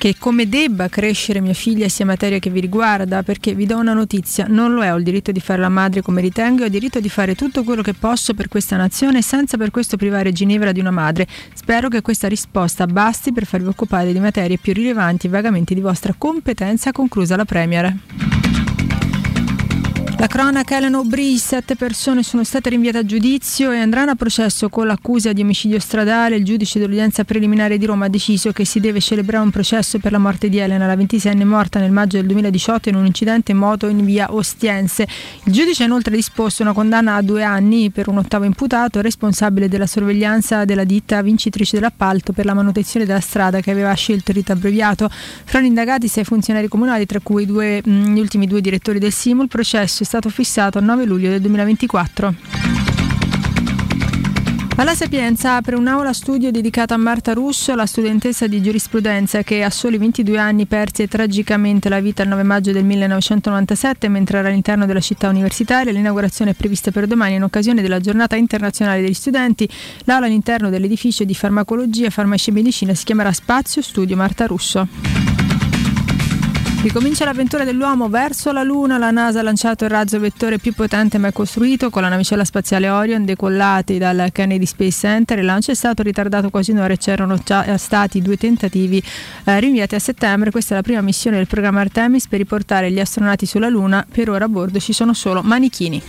che 0.00 0.16
come 0.18 0.48
debba 0.48 0.88
crescere 0.88 1.42
mia 1.42 1.52
figlia 1.52 1.86
sia 1.90 2.06
materia 2.06 2.38
che 2.38 2.48
vi 2.48 2.60
riguarda, 2.60 3.22
perché 3.22 3.54
vi 3.54 3.66
do 3.66 3.76
una 3.76 3.92
notizia, 3.92 4.46
non 4.48 4.72
lo 4.72 4.82
è, 4.82 4.90
ho 4.90 4.96
il 4.96 5.04
diritto 5.04 5.30
di 5.30 5.40
fare 5.40 5.60
la 5.60 5.68
madre 5.68 6.00
come 6.00 6.22
ritengo 6.22 6.60
e 6.60 6.62
ho 6.62 6.66
il 6.68 6.72
diritto 6.72 7.00
di 7.00 7.10
fare 7.10 7.34
tutto 7.34 7.64
quello 7.64 7.82
che 7.82 7.92
posso 7.92 8.32
per 8.32 8.48
questa 8.48 8.78
nazione 8.78 9.20
senza 9.20 9.58
per 9.58 9.70
questo 9.70 9.98
privare 9.98 10.32
Ginevra 10.32 10.72
di 10.72 10.80
una 10.80 10.90
madre. 10.90 11.26
Spero 11.52 11.88
che 11.88 12.00
questa 12.00 12.28
risposta 12.28 12.86
basti 12.86 13.30
per 13.30 13.44
farvi 13.44 13.68
occupare 13.68 14.14
di 14.14 14.20
materie 14.20 14.56
più 14.56 14.72
rilevanti 14.72 15.26
e 15.26 15.30
vagamente 15.30 15.74
di 15.74 15.82
vostra 15.82 16.14
competenza, 16.16 16.92
conclusa 16.92 17.36
la 17.36 17.44
Premier. 17.44 18.69
La 20.20 20.26
cronaca 20.26 20.76
Elena 20.76 20.98
O'Brien, 20.98 21.38
sette 21.38 21.76
persone 21.76 22.22
sono 22.22 22.44
state 22.44 22.68
rinviate 22.68 22.98
a 22.98 23.06
giudizio 23.06 23.72
e 23.72 23.78
andranno 23.78 24.10
a 24.10 24.14
processo 24.16 24.68
con 24.68 24.86
l'accusa 24.86 25.32
di 25.32 25.40
omicidio 25.40 25.78
stradale. 25.80 26.36
Il 26.36 26.44
giudice 26.44 26.78
dell'udienza 26.78 27.24
preliminare 27.24 27.78
di 27.78 27.86
Roma 27.86 28.04
ha 28.04 28.08
deciso 28.10 28.52
che 28.52 28.66
si 28.66 28.80
deve 28.80 29.00
celebrare 29.00 29.42
un 29.42 29.50
processo 29.50 29.98
per 29.98 30.12
la 30.12 30.18
morte 30.18 30.50
di 30.50 30.58
Elena, 30.58 30.86
la 30.86 30.94
26enne 30.94 31.44
morta 31.44 31.80
nel 31.80 31.90
maggio 31.90 32.18
del 32.18 32.26
2018 32.26 32.90
in 32.90 32.96
un 32.96 33.06
incidente 33.06 33.52
in 33.52 33.56
moto 33.56 33.86
in 33.86 34.04
via 34.04 34.34
Ostiense. 34.34 35.08
Il 35.44 35.54
giudice 35.54 35.84
ha 35.84 35.86
inoltre 35.86 36.14
disposto 36.14 36.60
una 36.60 36.74
condanna 36.74 37.14
a 37.14 37.22
due 37.22 37.42
anni 37.42 37.88
per 37.88 38.10
un 38.10 38.18
ottavo 38.18 38.44
imputato 38.44 39.00
responsabile 39.00 39.68
della 39.68 39.86
sorveglianza 39.86 40.66
della 40.66 40.84
ditta 40.84 41.22
vincitrice 41.22 41.78
dell'appalto 41.78 42.34
per 42.34 42.44
la 42.44 42.52
manutenzione 42.52 43.06
della 43.06 43.20
strada 43.20 43.60
che 43.60 43.70
aveva 43.70 43.94
scelto 43.94 44.32
il 44.32 44.36
rito 44.36 44.52
abbreviato. 44.52 45.08
Fra 45.08 45.62
gli 45.62 45.64
indagati 45.64 46.08
sei 46.08 46.24
funzionari 46.24 46.68
comunali, 46.68 47.06
tra 47.06 47.20
cui 47.20 47.46
due, 47.46 47.80
mh, 47.82 48.12
gli 48.12 48.20
ultimi 48.20 48.46
due 48.46 48.60
direttori 48.60 48.98
del 48.98 49.14
SIMU. 49.14 49.44
Il 49.44 49.48
processo 49.48 50.02
è 50.02 50.08
stato 50.10 50.28
fissato 50.28 50.78
al 50.78 50.82
9 50.82 51.04
luglio 51.04 51.30
del 51.30 51.40
2024. 51.40 52.34
Alla 54.74 54.96
Sapienza 54.96 55.54
apre 55.54 55.76
un'aula 55.76 56.12
studio 56.12 56.50
dedicata 56.50 56.94
a 56.94 56.96
Marta 56.96 57.32
Russo, 57.32 57.76
la 57.76 57.86
studentessa 57.86 58.48
di 58.48 58.60
giurisprudenza 58.60 59.44
che 59.44 59.62
a 59.62 59.70
soli 59.70 59.98
22 59.98 60.36
anni 60.36 60.66
perse 60.66 61.06
tragicamente 61.06 61.88
la 61.88 62.00
vita 62.00 62.24
il 62.24 62.28
9 62.28 62.42
maggio 62.42 62.72
del 62.72 62.84
1997 62.84 64.08
mentre 64.08 64.38
era 64.38 64.48
all'interno 64.48 64.84
della 64.84 64.98
città 64.98 65.28
universitaria. 65.28 65.92
L'inaugurazione 65.92 66.52
è 66.52 66.54
prevista 66.54 66.90
per 66.90 67.06
domani 67.06 67.36
in 67.36 67.44
occasione 67.44 67.80
della 67.80 68.00
giornata 68.00 68.34
internazionale 68.34 69.02
degli 69.02 69.14
studenti. 69.14 69.68
L'aula 70.06 70.26
all'interno 70.26 70.70
dell'edificio 70.70 71.22
di 71.22 71.34
farmacologia, 71.36 72.10
farmacia 72.10 72.50
e 72.50 72.54
medicina 72.54 72.94
si 72.94 73.04
chiamerà 73.04 73.32
Spazio 73.32 73.80
Studio 73.80 74.16
Marta 74.16 74.46
Russo. 74.46 75.29
Ricomincia 76.82 77.26
l'avventura 77.26 77.64
dell'uomo 77.64 78.08
verso 78.08 78.52
la 78.52 78.62
Luna. 78.62 78.96
La 78.96 79.10
NASA 79.10 79.40
ha 79.40 79.42
lanciato 79.42 79.84
il 79.84 79.90
razzo 79.90 80.18
vettore 80.18 80.58
più 80.58 80.72
potente 80.72 81.18
mai 81.18 81.30
costruito 81.30 81.90
con 81.90 82.00
la 82.00 82.08
navicella 82.08 82.42
spaziale 82.42 82.88
Orion 82.88 83.26
decollati 83.26 83.98
dal 83.98 84.30
Kennedy 84.32 84.64
Space 84.64 84.98
Center. 84.98 85.38
Il 85.38 85.44
lancio 85.44 85.72
è 85.72 85.74
stato 85.74 86.02
ritardato 86.02 86.48
quasi 86.48 86.70
un'ora 86.70 86.94
e 86.94 86.96
c'erano 86.96 87.36
già 87.44 87.76
stati 87.76 88.22
due 88.22 88.38
tentativi 88.38 89.02
eh, 89.44 89.60
rinviati 89.60 89.94
a 89.94 89.98
settembre. 89.98 90.50
Questa 90.50 90.72
è 90.72 90.76
la 90.76 90.82
prima 90.82 91.02
missione 91.02 91.36
del 91.36 91.46
programma 91.46 91.82
Artemis 91.82 92.26
per 92.28 92.38
riportare 92.38 92.90
gli 92.90 92.98
astronauti 92.98 93.44
sulla 93.44 93.68
Luna. 93.68 94.06
Per 94.10 94.30
ora 94.30 94.46
a 94.46 94.48
bordo 94.48 94.80
ci 94.80 94.94
sono 94.94 95.12
solo 95.12 95.42
manichini. 95.42 96.02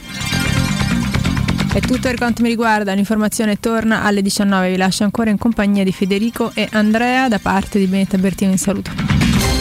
È 1.74 1.80
tutto 1.82 2.00
per 2.00 2.16
quanto 2.16 2.44
mi 2.44 2.48
riguarda, 2.48 2.94
l'informazione 2.94 3.60
torna 3.60 4.04
alle 4.04 4.22
19. 4.22 4.70
Vi 4.70 4.78
lascio 4.78 5.04
ancora 5.04 5.32
in 5.32 5.38
compagnia 5.38 5.84
di 5.84 5.92
Federico 5.92 6.52
e 6.54 6.70
Andrea 6.72 7.28
da 7.28 7.40
parte 7.40 7.78
di 7.78 7.88
Benetta 7.88 8.18
Bertino 8.18 8.52
in 8.52 8.58
saluto. 8.58 9.61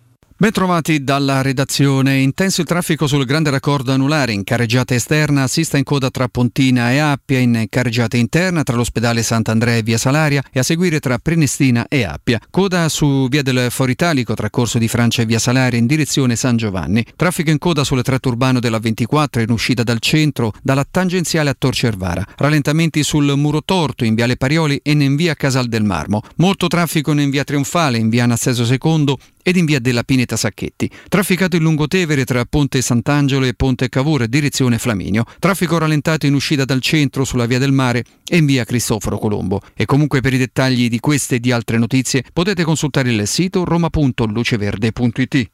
Bentrovati 0.41 1.03
dalla 1.03 1.43
redazione. 1.43 2.17
Intenso 2.17 2.61
il 2.61 2.67
traffico 2.67 3.05
sul 3.05 3.25
grande 3.25 3.51
raccordo 3.51 3.91
anulare 3.91 4.31
in 4.31 4.43
carreggiata 4.43 4.95
esterna, 4.95 5.43
assista 5.43 5.77
in 5.77 5.83
coda 5.83 6.09
tra 6.09 6.27
Pontina 6.29 6.91
e 6.91 6.97
Appia, 6.97 7.37
in 7.37 7.67
carreggiata 7.69 8.17
interna 8.17 8.63
tra 8.63 8.75
l'ospedale 8.75 9.21
Sant'Andrea 9.21 9.75
e 9.75 9.83
via 9.83 9.99
Salaria 9.99 10.41
e 10.51 10.57
a 10.57 10.63
seguire 10.63 10.99
tra 10.99 11.19
Prenestina 11.19 11.85
e 11.87 12.05
Appia. 12.05 12.39
Coda 12.49 12.89
su 12.89 13.27
via 13.29 13.43
del 13.43 13.67
Foritalico 13.69 14.33
tra 14.33 14.49
Corso 14.49 14.79
di 14.79 14.87
Francia 14.87 15.21
e 15.21 15.27
via 15.27 15.37
Salaria 15.37 15.77
in 15.77 15.85
direzione 15.85 16.35
San 16.35 16.57
Giovanni. 16.57 17.05
Traffico 17.15 17.51
in 17.51 17.59
coda 17.59 17.83
sulle 17.83 18.01
tratto 18.01 18.29
urbano 18.29 18.59
della 18.59 18.79
24 18.79 19.43
in 19.43 19.51
uscita 19.51 19.83
dal 19.83 19.99
centro, 19.99 20.53
dalla 20.63 20.87
tangenziale 20.89 21.51
a 21.51 21.55
Tor 21.55 21.75
Cervara. 21.75 22.25
Rallentamenti 22.37 23.03
sul 23.03 23.31
muro 23.37 23.61
torto 23.63 24.05
in 24.05 24.15
viale 24.15 24.37
Parioli 24.37 24.79
e 24.81 24.93
in 24.93 25.15
via 25.15 25.35
Casal 25.35 25.67
del 25.67 25.83
Marmo. 25.83 26.23
Molto 26.37 26.65
traffico 26.65 27.11
in 27.11 27.29
via 27.29 27.43
Trionfale, 27.43 27.99
in 27.99 28.09
via 28.09 28.23
Anastasio 28.23 28.65
II 28.65 29.15
ed 29.43 29.55
in 29.55 29.65
via 29.65 29.79
della 29.79 30.03
Pineta 30.03 30.30
Sacchetti. 30.35 30.89
Trafficato 31.07 31.55
in 31.55 31.63
Lungotevere 31.63 32.25
tra 32.25 32.45
Ponte 32.45 32.81
Sant'Angelo 32.81 33.45
e 33.45 33.53
Ponte 33.53 33.89
Cavour, 33.89 34.27
direzione 34.27 34.77
Flaminio. 34.77 35.25
Traffico 35.39 35.77
rallentato 35.77 36.25
in 36.25 36.33
uscita 36.33 36.65
dal 36.65 36.81
centro 36.81 37.23
sulla 37.23 37.45
via 37.45 37.59
del 37.59 37.71
mare 37.71 38.03
e 38.27 38.37
in 38.37 38.45
via 38.45 38.63
Cristoforo 38.63 39.17
Colombo. 39.17 39.61
E 39.75 39.85
comunque 39.85 40.21
per 40.21 40.33
i 40.33 40.37
dettagli 40.37 40.89
di 40.89 40.99
queste 40.99 41.35
e 41.35 41.39
di 41.39 41.51
altre 41.51 41.77
notizie 41.77 42.23
potete 42.33 42.63
consultare 42.63 43.11
il 43.11 43.27
sito 43.27 43.63
roma.luceverde.it. 43.63 45.49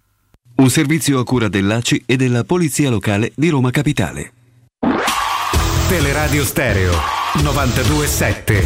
Un 0.56 0.70
servizio 0.70 1.20
a 1.20 1.24
cura 1.24 1.50
dell'ACI 1.50 2.04
e 2.06 2.16
della 2.16 2.44
Polizia 2.44 2.90
Locale 2.90 3.32
di 3.36 3.50
Roma 3.50 3.70
Capitale. 3.70 4.32
Teleradio 5.88 6.44
Stereo 6.44 6.94
927. 7.42 8.66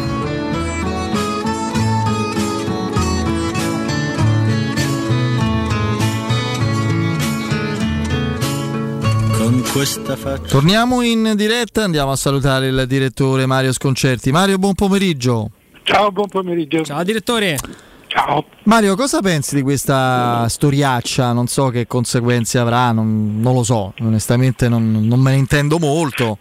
Con 9.51 9.63
questa 9.73 10.15
faccia. 10.15 10.47
Torniamo 10.47 11.01
in 11.01 11.33
diretta, 11.35 11.83
andiamo 11.83 12.11
a 12.11 12.15
salutare 12.15 12.67
il 12.67 12.85
direttore 12.87 13.45
Mario 13.45 13.73
Sconcerti. 13.73 14.31
Mario, 14.31 14.57
buon 14.57 14.75
pomeriggio. 14.75 15.51
Ciao, 15.83 16.09
buon 16.09 16.29
pomeriggio. 16.29 16.85
Ciao 16.85 17.03
direttore. 17.03 17.57
Ciao. 18.07 18.45
Mario, 18.63 18.95
cosa 18.95 19.19
pensi 19.19 19.55
di 19.55 19.61
questa 19.61 20.47
storiaccia? 20.47 21.33
Non 21.33 21.47
so 21.47 21.67
che 21.67 21.85
conseguenze 21.85 22.59
avrà, 22.59 22.93
non, 22.93 23.41
non 23.41 23.53
lo 23.53 23.63
so, 23.63 23.93
onestamente 23.99 24.69
non, 24.69 25.05
non, 25.05 25.19
me 25.19 25.31
ne 25.31 25.37
intendo 25.37 25.79
molto. 25.79 26.37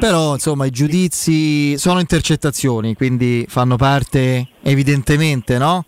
Però 0.00 0.32
insomma 0.32 0.64
i 0.64 0.70
giudizi 0.70 1.76
sono 1.76 2.00
intercettazioni, 2.00 2.94
quindi 2.94 3.44
fanno 3.46 3.76
parte 3.76 4.48
evidentemente 4.62 5.58
no? 5.58 5.84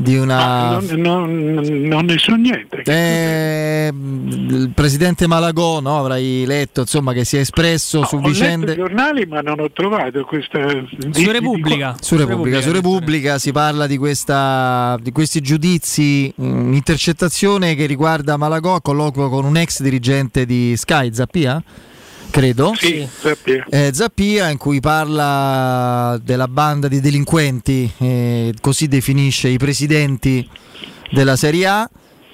Di 0.00 0.16
una... 0.16 0.76
Ah, 0.76 0.80
non, 0.80 1.00
non, 1.00 1.80
non, 1.88 2.04
ne 2.04 2.18
so 2.18 2.34
niente. 2.36 2.82
Eh, 2.84 3.90
il 3.92 4.70
presidente 4.72 5.26
Malagò, 5.26 5.80
no? 5.80 5.98
avrai 5.98 6.44
letto 6.46 6.82
insomma, 6.82 7.12
che 7.12 7.24
si 7.24 7.36
è 7.36 7.40
espresso 7.40 8.00
no, 8.00 8.06
su 8.06 8.16
ho 8.16 8.20
vicende... 8.20 8.66
Letto 8.66 8.80
i 8.80 8.84
giornali 8.84 9.26
ma 9.26 9.40
non 9.40 9.58
ho 9.58 9.70
trovato 9.72 10.24
questa... 10.24 10.68
Su 11.10 11.30
Repubblica. 11.30 11.96
Su 12.00 12.16
Repubblica, 12.16 12.60
su 12.60 12.70
Repubblica 12.70 13.38
si 13.38 13.50
parla 13.50 13.88
di, 13.88 13.96
questa, 13.96 14.96
di 15.02 15.10
questi 15.10 15.40
giudizi, 15.40 16.32
un'intercettazione 16.36 17.74
che 17.74 17.86
riguarda 17.86 18.36
Malagò 18.36 18.76
a 18.76 18.80
colloquio 18.80 19.28
con 19.28 19.44
un 19.44 19.56
ex 19.56 19.82
dirigente 19.82 20.46
di 20.46 20.76
Sky, 20.76 21.12
Zappia? 21.12 21.60
Credo. 22.30 22.74
Sì, 22.76 23.06
Zappia. 23.20 23.66
Eh, 23.68 23.90
Zappia 23.92 24.50
in 24.50 24.58
cui 24.58 24.80
parla 24.80 26.18
della 26.22 26.48
banda 26.48 26.88
di 26.88 27.00
delinquenti, 27.00 27.90
eh, 27.98 28.54
così 28.60 28.88
definisce 28.88 29.48
i 29.48 29.58
presidenti 29.58 30.48
della 31.10 31.36
Serie 31.36 31.66
A. 31.66 31.90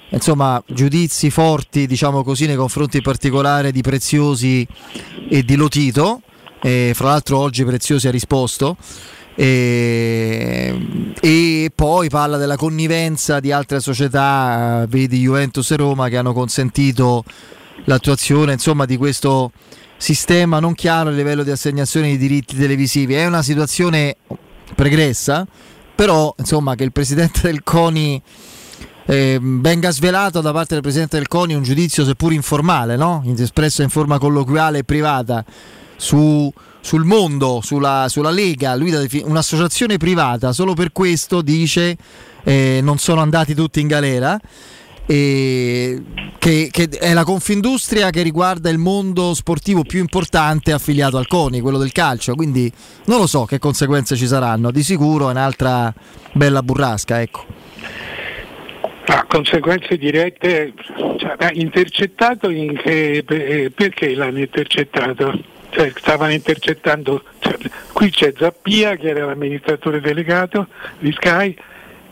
Insomma, 0.09 0.61
giudizi 0.67 1.29
forti, 1.29 1.87
diciamo 1.87 2.23
così, 2.23 2.45
nei 2.45 2.55
confronti 2.55 2.97
in 2.97 3.03
particolare 3.03 3.71
di 3.71 3.81
Preziosi 3.81 4.65
e 5.29 5.43
di 5.43 5.55
Lotito. 5.55 6.21
E 6.61 6.93
fra 6.95 7.09
l'altro 7.09 7.39
oggi 7.39 7.65
Preziosi 7.65 8.07
ha 8.07 8.11
risposto. 8.11 8.77
E, 9.37 11.13
e, 11.19 11.71
poi 11.75 12.09
parla 12.09 12.37
della 12.37 12.55
connivenza 12.55 13.41
di 13.41 13.51
altre 13.51 13.81
società, 13.81 14.83
eh, 14.83 14.87
vedi 14.87 15.19
Juventus 15.19 15.69
e 15.71 15.75
Roma, 15.75 16.07
che 16.07 16.15
hanno 16.17 16.31
consentito 16.31 17.23
l'attuazione 17.83 18.53
insomma, 18.53 18.85
di 18.85 18.95
questo 18.95 19.51
sistema 19.97 20.59
non 20.59 20.73
chiaro 20.73 21.09
a 21.09 21.13
livello 21.13 21.43
di 21.43 21.51
assegnazione 21.51 22.09
di 22.09 22.17
diritti 22.17 22.55
televisivi. 22.55 23.13
È 23.13 23.25
una 23.25 23.41
situazione 23.41 24.17
pregressa 24.75 25.47
però 25.95 26.35
insomma 26.37 26.75
che 26.75 26.83
il 26.83 26.91
presidente 26.91 27.39
del 27.43 27.63
CONI 27.63 28.21
eh, 29.07 29.39
venga 29.41 29.91
svelato 29.91 30.41
da 30.41 30.51
parte 30.51 30.73
del 30.73 30.83
presidente 30.83 31.17
del 31.17 31.27
CONI 31.27 31.53
un 31.53 31.63
giudizio 31.63 32.03
seppur 32.03 32.33
informale, 32.33 32.97
no? 32.97 33.23
espresso 33.37 33.81
in 33.81 33.89
forma 33.89 34.19
colloquiale 34.19 34.79
e 34.79 34.83
privata 34.83 35.43
su, 35.95 36.51
sul 36.81 37.05
mondo, 37.05 37.61
sulla, 37.63 38.07
sulla 38.09 38.29
Lega, 38.29 38.75
lui 38.75 38.91
da 38.91 38.99
defi- 38.99 39.23
un'associazione 39.25 39.95
privata, 39.95 40.51
solo 40.51 40.73
per 40.73 40.91
questo 40.91 41.41
dice 41.41 41.95
eh, 42.43 42.81
non 42.83 42.97
sono 42.97 43.21
andati 43.21 43.55
tutti 43.55 43.79
in 43.79 43.87
galera. 43.87 44.37
E 45.05 46.01
che, 46.39 46.69
che 46.71 46.89
è 46.99 47.13
la 47.13 47.23
Confindustria 47.23 48.09
che 48.09 48.21
riguarda 48.21 48.69
il 48.69 48.77
mondo 48.77 49.33
sportivo 49.33 49.83
più 49.83 49.99
importante 49.99 50.71
affiliato 50.71 51.17
al 51.17 51.27
CONI, 51.27 51.59
quello 51.61 51.77
del 51.77 51.91
calcio. 51.91 52.35
Quindi 52.35 52.71
non 53.05 53.19
lo 53.19 53.27
so 53.27 53.45
che 53.45 53.59
conseguenze 53.59 54.15
ci 54.15 54.27
saranno. 54.27 54.71
Di 54.71 54.83
sicuro 54.83 55.27
è 55.27 55.31
un'altra 55.31 55.93
bella 56.33 56.61
burrasca. 56.61 57.21
Ecco. 57.21 57.45
Ah, 59.07 59.23
conseguenze 59.27 59.97
dirette, 59.97 60.73
cioè, 61.17 61.51
intercettato 61.53 62.49
in 62.49 62.75
che- 62.75 63.23
per- 63.25 63.71
perché 63.71 64.15
l'hanno 64.15 64.39
intercettato? 64.39 65.39
Cioè, 65.69 65.91
stavano 65.95 66.31
intercettando, 66.31 67.21
cioè, 67.39 67.55
qui 67.91 68.09
c'è 68.09 68.33
Zappia 68.35 68.95
che 68.95 69.09
era 69.09 69.25
l'amministratore 69.25 69.99
delegato 69.99 70.67
di 70.99 71.11
Sky 71.11 71.55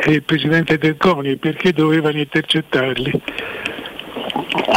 e 0.05 0.11
il 0.13 0.23
presidente 0.23 0.77
del 0.77 0.97
CONI, 0.97 1.37
perché 1.37 1.71
dovevano 1.73 2.17
intercettarli? 2.19 3.21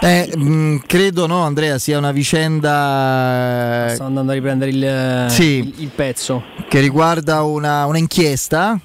Eh, 0.00 0.30
mh, 0.36 0.82
credo 0.86 1.26
no, 1.26 1.42
Andrea, 1.42 1.78
sia 1.78 1.98
una 1.98 2.12
vicenda 2.12 3.88
Sto 3.92 4.04
andando 4.04 4.30
a 4.32 4.34
riprendere 4.34 4.70
il, 4.70 5.30
Sì. 5.30 5.58
il- 5.58 5.74
il 5.78 5.90
pezzo. 5.94 6.42
che 6.68 6.80
riguarda 6.80 7.42
una, 7.42 7.84
un'inchiesta. 7.86 8.78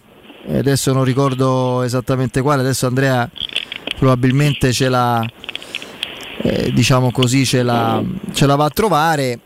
e 0.45 0.57
Adesso 0.57 0.91
non 0.93 1.03
ricordo 1.03 1.83
esattamente 1.83 2.41
quale, 2.41 2.61
adesso 2.61 2.87
Andrea 2.87 3.29
probabilmente 3.99 4.71
ce 4.71 4.89
la, 4.89 5.23
eh, 6.41 6.71
diciamo 6.73 7.11
così, 7.11 7.45
ce 7.45 7.61
la, 7.61 8.01
ce 8.33 8.45
la 8.47 8.55
va 8.55 8.65
a 8.65 8.69
trovare. 8.69 9.39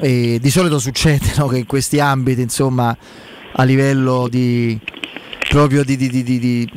E 0.00 0.38
di 0.40 0.50
solito 0.50 0.78
succede 0.78 1.32
no, 1.38 1.46
che 1.46 1.58
in 1.58 1.66
questi 1.66 1.98
ambiti, 2.00 2.42
insomma, 2.42 2.94
a 3.54 3.62
livello 3.62 4.26
di 4.28 4.78
proprio 5.52 5.84
di, 5.84 5.96
di- 5.96 6.08
di- 6.08 6.22
di- 6.24 6.68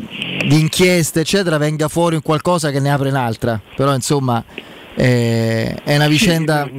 inchieste, 0.49 1.21
eccetera, 1.21 1.57
venga 1.57 1.87
fuori 1.87 2.15
un 2.15 2.21
qualcosa 2.21 2.71
che 2.71 2.81
ne 2.81 2.91
apre 2.91 3.07
un'altra. 3.09 3.59
Però, 3.73 3.93
insomma, 3.95 4.43
eh, 4.95 5.73
è 5.83 5.95
una 5.95 6.07
vicenda 6.09 6.69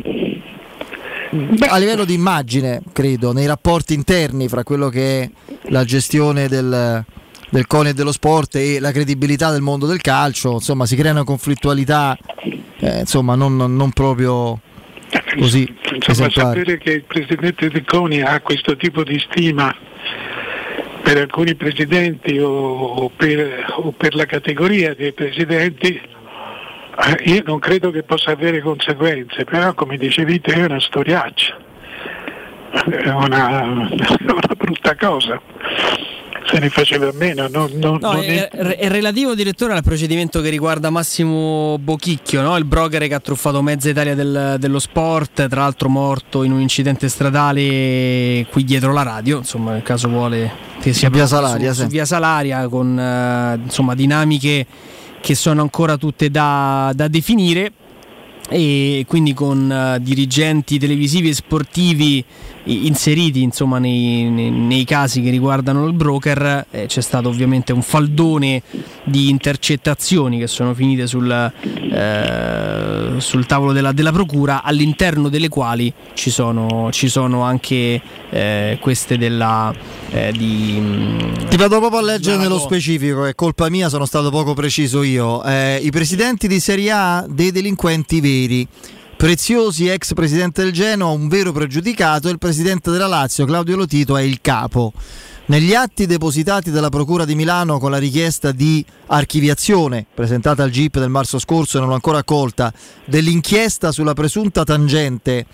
a 1.68 1.76
livello 1.78 2.04
di 2.04 2.12
immagine, 2.14 2.82
credo, 2.92 3.32
nei 3.32 3.46
rapporti 3.46 3.94
interni 3.94 4.46
fra 4.48 4.62
quello 4.62 4.88
che 4.90 5.22
è 5.22 5.30
la 5.70 5.84
gestione 5.84 6.48
del, 6.48 7.02
del 7.50 7.66
CONI 7.66 7.88
e 7.90 7.94
dello 7.94 8.12
sport 8.12 8.56
e 8.56 8.78
la 8.78 8.92
credibilità 8.92 9.50
del 9.50 9.62
mondo 9.62 9.86
del 9.86 10.00
calcio, 10.02 10.52
insomma, 10.52 10.84
si 10.86 10.96
creano 10.96 11.24
conflittualità, 11.24 12.16
eh, 12.78 13.00
insomma, 13.00 13.34
non, 13.34 13.56
non- 13.56 13.90
proprio 13.92 14.60
così 15.38 15.60
Insomma, 15.94 16.28
esemplari. 16.28 16.58
sapere 16.60 16.78
che 16.78 16.90
il 16.90 17.04
presidente 17.04 17.68
del 17.70 17.84
CONI 17.86 18.20
ha 18.22 18.40
questo 18.40 18.76
tipo 18.76 19.02
di 19.02 19.18
stima 19.30 19.74
per 21.06 21.18
alcuni 21.18 21.54
presidenti 21.54 22.36
o, 22.36 23.08
per, 23.14 23.64
o 23.76 23.92
per 23.92 24.16
la 24.16 24.24
categoria 24.24 24.92
dei 24.92 25.12
presidenti, 25.12 25.94
eh, 25.94 27.30
io 27.30 27.42
non 27.46 27.60
credo 27.60 27.92
che 27.92 28.02
possa 28.02 28.32
avere 28.32 28.58
conseguenze, 28.58 29.44
però 29.44 29.72
come 29.74 29.98
dicevi 29.98 30.40
te 30.40 30.54
è 30.54 30.64
una 30.64 30.80
storiaccia, 30.80 31.56
è 32.90 33.08
una, 33.10 33.86
una 33.86 34.54
brutta 34.56 34.96
cosa. 34.96 35.40
Se 36.48 36.58
ne 36.60 36.68
faceva 36.68 37.08
a 37.08 37.12
meno, 37.12 37.48
non, 37.48 37.70
non- 37.74 37.98
No, 38.00 38.12
non 38.12 38.22
è, 38.22 38.48
è- 38.48 38.76
è 38.76 38.88
relativo 38.88 39.34
direttore 39.34 39.72
al 39.72 39.82
procedimento 39.82 40.40
che 40.40 40.48
riguarda 40.48 40.90
Massimo 40.90 41.76
Bochicchio, 41.80 42.40
no? 42.42 42.56
il 42.56 42.64
broker 42.64 43.06
che 43.08 43.14
ha 43.14 43.20
truffato 43.20 43.62
mezza 43.62 43.88
Italia 43.90 44.14
del- 44.14 44.56
dello 44.58 44.78
sport, 44.78 45.48
tra 45.48 45.62
l'altro 45.62 45.88
morto 45.88 46.44
in 46.44 46.52
un 46.52 46.60
incidente 46.60 47.08
stradale 47.08 48.46
qui 48.50 48.64
dietro 48.64 48.92
la 48.92 49.02
radio, 49.02 49.38
insomma 49.38 49.72
nel 49.72 49.82
caso 49.82 50.08
vuole 50.08 50.50
che 50.80 50.92
sia 50.92 51.10
Via 51.10 51.26
Salaria, 51.26 51.70
su, 51.72 51.78
sì. 51.78 51.82
su 51.82 51.88
via 51.88 52.04
Salaria 52.04 52.68
con 52.68 52.98
eh, 52.98 53.60
insomma, 53.64 53.94
dinamiche 53.94 54.66
che 55.20 55.34
sono 55.34 55.62
ancora 55.62 55.96
tutte 55.96 56.30
da, 56.30 56.92
da 56.94 57.08
definire 57.08 57.72
e 58.48 59.04
quindi 59.08 59.34
con 59.34 59.70
eh, 59.72 59.98
dirigenti 60.00 60.78
televisivi 60.78 61.30
e 61.30 61.34
sportivi 61.34 62.24
inseriti 62.66 63.42
insomma 63.42 63.78
nei, 63.78 64.24
nei- 64.24 64.50
nei 64.50 64.84
casi 64.84 65.22
che 65.22 65.30
riguardano 65.30 65.86
il 65.86 65.92
broker 65.92 66.66
eh, 66.70 66.86
c'è 66.86 67.00
stato 67.00 67.28
ovviamente 67.28 67.72
un 67.72 67.82
faldone 67.82 68.62
di 69.04 69.28
intercettazioni 69.28 70.38
che 70.38 70.46
sono 70.46 70.74
finite 70.74 71.06
sul, 71.06 71.30
eh, 71.30 73.12
sul 73.18 73.46
tavolo 73.46 73.72
della, 73.72 73.92
della 73.92 74.12
procura 74.12 74.62
all'interno 74.62 75.28
delle 75.28 75.48
quali 75.48 75.92
ci 76.14 76.30
sono, 76.30 76.88
ci 76.90 77.08
sono 77.08 77.42
anche 77.42 78.00
eh, 78.30 78.78
queste 78.80 79.16
della 79.16 79.72
eh, 80.10 80.32
di 80.32 80.76
mm, 80.78 81.48
Ti 81.48 81.56
vado 81.56 81.78
proprio 81.78 82.00
a 82.00 82.02
leggere 82.02 82.36
nello 82.36 82.58
specifico, 82.58 83.24
è 83.24 83.34
colpa 83.34 83.68
mia, 83.68 83.88
sono 83.88 84.06
stato 84.06 84.30
poco 84.30 84.54
preciso 84.54 85.02
io. 85.02 85.42
Eh, 85.44 85.80
I 85.82 85.90
presidenti 85.90 86.48
di 86.48 86.60
Serie 86.60 86.90
A 86.90 87.26
dei 87.28 87.50
delinquenti 87.52 88.20
veri. 88.20 88.66
Preziosi, 89.16 89.88
ex 89.88 90.12
presidente 90.12 90.62
del 90.62 90.72
Genoa, 90.72 91.08
un 91.08 91.28
vero 91.28 91.50
pregiudicato, 91.50 92.28
e 92.28 92.32
il 92.32 92.38
presidente 92.38 92.90
della 92.90 93.06
Lazio, 93.06 93.46
Claudio 93.46 93.74
Lotito, 93.74 94.14
è 94.18 94.22
il 94.22 94.42
capo. 94.42 94.92
Negli 95.46 95.72
atti 95.72 96.04
depositati 96.04 96.70
dalla 96.70 96.90
Procura 96.90 97.24
di 97.24 97.34
Milano 97.34 97.78
con 97.78 97.90
la 97.90 97.96
richiesta 97.96 98.52
di 98.52 98.84
archiviazione, 99.06 100.04
presentata 100.12 100.62
al 100.62 100.70
GIP 100.70 100.98
del 100.98 101.08
marzo 101.08 101.38
scorso 101.38 101.78
e 101.78 101.80
non 101.80 101.92
ancora 101.92 102.18
accolta, 102.18 102.70
dell'inchiesta 103.06 103.90
sulla 103.90 104.12
presunta 104.12 104.64
tangente 104.64 105.46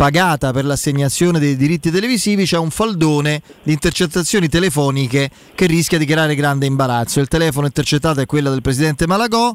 pagata 0.00 0.50
per 0.50 0.64
l'assegnazione 0.64 1.38
dei 1.38 1.56
diritti 1.56 1.90
televisivi 1.90 2.46
c'è 2.46 2.56
un 2.56 2.70
faldone 2.70 3.42
di 3.62 3.72
intercettazioni 3.72 4.48
telefoniche 4.48 5.28
che 5.54 5.66
rischia 5.66 5.98
di 5.98 6.06
creare 6.06 6.34
grande 6.34 6.64
imbarazzo. 6.64 7.20
Il 7.20 7.28
telefono 7.28 7.66
intercettato 7.66 8.18
è 8.22 8.24
quello 8.24 8.48
del 8.48 8.62
presidente 8.62 9.06
Malagò. 9.06 9.54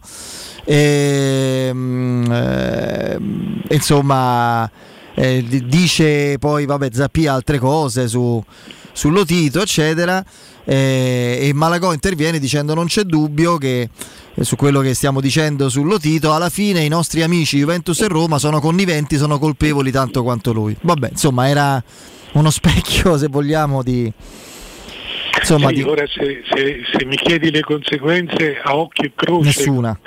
E, 0.63 1.65
ehm, 1.69 2.29
insomma, 3.69 4.69
eh, 5.15 5.43
di- 5.47 5.65
dice 5.65 6.37
poi 6.37 6.67
vabbè, 6.67 6.89
Zappia 6.93 7.33
altre 7.33 7.57
cose 7.57 8.07
su, 8.07 8.39
su 8.91 9.09
Lotito, 9.09 9.63
eccetera. 9.63 10.23
eh, 10.63 11.39
e 11.41 11.53
Malagò 11.53 11.91
interviene 11.91 12.37
dicendo 12.37 12.75
non 12.75 12.85
c'è 12.85 13.01
dubbio 13.01 13.57
che 13.57 13.81
eh, 13.81 13.89
su 14.43 14.55
quello 14.55 14.81
che 14.81 14.93
stiamo 14.93 15.21
dicendo 15.21 15.69
su 15.69 15.83
Lotito, 15.83 16.33
alla 16.33 16.49
fine 16.49 16.81
i 16.81 16.89
nostri 16.89 17.21
amici 17.21 17.57
Juventus 17.57 18.01
e 18.01 18.07
Roma 18.07 18.37
sono 18.37 18.59
conniventi, 18.59 19.15
sono 19.17 19.39
colpevoli 19.39 19.91
tanto 19.91 20.23
quanto 20.23 20.51
lui. 20.51 20.75
Vabbè, 20.81 21.09
insomma, 21.11 21.47
era 21.47 21.81
uno 22.33 22.49
specchio, 22.51 23.17
se 23.17 23.27
vogliamo, 23.27 23.81
di... 23.81 24.11
Insomma, 25.37 25.67
Sì, 25.69 25.75
di 25.75 25.81
ora 25.83 26.05
se, 26.07 26.41
se- 26.49 26.81
se 26.91 27.05
mi 27.05 27.15
chiedi 27.15 27.51
le 27.51 27.61
conseguenze 27.61 28.59
a 28.63 28.75
occhio 28.75 29.05
e 29.05 29.11
croce, 29.15 29.45
nessuna. 29.45 29.99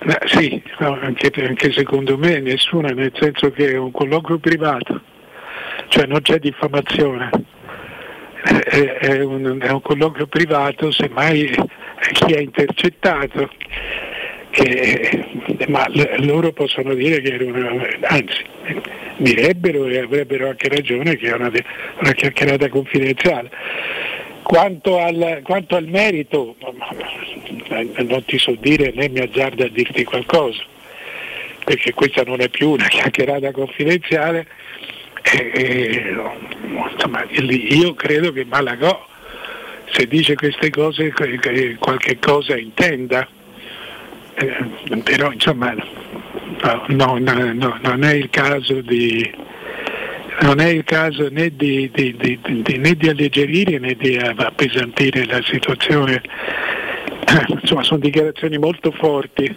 Eh, 0.00 0.18
sì, 0.26 0.62
no, 0.80 0.98
anche, 1.00 1.32
anche 1.46 1.72
secondo 1.72 2.18
me 2.18 2.40
nessuna, 2.40 2.88
nel 2.90 3.12
senso 3.18 3.50
che 3.50 3.72
è 3.72 3.76
un 3.76 3.90
colloquio 3.90 4.38
privato, 4.38 5.00
cioè 5.88 6.06
non 6.06 6.20
c'è 6.20 6.38
diffamazione, 6.38 7.30
Eh, 8.44 8.62
è, 8.62 8.98
è 8.98 9.24
un, 9.24 9.58
è 9.60 9.70
un 9.70 9.80
colloquio 9.80 10.26
privato, 10.26 10.90
semmai 10.90 11.54
chi 12.12 12.32
ha 12.34 12.40
intercettato, 12.40 13.50
che, 14.50 15.24
ma 15.68 15.86
l- 15.88 16.24
loro 16.24 16.52
possono 16.52 16.94
dire 16.94 17.20
che 17.20 17.34
era 17.34 17.44
una, 17.44 17.86
anzi 18.02 18.44
direbbero 19.16 19.86
e 19.86 19.98
avrebbero 19.98 20.48
anche 20.48 20.68
ragione 20.68 21.16
che 21.16 21.28
è 21.28 21.34
una, 21.34 21.50
una 21.98 22.12
chiacchierata 22.12 22.68
confidenziale. 22.68 23.50
Quanto 24.42 24.98
al, 24.98 25.40
quanto 25.42 25.76
al 25.76 25.86
merito, 25.86 26.56
eh, 27.68 28.04
non 28.04 28.24
ti 28.24 28.38
so 28.38 28.56
dire 28.58 28.92
né 28.94 29.08
mi 29.08 29.20
azzardo 29.20 29.64
a 29.64 29.68
dirti 29.68 30.04
qualcosa, 30.04 30.62
perché 31.64 31.92
questa 31.92 32.22
non 32.22 32.40
è 32.40 32.48
più 32.48 32.70
una 32.70 32.86
chiacchierata 32.86 33.50
confidenziale. 33.50 34.46
e- 35.32 35.50
e, 35.52 36.14
insomma, 36.92 37.26
io 37.28 37.92
credo 37.94 38.32
che 38.32 38.44
Malagò, 38.46 39.06
se 39.92 40.06
dice 40.06 40.34
queste 40.34 40.70
cose, 40.70 41.12
che- 41.12 41.38
che 41.38 41.76
qualche 41.78 42.18
cosa 42.18 42.56
intenda, 42.56 43.26
Eh, 44.40 44.96
però 45.02 45.32
insomma 45.32 45.74
no, 45.74 46.84
no, 46.86 47.18
no, 47.18 47.52
no, 47.54 47.78
non 47.82 48.04
è 48.04 48.12
il 48.14 48.30
caso 48.30 48.80
di 48.82 49.28
non 50.42 50.60
è 50.60 50.68
il 50.68 50.84
caso 50.84 51.26
né 51.28 51.50
di- 51.56 51.90
di- 51.92 52.14
di- 52.16 52.76
né 52.78 52.94
di 52.94 53.08
alleggerire 53.08 53.80
né 53.80 53.96
di 53.98 54.16
appesantire 54.16 55.24
la 55.26 55.42
situazione. 55.42 56.22
Insomma, 57.60 57.82
sono 57.82 57.98
dichiarazioni 57.98 58.58
molto 58.58 58.92
forti. 58.92 59.52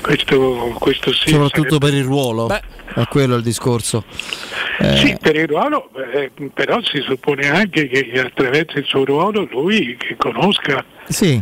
Questo, 0.00 0.74
questo 0.78 1.12
sì, 1.12 1.30
soprattutto 1.30 1.78
sarebbe- 1.78 1.86
per 1.90 1.94
il 1.94 2.04
ruolo. 2.04 2.48
È 2.48 3.04
quello 3.08 3.34
il 3.36 3.42
discorso. 3.42 4.04
Eh, 4.78 4.96
Sì, 4.96 5.16
per 5.20 5.36
il 5.36 5.46
ruolo, 5.48 5.88
eh, 6.12 6.30
però 6.52 6.80
si 6.82 7.00
suppone 7.06 7.48
anche 7.48 7.88
che 7.88 8.20
attraverso 8.20 8.78
il 8.78 8.84
suo 8.86 9.04
ruolo 9.04 9.46
lui 9.50 9.96
che 9.98 10.16
conosca, 10.16 10.84
sì, 11.08 11.40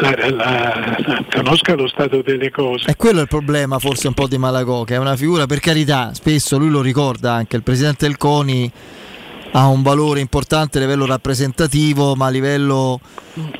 la- 0.00 0.30
la- 0.30 1.24
conosca 1.32 1.74
lo 1.74 1.88
stato 1.88 2.22
delle 2.22 2.50
cose. 2.50 2.90
è 2.90 2.96
quello 2.96 3.20
il 3.20 3.28
problema 3.28 3.78
forse 3.78 4.06
un 4.08 4.14
po' 4.14 4.26
di 4.28 4.38
Malagò, 4.38 4.84
che 4.84 4.94
è 4.94 4.98
una 4.98 5.16
figura, 5.16 5.46
per 5.46 5.60
carità, 5.60 6.10
spesso 6.14 6.58
lui 6.58 6.70
lo 6.70 6.80
ricorda 6.82 7.32
anche, 7.32 7.56
il 7.56 7.62
presidente 7.62 8.06
del 8.06 8.16
CONI 8.16 8.70
ha 9.54 9.66
un 9.66 9.82
valore 9.82 10.20
importante 10.20 10.78
a 10.78 10.80
livello 10.80 11.04
rappresentativo, 11.06 12.14
ma 12.14 12.26
a 12.26 12.30
livello 12.30 13.00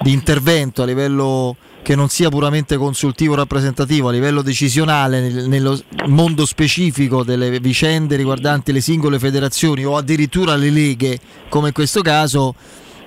di 0.00 0.12
intervento, 0.12 0.82
a 0.82 0.86
livello 0.86 1.56
che 1.82 1.96
non 1.96 2.08
sia 2.08 2.28
puramente 2.28 2.76
consultivo 2.76 3.34
rappresentativo, 3.34 4.08
a 4.08 4.12
livello 4.12 4.40
decisionale 4.40 5.20
nel- 5.20 5.48
nello 5.48 5.78
mondo 6.06 6.46
specifico 6.46 7.24
delle 7.24 7.58
vicende 7.58 8.16
riguardanti 8.16 8.72
le 8.72 8.80
singole 8.80 9.18
federazioni 9.18 9.84
o 9.84 9.96
addirittura 9.96 10.54
le 10.54 10.70
leghe, 10.70 11.18
come 11.48 11.68
in 11.68 11.74
questo 11.74 12.00
caso, 12.00 12.54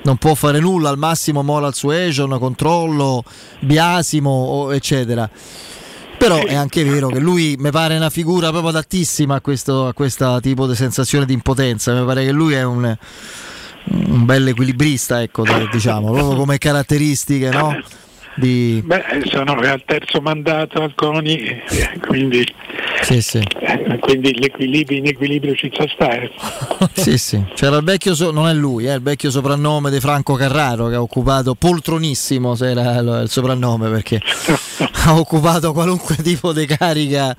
non 0.04 0.18
può 0.18 0.36
fare 0.36 0.60
nulla, 0.60 0.90
al 0.90 0.98
massimo 0.98 1.42
moral 1.42 1.74
suasion, 1.74 2.38
controllo, 2.38 3.24
biasimo, 3.62 4.72
eccetera. 4.72 5.30
Però 6.18 6.46
è 6.46 6.54
anche 6.54 6.84
vero 6.84 7.08
che 7.10 7.20
lui 7.20 7.56
mi 7.58 7.72
pare 7.72 7.96
una 7.96 8.10
figura 8.10 8.50
proprio 8.50 8.70
adattissima 8.70 9.36
a 9.36 9.42
questo 9.42 9.88
a 9.88 9.94
questo 9.94 10.40
tipo 10.42 10.66
di 10.66 10.76
sensazione 10.76 11.26
di 11.26 11.34
impotenza. 11.34 11.94
Mi 11.94 12.06
pare 12.06 12.24
che 12.24 12.32
lui 12.32 12.54
è 12.54 12.64
un, 12.64 12.98
un 13.86 14.26
bel 14.26 14.48
equilibrista, 14.48 15.22
ecco, 15.22 15.44
diciamo, 15.72 16.12
proprio 16.12 16.36
come 16.36 16.58
caratteristiche, 16.58 17.50
no? 17.50 17.76
Di... 18.38 18.82
Beh, 18.84 19.04
sono 19.26 19.54
al 19.54 19.84
terzo 19.86 20.20
mandato 20.20 20.82
al 20.82 20.94
CONI, 20.94 21.38
eh, 21.38 22.00
quindi, 22.06 22.46
Sì, 23.02 23.22
sì. 23.22 23.38
eh, 23.38 23.98
quindi 24.00 24.38
l'equilibrio, 24.38 24.98
in 24.98 25.08
equilibrio 25.08 25.56
ci 25.56 25.72
sa 25.74 25.88
stare. 25.88 26.32
Sì, 26.94 27.18
sì. 27.18 27.42
C'era 27.54 27.78
il 27.78 27.84
vecchio, 27.84 28.14
so- 28.16 28.32
non 28.32 28.48
è 28.48 28.54
lui, 28.54 28.88
eh, 28.88 28.94
il 28.96 29.02
vecchio 29.02 29.30
soprannome 29.32 29.90
di 29.90 30.00
Franco 30.00 30.34
Carraro 30.36 30.88
che 30.88 30.96
ha 30.96 31.02
occupato 31.02 31.56
poltronissimo, 31.56 32.56
se 32.56 32.72
era 32.72 32.98
il 33.22 33.26
soprannome, 33.30 33.90
perché 33.90 34.20
ha 35.06 35.16
occupato 35.18 35.72
qualunque 35.72 36.16
tipo 36.18 36.52
di 36.52 36.66
carica 36.66 37.36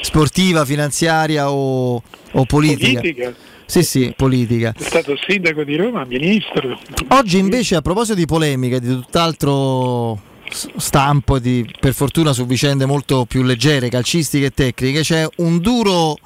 sportiva, 0.00 0.64
finanziaria 0.64 1.50
o, 1.50 2.02
o 2.32 2.44
politica. 2.46 3.00
Politica. 3.00 3.34
Sì, 3.66 3.82
sì, 3.82 4.12
politica. 4.16 4.74
È 4.76 4.82
stato 4.82 5.16
sindaco 5.26 5.64
di 5.64 5.76
Roma, 5.76 6.04
ministro. 6.04 6.78
Oggi 7.08 7.38
invece 7.38 7.76
a 7.76 7.80
proposito 7.80 8.14
di 8.14 8.26
polemiche, 8.26 8.80
di 8.80 8.88
tutt'altro 8.88 10.30
stampo, 10.76 11.38
di, 11.38 11.68
per 11.80 11.94
fortuna 11.94 12.32
su 12.32 12.44
vicende 12.46 12.84
molto 12.84 13.24
più 13.24 13.42
leggere, 13.42 13.88
calcistiche 13.88 14.46
e 14.46 14.50
tecniche, 14.50 15.00
c'è 15.00 15.26
un 15.36 15.58
duro 15.58 16.16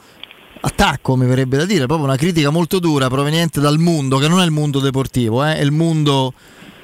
attacco, 0.61 1.17
mi 1.17 1.27
verrebbe 1.27 1.57
da 1.57 1.65
dire, 1.65 1.87
proprio 1.87 2.07
una 2.07 2.17
critica 2.17 2.51
molto 2.51 2.79
dura 2.79 3.09
proveniente 3.09 3.61
dal 3.61 3.79
mondo, 3.79 4.19
che 4.19 4.29
non 4.29 4.41
è 4.41 4.45
il 4.45 4.51
mondo 4.51 4.81
deportivo, 4.81 5.45
eh, 5.45 5.57
è 5.57 5.63
il 5.63 5.71
mondo 5.71 6.33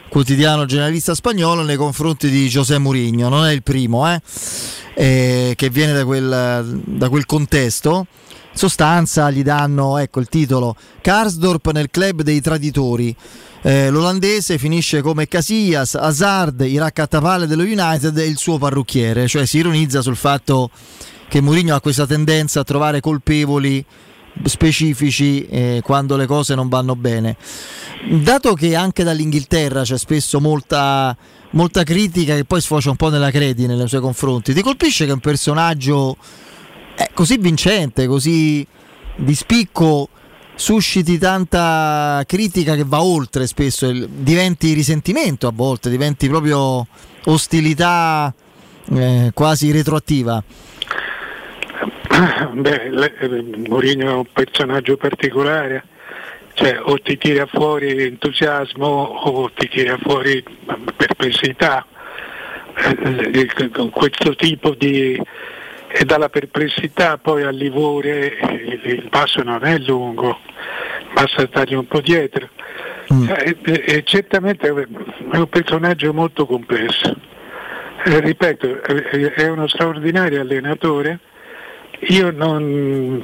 quotidiano 0.09 0.67
generalista 0.67 1.15
spagnolo 1.15 1.63
nei 1.63 1.77
confronti 1.77 2.29
di 2.29 2.47
José 2.47 2.79
Mourinho, 2.79 3.29
non 3.29 3.47
è 3.47 3.53
il 3.53 3.63
primo, 3.63 4.09
eh, 4.09 4.21
eh, 4.95 5.55
che 5.57 5.71
viene 5.71 5.95
da 5.95 6.05
quel, 6.05 6.83
da 6.85 7.09
quel 7.09 7.27
contesto. 7.27 8.07
Sostanza 8.55 9.31
gli 9.31 9.43
danno 9.43 9.97
ecco 9.97 10.21
il 10.21 10.29
titolo 10.29 10.77
Karsdorp 11.01 11.71
nel 11.73 11.91
club 11.91 12.23
dei 12.23 12.41
traditori. 12.41 13.15
Eh, 13.63 13.91
l'olandese 13.91 14.59
finisce 14.59 15.01
come 15.03 15.29
Casillas, 15.29 15.95
Hazard, 15.95 16.61
il 16.63 16.81
raccattavalle 16.81 17.47
dello 17.47 17.63
United 17.63 18.17
e 18.19 18.27
il 18.27 18.37
suo 18.37 18.59
parrucchiere, 18.59 19.29
cioè 19.29 19.47
si 19.47 19.59
ironizza 19.59 20.03
sul 20.03 20.17
fatto 20.17 20.71
che 21.29 21.41
Mourinho 21.41 21.75
ha 21.75 21.81
questa 21.81 22.07
tendenza 22.07 22.61
a 22.61 22.65
trovare 22.65 23.01
colpevoli 23.01 23.85
specifici 24.45 25.47
eh, 25.47 25.81
quando 25.83 26.17
le 26.17 26.27
cose 26.27 26.55
non 26.55 26.69
vanno 26.69 26.97
bene. 26.97 27.37
Dato 28.11 28.55
che 28.55 28.75
anche 28.75 29.05
dall'Inghilterra 29.05 29.83
c'è 29.83 29.97
spesso 29.97 30.41
molta, 30.41 31.17
molta 31.51 31.85
critica 31.85 32.35
che 32.35 32.45
poi 32.45 32.61
sfocia 32.61 32.91
un 32.91 32.97
po' 32.97 33.11
nella 33.11 33.31
credi 33.31 33.67
nei 33.67 33.89
suoi 33.89 34.01
confronti, 34.01 34.53
ti 34.53 34.63
colpisce 34.63 35.07
che 35.07 35.13
un 35.13 35.21
personaggio 35.21 36.17
eh, 36.97 37.11
così 37.15 37.37
vincente, 37.39 38.07
così 38.07 38.67
di 39.17 39.35
spicco 39.35 40.09
susciti 40.55 41.19
tanta 41.19 42.23
critica 42.27 42.75
che 42.75 42.85
va 42.85 43.03
oltre 43.03 43.47
spesso, 43.47 43.91
diventi 43.91 44.73
risentimento 44.73 45.47
a 45.47 45.53
volte, 45.53 45.91
diventi 45.91 46.29
proprio 46.29 46.87
ostilità 47.25 48.33
eh, 48.93 49.31
quasi 49.35 49.73
retroattiva. 49.73 50.43
Beh, 52.53 52.91
eh, 53.19 53.43
Mourinho 53.69 54.11
è 54.11 54.15
un 54.15 54.27
personaggio 54.33 54.97
particolare, 54.97 55.85
cioè 56.55 56.79
o 56.83 56.99
ti 56.99 57.17
tira 57.17 57.47
fuori 57.47 58.03
entusiasmo 58.03 58.87
o 58.87 59.51
ti 59.53 59.69
tira 59.69 59.97
fuori 59.99 60.45
perplessità. 60.97 61.87
Eh, 62.75 63.49
eh, 63.57 63.71
Con 63.71 63.91
questo 63.91 64.35
tipo 64.35 64.75
di... 64.75 65.21
e 65.93 66.05
dalla 66.05 66.29
perplessità 66.29 67.19
poi 67.19 67.43
al 67.43 67.55
livore 67.55 68.37
il 68.85 69.09
passo 69.11 69.43
non 69.43 69.65
è 69.65 69.79
lungo, 69.79 70.39
basta 71.15 71.47
stargli 71.47 71.75
un 71.75 71.87
po' 71.87 72.01
dietro. 72.01 72.49
Eh, 73.29 73.57
eh, 73.65 73.85
eh, 73.87 74.03
certamente 74.05 74.69
è 74.69 74.71
un 74.71 75.49
personaggio 75.49 76.13
molto 76.15 76.47
complesso. 76.47 77.15
Eh, 78.05 78.21
ripeto, 78.21 78.83
è 78.83 79.49
uno 79.49 79.67
straordinario 79.69 80.41
allenatore. 80.41 81.19
Io 82.09 82.31
non. 82.31 83.23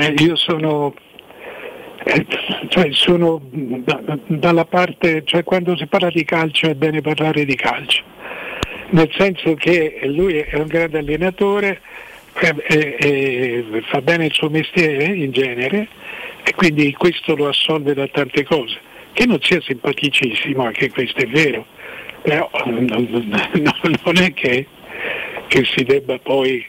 eh, 0.00 0.14
Io 0.18 0.36
sono. 0.36 0.94
Cioè 2.68 2.88
sono 2.92 3.42
da- 3.52 4.18
dalla 4.26 4.64
parte, 4.64 5.22
cioè 5.24 5.44
quando 5.44 5.76
si 5.76 5.86
parla 5.86 6.08
di 6.08 6.24
calcio 6.24 6.66
è 6.68 6.74
bene 6.74 7.02
parlare 7.02 7.44
di 7.44 7.54
calcio, 7.54 8.02
nel 8.90 9.10
senso 9.16 9.54
che 9.54 10.00
lui 10.04 10.38
è 10.38 10.56
un 10.56 10.66
grande 10.66 10.98
allenatore, 10.98 11.80
eh, 12.40 12.96
eh, 12.98 13.82
fa 13.90 14.00
bene 14.00 14.26
il 14.26 14.32
suo 14.32 14.48
mestiere 14.48 15.04
in 15.04 15.30
genere 15.32 15.88
e 16.42 16.54
quindi 16.54 16.92
questo 16.92 17.34
lo 17.36 17.48
assolve 17.48 17.94
da 17.94 18.06
tante 18.08 18.44
cose. 18.44 18.78
Che 19.12 19.26
non 19.26 19.38
sia 19.40 19.60
simpaticissimo, 19.60 20.64
anche 20.64 20.90
questo 20.90 21.20
è 21.20 21.26
vero, 21.26 21.66
però 22.22 22.48
non, 22.66 22.84
non- 22.88 23.98
non 24.04 24.16
è 24.16 24.32
che, 24.32 24.66
che 25.48 25.64
si 25.64 25.82
debba 25.84 26.18
poi 26.18 26.64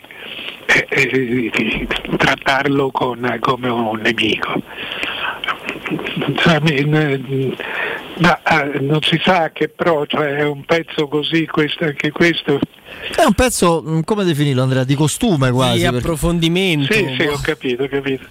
eh, 0.65 0.87
eh, 0.89 1.87
trattarlo 2.17 2.91
con- 2.91 3.37
come 3.39 3.69
un 3.69 3.99
nemico. 4.01 4.61
Cioè, 6.37 6.59
ma, 8.19 8.41
eh, 8.43 8.79
non 8.79 9.01
si 9.01 9.19
sa 9.23 9.51
che 9.51 9.69
però 9.69 10.05
cioè, 10.05 10.35
è 10.35 10.45
un 10.45 10.63
pezzo 10.63 11.07
così, 11.07 11.45
questo, 11.47 11.85
anche 11.85 12.11
questo. 12.11 12.59
È 13.15 13.23
un 13.25 13.33
pezzo, 13.33 13.81
mh, 13.81 14.03
come 14.03 14.23
definirlo 14.23 14.61
Andrea, 14.61 14.83
di 14.83 14.95
costume 14.95 15.51
quasi. 15.51 15.79
Di 15.79 15.85
approfondimento. 15.85 16.93
Sì, 16.93 17.15
sì, 17.17 17.25
ho 17.25 17.39
capito, 17.41 17.83
ho 17.83 17.87
capito. 17.87 18.25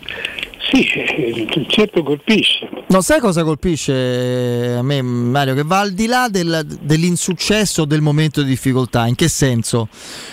Sì, 0.70 0.84
eh, 0.86 1.66
certo 1.68 2.02
colpisce. 2.02 2.68
No, 2.88 3.00
sai 3.00 3.18
cosa 3.18 3.42
colpisce 3.42 4.76
a 4.78 4.82
me, 4.82 5.02
Mario? 5.02 5.54
Che 5.54 5.64
va 5.64 5.80
al 5.80 5.92
di 5.92 6.06
là 6.06 6.28
del- 6.28 6.78
dell'insuccesso 6.80 7.84
del 7.84 8.00
momento 8.00 8.42
di 8.42 8.48
difficoltà. 8.48 9.06
In 9.06 9.16
che 9.16 9.28
senso? 9.28 9.88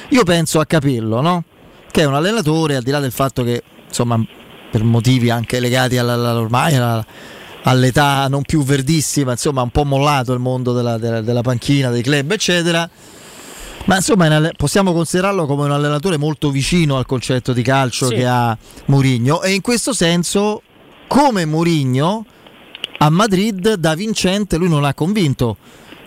Io 0.10 0.24
penso 0.24 0.60
a 0.60 0.66
Capello, 0.66 1.22
no? 1.22 1.44
Che 1.90 2.02
è 2.02 2.06
un 2.06 2.14
allenatore, 2.14 2.76
al 2.76 2.84
di 2.84 2.92
là 2.92 3.00
del 3.00 3.12
fatto 3.12 3.44
che, 3.44 3.64
insomma, 3.88 4.24
per 4.72 4.84
motivi 4.84 5.30
anche 5.30 5.60
legati 5.60 5.98
alla, 5.98 6.14
alla- 6.14 6.40
ormai 6.40 6.76
alla- 6.76 7.06
all'età 7.64 8.28
non 8.28 8.44
più 8.44 8.64
verdissima, 8.64 9.32
insomma, 9.32 9.62
un 9.62 9.70
po' 9.72 9.84
mollato 9.84 10.34
il 10.34 10.40
mondo 10.40 10.74
della, 10.74 10.98
della- 10.98 11.22
della 11.22 11.42
panchina, 11.42 11.90
dei 11.90 12.02
club, 12.02 12.32
eccetera. 12.32 12.90
Ma 13.86 13.96
insomma, 13.96 14.52
possiamo 14.58 14.92
considerarlo 14.92 15.46
come 15.46 15.64
un 15.66 15.72
allenatore 15.72 16.18
molto 16.18 16.50
vicino 16.52 16.98
al 16.98 17.06
concetto 17.06 17.54
di 17.54 17.62
calcio 17.62 18.08
Sì. 18.08 18.16
che 18.16 18.26
ha 18.26 18.58
Mourinho 18.86 19.42
e 19.44 19.54
in 19.54 19.62
questo 19.62 19.94
senso, 19.94 20.62
come 21.08 21.46
Mourinho, 21.46 22.26
a 23.00 23.10
Madrid 23.10 23.76
da 23.76 23.94
vincente 23.96 24.58
lui 24.58 24.68
non 24.70 24.84
ha 24.84 24.94
convinto. 24.94 25.58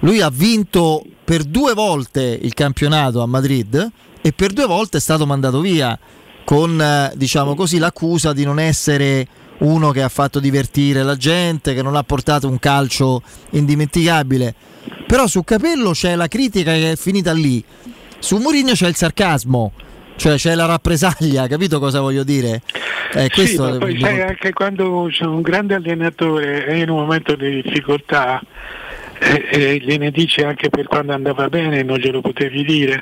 Lui 0.00 0.20
ha 0.20 0.28
vinto 0.30 1.02
per 1.24 1.44
due 1.44 1.72
volte 1.72 2.38
il 2.42 2.52
campionato 2.52 3.22
a 3.22 3.26
Madrid 3.26 3.90
e 4.20 4.32
per 4.32 4.52
due 4.52 4.66
volte 4.66 4.98
è 4.98 5.00
stato 5.00 5.24
mandato 5.26 5.60
via 5.60 5.98
con 6.50 6.82
eh, 6.82 7.12
diciamo 7.14 7.54
così 7.54 7.78
l'accusa 7.78 8.32
di 8.32 8.42
non 8.42 8.58
essere 8.58 9.24
uno 9.58 9.92
che 9.92 10.02
ha 10.02 10.08
fatto 10.08 10.40
divertire 10.40 11.04
la 11.04 11.14
gente, 11.14 11.74
che 11.74 11.82
non 11.82 11.94
ha 11.94 12.02
portato 12.02 12.48
un 12.48 12.58
calcio 12.58 13.22
indimenticabile. 13.50 14.52
Però 15.06 15.28
su 15.28 15.44
Capello 15.44 15.92
c'è 15.92 16.16
la 16.16 16.26
critica 16.26 16.72
che 16.72 16.92
è 16.92 16.96
finita 16.96 17.32
lì. 17.32 17.62
Su 18.18 18.38
Mourinho 18.38 18.72
c'è 18.72 18.88
il 18.88 18.96
sarcasmo, 18.96 19.74
cioè 20.16 20.34
c'è 20.34 20.56
la 20.56 20.66
rappresaglia, 20.66 21.46
capito 21.46 21.78
cosa 21.78 22.00
voglio 22.00 22.24
dire? 22.24 22.62
Eh, 23.14 23.30
Sì, 23.32 23.56
ma 23.56 23.78
poi 23.78 24.00
sai 24.00 24.20
anche 24.20 24.52
quando 24.52 25.06
c'è 25.08 25.26
un 25.26 25.42
grande 25.42 25.76
allenatore 25.76 26.64
è 26.64 26.74
in 26.74 26.90
un 26.90 26.98
momento 26.98 27.36
di 27.36 27.62
difficoltà 27.62 28.42
eh, 29.20 29.46
eh, 29.50 29.78
gliene 29.78 30.10
dici 30.10 30.40
anche 30.40 30.68
per 30.68 30.88
quando 30.88 31.12
andava 31.12 31.48
bene 31.48 31.84
non 31.84 31.98
glielo 31.98 32.20
potevi 32.20 32.64
dire. 32.64 32.98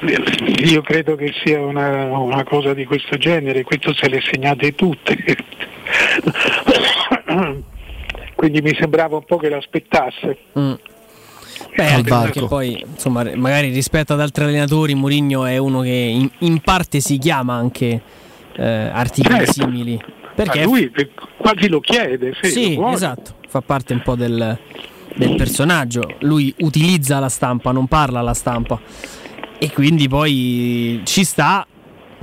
io 0.64 0.82
credo 0.82 1.16
che 1.16 1.32
sia 1.44 1.60
una, 1.60 2.16
una 2.18 2.44
cosa 2.44 2.74
di 2.74 2.84
questo 2.84 3.16
genere, 3.16 3.64
questo 3.64 3.94
se 3.94 4.08
le 4.08 4.20
segnate 4.20 4.74
tutte. 4.74 5.16
Quindi 8.34 8.62
mi 8.62 8.74
sembrava 8.78 9.16
un 9.16 9.24
po' 9.24 9.36
che 9.36 9.48
l'aspettasse. 9.48 10.38
Mm. 10.58 10.72
Beh, 11.74 12.02
perché 12.04 12.46
poi, 12.46 12.84
insomma, 12.88 13.24
magari 13.34 13.70
rispetto 13.70 14.12
ad 14.12 14.20
altri 14.20 14.44
allenatori, 14.44 14.94
Mourinho 14.94 15.44
è 15.44 15.56
uno 15.56 15.80
che 15.80 15.88
in, 15.88 16.30
in 16.38 16.60
parte 16.60 17.00
si 17.00 17.18
chiama 17.18 17.54
anche 17.54 18.00
eh, 18.56 18.64
articoli 18.64 19.38
Certo. 19.38 19.52
simili. 19.52 20.00
Perché 20.34 20.60
Ma 20.60 20.64
lui 20.66 20.92
quasi 21.36 21.68
lo 21.68 21.80
chiede, 21.80 22.32
sì, 22.40 22.50
Sì, 22.50 22.74
lo 22.76 22.90
esatto, 22.90 23.34
fa 23.48 23.60
parte 23.60 23.92
un 23.92 24.02
po' 24.02 24.14
del, 24.14 24.56
del 25.16 25.34
personaggio. 25.34 26.14
Lui 26.20 26.54
utilizza 26.58 27.18
la 27.18 27.28
stampa, 27.28 27.72
non 27.72 27.88
parla 27.88 28.20
alla 28.20 28.34
stampa. 28.34 28.78
E 29.58 29.72
quindi 29.72 30.08
poi 30.08 31.00
ci 31.04 31.24
sta, 31.24 31.66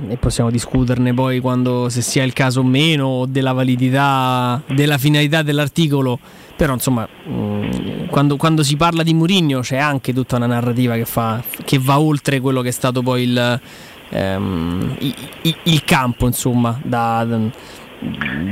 e 0.08 0.16
possiamo 0.16 0.50
discuterne 0.50 1.12
poi 1.12 1.40
quando 1.40 1.88
se 1.90 2.00
sia 2.00 2.22
il 2.22 2.32
caso 2.32 2.60
o 2.60 2.64
meno, 2.64 3.26
della 3.28 3.52
validità, 3.52 4.62
della 4.66 4.96
finalità 4.98 5.42
dell'articolo. 5.42 6.18
Però 6.56 6.72
insomma, 6.72 7.06
mh, 7.06 8.06
quando, 8.06 8.36
quando 8.36 8.62
si 8.62 8.76
parla 8.76 9.02
di 9.02 9.12
Mourinho 9.12 9.60
c'è 9.60 9.76
anche 9.76 10.14
tutta 10.14 10.36
una 10.36 10.46
narrativa 10.46 10.94
che, 10.94 11.04
fa, 11.04 11.42
che 11.64 11.78
va 11.78 12.00
oltre 12.00 12.40
quello 12.40 12.62
che 12.62 12.68
è 12.68 12.72
stato 12.72 13.02
poi 13.02 13.24
il, 13.24 13.60
ehm, 14.08 14.96
i- 15.00 15.14
i- 15.42 15.56
il 15.64 15.84
campo, 15.84 16.26
insomma, 16.26 16.80
da, 16.82 17.26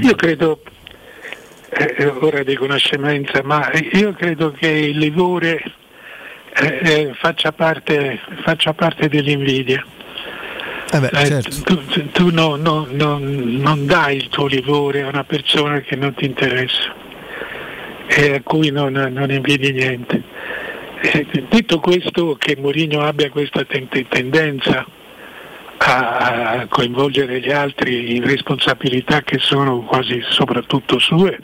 Io 0.03 0.15
credo, 0.15 0.61
eh, 1.71 2.07
ora 2.21 2.43
dico 2.43 2.65
una 2.65 2.77
scemenza, 2.77 3.43
ma 3.43 3.71
io 3.93 4.13
credo 4.13 4.51
che 4.53 4.69
il 4.69 4.99
livore 4.99 5.63
eh, 6.57 6.79
eh, 6.83 7.11
faccia, 7.15 7.53
parte, 7.53 8.21
faccia 8.43 8.73
parte 8.73 9.09
dell'invidia. 9.09 9.85
Eh 10.93 11.01
beh, 11.01 11.09
Eh, 11.13 11.27
certo. 11.27 11.63
Tu, 11.63 12.11
tu 12.13 12.31
no- 12.31 12.57
no- 12.57 12.87
no- 12.91 13.19
non 13.21 13.87
dai 13.87 14.17
il 14.17 14.29
tuo 14.29 14.47
livore 14.47 15.03
a 15.03 15.09
una 15.09 15.25
persona 15.25 15.81
che 15.81 15.97
non 15.97 16.15
ti 16.15 16.25
interessa 16.27 16.95
e 18.07 18.35
a 18.35 18.41
cui 18.43 18.71
non, 18.71 18.93
non 18.93 19.31
invidi 19.31 19.73
niente. 19.73 20.23
Eh, 21.01 21.27
detto 21.49 21.81
questo, 21.81 22.37
che 22.39 22.57
Mourinho 22.59 23.01
abbia 23.03 23.29
questa 23.31 23.65
ten- 23.65 23.89
tendenza 24.09 24.87
a 25.79 26.67
coinvolgere 26.69 27.41
gli 27.41 27.51
altri 27.51 28.17
in 28.17 28.25
responsabilità 28.25 29.21
che 29.23 29.39
sono 29.39 29.81
quasi 29.83 30.23
soprattutto 30.31 30.99
sue, 30.99 31.39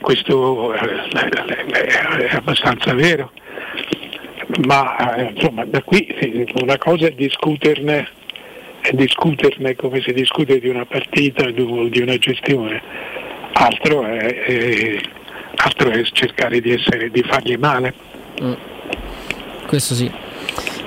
questo 0.00 0.72
è 0.72 2.34
abbastanza 2.34 2.92
vero. 2.94 3.30
Ma 4.66 5.14
eh, 5.16 5.32
insomma 5.34 5.64
da 5.64 5.82
qui 5.82 6.06
una 6.60 6.76
cosa 6.78 7.06
è 7.06 7.10
discuterne, 7.12 8.08
è 8.80 8.92
discuterne 8.92 9.74
come 9.74 10.00
si 10.00 10.12
discute 10.12 10.58
di 10.60 10.68
una 10.68 10.84
partita 10.84 11.44
o 11.46 11.88
di 11.88 12.00
una 12.00 12.16
gestione, 12.18 12.82
altro 13.52 14.04
è, 14.04 14.44
è- 14.44 15.00
altro 15.56 15.90
è 15.90 16.02
cercare 16.02 16.60
di, 16.60 16.72
essere, 16.72 17.10
di 17.10 17.22
fargli 17.22 17.56
male. 17.56 17.94
Questo 19.66 19.94
sì. 19.94 20.10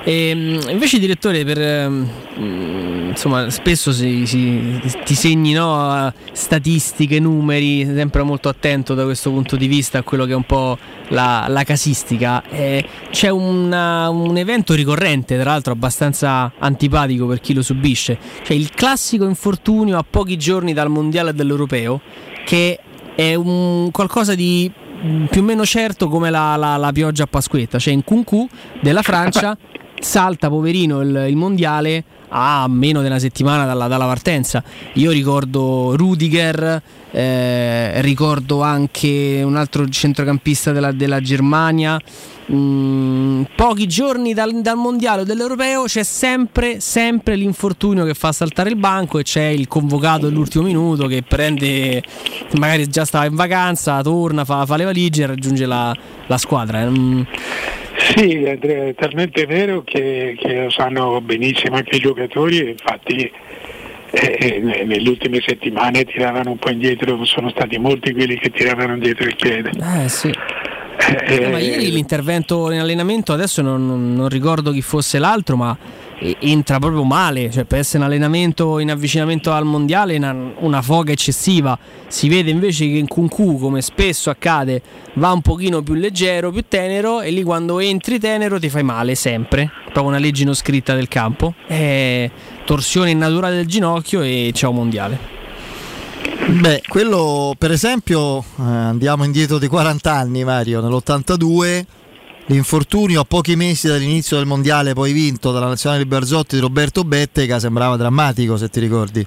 E, 0.08 0.34
mh, 0.34 0.70
invece, 0.70 0.98
direttore, 0.98 1.44
per, 1.44 1.60
ehm, 1.60 2.08
mh, 2.38 3.08
insomma, 3.10 3.50
spesso 3.50 3.92
si, 3.92 4.24
si- 4.24 4.80
ti 5.04 5.14
segni 5.14 5.52
no, 5.52 6.10
statistiche, 6.32 7.20
numeri, 7.20 7.84
sempre 7.84 8.22
molto 8.22 8.48
attento 8.48 8.94
da 8.94 9.04
questo 9.04 9.30
punto 9.30 9.56
di 9.56 9.66
vista 9.66 9.98
a 9.98 10.02
quello 10.02 10.24
che 10.24 10.32
è 10.32 10.34
un 10.34 10.44
po' 10.44 10.78
la, 11.08 11.44
la 11.48 11.62
casistica. 11.62 12.42
Eh, 12.48 12.82
c'è 13.10 13.28
una- 13.28 14.08
un 14.08 14.34
evento 14.38 14.72
ricorrente, 14.72 15.38
tra 15.38 15.50
l'altro 15.50 15.74
abbastanza 15.74 16.52
antipatico 16.58 17.26
per 17.26 17.40
chi 17.42 17.52
lo 17.52 17.60
subisce, 17.60 18.16
cioè 18.44 18.56
il 18.56 18.70
classico 18.70 19.26
infortunio 19.26 19.98
a 19.98 20.04
pochi 20.08 20.38
giorni 20.38 20.72
dal 20.72 20.88
mondiale 20.88 21.30
e 21.30 21.34
dall'europeo, 21.34 22.00
che 22.46 22.78
è 23.14 23.34
un 23.34 23.90
qualcosa 23.90 24.34
di 24.34 24.70
mh, 25.02 25.24
più 25.26 25.42
o 25.42 25.44
meno 25.44 25.66
certo 25.66 26.08
come 26.08 26.30
la, 26.30 26.56
la- 26.56 26.78
la 26.78 26.92
pioggia 26.92 27.24
a 27.24 27.26
Pasquetta, 27.26 27.78
cioè 27.78 27.92
in 27.92 28.04
Kunku 28.04 28.48
della 28.80 29.02
Francia 29.02 29.54
salta 30.00 30.48
poverino 30.48 31.00
il, 31.00 31.26
il 31.28 31.36
mondiale 31.36 32.04
a 32.30 32.66
meno 32.68 33.00
di 33.00 33.06
una 33.06 33.18
settimana 33.18 33.64
dalla, 33.64 33.86
dalla 33.86 34.06
partenza. 34.06 34.62
Io 34.94 35.10
ricordo 35.10 35.96
Rudiger, 35.96 36.82
eh, 37.10 38.00
ricordo 38.02 38.62
anche 38.62 39.42
un 39.44 39.56
altro 39.56 39.88
centrocampista 39.88 40.72
della, 40.72 40.92
della 40.92 41.20
Germania. 41.20 41.98
Mm, 42.50 43.42
pochi 43.54 43.86
giorni 43.86 44.32
dal, 44.32 44.62
dal 44.62 44.76
mondiale 44.76 45.20
o 45.20 45.24
dell'europeo 45.24 45.84
c'è 45.84 46.02
sempre, 46.02 46.80
sempre 46.80 47.36
l'infortunio 47.36 48.06
che 48.06 48.14
fa 48.14 48.32
saltare 48.32 48.70
il 48.70 48.76
banco 48.76 49.18
e 49.18 49.22
c'è 49.22 49.44
il 49.44 49.68
convocato 49.68 50.28
dell'ultimo 50.28 50.64
minuto 50.64 51.06
che 51.06 51.22
prende, 51.22 52.02
magari 52.56 52.88
già 52.88 53.04
stava 53.04 53.26
in 53.26 53.34
vacanza, 53.34 54.00
torna, 54.00 54.46
fa, 54.46 54.64
fa 54.64 54.76
le 54.76 54.84
valigie 54.84 55.24
e 55.24 55.26
raggiunge 55.26 55.66
la, 55.66 55.94
la 56.26 56.38
squadra. 56.38 56.88
Mm, 56.88 57.22
Sì, 58.14 58.42
è 58.42 58.94
talmente 58.96 59.44
vero 59.46 59.82
che, 59.82 60.34
che 60.38 60.62
lo 60.62 60.70
sanno 60.70 61.20
benissimo 61.20 61.76
anche 61.76 61.96
i 61.96 62.00
giocatori 62.00 62.70
infatti 62.70 63.30
eh, 64.10 64.36
eh, 64.40 64.84
nelle 64.86 65.08
ultime 65.08 65.42
settimane 65.44 66.04
tiravano 66.04 66.52
un 66.52 66.58
po' 66.58 66.70
indietro, 66.70 67.22
sono 67.26 67.50
stati 67.50 67.76
molti 67.78 68.12
quelli 68.14 68.38
che 68.38 68.50
tiravano 68.50 68.94
indietro 68.94 69.26
il 69.26 69.36
piede. 69.36 69.70
Eh 70.04 70.08
sì. 70.08 70.28
Eh, 70.28 71.34
Eh, 71.44 71.48
ma 71.50 71.58
ieri 71.58 71.90
l'intervento 71.90 72.70
in 72.70 72.80
allenamento, 72.80 73.32
adesso 73.32 73.62
non, 73.62 74.14
non- 74.14 74.28
ricordo 74.28 74.72
chi 74.72 74.80
fosse 74.82 75.18
l'altro, 75.18 75.56
ma 75.56 75.76
eh, 75.76 76.07
entra 76.40 76.78
proprio 76.78 77.04
male, 77.04 77.50
cioè 77.50 77.64
per 77.64 77.78
essere 77.78 77.98
un 77.98 78.04
allenamento 78.04 78.78
in 78.78 78.90
avvicinamento 78.90 79.52
al 79.52 79.64
mondiale 79.64 80.16
una, 80.16 80.34
una 80.58 80.82
foga 80.82 81.12
eccessiva. 81.12 81.78
Si 82.08 82.28
vede 82.28 82.50
invece 82.50 82.86
che 82.86 82.96
in 82.96 83.06
Kunku, 83.06 83.58
come 83.58 83.82
spesso 83.82 84.30
accade, 84.30 84.82
va 85.14 85.32
un 85.32 85.42
pochino 85.42 85.82
più 85.82 85.94
leggero, 85.94 86.50
più 86.50 86.64
tenero 86.66 87.20
e 87.20 87.30
lì 87.30 87.42
quando 87.42 87.78
entri 87.78 88.18
tenero 88.18 88.58
ti 88.58 88.68
fai 88.68 88.82
male 88.82 89.14
sempre, 89.14 89.70
proprio 89.84 90.06
una 90.06 90.18
legge 90.18 90.44
non 90.44 90.54
scritta 90.54 90.94
del 90.94 91.08
campo. 91.08 91.54
Eh, 91.66 92.30
torsione 92.64 93.10
innaturale 93.10 93.56
del 93.56 93.66
ginocchio 93.66 94.22
e 94.22 94.50
ciao 94.54 94.72
mondiale. 94.72 95.36
Beh, 96.48 96.82
quello 96.88 97.54
per 97.58 97.70
esempio, 97.70 98.38
eh, 98.40 98.62
andiamo 98.62 99.24
indietro 99.24 99.58
di 99.58 99.68
40 99.68 100.12
anni 100.12 100.44
Mario, 100.44 100.80
nell'82 100.80 101.84
l'infortunio 102.48 103.20
a 103.20 103.24
pochi 103.24 103.56
mesi 103.56 103.88
dall'inizio 103.88 104.36
del 104.36 104.46
mondiale 104.46 104.92
poi 104.92 105.12
vinto 105.12 105.52
dalla 105.52 105.68
nazionale 105.68 106.02
di 106.02 106.08
Barzotti 106.08 106.56
di 106.56 106.60
Roberto 106.60 107.04
Bettega 107.04 107.58
sembrava 107.58 107.96
drammatico 107.96 108.56
se 108.56 108.68
ti 108.68 108.80
ricordi. 108.80 109.24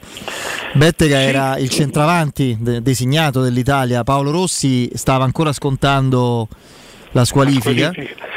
Bettega 0.73 1.19
era 1.19 1.57
il 1.57 1.69
centravanti 1.69 2.57
de- 2.59 2.81
designato 2.81 3.41
dell'Italia, 3.41 4.03
Paolo 4.03 4.31
Rossi 4.31 4.89
stava 4.93 5.23
ancora 5.23 5.51
scontando 5.53 6.47
la 7.13 7.25
squalifica 7.25 7.91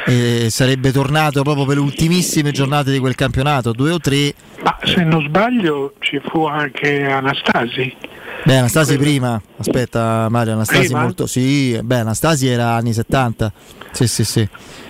e 0.05 0.49
sarebbe 0.49 0.91
tornato 0.91 1.41
proprio 1.43 1.65
per 1.65 1.77
le 1.77 1.81
ultimissime 1.81 2.51
giornate 2.51 2.91
di 2.91 2.99
quel 2.99 3.15
campionato, 3.15 3.71
due 3.71 3.91
o 3.91 3.99
tre. 3.99 4.33
Ma 4.63 4.77
se 4.83 5.03
non 5.03 5.23
sbaglio 5.23 5.93
ci 5.99 6.21
fu 6.23 6.45
anche 6.45 7.05
Anastasi. 7.05 7.95
Beh, 8.43 8.57
Anastasi 8.57 8.97
prima, 8.97 9.41
aspetta 9.57 10.27
Mario, 10.29 10.53
Anastasi 10.53 10.85
Prima? 10.85 11.01
molto, 11.01 11.25
sì, 11.25 11.79
beh, 11.81 11.99
Anastasi 11.99 12.47
era 12.47 12.73
anni 12.73 12.93
70, 12.93 13.51
sì 13.95 14.07
sì 14.07 14.23
sì, 14.25 14.47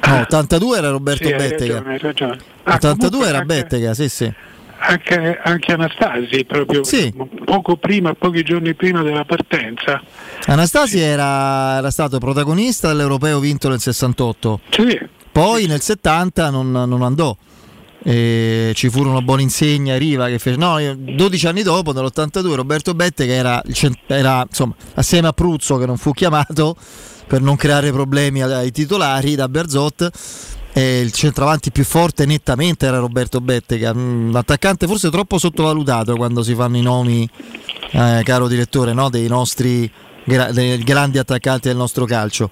no, 0.08 0.20
82 0.22 0.78
era 0.78 0.90
Roberto 0.90 1.28
Sì, 1.28 1.34
Bettega, 1.36 1.76
ragione, 1.76 1.98
ragione. 2.00 2.38
Ah, 2.64 2.74
82 2.76 2.98
comunque 3.10 3.28
era 3.28 3.38
anche- 3.40 3.54
Bettega, 3.54 3.94
sì 3.94 4.10
sì, 4.10 4.34
Anche, 4.78 5.40
anche 5.44 5.72
Anastasi, 5.72 6.44
proprio 6.46 6.82
poco 7.46 7.78
prima, 7.78 8.14
pochi 8.14 8.44
giorni 8.44 8.74
prima 8.74 9.02
della 9.04 9.24
partenza. 9.24 10.02
Anastasi 10.48 11.00
era, 11.00 11.78
era 11.78 11.90
stato 11.92 12.18
protagonista 12.20 12.90
dell'Europeo 12.90 13.40
vinto 13.40 13.70
nel 13.70 13.80
68, 13.80 14.60
poi 15.32 15.66
nel 15.68 15.82
70 15.82 16.50
non, 16.50 16.72
non 16.72 17.02
andò. 17.02 17.36
E 18.08 18.72
ci 18.76 18.90
furono 18.90 19.20
Boninsegna 19.24 19.96
e 19.96 19.98
Riva 19.98 20.28
che 20.28 20.38
fece 20.38 20.58
no, 20.58 20.78
io- 20.78 20.96
12 20.96 21.48
anni 21.48 21.64
dopo 21.64 21.92
nell'82 21.92 22.54
Roberto 22.54 22.94
Bettega 22.94 23.34
era, 23.34 23.62
il 23.66 23.74
cent- 23.74 23.98
era 24.06 24.46
insomma 24.48 24.76
assieme 24.94 25.28
a 25.30 25.34
Pruzzo 25.34 25.78
che 25.78 25.88
non 25.88 25.98
fu 25.98 26.12
chiamato 26.12 26.76
per 27.28 27.42
non 27.42 27.56
creare 27.56 27.92
problemi 27.92 28.42
ai- 28.42 28.72
titolari 28.72 29.36
da 29.36 29.48
Berzot 29.48 30.10
e 30.74 31.00
il 31.00 31.12
centravanti 31.12 31.72
più 31.72 31.84
forte 31.84 32.26
nettamente 32.26 32.86
era 32.86 32.98
Roberto 33.00 33.40
Bettega 33.42 33.94
Mm, 33.94 34.32
l'attaccante 34.32 34.88
forse 34.88 35.10
troppo 35.10 35.38
sottovalutato 35.38 36.16
quando 36.16 36.44
si 36.44 36.54
fanno 36.54 36.78
i 36.78 36.82
nomi 36.82 37.28
eh, 37.92 38.22
caro 38.24 38.48
direttore 38.48 38.94
no? 38.94 39.10
dei 39.10 39.28
nostri 39.28 39.90
gra- 40.24 40.52
dei 40.52 40.78
grandi 40.84 41.18
attaccanti 41.18 41.68
del 41.70 41.78
nostro 41.78 42.06
calcio 42.06 42.50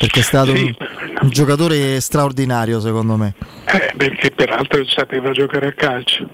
perché 0.00 0.20
è 0.20 0.22
stato 0.22 0.52
un, 0.52 0.74
un 1.20 1.28
giocatore 1.28 2.00
straordinario 2.00 2.80
secondo 2.80 3.16
me 3.16 3.34
Eh, 3.66 3.92
perché 3.96 4.30
peraltro 4.30 4.84
sapeva 4.86 5.30
giocare 5.32 5.68
a 5.68 5.72
calcio. 5.72 6.28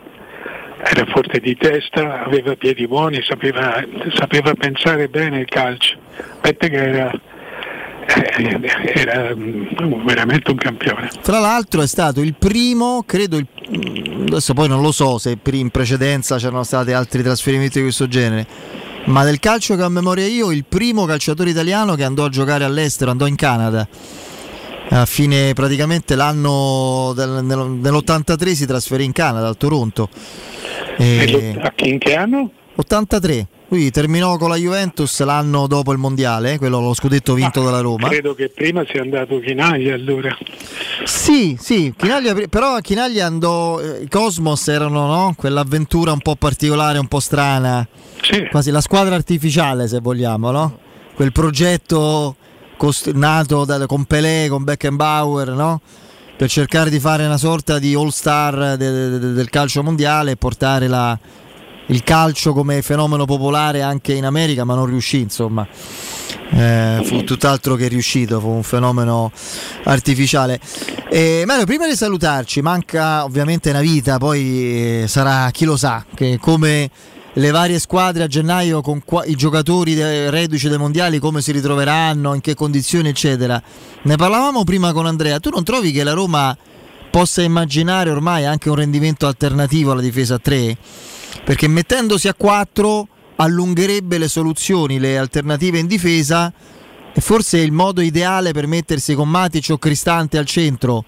Era 0.81 1.05
forte 1.07 1.41
di 1.41 1.57
testa, 1.57 2.23
aveva 2.25 2.55
piedi 2.55 2.87
buoni, 2.87 3.21
sapeva, 3.27 3.85
sapeva 4.15 4.55
pensare 4.55 5.09
bene 5.09 5.41
il 5.41 5.47
calcio. 5.47 5.99
Bettega 6.41 6.79
era, 6.79 7.11
eh, 7.11 7.21
era 8.95 9.35
mm, 9.35 10.05
veramente 10.07 10.51
un 10.51 10.57
campione. 10.57 11.11
Tra 11.23 11.39
l'altro 11.39 11.83
è 11.83 11.87
stato 11.87 12.21
il 12.21 12.35
primo, 12.35 13.03
credo, 13.07 13.37
il- 13.37 13.47
mm, 13.77 14.27
adesso 14.29 14.55
poi 14.55 14.69
non 14.69 14.81
lo 14.81 14.93
so 14.93 15.19
se 15.19 15.37
in 15.53 15.71
precedenza 15.71 16.37
c'erano 16.39 16.63
stati 16.63 16.93
altri 16.93 17.23
trasferimenti 17.23 17.79
di 17.79 17.85
questo 17.85 18.09
genere, 18.09 18.47
ma 19.05 19.25
del 19.25 19.39
calcio 19.39 19.77
che 19.77 19.83
ho 19.83 19.87
a 19.87 19.91
memoria 19.91 20.27
io, 20.27 20.51
il 20.51 20.65
primo 20.67 21.05
calciatore 21.05 21.51
italiano 21.51 21.95
che 21.95 22.05
andò 22.05 22.25
a 22.25 22.29
giocare 22.29 22.65
all'estero, 22.65 23.11
andò 23.11 23.27
in 23.27 23.37
Canada. 23.37 23.87
A 24.91 25.05
fine 25.05 25.53
praticamente 25.53 26.15
l'anno 26.15 27.13
del- 27.15 27.41
nell- 27.45 27.79
nell'83 27.79 28.53
si 28.55 28.65
trasferì 28.65 29.05
in 29.05 29.13
Canada, 29.13 29.47
al 29.47 29.59
Toronto. 29.59 30.09
E- 30.97 31.59
A 31.61 31.73
chi 31.75 31.91
in 31.91 31.99
che 31.99 32.15
anno? 32.17 32.51
83. 32.81 33.47
Lui 33.71 33.91
terminò 33.91 34.37
con 34.39 34.49
la 34.49 34.57
Juventus 34.57 35.21
l'anno 35.25 35.67
dopo 35.67 35.93
il 35.93 35.99
mondiale, 35.99 36.57
quello 36.59 36.81
lo 36.81 36.95
scudetto 36.95 37.35
vinto 37.35 37.63
dalla 37.63 37.81
Roma. 37.81 38.09
Credo 38.09 38.35
che 38.35 38.49
prima 38.49 38.85
sia 38.89 39.03
andato 39.03 39.41
Chinaglia 39.41 39.95
allora. 39.95 40.35
Sì, 41.05 41.57
sì, 41.61 41.93
Chinaglia, 41.97 42.35
però 42.49 42.77
a 42.77 42.81
Chinaglia 42.81 43.27
andò. 43.27 43.81
eh, 43.81 44.03
I 44.05 44.09
Cosmos 44.09 44.69
erano 44.69 45.07
no? 45.07 45.35
quell'avventura 45.37 46.13
un 46.13 46.21
po' 46.21 46.37
particolare, 46.37 46.99
un 46.99 47.09
po' 47.09 47.21
strana. 47.21 47.87
Quasi 48.51 48.71
la 48.71 48.81
squadra 48.81 49.17
artificiale, 49.17 49.87
se 49.89 49.99
vogliamo, 50.01 50.51
no? 50.51 50.79
Quel 51.15 51.33
progetto 51.33 52.37
cost- 52.77 53.13
nato 53.13 53.65
da- 53.65 53.87
con 53.87 54.05
Pelé, 54.05 54.47
con 54.49 54.65
Beckenbauer, 54.65 55.49
no? 55.49 55.81
Per 56.37 56.49
cercare 56.49 56.89
di 56.89 57.01
fare 57.01 57.27
una 57.27 57.37
sorta 57.37 57.79
di 57.81 57.93
all-star 57.95 58.77
de- 58.77 59.19
de- 59.19 59.33
del 59.33 59.51
calcio 59.51 59.83
mondiale 59.83 60.31
e 60.33 60.37
portare 60.37 60.87
la- 60.87 61.19
il 61.89 62.03
calcio 62.03 62.53
come 62.53 62.83
fenomeno 62.83 63.25
popolare 63.25 63.83
anche 63.83 64.13
in 64.13 64.25
America, 64.25 64.65
ma 64.65 64.75
non 64.75 64.87
riuscì, 64.87 65.21
insomma. 65.21 65.67
Eh, 66.51 67.01
fu 67.05 67.25
tutt'altro 67.25 67.75
che 67.75 67.89
riuscito, 67.89 68.41
fu 68.41 68.49
un 68.49 68.63
fenomeno 68.63 69.31
artificiale. 69.85 70.61
E, 71.11 71.45
Mario, 71.47 71.65
prima 71.65 71.87
di 71.87 71.95
salutarci, 71.95 72.63
manca 72.63 73.25
ovviamente 73.25 73.71
una 73.71 73.81
vita, 73.81 74.19
poi 74.19 75.03
eh, 75.03 75.05
sarà 75.09 75.51
chi 75.51 75.65
lo 75.65 75.77
sa, 75.77 76.05
che 76.15 76.39
come 76.41 76.91
le 77.35 77.51
varie 77.51 77.79
squadre 77.79 78.25
a 78.25 78.27
gennaio 78.27 78.81
con 78.81 79.03
qua- 79.05 79.25
i 79.25 79.35
giocatori 79.35 79.95
de- 79.95 80.31
reduci 80.31 80.69
dei 80.69 80.79
mondiali 80.79 81.19
come 81.19 81.41
si 81.41 81.53
ritroveranno, 81.53 82.35
in 82.35 82.41
che 82.41 82.55
condizioni, 82.55 83.09
eccetera. 83.09 83.63
Ne 84.03 84.17
parlavamo 84.17 84.65
prima 84.65 84.93
con 84.93 85.07
Andrea. 85.07 85.39
Tu 85.39 85.51
non 85.51 85.65
trovi 85.65 85.93
che 85.93 86.03
la 86.03 86.13
Roma 86.13 86.57
possa 87.11 87.43
immaginare 87.43 88.11
ormai 88.11 88.45
anche 88.45 88.69
un 88.69 88.77
rendimento 88.77 89.27
alternativo 89.27 89.93
alla 89.93 90.01
difesa 90.01 90.35
a 90.35 90.39
3? 90.39 90.77
Perché 91.45 91.69
mettendosi 91.69 92.29
a 92.29 92.35
4 92.35 93.09
allungherebbe 93.37 94.19
le 94.19 94.29
soluzioni, 94.29 94.99
le 94.99 95.19
alternative 95.19 95.79
in 95.79 95.87
difesa 95.87 96.53
e 97.13 97.21
forse 97.21 97.59
il 97.59 97.73
modo 97.73 98.01
ideale 98.01 98.53
per 98.53 98.67
mettersi 98.67 99.15
con 99.15 99.29
Matic 99.29 99.71
o 99.71 99.79
Cristante 99.79 100.39
al 100.39 100.47
centro. 100.47 101.05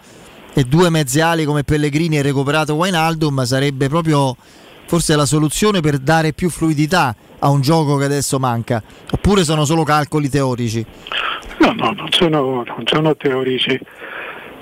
E 0.52 0.64
due 0.64 0.90
mezzi 0.90 1.20
ali 1.20 1.44
come 1.44 1.62
Pellegrini 1.62 2.18
e 2.18 2.22
recuperato 2.22 2.74
Wijnaldum 2.74 3.44
sarebbe 3.44 3.88
proprio 3.88 4.36
forse 4.86 5.14
la 5.14 5.24
soluzione 5.24 5.80
per 5.80 5.98
dare 5.98 6.32
più 6.32 6.51
fluidità 6.51 7.14
a 7.38 7.48
un 7.48 7.60
gioco 7.60 7.97
che 7.97 8.05
adesso 8.05 8.40
manca. 8.40 8.82
Oppure 9.12 9.44
sono 9.44 9.64
solo 9.64 9.84
calcoli 9.84 10.28
teorici? 10.28 10.84
No, 11.60 11.72
no, 11.72 11.92
non 11.92 12.09
sono, 12.10 12.64
non 12.64 12.82
sono 12.86 13.16
teorici. 13.16 13.78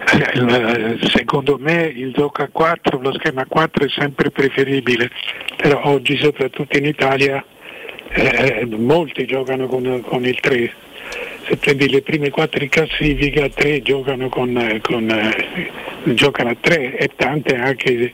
Eh, 0.01 0.99
Secondo 1.09 1.59
me 1.59 1.83
il 1.95 2.13
gioco 2.13 2.43
a 2.43 2.49
4, 2.51 3.01
lo 3.01 3.13
schema 3.13 3.43
a 3.43 3.47
4 3.47 3.85
è 3.85 3.89
sempre 3.89 4.31
preferibile, 4.31 5.11
però 5.57 5.81
oggi 5.85 6.17
soprattutto 6.17 6.77
in 6.77 6.87
Italia 6.87 7.45
eh, 8.11 8.67
molti 8.67 9.27
giocano 9.27 9.67
con, 9.67 10.01
con 10.03 10.25
il 10.25 10.39
3. 10.41 10.73
Se 11.47 11.57
prendi 11.57 11.89
le 11.89 12.03
prime 12.03 12.31
4 12.31 12.63
in 12.63 12.69
classifica, 12.69 13.49
3 13.49 13.83
giocano, 13.83 14.29
con, 14.29 14.79
con, 14.83 15.11
eh, 15.11 15.71
giocano 16.15 16.51
a 16.51 16.57
3 16.59 16.97
e 16.97 17.11
tante 17.17 17.57
anche 17.57 18.13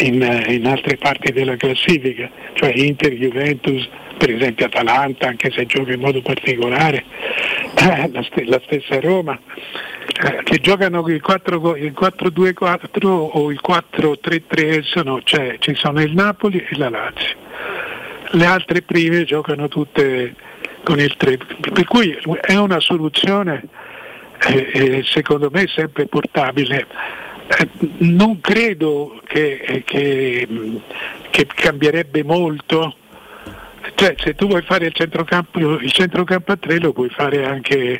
in, 0.00 0.44
in 0.48 0.66
altre 0.66 0.96
parti 0.96 1.32
della 1.32 1.56
classifica, 1.56 2.30
cioè 2.52 2.72
Inter, 2.74 3.12
Juventus, 3.12 3.88
per 4.18 4.30
esempio 4.30 4.66
Atalanta, 4.66 5.28
anche 5.28 5.50
se 5.50 5.66
gioca 5.66 5.92
in 5.92 6.00
modo 6.00 6.20
particolare, 6.20 7.04
la, 8.12 8.22
st- 8.22 8.44
la 8.46 8.60
stessa 8.64 9.00
Roma, 9.00 9.38
eh, 10.24 10.42
che 10.44 10.58
giocano 10.58 11.06
il 11.08 11.20
4 11.20 11.76
il 11.76 11.92
4-2-4 11.92 13.06
o 13.06 13.50
il 13.50 13.60
4-3-3, 13.66 14.82
sono- 14.82 15.20
cioè, 15.22 15.56
ci 15.58 15.74
sono 15.74 16.00
il 16.00 16.12
Napoli 16.12 16.58
e 16.58 16.76
la 16.76 16.88
Lazio. 16.88 17.36
Le 18.30 18.44
altre 18.46 18.82
prime 18.82 19.24
giocano 19.24 19.68
tutte 19.68 20.34
con 20.82 20.98
il 20.98 21.16
3, 21.16 21.38
per 21.72 21.84
cui 21.84 22.16
è 22.40 22.54
una 22.56 22.80
soluzione 22.80 23.68
eh, 24.48 24.70
eh, 24.72 25.02
secondo 25.04 25.48
me 25.52 25.66
sempre 25.68 26.06
portabile. 26.06 26.86
Eh, 27.58 27.68
non 27.98 28.40
credo 28.40 29.20
che, 29.24 29.60
eh, 29.64 29.84
che, 29.84 30.46
mh, 30.48 30.76
che 31.30 31.46
cambierebbe 31.46 32.24
molto. 32.24 32.96
Cioè, 33.96 34.14
se 34.18 34.34
tu 34.34 34.46
vuoi 34.46 34.60
fare 34.60 34.84
il 34.84 34.92
centrocampo, 34.92 35.58
il 35.58 35.90
centrocampo 35.90 36.52
a 36.52 36.56
3 36.58 36.80
lo 36.80 36.92
puoi 36.92 37.08
fare 37.08 37.46
anche, 37.46 37.98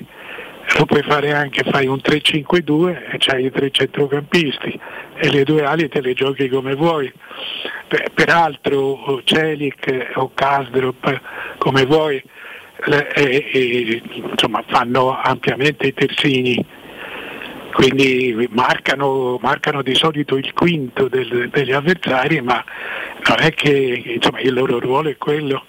lo 0.76 0.84
puoi 0.84 1.02
fare 1.02 1.32
anche, 1.32 1.64
fai 1.70 1.86
un 1.86 1.98
3-5-2 2.02 3.12
e 3.12 3.16
c'hai 3.16 3.46
i 3.46 3.50
tre 3.50 3.70
centrocampisti 3.70 4.78
e 5.14 5.30
le 5.30 5.42
due 5.44 5.64
ali 5.64 5.88
te 5.88 6.02
le 6.02 6.12
giochi 6.12 6.50
come 6.50 6.74
vuoi. 6.74 7.10
Per- 7.88 8.10
peraltro 8.12 9.22
Celic 9.24 10.10
o 10.16 10.32
Kasdrop 10.34 11.20
come 11.56 11.86
vuoi, 11.86 12.22
e- 13.14 13.46
e, 13.50 14.02
insomma, 14.12 14.62
fanno 14.66 15.18
ampiamente 15.18 15.86
i 15.86 15.94
terzini 15.94 16.64
quindi 17.72 18.48
marcano, 18.52 19.38
marcano 19.40 19.82
di 19.82 19.94
solito 19.94 20.36
il 20.36 20.52
quinto 20.54 21.08
del- 21.08 21.48
degli 21.50 21.72
avversari, 21.72 22.40
ma 22.40 22.62
non 23.28 23.38
è 23.40 23.52
che 23.52 24.02
insomma, 24.16 24.40
il 24.40 24.52
loro 24.54 24.78
ruolo 24.78 25.10
è 25.10 25.16
quello. 25.16 25.64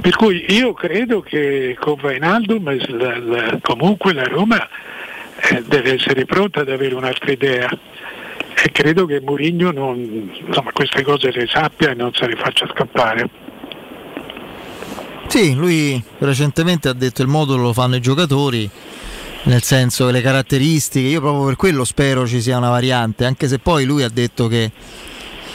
Per 0.00 0.16
cui 0.16 0.44
io 0.48 0.72
credo 0.72 1.20
che 1.20 1.76
con 1.78 1.96
Vainaldum 2.00 3.60
comunque 3.60 4.12
la 4.12 4.24
Roma 4.24 4.68
eh, 5.50 5.62
deve 5.66 5.94
essere 5.94 6.24
pronta 6.24 6.60
ad 6.60 6.68
avere 6.68 6.94
un'altra 6.94 7.30
idea 7.30 7.68
e 7.68 8.70
credo 8.72 9.06
che 9.06 9.20
Mourinho 9.20 9.72
queste 10.72 11.02
cose 11.02 11.30
le 11.30 11.46
sappia 11.46 11.90
e 11.90 11.94
non 11.94 12.12
se 12.12 12.26
le 12.26 12.36
faccia 12.36 12.66
scappare. 12.66 13.28
Sì, 15.28 15.54
lui 15.54 16.02
recentemente 16.18 16.88
ha 16.88 16.92
detto 16.92 17.22
il 17.22 17.28
modulo 17.28 17.62
lo 17.62 17.72
fanno 17.72 17.96
i 17.96 18.00
giocatori, 18.00 18.68
nel 19.44 19.62
senso 19.62 20.06
che 20.06 20.12
le 20.12 20.22
caratteristiche, 20.22 21.06
io 21.06 21.20
proprio 21.20 21.44
per 21.46 21.56
quello 21.56 21.84
spero 21.84 22.26
ci 22.26 22.40
sia 22.40 22.56
una 22.56 22.70
variante, 22.70 23.24
anche 23.24 23.46
se 23.46 23.58
poi 23.58 23.84
lui 23.84 24.02
ha 24.02 24.08
detto 24.08 24.48
che 24.48 24.70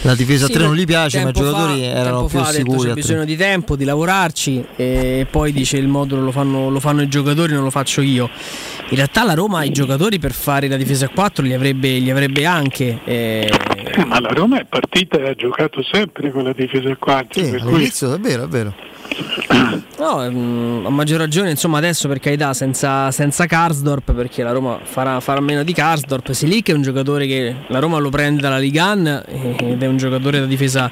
la 0.04 0.16
difesa 0.16 0.46
a 0.46 0.48
Sì, 0.48 0.54
3 0.54 0.64
non 0.64 0.76
gli 0.76 0.86
piace, 0.86 1.22
ma 1.24 1.30
i 1.30 1.34
giocatori 1.34 1.80
fa- 1.82 1.86
erano 1.86 2.26
più 2.26 2.40
fa 2.40 2.48
ha 2.48 2.52
detto 2.52 2.72
sicuri. 2.72 2.88
C'è 2.90 2.94
bisogno 2.94 3.26
di 3.26 3.36
tempo, 3.36 3.76
di 3.76 3.84
lavorarci 3.84 4.66
e 4.76 5.28
poi 5.30 5.52
dice 5.52 5.78
il 5.78 5.88
modulo 5.88 6.22
lo 6.24 6.32
fanno, 6.32 6.70
lo 6.70 6.80
fanno 6.80 7.02
i 7.02 7.08
giocatori, 7.08 7.54
non 7.54 7.64
lo 7.64 7.70
faccio 7.70 8.02
io. 8.02 8.30
In 8.90 8.96
realtà 8.98 9.24
la 9.24 9.34
Roma 9.34 9.64
i 9.64 9.72
giocatori 9.72 10.20
per 10.20 10.34
fare 10.34 10.68
la 10.68 10.76
difesa 10.78 11.06
a 11.06 11.10
4 11.10 11.44
li 11.44 11.54
avrebbe, 11.54 11.98
li 12.00 12.10
avrebbe 12.12 12.46
anche. 12.46 13.00
eh, 13.06 13.52
Ma 14.06 14.20
la 14.20 14.30
Roma 14.34 14.60
è 14.60 14.66
partita 14.66 15.18
e 15.18 15.30
ha 15.30 15.34
giocato 15.36 15.82
sempre 15.84 16.32
con 16.32 16.44
la 16.44 16.54
difesa 16.54 16.90
a 16.90 16.96
4. 16.98 17.42
per 17.42 17.62
cui 17.62 17.74
All'inizio 17.76 18.08
davvero, 18.10 18.44
è 18.44 18.48
vero. 18.48 18.74
No, 19.98 20.28
mm, 20.30 20.86
a 20.86 20.90
maggior 20.90 21.20
ragione, 21.20 21.52
insomma, 21.52 21.78
adesso 21.78 22.08
per 22.08 22.20
carità, 22.20 22.54
senza, 22.54 23.12
senza 23.12 23.46
Karsdorp, 23.46 24.14
perché 24.14 24.42
la 24.44 24.52
Roma 24.52 24.80
farà, 24.82 25.20
farà 25.20 25.40
meno 25.42 25.64
di 25.64 25.74
Karsdorp. 25.74 26.32
Silic 26.32 26.70
è 26.70 26.74
un 26.74 26.82
giocatore 26.82 27.28
che 27.28 27.56
la 27.68 27.80
Roma 27.80 27.98
lo 28.00 28.10
prende 28.10 28.42
dalla 28.42 28.58
Ligan 28.58 29.24
ed 29.60 29.82
è 29.82 29.86
un 29.86 29.98
giocatore 29.98 30.40
da 30.40 30.46
difesa, 30.46 30.90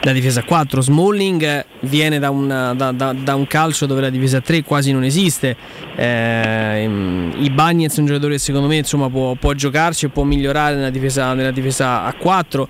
da 0.00 0.10
difesa 0.12 0.40
a 0.40 0.44
4. 0.44 0.80
Smalling 0.80 1.64
viene 1.80 2.18
da, 2.18 2.30
una- 2.30 2.74
da- 2.74 2.90
da- 2.92 3.12
da 3.12 3.34
un 3.36 3.46
calcio 3.46 3.86
dove 3.86 4.00
la 4.00 4.10
difesa 4.10 4.38
a 4.38 4.40
3 4.40 4.64
quasi 4.64 4.90
non 4.92 5.04
esiste. 5.04 5.56
Eh, 5.94 6.84
mm, 6.88 7.30
I 7.36 7.50
Bagnets 7.50 7.96
è 7.96 8.00
un 8.00 8.06
giocatore 8.06 8.32
che 8.32 8.40
secondo 8.40 8.66
me 8.66 8.76
insomma, 8.76 9.08
può, 9.08 9.34
può 9.34 9.52
giocarci 9.52 10.06
e 10.06 10.08
può 10.08 10.24
migliorare 10.24 10.74
nella 10.74 10.90
difesa, 10.90 11.34
nella 11.34 11.52
difesa 11.52 12.02
a 12.04 12.12
4. 12.14 12.66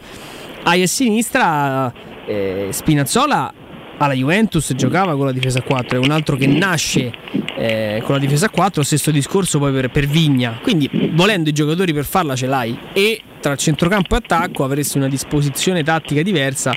Hai 0.65 0.83
a 0.83 0.87
sinistra 0.87 1.91
eh, 2.27 2.69
Spinazzola 2.71 3.55
alla 4.03 4.15
Juventus 4.15 4.73
giocava 4.75 5.15
con 5.15 5.27
la 5.27 5.33
difesa 5.33 5.59
a 5.59 5.63
4, 5.63 6.01
è 6.01 6.05
un 6.05 6.11
altro 6.11 6.37
che 6.37 6.47
nasce 6.47 7.13
eh, 7.57 8.03
con 8.05 8.15
la 8.15 8.21
difesa 8.21 8.47
a 8.47 8.51
4, 8.51 8.83
stesso 8.83 9.11
discorso 9.11 9.59
poi 9.59 9.73
per, 9.73 9.91
per 9.91 10.07
Vigna. 10.07 10.59
Quindi 10.63 11.11
volendo 11.13 11.51
i 11.51 11.53
giocatori 11.53 11.93
per 11.93 12.07
farla 12.07 12.35
ce 12.35 12.47
l'hai 12.47 12.79
e 12.95 13.21
tra 13.41 13.55
centrocampo 13.57 14.15
e 14.15 14.19
attacco 14.19 14.65
avresti 14.65 14.97
una 14.97 15.09
disposizione 15.09 15.83
tattica 15.83 16.23
diversa 16.23 16.75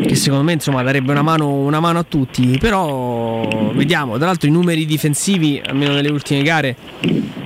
che 0.00 0.14
secondo 0.14 0.44
me 0.44 0.52
insomma 0.52 0.84
darebbe 0.84 1.10
una 1.10 1.22
mano, 1.22 1.54
una 1.54 1.80
mano 1.80 1.98
a 1.98 2.04
tutti, 2.04 2.56
però 2.60 3.72
vediamo, 3.72 4.16
tra 4.16 4.26
l'altro 4.26 4.48
i 4.48 4.52
numeri 4.52 4.86
difensivi, 4.86 5.60
almeno 5.66 5.92
nelle 5.92 6.08
ultime 6.08 6.42
gare, 6.42 6.76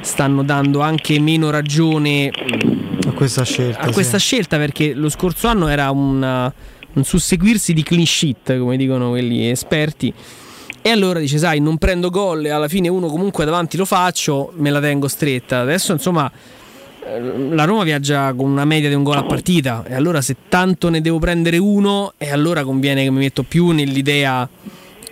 stanno 0.00 0.42
dando 0.42 0.80
anche 0.80 1.18
meno 1.18 1.48
ragione 1.48 2.30
a 3.06 3.12
questa 3.12 3.42
scelta. 3.42 3.80
a 3.80 3.90
questa 3.90 4.18
sì. 4.18 4.26
scelta 4.26 4.58
perché 4.58 4.92
lo 4.92 5.08
scorso 5.08 5.48
anno 5.48 5.68
era 5.68 5.90
una- 5.90 6.52
un 6.94 7.04
susseguirsi 7.04 7.72
di 7.72 7.82
clean 7.82 8.06
sheet, 8.06 8.58
come 8.58 8.76
dicono 8.76 9.10
quelli 9.10 9.48
esperti. 9.48 10.12
E 10.84 10.90
allora 10.90 11.20
dice, 11.20 11.38
sai, 11.38 11.60
non 11.60 11.78
prendo 11.78 12.10
gol 12.10 12.44
e 12.44 12.50
alla 12.50 12.66
fine 12.66 12.88
uno 12.88 13.06
comunque 13.06 13.44
davanti 13.44 13.76
lo 13.76 13.84
faccio, 13.84 14.52
me 14.56 14.70
la 14.70 14.80
tengo 14.80 15.06
stretta. 15.06 15.60
Adesso 15.60 15.92
insomma 15.92 16.30
eh, 17.04 17.20
la 17.50 17.64
Roma 17.64 17.84
viaggia 17.84 18.32
con 18.32 18.50
una 18.50 18.64
media 18.64 18.88
di 18.88 18.94
un 18.94 19.04
gol 19.04 19.16
a 19.16 19.22
partita 19.22 19.84
e 19.86 19.94
allora 19.94 20.20
se 20.20 20.36
tanto 20.48 20.88
ne 20.88 21.00
devo 21.00 21.18
prendere 21.18 21.58
uno 21.58 22.14
e 22.18 22.30
allora 22.30 22.64
conviene 22.64 23.04
che 23.04 23.10
mi 23.10 23.18
metto 23.18 23.44
più 23.44 23.70
nell'idea 23.70 24.48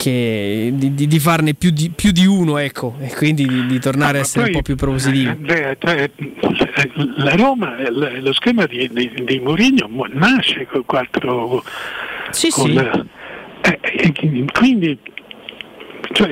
che 0.00 0.70
di, 0.72 0.94
di- 0.94 1.06
di 1.06 1.18
farne 1.18 1.52
più 1.52 1.68
di, 1.68 1.90
più 1.94 2.10
di 2.10 2.24
uno 2.24 2.56
ecco 2.56 2.96
e 3.00 3.12
quindi 3.14 3.66
di, 3.66 3.78
tornare 3.78 4.16
a 4.16 4.20
essere 4.22 4.46
un 4.46 4.52
po' 4.52 4.62
più 4.62 4.74
propositivi 4.74 5.28
Andrea, 5.28 5.76
cioè, 5.78 6.10
la 7.16 7.34
Roma, 7.36 7.76
l- 7.78 8.20
lo 8.22 8.32
schema 8.32 8.64
di, 8.64 8.88
di, 8.90 9.12
di 9.24 9.38
Mourinho 9.40 9.88
mo- 9.88 10.06
nasce 10.10 10.66
con 10.66 10.86
quattro. 10.86 11.62
Sì, 12.30 12.48
con, 12.48 12.70
sì. 12.70 13.70
eh, 13.70 13.78
eh, 13.82 14.44
quindi 14.52 14.98
cioè, 16.12 16.30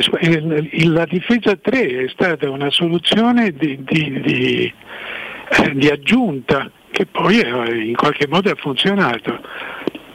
la 0.87 1.05
difesa 1.05 1.55
3 1.55 2.05
è 2.05 2.09
stata 2.09 2.49
una 2.49 2.71
soluzione 2.71 3.53
di, 3.53 3.79
di- 3.85 4.21
di- 4.23 4.73
eh, 5.51 5.73
di 5.75 5.89
aggiunta 5.89 6.71
che 6.91 7.05
poi 7.05 7.39
eh, 7.41 7.85
in 7.85 7.95
qualche 7.97 8.27
modo 8.29 8.51
ha 8.51 8.55
funzionato. 8.57 9.41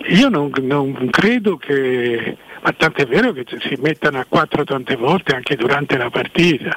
Io 0.07 0.27
non, 0.27 0.51
non 0.61 1.09
credo 1.09 1.57
che, 1.57 2.35
ma 2.61 2.71
tant'è 2.73 3.05
vero 3.05 3.31
che 3.31 3.45
si 3.61 3.75
mettano 3.79 4.19
a 4.19 4.25
quattro 4.27 4.63
tante 4.63 4.95
volte 4.95 5.33
anche 5.33 5.55
durante 5.55 5.97
la 5.97 6.09
partita. 6.09 6.73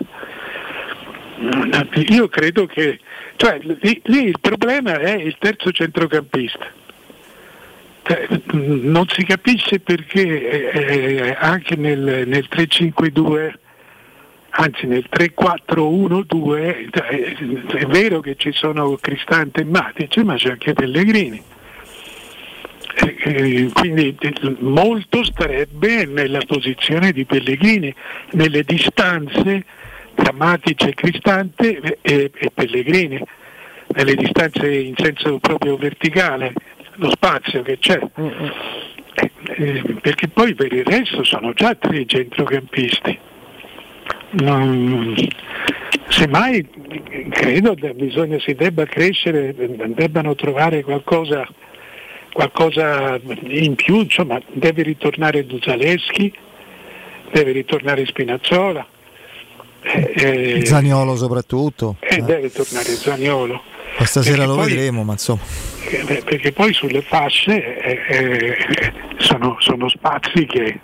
Io 2.08 2.28
credo 2.28 2.66
che, 2.66 3.00
cioè, 3.36 3.58
lì, 3.60 4.00
lì 4.04 4.24
il 4.28 4.38
problema 4.40 4.98
è 4.98 5.14
il 5.14 5.36
terzo 5.38 5.72
centrocampista. 5.72 6.84
Cioè, 8.02 8.28
non 8.52 9.06
si 9.08 9.24
capisce 9.24 9.80
perché 9.80 10.70
eh, 10.70 11.16
eh, 11.26 11.36
anche 11.38 11.74
nel, 11.74 12.22
nel 12.26 12.46
3-5-2, 12.48 13.52
anzi 14.50 14.86
nel 14.86 15.06
3-4-1-2, 15.10 16.88
cioè, 16.92 17.34
è 17.80 17.86
vero 17.86 18.20
che 18.20 18.36
ci 18.36 18.52
sono 18.52 18.96
Cristante 19.00 19.62
e 19.62 19.64
Matic, 19.64 20.18
ma 20.18 20.36
c'è 20.36 20.50
anche 20.50 20.72
Pellegrini. 20.72 21.54
Eh, 22.98 23.16
eh, 23.18 23.70
quindi 23.74 24.16
eh, 24.18 24.56
molto 24.60 25.22
starebbe 25.22 26.06
nella 26.06 26.40
posizione 26.46 27.12
di 27.12 27.26
Pellegrini, 27.26 27.94
nelle 28.32 28.62
distanze 28.62 29.64
tra 30.14 30.32
Matic 30.32 30.84
e 30.84 30.94
Cristante 30.94 31.98
e, 32.00 32.30
e 32.32 32.50
Pellegrini, 32.54 33.20
nelle 33.88 34.14
distanze 34.14 34.72
in 34.74 34.94
senso 34.96 35.38
proprio 35.38 35.76
verticale, 35.76 36.54
lo 36.94 37.10
spazio 37.10 37.60
che 37.62 37.78
c'è. 37.78 38.00
Eh, 38.14 39.30
eh, 39.56 39.82
perché 40.00 40.28
poi 40.28 40.54
per 40.54 40.72
il 40.72 40.84
resto 40.84 41.22
sono 41.22 41.52
già 41.52 41.74
tre 41.74 42.06
centrocampisti. 42.06 43.18
Non- 44.28 45.14
semmai 46.08 46.66
credo 47.30 47.74
che 47.74 47.92
bisogna, 47.94 48.38
si 48.40 48.54
debba 48.54 48.86
crescere, 48.86 49.54
debbano 49.54 50.34
trovare 50.34 50.82
qualcosa, 50.82 51.46
qualcosa 52.36 53.18
in 53.46 53.76
più, 53.76 54.00
insomma 54.02 54.38
deve 54.52 54.82
ritornare 54.82 55.46
Zaleschi, 55.62 56.30
deve 57.32 57.52
ritornare 57.52 58.04
Spinazzola, 58.04 58.86
eh, 59.80 60.12
eh, 60.58 60.66
Zaniolo 60.66 61.16
soprattutto. 61.16 61.96
e 61.98 62.20
deve 62.20 62.52
tornare 62.52 62.90
Zaniolo. 62.90 63.62
Questa 63.96 64.20
sera 64.20 64.36
perché 64.36 64.50
lo 64.50 64.56
poi- 64.56 64.68
vedremo, 64.68 65.02
ma 65.02 65.12
insomma. 65.12 65.40
Eh, 65.88 66.22
perché 66.26 66.52
poi 66.52 66.74
sulle 66.74 67.00
fasce 67.00 67.78
eh, 67.78 68.00
eh, 68.06 68.56
sono, 69.16 69.56
sono 69.60 69.88
spazi 69.88 70.44
che, 70.44 70.80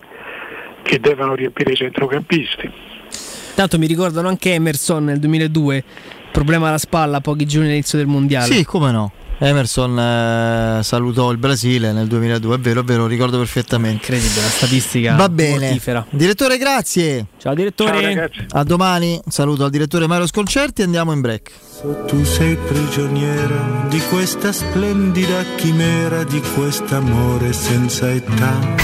che 0.80 1.00
devono 1.00 1.34
riempire 1.34 1.72
i 1.72 1.76
centrocampisti. 1.76 2.70
tanto 3.54 3.78
mi 3.78 3.86
ricordano 3.86 4.28
anche 4.28 4.54
Emerson 4.54 5.04
nel 5.04 5.18
2002 5.18 5.84
problema 6.30 6.68
alla 6.68 6.78
spalla 6.78 7.20
pochi 7.20 7.44
giorni 7.44 7.66
all'inizio 7.66 7.98
del 7.98 8.06
mondiale 8.06 8.46
Sì, 8.54 8.64
come 8.64 8.90
no. 8.90 9.12
Emerson 9.44 9.98
eh, 9.98 10.82
salutò 10.84 11.32
il 11.32 11.38
Brasile 11.38 11.92
nel 11.92 12.06
2002, 12.06 12.54
è 12.54 12.58
vero, 12.60 12.80
è 12.80 12.84
vero, 12.84 13.06
ricordo 13.06 13.38
perfettamente. 13.38 13.96
Incredibile, 13.96 14.40
la 14.40 14.48
statistica 14.48 15.14
Va 15.16 15.28
bene. 15.28 15.66
mortifera. 15.66 16.06
Direttore, 16.10 16.58
grazie. 16.58 17.26
Ciao 17.38 17.52
direttore. 17.54 18.30
A 18.50 18.62
domani. 18.62 19.20
Saluto 19.28 19.64
al 19.64 19.70
direttore 19.70 20.06
Mario 20.06 20.26
Sconcerti 20.26 20.82
e 20.82 20.84
andiamo 20.84 21.12
in 21.12 21.20
break. 21.20 21.50
Tu 22.06 22.24
sei 22.24 22.54
prigioniero 22.56 23.86
di 23.88 23.98
questa 24.08 24.52
splendida 24.52 25.42
chimera, 25.56 26.22
di 26.22 26.40
quest'amore 26.54 27.52
senza 27.52 28.12
età. 28.12 28.76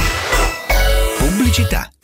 Pubblicità. 1.19 1.89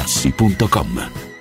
artigianamaterassi.com. 0.00 1.29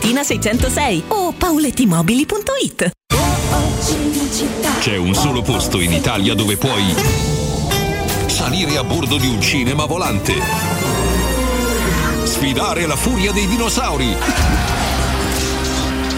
606 0.00 1.04
o 1.08 1.32
paulettimobili.it. 1.32 2.90
C'è 4.80 4.96
un 4.96 5.14
solo 5.14 5.42
posto 5.42 5.80
in 5.80 5.92
Italia 5.92 6.34
dove 6.34 6.56
puoi 6.56 6.94
salire 8.26 8.76
a 8.76 8.84
bordo 8.84 9.18
di 9.18 9.28
un 9.28 9.40
cinema 9.40 9.84
volante, 9.84 10.34
sfidare 12.24 12.86
la 12.86 12.96
furia 12.96 13.32
dei 13.32 13.46
dinosauri, 13.46 14.14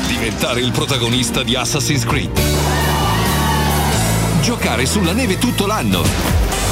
diventare 0.07 0.61
il 0.61 0.71
protagonista 0.71 1.43
di 1.43 1.57
Assassin's 1.57 2.05
Creed, 2.05 2.41
giocare 4.43 4.87
sulla 4.87 5.13
neve 5.13 5.39
tutto 5.39 5.67
l'anno 5.67 6.72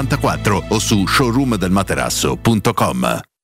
094 0.00 0.64
o 0.70 0.80
su 0.80 1.06
showroomdelmaterasso.com. 1.06 3.29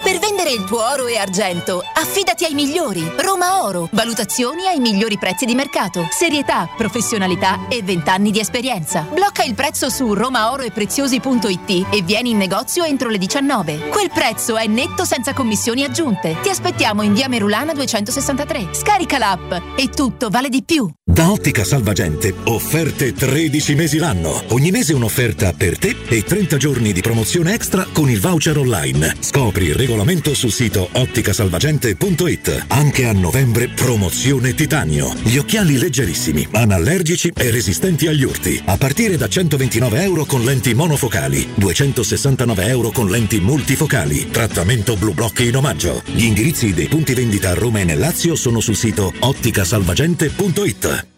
Per 0.00 0.16
vendere 0.20 0.52
il 0.52 0.64
tuo 0.64 0.80
oro 0.88 1.06
e 1.08 1.16
argento, 1.16 1.82
affidati 1.94 2.44
ai 2.44 2.54
migliori. 2.54 3.02
Roma 3.18 3.64
Oro. 3.64 3.88
Valutazioni 3.92 4.66
ai 4.66 4.78
migliori 4.78 5.18
prezzi 5.18 5.44
di 5.44 5.56
mercato. 5.56 6.06
Serietà, 6.10 6.68
professionalità 6.76 7.66
e 7.68 7.82
20 7.82 8.08
anni 8.08 8.30
di 8.30 8.38
esperienza. 8.38 9.02
Blocca 9.12 9.42
il 9.42 9.54
prezzo 9.54 9.90
su 9.90 10.14
romaoroepreziosi.it 10.14 11.88
e 11.90 12.02
vieni 12.02 12.30
in 12.30 12.36
negozio 12.36 12.84
entro 12.84 13.08
le 13.08 13.18
19. 13.18 13.88
Quel 13.88 14.10
prezzo 14.14 14.56
è 14.56 14.66
netto 14.66 15.04
senza 15.04 15.34
commissioni 15.34 15.82
aggiunte. 15.82 16.36
Ti 16.42 16.48
aspettiamo 16.48 17.02
in 17.02 17.12
via 17.12 17.28
Merulana 17.28 17.74
263. 17.74 18.68
Scarica 18.70 19.18
l'app 19.18 19.52
e 19.76 19.88
tutto 19.88 20.28
vale 20.30 20.48
di 20.48 20.62
più. 20.62 20.88
Da 21.04 21.30
Ottica 21.32 21.64
Salvagente, 21.64 22.34
offerte 22.44 23.12
13 23.12 23.74
mesi 23.74 23.98
l'anno. 23.98 24.44
Ogni 24.50 24.70
mese 24.70 24.94
un'offerta 24.94 25.52
per 25.52 25.76
te 25.76 25.96
e 26.06 26.22
30 26.22 26.56
giorni 26.56 26.92
di 26.92 27.00
promozione 27.00 27.52
extra 27.52 27.84
con 27.92 28.08
il 28.08 28.20
voucher 28.20 28.56
online. 28.56 29.16
Scopri 29.18 29.64
il 29.64 29.74
regolamento 29.88 30.34
sul 30.34 30.52
sito 30.52 30.86
otticasalvagente.it. 30.92 32.66
Anche 32.68 33.06
a 33.06 33.12
novembre 33.12 33.68
promozione 33.68 34.52
titanio. 34.52 35.14
Gli 35.22 35.38
occhiali 35.38 35.78
leggerissimi, 35.78 36.46
anallergici 36.52 37.32
e 37.34 37.50
resistenti 37.50 38.06
agli 38.06 38.22
urti. 38.22 38.60
A 38.66 38.76
partire 38.76 39.16
da 39.16 39.28
129 39.28 40.02
euro 40.02 40.26
con 40.26 40.44
lenti 40.44 40.74
monofocali, 40.74 41.52
269 41.54 42.66
euro 42.66 42.90
con 42.90 43.08
lenti 43.08 43.40
multifocali. 43.40 44.28
Trattamento 44.30 44.94
blu 44.94 45.14
blocchi 45.14 45.46
in 45.46 45.56
omaggio. 45.56 46.02
Gli 46.04 46.24
indirizzi 46.24 46.74
dei 46.74 46.88
punti 46.88 47.14
vendita 47.14 47.48
a 47.48 47.54
Roma 47.54 47.80
e 47.80 47.84
nel 47.84 47.98
Lazio 47.98 48.34
sono 48.34 48.60
sul 48.60 48.76
sito 48.76 49.10
otticasalvagente.it. 49.18 51.17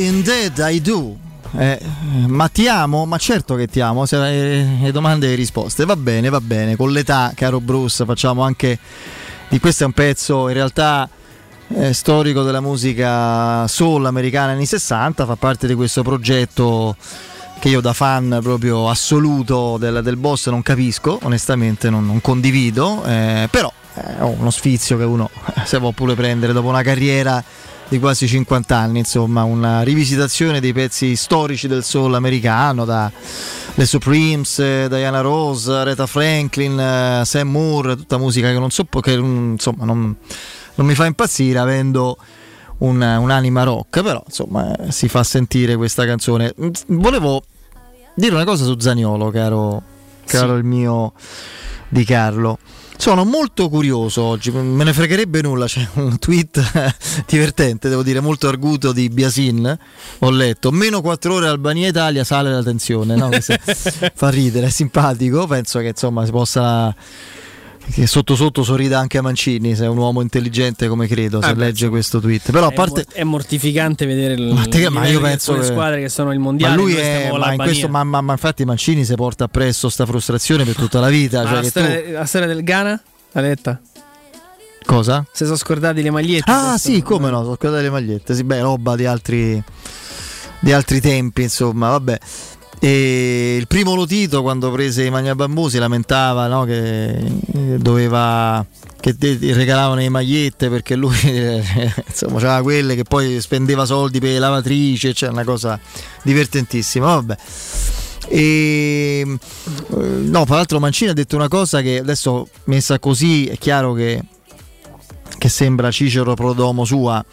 Indeed 0.00 0.58
I 0.66 0.80
do. 0.80 1.14
eh, 1.58 1.78
ma 2.26 2.48
ti 2.48 2.66
amo? 2.68 3.04
Ma 3.04 3.18
certo 3.18 3.54
che 3.54 3.66
ti 3.66 3.80
amo, 3.80 4.06
eh, 4.06 4.78
le 4.80 4.92
domande 4.92 5.26
e 5.26 5.30
le 5.30 5.34
risposte. 5.34 5.84
Va 5.84 5.94
bene, 5.94 6.30
va 6.30 6.40
bene. 6.40 6.74
Con 6.74 6.90
l'età, 6.90 7.32
caro 7.34 7.60
Bruce, 7.60 8.06
facciamo 8.06 8.42
anche 8.42 8.78
di 9.48 9.60
questo 9.60 9.82
è 9.82 9.86
un 9.86 9.92
pezzo 9.92 10.48
in 10.48 10.54
realtà 10.54 11.06
eh, 11.68 11.92
storico 11.92 12.42
della 12.42 12.60
musica 12.60 13.66
soul 13.68 14.06
americana 14.06 14.52
anni 14.52 14.64
60, 14.64 15.26
fa 15.26 15.36
parte 15.36 15.66
di 15.66 15.74
questo 15.74 16.02
progetto 16.02 16.96
che 17.58 17.68
io 17.68 17.82
da 17.82 17.92
fan 17.92 18.38
proprio 18.42 18.88
assoluto 18.88 19.76
del, 19.76 20.00
del 20.02 20.16
boss 20.16 20.48
non 20.48 20.62
capisco, 20.62 21.18
onestamente 21.24 21.90
non, 21.90 22.06
non 22.06 22.22
condivido, 22.22 23.04
eh, 23.04 23.48
però 23.50 23.70
è 23.92 24.22
uno 24.22 24.50
sfizio 24.50 24.96
che 24.96 25.04
uno 25.04 25.28
eh, 25.56 25.60
se 25.66 25.78
può 25.78 25.90
pure 25.90 26.14
prendere 26.14 26.54
dopo 26.54 26.68
una 26.68 26.82
carriera 26.82 27.44
di 27.90 27.98
quasi 27.98 28.26
50 28.28 28.76
anni, 28.76 29.00
insomma, 29.00 29.42
una 29.42 29.82
rivisitazione 29.82 30.60
dei 30.60 30.72
pezzi 30.72 31.16
storici 31.16 31.66
del 31.66 31.82
soul 31.84 32.14
americano, 32.14 32.84
da 32.84 33.10
le 33.74 33.84
Supremes, 33.86 34.58
eh, 34.60 34.86
Diana 34.88 35.20
Rose, 35.20 35.72
Aretha 35.72 36.06
Franklin, 36.06 36.78
eh, 36.78 37.22
Sam 37.24 37.48
Moore, 37.48 37.96
tutta 37.96 38.16
musica 38.16 38.48
che 38.52 38.58
non 38.58 38.70
so 38.70 38.84
che 38.84 39.16
mm, 39.20 39.52
insomma 39.52 39.84
non, 39.84 40.14
non 40.76 40.86
mi 40.86 40.94
fa 40.94 41.06
impazzire 41.06 41.58
avendo 41.58 42.16
un- 42.78 43.00
un'anima 43.02 43.64
rock, 43.64 44.02
però 44.02 44.22
insomma 44.24 44.72
eh, 44.76 44.92
si 44.92 45.08
fa 45.08 45.24
sentire 45.24 45.74
questa 45.76 46.06
canzone. 46.06 46.54
Mm, 46.62 46.68
Volevo 46.98 47.42
dire 48.14 48.34
una 48.34 48.44
cosa 48.44 48.64
su 48.64 48.78
Zaniolo, 48.78 49.30
caro, 49.30 49.82
caro 50.26 50.54
il 50.56 50.64
mio 50.64 51.12
di 51.88 52.04
Carlo. 52.04 52.58
Sono 53.00 53.24
molto 53.24 53.70
curioso 53.70 54.20
oggi, 54.20 54.50
me 54.50 54.84
ne 54.84 54.92
fregherebbe 54.92 55.40
nulla, 55.40 55.64
c'è 55.64 55.88
un 55.94 56.18
tweet 56.18 56.94
divertente, 57.26 57.88
devo 57.88 58.02
dire, 58.02 58.20
molto 58.20 58.46
arguto 58.46 58.92
di 58.92 59.08
Biasin, 59.08 59.78
ho 60.18 60.30
letto, 60.30 60.70
meno 60.70 61.00
4 61.00 61.32
ore 61.32 61.48
Albania-Italia 61.48 62.24
sale 62.24 62.52
la 62.52 62.62
tensione, 62.62 63.16
no? 63.16 63.30
Fa 63.40 64.28
ridere, 64.28 64.66
è 64.66 64.70
simpatico, 64.70 65.46
penso 65.46 65.78
che 65.78 65.88
insomma 65.88 66.26
si 66.26 66.30
possa... 66.30 66.94
Che 67.92 68.06
sotto 68.06 68.36
sotto 68.36 68.62
sorrida 68.62 68.98
anche 69.00 69.20
Mancini, 69.20 69.74
se 69.74 69.84
è 69.84 69.88
un 69.88 69.96
uomo 69.98 70.20
intelligente 70.20 70.86
come 70.86 71.08
credo, 71.08 71.40
se 71.42 71.48
Ah, 71.48 71.54
legge 71.54 71.88
questo 71.88 72.20
tweet. 72.20 72.50
Però 72.52 72.66
a 72.66 72.70
parte... 72.70 73.04
è 73.12 73.24
mortificante 73.24 74.06
vedere 74.06 74.34
il, 74.34 74.52
Ma, 74.54 74.64
te- 74.66 74.88
ma 74.90 75.06
io 75.08 75.20
penso 75.20 75.54
che- 75.54 75.64
squadre 75.64 76.00
che 76.00 76.08
sono 76.08 76.30
il 76.32 76.38
Ma 76.38 76.44
mondiale. 76.44 76.76
lui 76.76 76.92
noi 76.92 77.00
è, 77.02 77.30
ma, 77.36 77.56
questo, 77.56 77.88
ma, 77.88 78.04
ma- 78.04 78.20
ma 78.20 78.32
infatti 78.32 78.64
Mancini 78.64 79.04
si 79.04 79.14
porta 79.16 79.44
appresso 79.44 79.88
sta 79.88 80.06
frustrazione 80.06 80.64
per 80.64 80.76
tutta 80.76 81.00
la 81.00 81.08
vita. 81.08 81.42
Ma 81.42 81.48
cioè 81.48 81.54
la, 81.56 81.62
storia, 81.64 82.00
tu- 82.02 82.10
la 82.12 82.24
storia 82.26 82.46
del 82.46 82.62
Ghana? 82.62 83.02
L'ha 83.32 83.40
letta? 83.40 83.80
Cosa? 84.86 85.24
Si 85.32 85.44
sono 85.44 85.56
scordati 85.56 86.00
le 86.02 86.10
magliette. 86.10 86.50
Ah 86.50 86.68
questo- 86.70 86.90
sì, 86.90 87.02
come 87.02 87.28
no, 87.30 87.42
sono 87.42 87.54
scordate 87.56 87.82
le 87.82 87.90
magliette, 87.90 88.34
sì, 88.34 88.44
beh, 88.44 88.60
roba 88.60 88.94
di 88.94 89.04
altri, 89.06 89.60
di 90.60 90.72
altri 90.72 91.00
tempi, 91.00 91.42
insomma, 91.42 91.90
vabbè. 91.90 92.18
E 92.82 93.56
il 93.58 93.66
primo 93.66 93.94
Lotito 93.94 94.40
quando 94.40 94.70
prese 94.70 95.04
i 95.04 95.10
Magna 95.10 95.34
Bambù 95.34 95.68
si 95.68 95.76
lamentava 95.78 96.46
no, 96.46 96.64
che 96.64 97.10
eh, 97.10 97.78
doveva 97.78 98.64
che 99.00 99.16
regalavano 99.18 100.00
le 100.00 100.08
magliette 100.08 100.68
perché 100.68 100.94
lui 100.94 101.16
insomma 102.06 102.36
aveva 102.36 102.62
quelle 102.62 102.94
che 102.94 103.04
poi 103.04 103.40
spendeva 103.40 103.84
soldi 103.84 104.18
per 104.18 104.30
le 104.30 104.38
lavatrici, 104.38 105.14
cioè 105.14 105.28
una 105.28 105.44
cosa 105.44 105.78
divertentissima, 106.22 107.06
vabbè. 107.06 107.36
E 108.28 109.24
eh, 109.26 109.38
no, 109.96 110.44
tra 110.44 110.54
l'altro 110.54 110.80
Mancini 110.80 111.10
ha 111.10 111.14
detto 111.14 111.36
una 111.36 111.48
cosa 111.48 111.82
che 111.82 111.98
adesso 111.98 112.48
messa 112.64 112.98
così 112.98 113.46
è 113.46 113.58
chiaro 113.58 113.92
che 113.92 114.22
che 115.40 115.48
sembra 115.48 115.90
Cicero 115.90 116.34
Prodomo 116.34 116.84
sua. 116.84 117.24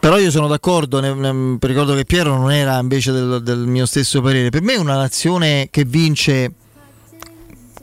Però 0.00 0.18
io 0.18 0.30
sono 0.30 0.46
d'accordo, 0.48 1.00
ne- 1.00 1.12
ne- 1.12 1.58
ricordo 1.60 1.94
che 1.94 2.04
Piero 2.04 2.34
non 2.36 2.50
era 2.50 2.78
invece 2.78 3.12
del, 3.12 3.42
del 3.42 3.58
mio 3.58 3.84
stesso 3.84 4.22
parere. 4.22 4.48
Per 4.50 4.62
me 4.62 4.76
una 4.76 4.96
nazione 4.96 5.68
che 5.70 5.84
vince 5.84 6.52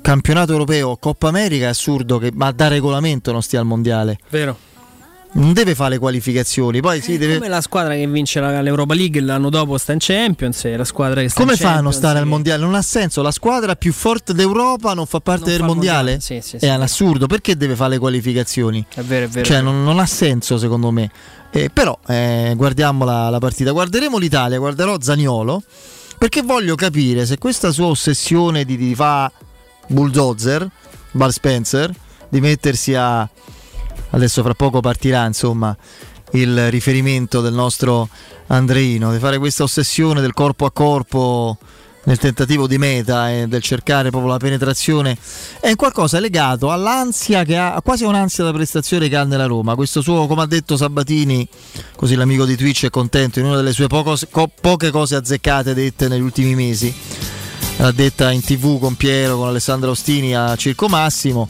campionato 0.01 0.51
europeo, 0.51 0.97
Coppa 0.97 1.27
America 1.27 1.65
è 1.65 1.69
assurdo 1.69 2.17
che 2.17 2.31
ma 2.33 2.51
da 2.51 2.67
regolamento 2.67 3.31
non 3.31 3.41
stia 3.41 3.59
al 3.59 3.65
mondiale. 3.65 4.17
Vero. 4.29 4.57
Non 5.35 5.53
deve 5.53 5.73
fare 5.73 5.91
le 5.91 5.97
qualificazioni, 5.97 6.79
poi 6.79 7.01
sì, 7.01 7.17
deve... 7.17 7.35
Come 7.37 7.47
la 7.47 7.61
squadra 7.61 7.95
che 7.95 8.05
vince 8.07 8.39
la- 8.39 8.61
l'Europa 8.61 8.93
League 8.93 9.19
l'anno 9.19 9.49
dopo 9.49 9.79
sta 9.79 9.91
in 9.91 9.97
Champions 9.99 10.63
la 10.75 10.83
squadra 10.83 11.21
che 11.21 11.29
sta 11.29 11.39
Come 11.39 11.53
in 11.53 11.57
fa 11.57 11.73
a 11.75 11.81
non 11.81 11.91
stare 11.91 12.19
al 12.19 12.27
mondiale? 12.27 12.61
Non 12.63 12.75
ha 12.75 12.83
senso, 12.83 13.23
la 13.23 13.31
squadra 13.31 13.75
più 13.75 13.93
forte 13.93 14.33
d'Europa 14.35 14.93
non 14.93 15.07
fa 15.07 15.21
parte 15.21 15.41
Non 15.45 15.49
del 15.49 15.59
fa 15.61 15.65
mondiale? 15.65 16.11
mondiale, 16.11 16.41
sì, 16.41 16.57
sì. 16.57 16.63
è 16.63 16.75
un 16.75 16.81
assurdo, 16.83 17.25
perché 17.25 17.57
deve 17.57 17.75
fare 17.75 17.91
le 17.91 17.97
qualificazioni? 17.99 18.85
È 18.93 19.01
vero, 19.01 19.25
è 19.25 19.29
vero. 19.29 19.45
Cioè, 19.45 19.61
non, 19.61 19.83
non 19.83 19.97
ha 19.99 20.05
senso 20.05 20.57
secondo 20.59 20.91
me. 20.91 21.09
Eh, 21.55 21.69
però 21.69 21.95
eh, 22.07 22.53
guardiamo 22.57 23.05
la, 23.05 23.29
la 23.29 23.37
partita. 23.37 23.69
Guarderemo 23.71 24.17
l'Italia, 24.17 24.57
guarderò 24.57 24.99
Zaniolo. 24.99 25.61
Perché 26.17 26.41
voglio 26.41 26.75
capire 26.75 27.25
se 27.25 27.37
questa 27.37 27.71
sua 27.71 27.87
ossessione 27.87 28.65
di, 28.65 28.75
di 28.75 28.95
fa 28.95 29.31
bulldozer, 29.87 30.67
Bud 31.11 31.29
Spencer, 31.29 31.93
di 32.29 32.41
mettersi 32.41 32.95
a. 32.95 33.27
Adesso 34.09 34.41
fra 34.41 34.53
poco 34.53 34.79
partirà, 34.79 35.25
insomma, 35.25 35.75
il 36.31 36.71
riferimento 36.71 37.41
del 37.41 37.53
nostro 37.53 38.09
Andreino, 38.47 39.11
di 39.11 39.19
fare 39.19 39.37
questa 39.37 39.63
ossessione 39.63 40.21
del 40.21 40.33
corpo 40.33 40.65
a 40.65 40.71
corpo 40.71 41.57
nel 42.05 42.17
tentativo 42.17 42.67
di 42.67 42.77
meta 42.77 43.31
e 43.31 43.47
del 43.47 43.61
cercare 43.61 44.09
proprio 44.09 44.31
la 44.31 44.37
penetrazione 44.37 45.17
è 45.59 45.75
qualcosa 45.75 46.19
legato 46.19 46.71
all'ansia 46.71 47.43
che 47.43 47.57
ha, 47.57 47.79
quasi 47.81 48.03
un'ansia 48.03 48.43
da 48.43 48.51
prestazione 48.51 49.07
che 49.07 49.15
ha 49.15 49.23
nella 49.23 49.45
Roma. 49.45 49.75
Questo 49.75 50.01
suo, 50.01 50.27
come 50.27 50.41
ha 50.41 50.45
detto 50.45 50.75
Sabatini, 50.75 51.47
così 51.95 52.15
l'amico 52.15 52.45
di 52.45 52.57
Twitch 52.57 52.85
è 52.85 52.89
contento, 52.89 53.39
in 53.39 53.45
una 53.45 53.55
delle 53.55 53.71
sue 53.71 53.87
poco- 53.87 54.17
co- 54.29 54.51
poche 54.59 54.91
cose 54.91 55.15
azzeccate 55.15 55.73
dette 55.73 56.07
negli 56.07 56.21
ultimi 56.21 56.55
mesi. 56.55 56.93
L'ha 57.77 57.91
detta 57.91 58.31
in 58.31 58.41
tv 58.41 58.79
con 58.79 58.95
Piero, 58.95 59.37
con 59.37 59.47
Alessandro 59.47 59.91
Ostini 59.91 60.35
a 60.35 60.55
Circo 60.55 60.87
Massimo. 60.87 61.49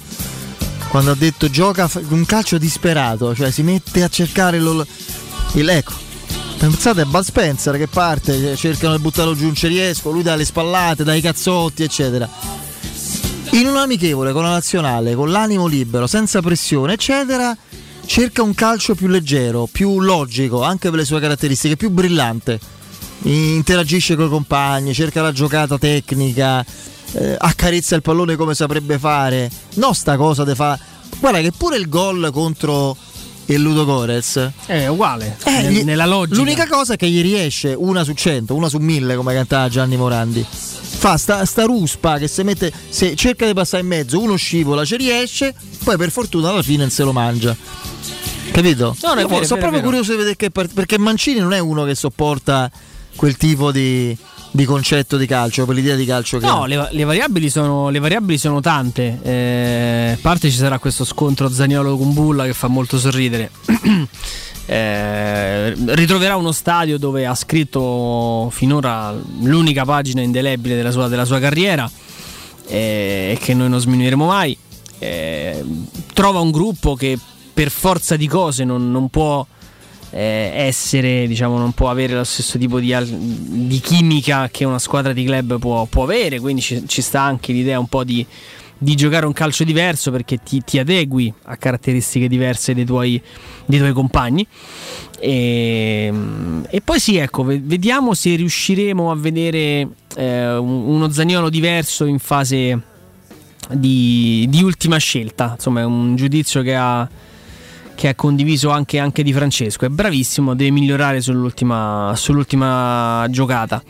Quando 0.87 1.11
ha 1.11 1.15
detto 1.15 1.49
gioca 1.49 1.89
un 2.09 2.25
calcio 2.25 2.57
disperato, 2.59 3.33
cioè 3.33 3.49
si 3.51 3.63
mette 3.63 4.03
a 4.03 4.07
cercare 4.07 4.59
lo- 4.59 4.85
il 5.53 5.67
ecco. 5.67 6.12
Pensate 6.57 7.01
a 7.01 7.05
Bud 7.05 7.23
Spencer 7.23 7.77
che 7.77 7.87
parte, 7.87 8.55
cercano 8.55 8.95
di 8.95 9.01
buttarlo 9.01 9.35
giù, 9.35 9.45
non 9.45 9.55
ci 9.55 9.67
riesco, 9.67 10.11
lui 10.11 10.23
dà 10.23 10.35
le 10.35 10.45
spallate, 10.45 11.03
dai 11.03 11.19
cazzotti, 11.19 11.83
eccetera. 11.83 12.29
In 13.51 13.67
un 13.67 13.77
amichevole 13.77 14.31
con 14.31 14.43
la 14.43 14.51
nazionale, 14.51 15.13
con 15.13 15.29
l'animo 15.29 15.67
libero, 15.67 16.07
senza 16.07 16.41
pressione, 16.41 16.93
eccetera, 16.93 17.55
cerca 18.05 18.41
un 18.41 18.53
calcio 18.53 18.95
più 18.95 19.07
leggero, 19.07 19.67
più 19.71 19.99
logico, 19.99 20.63
anche 20.63 20.89
per 20.89 20.99
le 20.99 21.05
sue 21.05 21.19
caratteristiche, 21.19 21.75
più 21.75 21.89
brillante. 21.89 22.59
Interagisce 23.23 24.15
con 24.15 24.25
i 24.25 24.29
compagni, 24.29 24.93
cerca 24.93 25.21
la 25.21 25.31
giocata 25.31 25.77
tecnica, 25.77 26.65
eh, 27.11 27.35
accarezza 27.37 27.95
il 27.95 28.01
pallone 28.01 28.35
come 28.35 28.55
saprebbe 28.55 28.97
fare. 28.97 29.51
No, 29.75 29.93
sta 29.93 30.17
cosa 30.17 30.43
de 30.43 30.55
fa. 30.55 30.79
Guarda 31.19 31.39
che 31.39 31.51
pure 31.51 31.77
il 31.77 31.87
gol 31.89 32.31
contro 32.33 32.97
il 33.47 33.61
Ludo 33.61 33.85
Gorez 33.85 34.49
È 34.65 34.87
uguale. 34.87 35.37
eh, 35.45 35.51
nel- 35.51 35.71
gli- 35.71 35.83
nella 35.83 36.05
logica. 36.05 36.37
L'unica 36.37 36.67
cosa 36.67 36.93
è 36.93 36.95
che 36.95 37.09
gli 37.09 37.21
riesce 37.21 37.73
una 37.77 38.03
su 38.03 38.13
cento, 38.13 38.55
una 38.55 38.69
su 38.69 38.77
mille, 38.77 39.15
come 39.15 39.33
cantava 39.33 39.67
Gianni 39.69 39.97
Morandi. 39.97 40.45
Fa 40.49 41.17
sta, 41.17 41.43
sta 41.45 41.63
ruspa 41.65 42.17
che 42.17 42.27
se 42.27 42.43
mette. 42.43 42.71
Se 42.89 43.15
cerca 43.15 43.45
di 43.45 43.53
passare 43.53 43.83
in 43.83 43.89
mezzo, 43.89 44.19
uno 44.19 44.35
scivola, 44.35 44.85
ci 44.85 44.95
riesce, 44.95 45.53
poi 45.83 45.97
per 45.97 46.11
fortuna 46.11 46.49
alla 46.49 46.63
fine 46.63 46.89
se 46.89 47.03
lo 47.03 47.11
mangia. 47.11 47.55
Capito? 48.51 48.95
No, 49.01 49.09
no, 49.09 49.15
vero, 49.15 49.27
sono 49.27 49.39
vero, 49.39 49.45
proprio 49.47 49.71
vero. 49.71 49.83
curioso 49.85 50.11
di 50.11 50.17
vedere 50.17 50.35
che 50.35 50.51
part- 50.51 50.73
perché 50.73 50.97
Mancini 50.97 51.39
non 51.39 51.53
è 51.53 51.59
uno 51.59 51.83
che 51.85 51.95
sopporta 51.95 52.69
quel 53.15 53.35
tipo 53.35 53.71
di, 53.71 54.15
di 54.53 54.65
concetto 54.65 55.17
di 55.17 55.25
calcio, 55.25 55.65
per 55.65 55.73
l'idea 55.73 55.95
di 55.95 56.05
calcio 56.05 56.37
che 56.37 56.45
No, 56.45 56.65
le, 56.65 56.87
le 56.91 57.03
variabili 57.03 57.49
sono, 57.49 57.89
le 57.89 57.97
variabili 57.97 58.37
sono 58.37 58.59
tante. 58.59 59.19
Eh, 59.23 60.11
a 60.13 60.17
parte 60.21 60.51
ci 60.51 60.57
sarà 60.57 60.77
questo 60.77 61.05
scontro 61.05 61.49
Zaniolo 61.49 61.97
con 61.97 62.13
Bulla 62.13 62.45
che 62.45 62.53
fa 62.53 62.67
molto 62.67 62.97
sorridere. 62.97 63.51
Eh, 64.65 65.73
ritroverà 65.93 66.37
uno 66.37 66.53
stadio 66.53 66.97
dove 66.97 67.25
ha 67.25 67.35
scritto 67.35 68.49
finora 68.49 69.13
l'unica 69.41 69.83
pagina 69.83 70.21
indelebile 70.21 70.77
della 70.77 70.89
sua, 70.89 71.09
della 71.09 71.25
sua 71.25 71.37
carriera 71.37 71.91
eh, 72.67 73.35
e 73.35 73.37
che 73.41 73.53
noi 73.53 73.67
non 73.67 73.81
sminuiremo 73.81 74.25
mai. 74.25 74.57
Eh, 74.99 75.61
trova 76.13 76.39
un 76.39 76.51
gruppo 76.51 76.95
che 76.95 77.19
per 77.53 77.69
forza 77.69 78.15
di 78.15 78.25
cose 78.25 78.63
non, 78.63 78.89
non 78.89 79.09
può 79.09 79.45
eh, 80.13 80.51
essere, 80.53 81.27
diciamo, 81.27 81.57
non 81.57 81.71
può 81.71 81.89
avere 81.89 82.13
lo 82.13 82.23
stesso 82.23 82.57
tipo 82.57 82.79
di, 82.79 82.95
di 83.05 83.79
chimica 83.79 84.47
che 84.51 84.63
una 84.63 84.79
squadra 84.79 85.11
di 85.11 85.23
club 85.23 85.57
può, 85.57 85.85
può 85.85 86.03
avere, 86.03 86.39
quindi 86.39 86.61
ci, 86.61 86.83
ci 86.87 87.01
sta 87.01 87.21
anche 87.21 87.51
l'idea 87.51 87.79
un 87.79 87.87
po' 87.87 88.03
di, 88.03 88.25
di 88.77 88.95
giocare 88.95 89.25
un 89.25 89.33
calcio 89.33 89.63
diverso 89.63 90.11
perché 90.11 90.37
ti, 90.43 90.61
ti 90.63 90.77
adegui 90.77 91.33
a 91.43 91.57
caratteristiche 91.57 92.27
diverse 92.27 92.73
dei 92.75 92.85
tuoi, 92.85 93.21
dei 93.65 93.79
tuoi 93.79 93.93
compagni. 93.93 94.45
E, 95.19 96.13
e 96.69 96.81
poi 96.81 96.99
sì, 96.99 97.15
ecco, 97.15 97.43
ve- 97.43 97.61
vediamo 97.63 98.13
se 98.13 98.35
riusciremo 98.35 99.09
a 99.09 99.15
vedere 99.15 99.87
eh, 100.15 100.55
un- 100.57 100.83
uno 100.85 101.09
Zaniolo 101.09 101.49
diverso 101.49 102.05
in 102.05 102.19
fase 102.19 102.79
di, 103.71 104.45
di 104.49 104.61
ultima 104.61 104.97
scelta. 104.97 105.53
Insomma, 105.55 105.79
è 105.81 105.85
un 105.85 106.15
giudizio 106.15 106.61
che 106.61 106.75
ha, 106.75 107.09
che 107.95 108.09
è 108.09 108.15
condiviso 108.15 108.69
anche, 108.69 108.99
anche 108.99 109.23
di 109.23 109.33
Francesco. 109.33 109.85
È 109.85 109.89
bravissimo, 109.89 110.55
deve 110.55 110.71
migliorare 110.71 111.21
sull'ultima, 111.21 112.13
sull'ultima 112.15 113.25
giocata. 113.29 113.81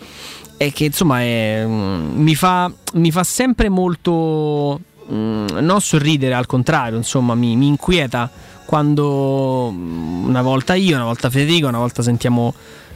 E 0.58 0.72
che 0.72 0.86
insomma 0.86 1.22
è, 1.22 1.64
mm, 1.66 2.22
mi, 2.22 2.36
fa, 2.36 2.72
mi 2.94 3.12
fa 3.12 3.24
sempre 3.24 3.70
molto. 3.70 4.80
mm, 5.12 5.48
non 5.60 5.82
sorridere, 5.82 6.34
al 6.34 6.46
contrario, 6.46 6.98
insomma, 6.98 7.36
mi, 7.36 7.56
mi 7.56 7.68
inquieta 7.68 8.30
quando 8.66 9.72
mm, 9.72 10.28
una 10.28 10.42
volta 10.42 10.74
io, 10.74 10.96
una 10.96 11.06
volta 11.06 11.30
Federico, 11.30 11.68
una 11.68 11.80
volta 11.80 12.02
sentiamo 12.02 12.54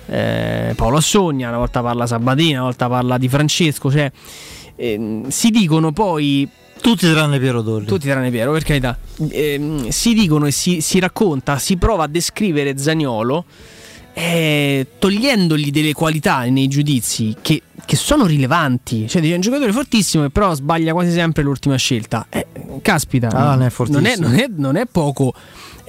eh, 0.08 0.74
Paolo 0.76 0.98
Assogna, 0.98 1.50
una 1.50 1.58
volta 1.58 1.82
parla 1.82 2.08
Sabatina, 2.08 2.60
una 2.60 2.68
volta 2.68 2.88
parla 2.88 3.18
di 3.18 3.28
Francesco, 3.28 3.92
cioè 3.92 4.12
ehm, 4.78 5.28
si 5.28 5.50
dicono 5.50 5.92
poi 5.92 6.48
tutti 6.80 7.10
tranne 7.10 7.40
Piero 7.40 7.62
Torri. 7.62 7.86
tutti 7.86 8.08
tranne 8.08 8.32
Piero, 8.32 8.54
per 8.54 8.64
carità. 8.64 8.98
Ehm, 9.30 9.90
si 9.90 10.14
dicono 10.14 10.46
e 10.46 10.52
si, 10.52 10.80
si 10.80 11.00
racconta, 11.00 11.58
si 11.58 11.76
prova 11.76 12.06
a 12.06 12.08
descrivere 12.08 12.78
Zagnolo 12.78 13.44
eh, 14.18 14.88
togliendogli 14.98 15.70
delle 15.70 15.94
qualità 15.94 16.42
nei 16.46 16.68
giudizi 16.68 17.36
che, 17.40 17.62
che 17.88 17.96
sono 17.96 18.26
rilevanti. 18.26 19.08
Cioè, 19.08 19.22
è 19.24 19.34
un 19.34 19.40
giocatore 19.42 19.72
fortissimo 19.72 20.24
che 20.24 20.30
però 20.30 20.54
sbaglia 20.54 20.92
quasi 20.92 21.12
sempre 21.12 21.42
l'ultima 21.42 21.78
scelta. 21.78 22.28
Eh, 22.30 22.46
caspita, 22.84 23.30
Ah, 23.30 23.56
non 23.56 23.64
è 23.64 23.72
non, 23.88 24.06
è, 24.06 24.16
non 24.18 24.36
è- 24.36 24.50
non 24.56 24.76
è 24.76 24.86
poco. 24.86 25.34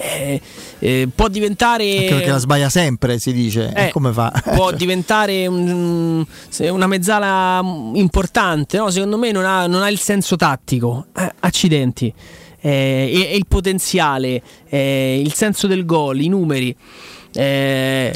Eh, 0.00 0.40
eh, 0.78 1.08
può 1.12 1.26
diventare 1.26 1.90
Anche 1.90 2.08
perché 2.10 2.30
la 2.30 2.38
sbaglia 2.38 2.68
sempre, 2.68 3.18
si 3.18 3.32
dice. 3.32 3.72
Eh, 3.74 3.90
come 3.90 4.12
fa? 4.12 4.32
può 4.54 4.70
diventare 4.70 5.48
un- 5.48 6.24
una 6.60 6.86
mezzala 6.86 7.60
importante, 7.94 8.78
no? 8.78 8.90
secondo 8.90 9.18
me 9.18 9.32
non 9.32 9.44
ha, 9.44 9.66
non 9.66 9.82
ha 9.82 9.90
il 9.90 9.98
senso 9.98 10.36
tattico, 10.36 11.06
Eh, 11.16 11.32
accidenti, 11.40 12.14
Eh, 12.60 13.28
e, 13.30 13.36
il 13.36 13.46
potenziale, 13.48 14.40
eh, 14.68 15.20
il 15.20 15.32
senso 15.34 15.66
del 15.66 15.84
gol, 15.84 16.20
i 16.20 16.28
numeri. 16.28 16.74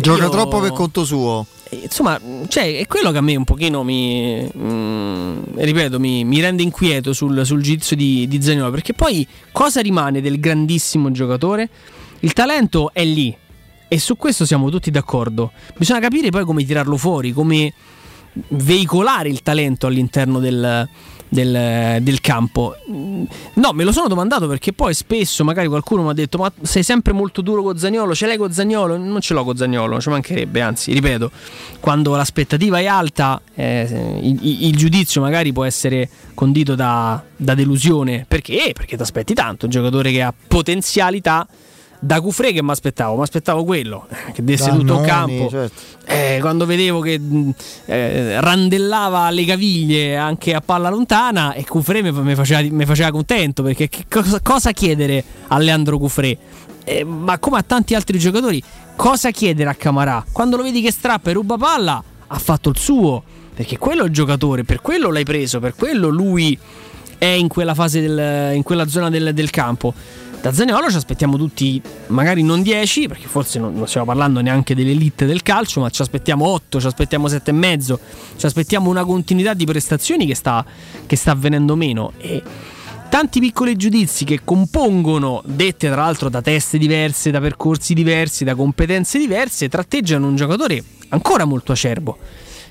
Gioca 0.00 0.22
io- 0.24 0.28
troppo 0.30 0.60
per 0.60 0.70
conto 0.72 1.04
suo. 1.04 1.46
Insomma, 1.80 2.20
cioè, 2.48 2.78
è 2.78 2.86
quello 2.86 3.10
che 3.10 3.18
a 3.18 3.22
me 3.22 3.34
un 3.34 3.44
pochino 3.44 3.82
mi, 3.82 4.46
mm, 4.56 5.38
ripeto, 5.56 5.98
mi, 5.98 6.22
mi 6.24 6.40
rende 6.40 6.62
inquieto 6.62 7.14
sul, 7.14 7.46
sul 7.46 7.62
giudizio 7.62 7.96
di, 7.96 8.28
di 8.28 8.42
Zaniolo, 8.42 8.70
perché 8.70 8.92
poi 8.92 9.26
cosa 9.52 9.80
rimane 9.80 10.20
del 10.20 10.38
grandissimo 10.38 11.10
giocatore? 11.10 11.68
Il 12.20 12.34
talento 12.34 12.92
è 12.92 13.04
lì 13.04 13.34
e 13.88 13.98
su 13.98 14.16
questo 14.16 14.44
siamo 14.44 14.68
tutti 14.70 14.90
d'accordo. 14.90 15.52
Bisogna 15.76 16.00
capire 16.00 16.30
poi 16.30 16.44
come 16.44 16.64
tirarlo 16.64 16.96
fuori, 16.96 17.32
come 17.32 17.72
veicolare 18.48 19.28
il 19.28 19.42
talento 19.42 19.86
all'interno 19.86 20.40
del, 20.40 20.88
del- 21.32 22.02
del 22.02 22.20
campo. 22.20 22.76
No, 23.54 23.72
me 23.72 23.84
lo 23.84 23.92
sono 23.92 24.06
domandato 24.06 24.46
perché 24.46 24.74
poi 24.74 24.92
spesso 24.92 25.44
magari 25.44 25.66
qualcuno 25.66 26.02
mi 26.02 26.10
ha 26.10 26.12
detto: 26.12 26.36
Ma 26.36 26.52
sei 26.60 26.82
sempre 26.82 27.12
molto 27.14 27.40
duro 27.40 27.62
con 27.62 27.78
Zagnolo, 27.78 28.14
ce 28.14 28.26
l'hai 28.26 28.36
con 28.36 28.52
Zagnolo? 28.52 28.98
Non 28.98 29.20
ce 29.22 29.32
l'ho 29.32 29.42
con 29.42 29.56
Zagnolo, 29.56 29.98
ci 30.00 30.10
mancherebbe, 30.10 30.60
anzi, 30.60 30.92
ripeto, 30.92 31.30
quando 31.80 32.14
l'aspettativa 32.14 32.78
è 32.78 32.86
alta, 32.86 33.40
eh, 33.54 34.18
il- 34.22 34.64
il 34.66 34.76
giudizio 34.76 35.22
magari 35.22 35.52
può 35.52 35.64
essere 35.64 36.08
condito 36.34 36.74
da, 36.74 37.22
da 37.34 37.54
delusione. 37.54 38.26
Perché? 38.28 38.72
Perché 38.74 38.96
ti 38.96 39.02
aspetti 39.02 39.32
tanto, 39.32 39.64
un 39.64 39.70
giocatore 39.70 40.12
che 40.12 40.20
ha 40.22 40.34
potenzialità. 40.46 41.46
Da 42.04 42.20
Cufré 42.20 42.50
che 42.52 42.64
mi 42.64 42.70
aspettavo, 42.72 43.14
mi 43.14 43.22
aspettavo 43.22 43.62
quello, 43.62 44.08
che 44.32 44.42
desse 44.42 44.70
Da 44.70 44.76
tutto 44.76 45.00
il 45.00 45.06
campo. 45.06 45.48
certo. 45.48 45.80
Eh, 46.04 46.38
quando 46.40 46.66
vedevo 46.66 46.98
che 46.98 47.20
eh, 47.84 48.40
randellava 48.40 49.30
le 49.30 49.44
caviglie 49.44 50.16
anche 50.16 50.52
a 50.52 50.60
palla 50.60 50.90
lontana 50.90 51.52
e 51.52 51.64
Cufré 51.64 52.02
mi, 52.02 52.34
faceva, 52.34 52.84
faceva 52.86 53.12
contento 53.12 53.62
perché 53.62 53.88
cosa, 54.10 54.40
cosa 54.40 54.72
chiedere 54.72 55.22
a 55.46 55.58
Leandro 55.58 55.96
Cufré? 55.98 56.36
Eh, 56.82 57.04
ma 57.04 57.38
come 57.38 57.58
a 57.58 57.62
tanti 57.62 57.94
altri 57.94 58.18
giocatori, 58.18 58.60
cosa 58.96 59.30
chiedere 59.30 59.70
a 59.70 59.74
Camarà? 59.74 60.24
Quando 60.32 60.56
lo 60.56 60.64
vedi 60.64 60.82
che 60.82 60.90
strappa 60.90 61.30
e 61.30 61.34
ruba 61.34 61.56
palla, 61.56 62.02
ha 62.26 62.38
fatto 62.40 62.68
il 62.70 62.78
suo, 62.78 63.22
perché 63.54 63.78
quello 63.78 64.02
è 64.02 64.06
il 64.06 64.12
giocatore, 64.12 64.64
per 64.64 64.80
quello 64.80 65.12
l'hai 65.12 65.22
preso, 65.22 65.60
per 65.60 65.76
quello 65.76 66.08
lui 66.08 66.58
è 67.16 67.26
in 67.26 67.46
quella 67.46 67.74
fase, 67.74 68.00
del- 68.00 68.56
in 68.56 68.64
quella 68.64 68.88
zona 68.88 69.08
del, 69.08 69.32
del 69.32 69.50
campo. 69.50 69.94
Da 70.42 70.52
Zaniolo 70.52 70.90
ci 70.90 70.96
aspettiamo 70.96 71.36
tutti, 71.36 71.80
magari 72.08 72.42
non 72.42 72.62
10, 72.62 73.06
perché 73.06 73.28
forse 73.28 73.60
non, 73.60 73.74
non 73.74 73.86
stiamo 73.86 74.08
parlando 74.08 74.40
neanche 74.40 74.74
dell'elite 74.74 75.24
del 75.24 75.40
calcio, 75.40 75.78
ma 75.78 75.88
ci 75.88 76.02
aspettiamo 76.02 76.44
8, 76.46 76.80
ci 76.80 76.86
aspettiamo 76.88 77.28
7 77.28 77.50
e 77.50 77.54
mezzo, 77.54 78.00
ci 78.36 78.44
aspettiamo 78.44 78.90
una 78.90 79.04
continuità 79.04 79.54
di 79.54 79.64
prestazioni 79.64 80.26
che 80.26 80.34
sta, 80.34 80.64
che 81.06 81.14
sta 81.14 81.30
avvenendo 81.30 81.76
meno. 81.76 82.14
E 82.18 82.42
tanti 83.08 83.38
piccoli 83.38 83.76
giudizi 83.76 84.24
che 84.24 84.40
compongono, 84.42 85.42
dette 85.44 85.86
tra 85.86 86.02
l'altro 86.02 86.28
da 86.28 86.42
teste 86.42 86.76
diverse, 86.76 87.30
da 87.30 87.38
percorsi 87.38 87.94
diversi, 87.94 88.42
da 88.42 88.56
competenze 88.56 89.18
diverse, 89.18 89.68
tratteggiano 89.68 90.26
un 90.26 90.34
giocatore 90.34 90.82
ancora 91.10 91.44
molto 91.44 91.70
acerbo. 91.70 92.18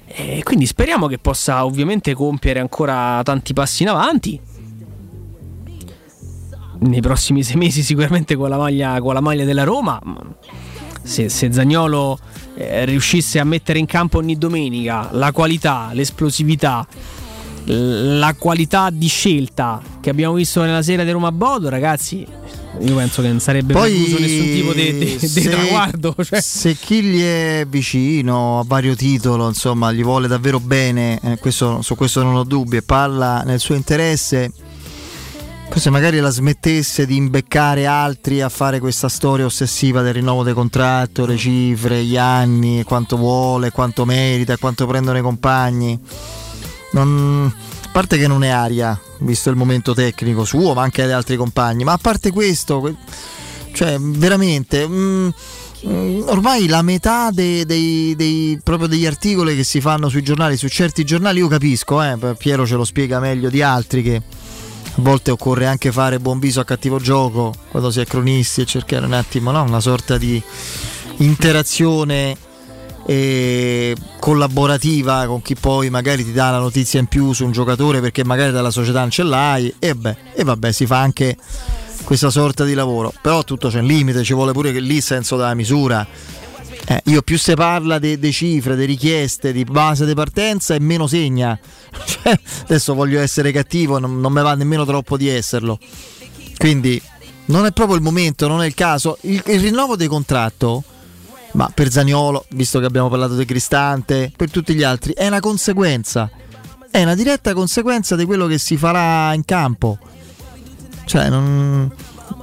E 0.07 0.41
quindi 0.43 0.65
speriamo 0.65 1.07
che 1.07 1.19
possa 1.19 1.63
ovviamente 1.63 2.13
compiere 2.15 2.59
ancora 2.59 3.21
tanti 3.23 3.53
passi 3.53 3.83
in 3.83 3.89
avanti. 3.89 4.37
Nei 6.83 7.01
prossimi 7.01 7.43
sei 7.43 7.57
mesi 7.57 7.83
sicuramente 7.83 8.35
con 8.35 8.49
la 8.49 8.57
maglia, 8.57 8.99
con 8.99 9.13
la 9.13 9.21
maglia 9.21 9.45
della 9.45 9.63
Roma. 9.63 9.99
ma 10.03 10.17
Se, 11.03 11.29
se 11.29 11.51
Zagnolo 11.53 12.17
eh, 12.55 12.85
riuscisse 12.85 13.39
a 13.39 13.43
mettere 13.43 13.77
in 13.79 13.85
campo 13.85 14.17
ogni 14.17 14.35
domenica 14.37 15.09
la 15.11 15.31
qualità, 15.31 15.89
l'esplosività, 15.93 16.85
la 17.65 18.33
qualità 18.37 18.89
di 18.89 19.07
scelta 19.07 19.79
che 19.99 20.09
abbiamo 20.09 20.33
visto 20.33 20.61
nella 20.63 20.81
sera 20.81 21.03
di 21.03 21.11
Roma 21.11 21.31
Bodo, 21.31 21.69
ragazzi, 21.69 22.25
io 22.79 22.95
penso 22.95 23.21
che 23.21 23.27
non 23.27 23.39
sarebbe 23.39 23.73
Poi 23.73 23.91
precluso 23.91 24.19
nessun 24.19 24.45
tipo 24.45 24.73
di- 24.73 25.43
traguardo. 25.49 26.15
cioè. 26.23 26.41
Se 26.41 26.73
chi 26.73 27.03
gli 27.03 27.21
è 27.21 27.65
vicino 27.69 28.59
a 28.59 28.63
vario 28.65 28.95
titolo, 28.95 29.47
insomma, 29.47 29.91
gli 29.91 30.01
vuole 30.01 30.27
davvero 30.27 30.59
bene, 30.59 31.19
eh, 31.21 31.37
questo- 31.37 31.83
su 31.83 31.93
questo 31.95 32.23
non 32.23 32.33
ho 32.33 32.43
dubbi, 32.43 32.77
e 32.77 32.81
parla 32.81 33.43
nel 33.43 33.59
suo 33.59 33.75
interesse, 33.75 34.51
forse 35.71 35.89
magari 35.89 36.19
la 36.19 36.29
smettesse 36.29 37.05
di 37.05 37.15
imbeccare 37.15 37.85
altri 37.85 38.41
a 38.41 38.49
fare 38.49 38.79
questa 38.79 39.07
storia 39.07 39.45
ossessiva 39.45 40.01
del 40.01 40.15
rinnovo 40.15 40.43
del 40.43 40.53
contratto, 40.53 41.25
le 41.25 41.37
cifre, 41.37 42.03
gli 42.03 42.17
anni, 42.17 42.83
quanto 42.83 43.15
vuole, 43.15 43.71
quanto 43.71 44.03
merita, 44.03 44.57
quanto 44.57 44.85
prendono 44.85 45.17
i 45.17 45.21
compagni. 45.21 45.97
Non- 46.91 47.51
a 47.85 47.89
parte 47.89 48.17
che 48.17 48.27
non 48.27 48.43
è 48.43 48.49
aria, 48.49 48.99
visto 49.19 49.49
il 49.49 49.55
momento 49.55 49.93
tecnico 49.93 50.43
suo, 50.43 50.73
ma 50.73 50.81
anche 50.81 51.03
degli 51.03 51.13
altri 51.13 51.37
compagni, 51.37 51.85
ma 51.85 51.93
a 51.93 51.97
parte 51.97 52.31
questo, 52.31 52.81
que- 52.81 52.95
cioè 53.71 53.97
veramente 53.97 54.85
mm, 54.85 55.29
mm, 55.87 56.21
ormai 56.27 56.67
la 56.67 56.81
metà 56.81 57.29
dei, 57.31 57.65
dei- 57.65 58.13
dei- 58.17 58.59
degli 58.61 59.05
articoli 59.05 59.55
che 59.55 59.63
si 59.63 59.79
fanno 59.79 60.09
sui 60.09 60.21
giornali, 60.21 60.57
su 60.57 60.67
certi 60.67 61.05
giornali, 61.05 61.39
io 61.39 61.47
capisco, 61.47 62.03
eh, 62.03 62.17
Piero 62.37 62.65
ce 62.67 62.75
lo 62.75 62.83
spiega 62.83 63.21
meglio 63.21 63.49
di 63.49 63.61
altri 63.61 64.03
che 64.03 64.21
a 64.93 65.01
volte 65.01 65.31
occorre 65.31 65.65
anche 65.65 65.91
fare 65.91 66.19
buon 66.19 66.39
viso 66.39 66.59
a 66.59 66.65
cattivo 66.65 66.99
gioco 66.99 67.53
quando 67.69 67.91
si 67.91 68.01
è 68.01 68.05
cronisti 68.05 68.61
e 68.61 68.65
cercare 68.65 69.05
un 69.05 69.13
attimo 69.13 69.51
no? 69.51 69.63
una 69.63 69.79
sorta 69.79 70.17
di 70.17 70.41
interazione 71.17 72.35
eh, 73.05 73.95
collaborativa 74.19 75.25
con 75.25 75.41
chi 75.41 75.55
poi 75.55 75.89
magari 75.89 76.23
ti 76.23 76.33
dà 76.33 76.51
la 76.51 76.59
notizia 76.59 76.99
in 76.99 77.07
più 77.07 77.33
su 77.33 77.45
un 77.45 77.51
giocatore 77.51 78.01
perché 78.01 78.23
magari 78.23 78.51
dalla 78.51 78.69
società 78.69 78.99
non 78.99 79.09
ce 79.09 79.23
l'hai 79.23 79.73
e, 79.79 79.95
beh, 79.95 80.15
e 80.33 80.43
vabbè 80.43 80.71
si 80.71 80.85
fa 80.85 80.99
anche 80.99 81.37
questa 82.03 82.29
sorta 82.29 82.63
di 82.63 82.73
lavoro 82.73 83.13
però 83.21 83.43
tutto 83.43 83.69
c'è 83.69 83.79
un 83.79 83.85
limite 83.85 84.23
ci 84.23 84.33
vuole 84.33 84.51
pure 84.51 84.71
che 84.71 84.79
lì 84.79 85.01
senso 85.01 85.37
della 85.37 85.53
misura 85.53 86.05
eh, 86.87 87.01
io 87.05 87.21
più 87.21 87.37
si 87.37 87.53
parla 87.53 87.99
di 87.99 88.31
cifre, 88.31 88.75
di 88.75 88.85
richieste, 88.85 89.51
di 89.51 89.63
base 89.63 90.05
di 90.05 90.13
partenza 90.13 90.73
e 90.73 90.79
meno 90.79 91.07
segna. 91.07 91.57
Cioè, 91.91 92.39
adesso 92.63 92.93
voglio 92.93 93.19
essere 93.19 93.51
cattivo, 93.51 93.99
non, 93.99 94.19
non 94.19 94.31
me 94.31 94.41
va 94.41 94.55
nemmeno 94.55 94.85
troppo 94.85 95.17
di 95.17 95.27
esserlo. 95.27 95.79
Quindi 96.57 97.01
non 97.45 97.65
è 97.65 97.71
proprio 97.71 97.97
il 97.97 98.01
momento, 98.01 98.47
non 98.47 98.61
è 98.61 98.65
il 98.65 98.73
caso. 98.73 99.17
Il, 99.21 99.41
il 99.47 99.59
rinnovo 99.59 99.95
del 99.95 100.07
contratto, 100.07 100.83
ma 101.53 101.69
per 101.73 101.91
Zaniolo, 101.91 102.45
visto 102.51 102.79
che 102.79 102.85
abbiamo 102.85 103.09
parlato 103.09 103.35
di 103.35 103.45
Cristante, 103.45 104.31
per 104.35 104.49
tutti 104.49 104.73
gli 104.73 104.83
altri, 104.83 105.13
è 105.13 105.27
una 105.27 105.39
conseguenza. 105.39 106.29
È 106.89 107.01
una 107.01 107.15
diretta 107.15 107.53
conseguenza 107.53 108.15
di 108.15 108.25
quello 108.25 108.47
che 108.47 108.57
si 108.57 108.77
farà 108.77 109.33
in 109.33 109.45
campo. 109.45 109.97
Cioè, 111.05 111.29
non... 111.29 111.91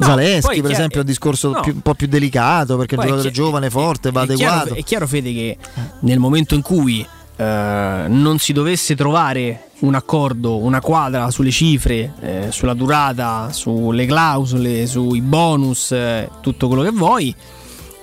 Zaleschi, 0.01 0.41
poi 0.41 0.55
per 0.57 0.61
chiaro- 0.61 0.73
esempio, 0.75 0.97
è 0.99 1.01
un 1.01 1.07
discorso 1.07 1.51
no. 1.53 1.61
più- 1.61 1.75
un 1.75 1.81
po' 1.81 1.95
più 1.95 2.07
delicato 2.07 2.77
perché 2.77 2.95
Poi 2.97 3.05
è 3.05 3.09
giocatore 3.09 3.31
chi- 3.33 3.35
giovane, 3.41 3.71
forte, 3.71 4.11
va 4.11 4.23
è 4.23 4.27
chiaro, 4.27 4.55
adeguato. 4.55 4.75
è 4.81 4.85
chiaro, 4.85 5.07
Fede, 5.07 5.33
che 5.33 5.57
nel 6.01 6.19
momento 6.19 6.55
in 6.55 6.63
cui 6.63 7.07
eh, 7.41 8.05
non 8.09 8.39
si 8.39 8.53
dovesse 8.53 8.97
trovare 8.97 9.69
un 9.81 9.95
accordo, 9.95 10.57
una 10.57 10.81
quadra 10.81 11.31
sulle 11.31 11.53
cifre, 11.53 12.13
eh, 12.21 12.47
sulla 12.51 12.75
durata, 12.75 13.53
sulle 13.53 14.07
clausole, 14.07 14.87
sui 14.89 15.21
bonus, 15.21 15.93
eh, 15.93 16.29
tutto 16.41 16.67
quello 16.67 16.83
che 16.83 16.91
vuoi, 16.91 17.33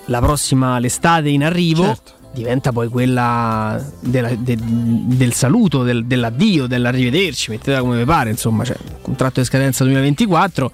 la 0.06 0.20
prossima, 0.20 0.78
l'estate 0.78 1.28
in 1.28 1.44
arrivo. 1.44 1.84
Certo. 1.84 2.12
Diventa 2.32 2.70
poi 2.72 2.88
quella 2.88 3.82
della- 4.00 4.34
de- 4.34 4.58
del 4.60 5.32
saluto, 5.32 5.82
del- 5.82 6.04
dell'addio, 6.06 6.66
dell'arrivederci, 6.66 7.50
mettetela 7.50 7.80
come 7.80 7.96
vi 7.98 8.04
pare, 8.04 8.30
insomma, 8.30 8.62
cioè, 8.64 8.76
contratto 9.02 9.40
di 9.40 9.46
scadenza 9.46 9.84
2024 9.84 10.70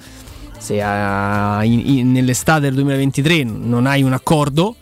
se 0.62 0.80
a- 0.80 1.64
in- 1.64 1.82
in- 1.98 2.12
nell'estate 2.12 2.60
del 2.60 2.74
2023 2.74 3.42
non 3.44 3.86
hai 3.86 4.02
un 4.02 4.12
accordo, 4.12 4.76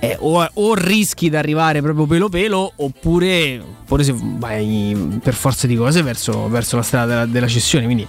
eh, 0.00 0.16
o, 0.18 0.48
o 0.54 0.74
rischi 0.74 1.28
di 1.28 1.36
arrivare 1.36 1.80
proprio 1.82 2.06
pelo 2.06 2.28
pelo, 2.28 2.72
oppure, 2.76 3.60
oppure 3.60 4.02
se 4.04 4.14
vai 4.16 5.20
per 5.22 5.34
forza 5.34 5.66
di 5.66 5.76
cose 5.76 6.02
verso, 6.02 6.48
verso 6.48 6.76
la 6.76 6.82
strada 6.82 7.06
della, 7.06 7.26
della 7.26 7.46
cessione. 7.46 7.84
Quindi 7.84 8.06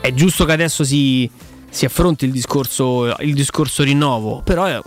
è 0.00 0.12
giusto 0.14 0.44
che 0.44 0.52
adesso 0.52 0.84
si, 0.84 1.28
si 1.68 1.84
affronti 1.84 2.24
il 2.24 2.30
discorso, 2.30 3.14
il 3.18 3.34
discorso 3.34 3.82
rinnovo, 3.82 4.40
però 4.42 4.68
eh, 4.68 4.80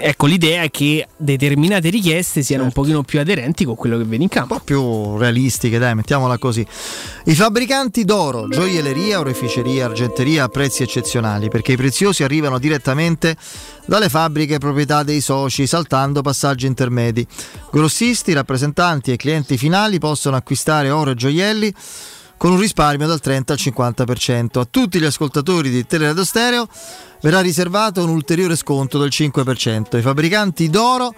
ecco 0.00 0.26
l'idea 0.26 0.62
è 0.62 0.70
che 0.70 1.06
determinate 1.16 1.88
richieste 1.88 2.42
siano 2.42 2.64
un 2.64 2.72
pochino 2.72 3.02
più 3.02 3.20
aderenti 3.20 3.64
con 3.64 3.74
quello 3.74 3.96
che 3.96 4.04
vedi 4.04 4.22
in 4.24 4.28
campo. 4.28 4.54
Un 4.54 4.58
po' 4.58 4.64
più 4.64 5.16
realistiche, 5.16 5.78
dai, 5.78 5.94
mettiamola 5.94 6.38
così. 6.38 6.66
I 7.24 7.34
fabbricanti 7.34 8.04
d'oro, 8.04 8.48
gioielleria, 8.48 9.18
oreficeria, 9.20 9.86
argenteria 9.86 10.44
a 10.44 10.48
prezzi 10.48 10.82
eccezionali, 10.82 11.48
perché 11.48 11.72
i 11.72 11.76
preziosi 11.76 12.22
arrivano 12.22 12.58
direttamente 12.58 13.36
dalle 13.86 14.08
fabbriche 14.08 14.58
proprietà 14.58 15.02
dei 15.02 15.20
soci, 15.20 15.66
saltando 15.66 16.22
passaggi 16.22 16.66
intermedi. 16.66 17.26
Grossisti, 17.70 18.32
rappresentanti 18.32 19.12
e 19.12 19.16
clienti 19.16 19.56
finali 19.56 19.98
possono 19.98 20.36
acquistare 20.36 20.90
oro 20.90 21.10
e 21.10 21.14
gioielli 21.14 21.74
con 22.44 22.52
un 22.52 22.60
risparmio 22.60 23.06
dal 23.06 23.20
30 23.20 23.54
al 23.54 23.58
50%. 23.58 24.58
A 24.58 24.66
tutti 24.70 25.00
gli 25.00 25.06
ascoltatori 25.06 25.70
di 25.70 25.86
Teleradio 25.86 26.26
Stereo 26.26 26.68
verrà 27.22 27.40
riservato 27.40 28.04
un 28.04 28.10
ulteriore 28.10 28.54
sconto 28.54 28.98
del 28.98 29.08
5%. 29.10 29.96
I 29.96 30.02
fabbricanti 30.02 30.68
d'oro 30.68 31.14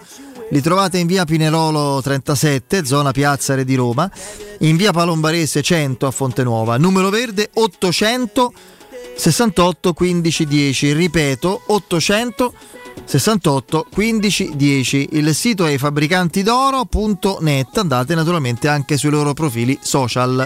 li 0.51 0.61
trovate 0.61 0.99
in 0.99 1.07
via 1.07 1.25
Pinerolo 1.25 1.99
37, 2.01 2.85
zona 2.85 3.11
Piazza 3.11 3.55
Re 3.55 3.65
di 3.65 3.75
Roma, 3.75 4.09
in 4.59 4.77
via 4.77 4.93
Palombarese 4.93 5.61
100 5.61 6.07
a 6.07 6.11
Fonte 6.11 6.43
Nuova, 6.43 6.77
numero 6.77 7.09
verde 7.09 7.49
800 7.53 8.53
68 9.17 9.91
15 9.91 10.45
10, 10.45 10.93
ripeto 10.93 11.63
800 11.67 12.53
68 13.03 13.87
15 13.91 14.51
10. 14.55 15.09
Il 15.11 15.35
sito 15.35 15.65
è 15.65 15.77
fabbricantidoro.net. 15.77 17.77
Andate 17.77 18.15
naturalmente 18.15 18.69
anche 18.69 18.95
sui 18.95 19.09
loro 19.09 19.33
profili 19.33 19.77
social. 19.81 20.45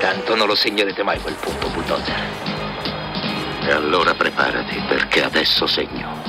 Tanto 0.00 0.34
non 0.34 0.46
lo 0.46 0.54
segnerete 0.54 1.02
mai 1.02 1.20
quel 1.20 1.34
punto, 1.34 1.68
bulldozer. 1.68 2.14
E 3.62 3.72
allora 3.72 4.14
preparati, 4.14 4.82
perché 4.88 5.24
adesso 5.24 5.66
segno. 5.66 6.22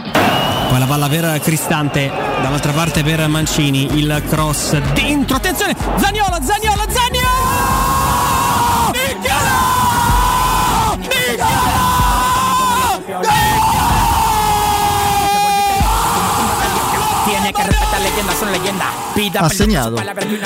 Poi 0.69 0.79
la 0.79 0.85
palla 0.85 1.07
per 1.07 1.39
Cristante, 1.39 2.11
dall'altra 2.41 2.71
parte 2.71 3.03
per 3.03 3.25
Mancini, 3.27 3.97
il 3.97 4.23
cross 4.27 4.77
dentro, 4.93 5.37
attenzione, 5.37 5.75
Zaniolo, 5.97 6.37
Zaniolo, 6.41 6.85
Tiene 6.87 7.16
Ha 19.39 19.49
segnato. 19.49 19.95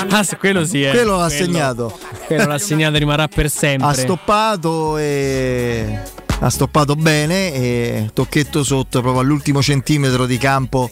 Ah, 0.09 0.25
quello 0.37 0.65
sì, 0.65 0.83
eh. 0.83 0.91
Quello 0.91 1.17
l'ha 1.17 1.29
segnato. 1.29 1.97
Quello 2.25 2.45
l'ha 2.45 2.57
segnato, 2.57 2.97
rimarrà 2.97 3.27
per 3.27 3.49
sempre. 3.49 3.87
Ha 3.87 3.93
stoppato 3.93 4.97
e 4.97 5.99
ha 6.39 6.49
stoppato 6.49 6.95
bene 6.95 7.53
e 7.53 8.09
tocchetto 8.13 8.63
sotto 8.63 9.01
proprio 9.01 9.21
all'ultimo 9.21 9.61
centimetro 9.61 10.25
di 10.25 10.37
campo 10.37 10.89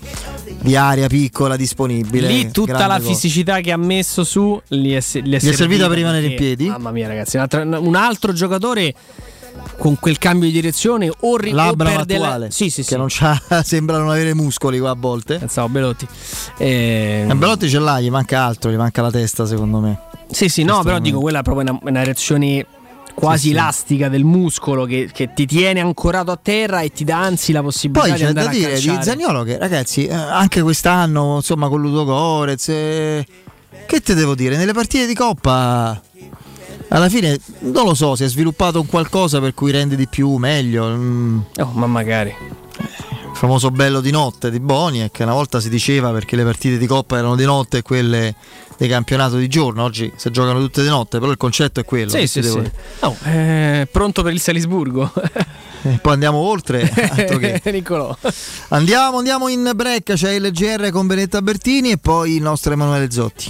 di 0.61 0.75
area 0.75 1.07
piccola 1.07 1.55
disponibile. 1.55 2.27
Lì 2.27 2.51
tutta 2.51 2.73
Grande 2.73 2.93
la 2.93 2.99
gol. 2.99 3.07
fisicità 3.07 3.59
che 3.61 3.71
ha 3.71 3.77
messo 3.77 4.23
su 4.23 4.61
gli 4.67 4.93
è, 4.93 4.99
gli 4.99 5.33
è 5.33 5.39
Gli 5.39 5.49
è 5.49 5.53
servita 5.53 5.87
per 5.87 5.97
rimanere 5.97 6.27
in 6.27 6.35
piedi? 6.35 6.67
Mamma 6.67 6.91
mia, 6.91 7.07
ragazzi, 7.07 7.37
un 7.37 7.41
altro, 7.43 7.61
un 7.61 7.95
altro 7.95 8.33
giocatore 8.33 8.93
con 9.80 9.97
quel 9.97 10.18
cambio 10.19 10.47
di 10.47 10.53
direzione 10.53 11.10
o, 11.22 11.38
ri- 11.38 11.51
o 11.51 11.56
L'Abramo 11.56 11.95
perde 11.95 12.18
la- 12.18 12.26
attuale 12.26 12.51
Sì, 12.51 12.69
sì, 12.69 12.84
sì. 12.84 12.89
che 12.89 12.97
non 12.97 13.07
c'ha, 13.10 13.41
sembra 13.64 13.97
non 13.97 14.10
avere 14.10 14.35
muscoli 14.35 14.77
qua 14.77 14.91
a 14.91 14.95
volte. 14.95 15.38
Pensavo 15.39 15.69
Belotti. 15.69 16.06
Eh, 16.57 17.26
E 17.27 17.35
Belotti 17.35 17.68
ce 17.69 17.80
l'ha, 17.80 17.99
gli 17.99 18.10
manca 18.11 18.43
altro, 18.43 18.69
gli 18.72 18.76
manca 18.76 19.01
la 19.01 19.10
testa 19.11 19.45
secondo 19.45 19.80
me. 19.80 19.99
Sì, 20.30 20.47
sì, 20.49 20.64
no, 20.64 20.84
però 20.84 20.99
dico 20.99 21.19
quella 21.19 21.39
è 21.39 21.41
proprio 21.43 21.68
una, 21.72 21.80
una 21.81 22.03
reazione 22.03 22.65
quasi 23.15 23.39
Sì, 23.39 23.47
sì. 23.47 23.51
elastica 23.53 24.10
del 24.10 24.23
muscolo 24.23 24.85
che, 24.85 25.10
che 25.11 25.34
ti 25.34 25.45
tiene 25.45 25.80
ancorato 25.80 26.31
a 26.31 26.39
terra 26.41 26.81
e 26.81 26.91
ti 26.91 27.03
dà 27.03 27.18
anzi 27.19 27.51
la 27.51 27.61
possibilità 27.64 28.06
Poi 28.07 28.15
di 28.15 28.22
c'è 28.22 28.27
andare 28.27 28.45
da 28.45 28.51
a 28.51 28.56
dire 28.56 28.80
di. 28.80 28.97
Zagnolo 29.03 29.43
che 29.43 29.57
ragazzi, 29.57 30.06
eh, 30.06 30.14
anche 30.14 30.61
quest'anno, 30.61 31.38
insomma, 31.38 31.68
con 31.68 31.81
Ludo 31.81 32.06
Gorez, 32.06 32.69
eh, 32.69 33.26
che 33.88 34.01
te 34.01 34.14
devo 34.14 34.35
dire, 34.35 34.56
nelle 34.56 34.73
partite 34.73 35.06
di 35.07 35.15
coppa 35.15 35.99
alla 36.89 37.09
fine 37.09 37.37
non 37.59 37.85
lo 37.85 37.93
so, 37.93 38.15
si 38.15 38.23
è 38.23 38.27
sviluppato 38.27 38.79
un 38.79 38.85
qualcosa 38.87 39.39
per 39.39 39.53
cui 39.53 39.71
rende 39.71 39.95
di 39.95 40.07
più, 40.07 40.35
meglio. 40.35 40.87
mm. 40.87 41.39
Oh, 41.59 41.71
ma 41.73 41.85
magari. 41.87 42.33
Il 42.79 43.35
famoso 43.45 43.71
bello 43.71 44.01
di 44.01 44.11
notte 44.11 44.51
di 44.51 44.59
Boni, 44.59 45.07
che 45.11 45.23
una 45.23 45.33
volta 45.33 45.59
si 45.61 45.69
diceva 45.69 46.11
perché 46.11 46.35
le 46.35 46.43
partite 46.43 46.77
di 46.77 46.85
coppa 46.87 47.17
erano 47.17 47.35
di 47.35 47.45
notte 47.45 47.77
e 47.77 47.81
quelle 47.83 48.35
di 48.77 48.87
campionato 48.87 49.37
di 49.37 49.47
giorno, 49.47 49.83
oggi 49.83 50.11
si 50.15 50.29
giocano 50.31 50.59
tutte 50.59 50.81
di 50.81 50.87
notte, 50.89 51.19
però 51.19 51.31
il 51.31 51.37
concetto 51.37 51.79
è 51.79 51.85
quello. 51.85 52.09
Sì, 52.09 52.27
sì, 52.27 52.41
sì. 52.43 52.61
Oh, 53.01 53.15
eh, 53.25 53.87
pronto 53.91 54.23
per 54.23 54.33
il 54.33 54.39
Salisburgo. 54.41 55.11
E 55.81 55.97
poi 56.01 56.11
andiamo 56.11 56.39
oltre. 56.39 56.81
altro 57.09 57.37
che- 57.37 57.61
Niccolò. 57.71 58.13
Andiamo, 58.67 59.19
andiamo 59.19 59.47
in 59.47 59.71
break, 59.73 60.11
c'è 60.15 60.31
il 60.31 60.51
GR 60.51 60.89
con 60.89 61.07
Benetta 61.07 61.41
Bertini 61.41 61.91
e 61.91 61.97
poi 61.97 62.35
il 62.35 62.41
nostro 62.41 62.73
Emanuele 62.73 63.09
Zotti. 63.09 63.49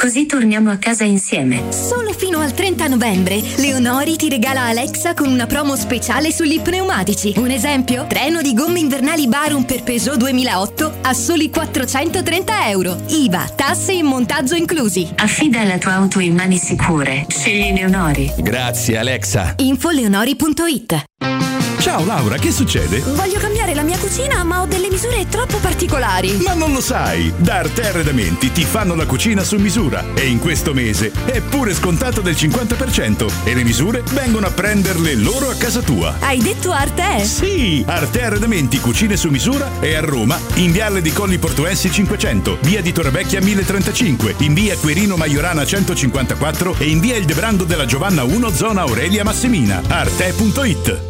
così 0.00 0.24
torniamo 0.24 0.70
a 0.70 0.76
casa 0.78 1.04
insieme. 1.04 1.70
Solo 1.72 2.14
fino 2.14 2.40
al 2.40 2.54
30 2.54 2.88
novembre, 2.88 3.38
Leonori 3.56 4.16
ti 4.16 4.30
regala 4.30 4.62
Alexa 4.62 5.12
con 5.12 5.30
una 5.30 5.44
promo 5.44 5.76
speciale 5.76 6.32
sugli 6.32 6.58
pneumatici. 6.58 7.34
Un 7.36 7.50
esempio? 7.50 8.06
Treno 8.08 8.40
di 8.40 8.54
gomme 8.54 8.78
invernali 8.78 9.28
Barum 9.28 9.64
per 9.64 9.82
Peugeot 9.82 10.16
2008 10.16 11.00
a 11.02 11.12
soli 11.12 11.50
430 11.50 12.68
euro. 12.70 12.96
IVA, 13.08 13.52
tasse 13.54 13.92
e 13.92 14.02
montaggio 14.02 14.54
inclusi. 14.54 15.06
Affida 15.16 15.62
la 15.64 15.76
tua 15.76 15.92
auto 15.92 16.18
in 16.18 16.34
mani 16.34 16.56
sicure. 16.56 17.26
Scegli 17.28 17.74
Leonori. 17.74 18.32
Grazie 18.38 18.96
Alexa. 18.96 19.52
Infoleonori.it 19.58 21.49
Ciao 21.80 22.04
Laura, 22.04 22.36
che 22.36 22.52
succede? 22.52 22.98
Voglio 22.98 23.38
cambiare 23.38 23.72
la 23.74 23.82
mia 23.82 23.96
cucina, 23.96 24.44
ma 24.44 24.60
ho 24.60 24.66
delle 24.66 24.90
misure 24.90 25.26
troppo 25.28 25.56
particolari. 25.56 26.36
Ma 26.44 26.52
non 26.52 26.74
lo 26.74 26.80
sai! 26.82 27.32
Da 27.38 27.54
Arte 27.54 27.88
Arredamenti 27.88 28.52
ti 28.52 28.64
fanno 28.64 28.94
la 28.94 29.06
cucina 29.06 29.42
su 29.42 29.56
misura 29.56 30.04
e 30.12 30.26
in 30.26 30.40
questo 30.40 30.74
mese 30.74 31.10
è 31.24 31.40
pure 31.40 31.72
scontato 31.72 32.20
del 32.20 32.34
50% 32.34 33.44
e 33.44 33.54
le 33.54 33.64
misure 33.64 34.02
vengono 34.12 34.46
a 34.46 34.50
prenderle 34.50 35.14
loro 35.14 35.48
a 35.48 35.54
casa 35.54 35.80
tua. 35.80 36.16
Hai 36.20 36.38
detto 36.42 36.70
Arte? 36.70 37.24
Sì! 37.24 37.82
Arte 37.86 38.24
Arredamenti 38.24 38.78
Cucine 38.78 39.16
su 39.16 39.30
misura 39.30 39.70
è 39.80 39.94
a 39.94 40.00
Roma, 40.00 40.38
in 40.56 40.72
Viale 40.72 41.00
di 41.00 41.12
Colli 41.12 41.38
Portuensi 41.38 41.90
500, 41.90 42.58
via 42.60 42.82
di 42.82 42.92
Torrevecchia 42.92 43.40
1035, 43.40 44.34
in 44.40 44.52
via 44.52 44.76
Querino 44.76 45.16
Maiorana 45.16 45.64
154 45.64 46.74
e 46.76 46.84
in 46.84 47.00
via 47.00 47.16
Il 47.16 47.24
Debrando 47.24 47.64
della 47.64 47.86
Giovanna 47.86 48.22
1 48.22 48.50
zona 48.50 48.82
Aurelia 48.82 49.24
Massimina. 49.24 49.80
Arte.it 49.88 51.09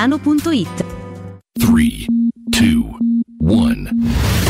centromedicotiziano.it. 0.00 0.84
3, 1.58 2.06
2, 2.48 2.96
1. 3.38 4.49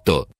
agosto. 0.00 0.39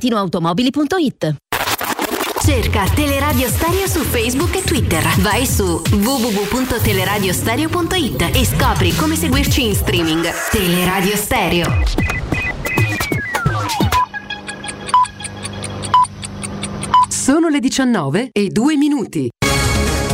valentinoautomobili.it. 0.01 1.35
Cerca 2.43 2.85
Teleradio 2.93 3.47
Stereo 3.47 3.87
su 3.87 4.01
Facebook 4.01 4.53
e 4.55 4.63
Twitter. 4.63 5.01
Vai 5.19 5.45
su 5.45 5.81
www.teleradiostereo.it 5.91 8.31
e 8.33 8.45
scopri 8.45 8.93
come 8.95 9.15
seguirci 9.15 9.65
in 9.65 9.75
streaming. 9.75 10.27
Teleradio 10.49 11.15
Stereo. 11.15 11.83
Sono 17.09 17.49
le 17.49 17.59
19 17.59 18.29
e 18.31 18.47
2 18.49 18.75
minuti. 18.75 19.29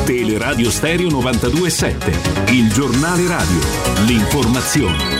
Teleradio 0.03 0.69
Stereo 0.69 1.09
927, 1.09 2.51
il 2.51 2.69
giornale 2.71 3.25
radio, 3.27 3.59
l'informazione. 4.05 5.16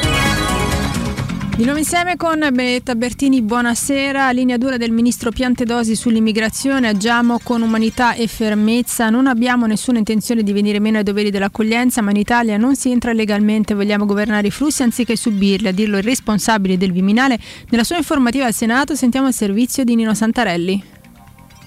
Di 1.58 1.64
nuovo 1.64 1.80
insieme 1.80 2.18
con 2.18 2.38
Benedetta 2.38 2.94
Bertini, 2.94 3.42
buonasera. 3.42 4.30
Linea 4.30 4.58
dura 4.58 4.78
del 4.78 4.92
ministro 4.92 5.32
Piantedosi 5.32 5.96
sull'immigrazione. 5.96 6.88
Agiamo 6.88 7.40
con 7.42 7.64
umanità 7.64 8.14
e 8.14 8.28
fermezza. 8.28 9.10
Non 9.10 9.26
abbiamo 9.26 9.66
nessuna 9.66 9.98
intenzione 9.98 10.44
di 10.44 10.54
venire 10.54 10.80
meno 10.80 11.00
ai 11.00 11.04
doveri 11.04 11.32
dell'accoglienza, 11.32 12.04
ma 12.04 12.12
in 12.12 12.18
Italia 12.18 12.58
non 12.58 12.76
si 12.76 12.92
entra 12.92 13.12
legalmente. 13.12 13.74
Vogliamo 13.74 14.06
governare 14.06 14.46
i 14.46 14.52
flussi 14.52 14.84
anziché 14.84 15.16
subirli. 15.16 15.70
A 15.70 15.72
dirlo 15.72 15.98
il 15.98 16.04
responsabile 16.04 16.78
del 16.78 16.92
Viminale. 16.92 17.40
Nella 17.70 17.84
sua 17.84 17.98
informativa 17.98 18.46
al 18.46 18.54
Senato 18.54 18.94
sentiamo 18.94 19.28
il 19.28 19.34
servizio 19.34 19.84
di 19.84 19.96
Nino 19.96 20.14
Santarelli. 20.14 20.97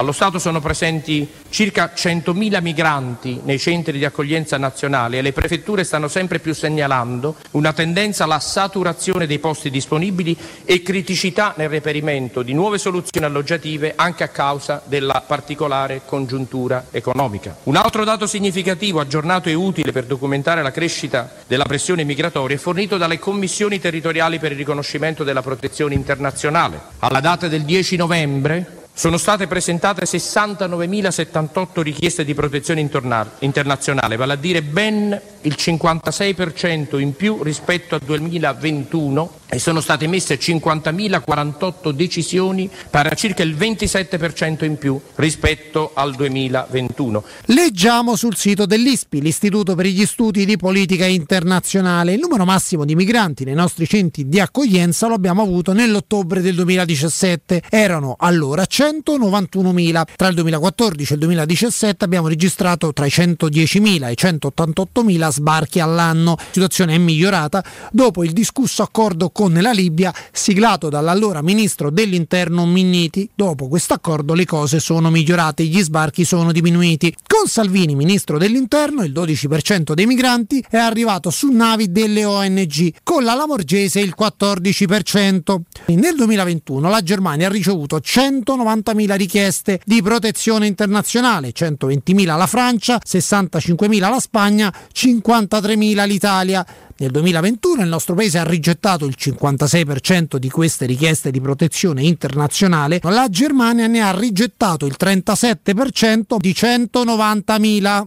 Allo 0.00 0.12
Stato 0.12 0.38
sono 0.38 0.60
presenti 0.60 1.28
circa 1.50 1.92
100.000 1.94 2.62
migranti 2.62 3.38
nei 3.44 3.58
centri 3.58 3.98
di 3.98 4.06
accoglienza 4.06 4.56
nazionale 4.56 5.18
e 5.18 5.20
le 5.20 5.34
prefetture 5.34 5.84
stanno 5.84 6.08
sempre 6.08 6.38
più 6.38 6.54
segnalando 6.54 7.36
una 7.50 7.74
tendenza 7.74 8.24
alla 8.24 8.40
saturazione 8.40 9.26
dei 9.26 9.38
posti 9.38 9.68
disponibili 9.68 10.34
e 10.64 10.80
criticità 10.80 11.52
nel 11.58 11.68
reperimento 11.68 12.40
di 12.40 12.54
nuove 12.54 12.78
soluzioni 12.78 13.26
alloggiative 13.26 13.92
anche 13.94 14.24
a 14.24 14.28
causa 14.28 14.80
della 14.86 15.22
particolare 15.26 16.00
congiuntura 16.06 16.86
economica. 16.90 17.58
Un 17.64 17.76
altro 17.76 18.02
dato 18.02 18.26
significativo, 18.26 19.00
aggiornato 19.00 19.50
e 19.50 19.54
utile 19.54 19.92
per 19.92 20.06
documentare 20.06 20.62
la 20.62 20.70
crescita 20.70 21.30
della 21.46 21.66
pressione 21.66 22.04
migratoria, 22.04 22.56
è 22.56 22.58
fornito 22.58 22.96
dalle 22.96 23.18
commissioni 23.18 23.78
territoriali 23.78 24.38
per 24.38 24.52
il 24.52 24.56
riconoscimento 24.56 25.24
della 25.24 25.42
protezione 25.42 25.92
internazionale. 25.92 26.80
Alla 27.00 27.20
data 27.20 27.48
del 27.48 27.64
10 27.64 27.96
novembre 27.96 28.78
sono 28.92 29.16
state 29.16 29.46
presentate 29.46 30.04
69.078 30.04 31.80
richieste 31.80 32.24
di 32.24 32.34
protezione 32.34 32.80
internazionale, 32.80 34.16
vale 34.16 34.32
a 34.34 34.36
dire 34.36 34.62
ben 34.62 35.20
il 35.42 35.56
56% 35.58 36.98
in 36.98 37.14
più 37.14 37.42
rispetto 37.42 37.94
al 37.94 38.02
2021 38.04 39.38
e 39.50 39.58
sono 39.58 39.80
state 39.80 40.04
emesse 40.04 40.38
50.048 40.38 41.90
decisioni 41.90 42.70
pari 42.88 43.08
a 43.08 43.14
circa 43.14 43.42
il 43.42 43.56
27% 43.56 44.64
in 44.64 44.78
più 44.78 44.98
rispetto 45.16 45.90
al 45.94 46.14
2021. 46.14 47.24
Leggiamo 47.46 48.14
sul 48.16 48.36
sito 48.36 48.64
dell'ISPI, 48.64 49.20
l'Istituto 49.20 49.74
per 49.74 49.86
gli 49.86 50.06
Studi 50.06 50.44
di 50.44 50.56
Politica 50.56 51.06
Internazionale. 51.06 52.12
Il 52.12 52.20
numero 52.20 52.44
massimo 52.44 52.84
di 52.84 52.94
migranti 52.94 53.44
nei 53.44 53.54
nostri 53.54 53.86
centri 53.86 54.28
di 54.28 54.38
accoglienza 54.38 55.08
lo 55.08 55.14
abbiamo 55.14 55.42
avuto 55.42 55.72
nell'ottobre 55.72 56.40
del 56.40 56.54
2017. 56.54 57.62
Erano 57.68 58.14
allora 58.18 58.62
191.000. 58.62 60.02
Tra 60.16 60.28
il 60.28 60.34
2014 60.34 61.12
e 61.12 61.14
il 61.14 61.20
2017 61.20 62.04
abbiamo 62.04 62.28
registrato 62.28 62.92
tra 62.92 63.06
i 63.06 63.08
110.000 63.08 64.06
e 64.06 64.12
i 64.12 64.16
188.000 64.16 65.30
sbarchi 65.30 65.80
all'anno. 65.80 66.36
La 66.38 66.44
situazione 66.50 66.94
è 66.94 66.98
migliorata 66.98 67.64
dopo 67.90 68.22
il 68.22 68.32
discusso 68.32 68.82
accordo 68.82 69.30
con 69.40 69.54
la 69.54 69.70
Libia 69.70 70.12
siglato 70.32 70.90
dall'allora 70.90 71.40
ministro 71.40 71.88
dell'interno 71.88 72.66
Minniti. 72.66 73.26
Dopo 73.34 73.68
questo 73.68 73.94
accordo 73.94 74.34
le 74.34 74.44
cose 74.44 74.80
sono 74.80 75.08
migliorate, 75.08 75.64
gli 75.64 75.80
sbarchi 75.80 76.26
sono 76.26 76.52
diminuiti. 76.52 77.16
Con 77.26 77.48
Salvini, 77.48 77.94
ministro 77.94 78.36
dell'interno, 78.36 79.02
il 79.02 79.12
12% 79.12 79.94
dei 79.94 80.04
migranti 80.04 80.62
è 80.68 80.76
arrivato 80.76 81.30
su 81.30 81.50
navi 81.50 81.90
delle 81.90 82.26
ONG, 82.26 82.92
con 83.02 83.24
la 83.24 83.32
Lamorgese 83.32 84.00
il 84.00 84.14
14%. 84.14 85.56
Nel 85.86 86.16
2021 86.16 86.90
la 86.90 87.00
Germania 87.00 87.46
ha 87.46 87.50
ricevuto 87.50 87.96
190.000 87.96 89.16
richieste 89.16 89.80
di 89.86 90.02
protezione 90.02 90.66
internazionale, 90.66 91.54
120.000 91.54 92.36
la 92.36 92.46
Francia, 92.46 93.00
65.000 93.02 94.00
la 94.00 94.20
Spagna, 94.20 94.70
53.000 94.92 96.06
l'Italia. 96.06 96.66
Nel 97.00 97.12
2021 97.12 97.82
il 97.82 97.88
nostro 97.88 98.14
paese 98.14 98.36
ha 98.36 98.44
rigettato 98.44 99.06
il 99.06 99.14
56% 99.18 100.36
di 100.36 100.50
queste 100.50 100.84
richieste 100.84 101.30
di 101.30 101.40
protezione 101.40 102.02
internazionale, 102.02 103.00
la 103.04 103.26
Germania 103.30 103.86
ne 103.86 104.02
ha 104.02 104.10
rigettato 104.10 104.84
il 104.84 104.96
37% 105.00 106.36
di 106.36 106.50
190.000. 106.50 108.04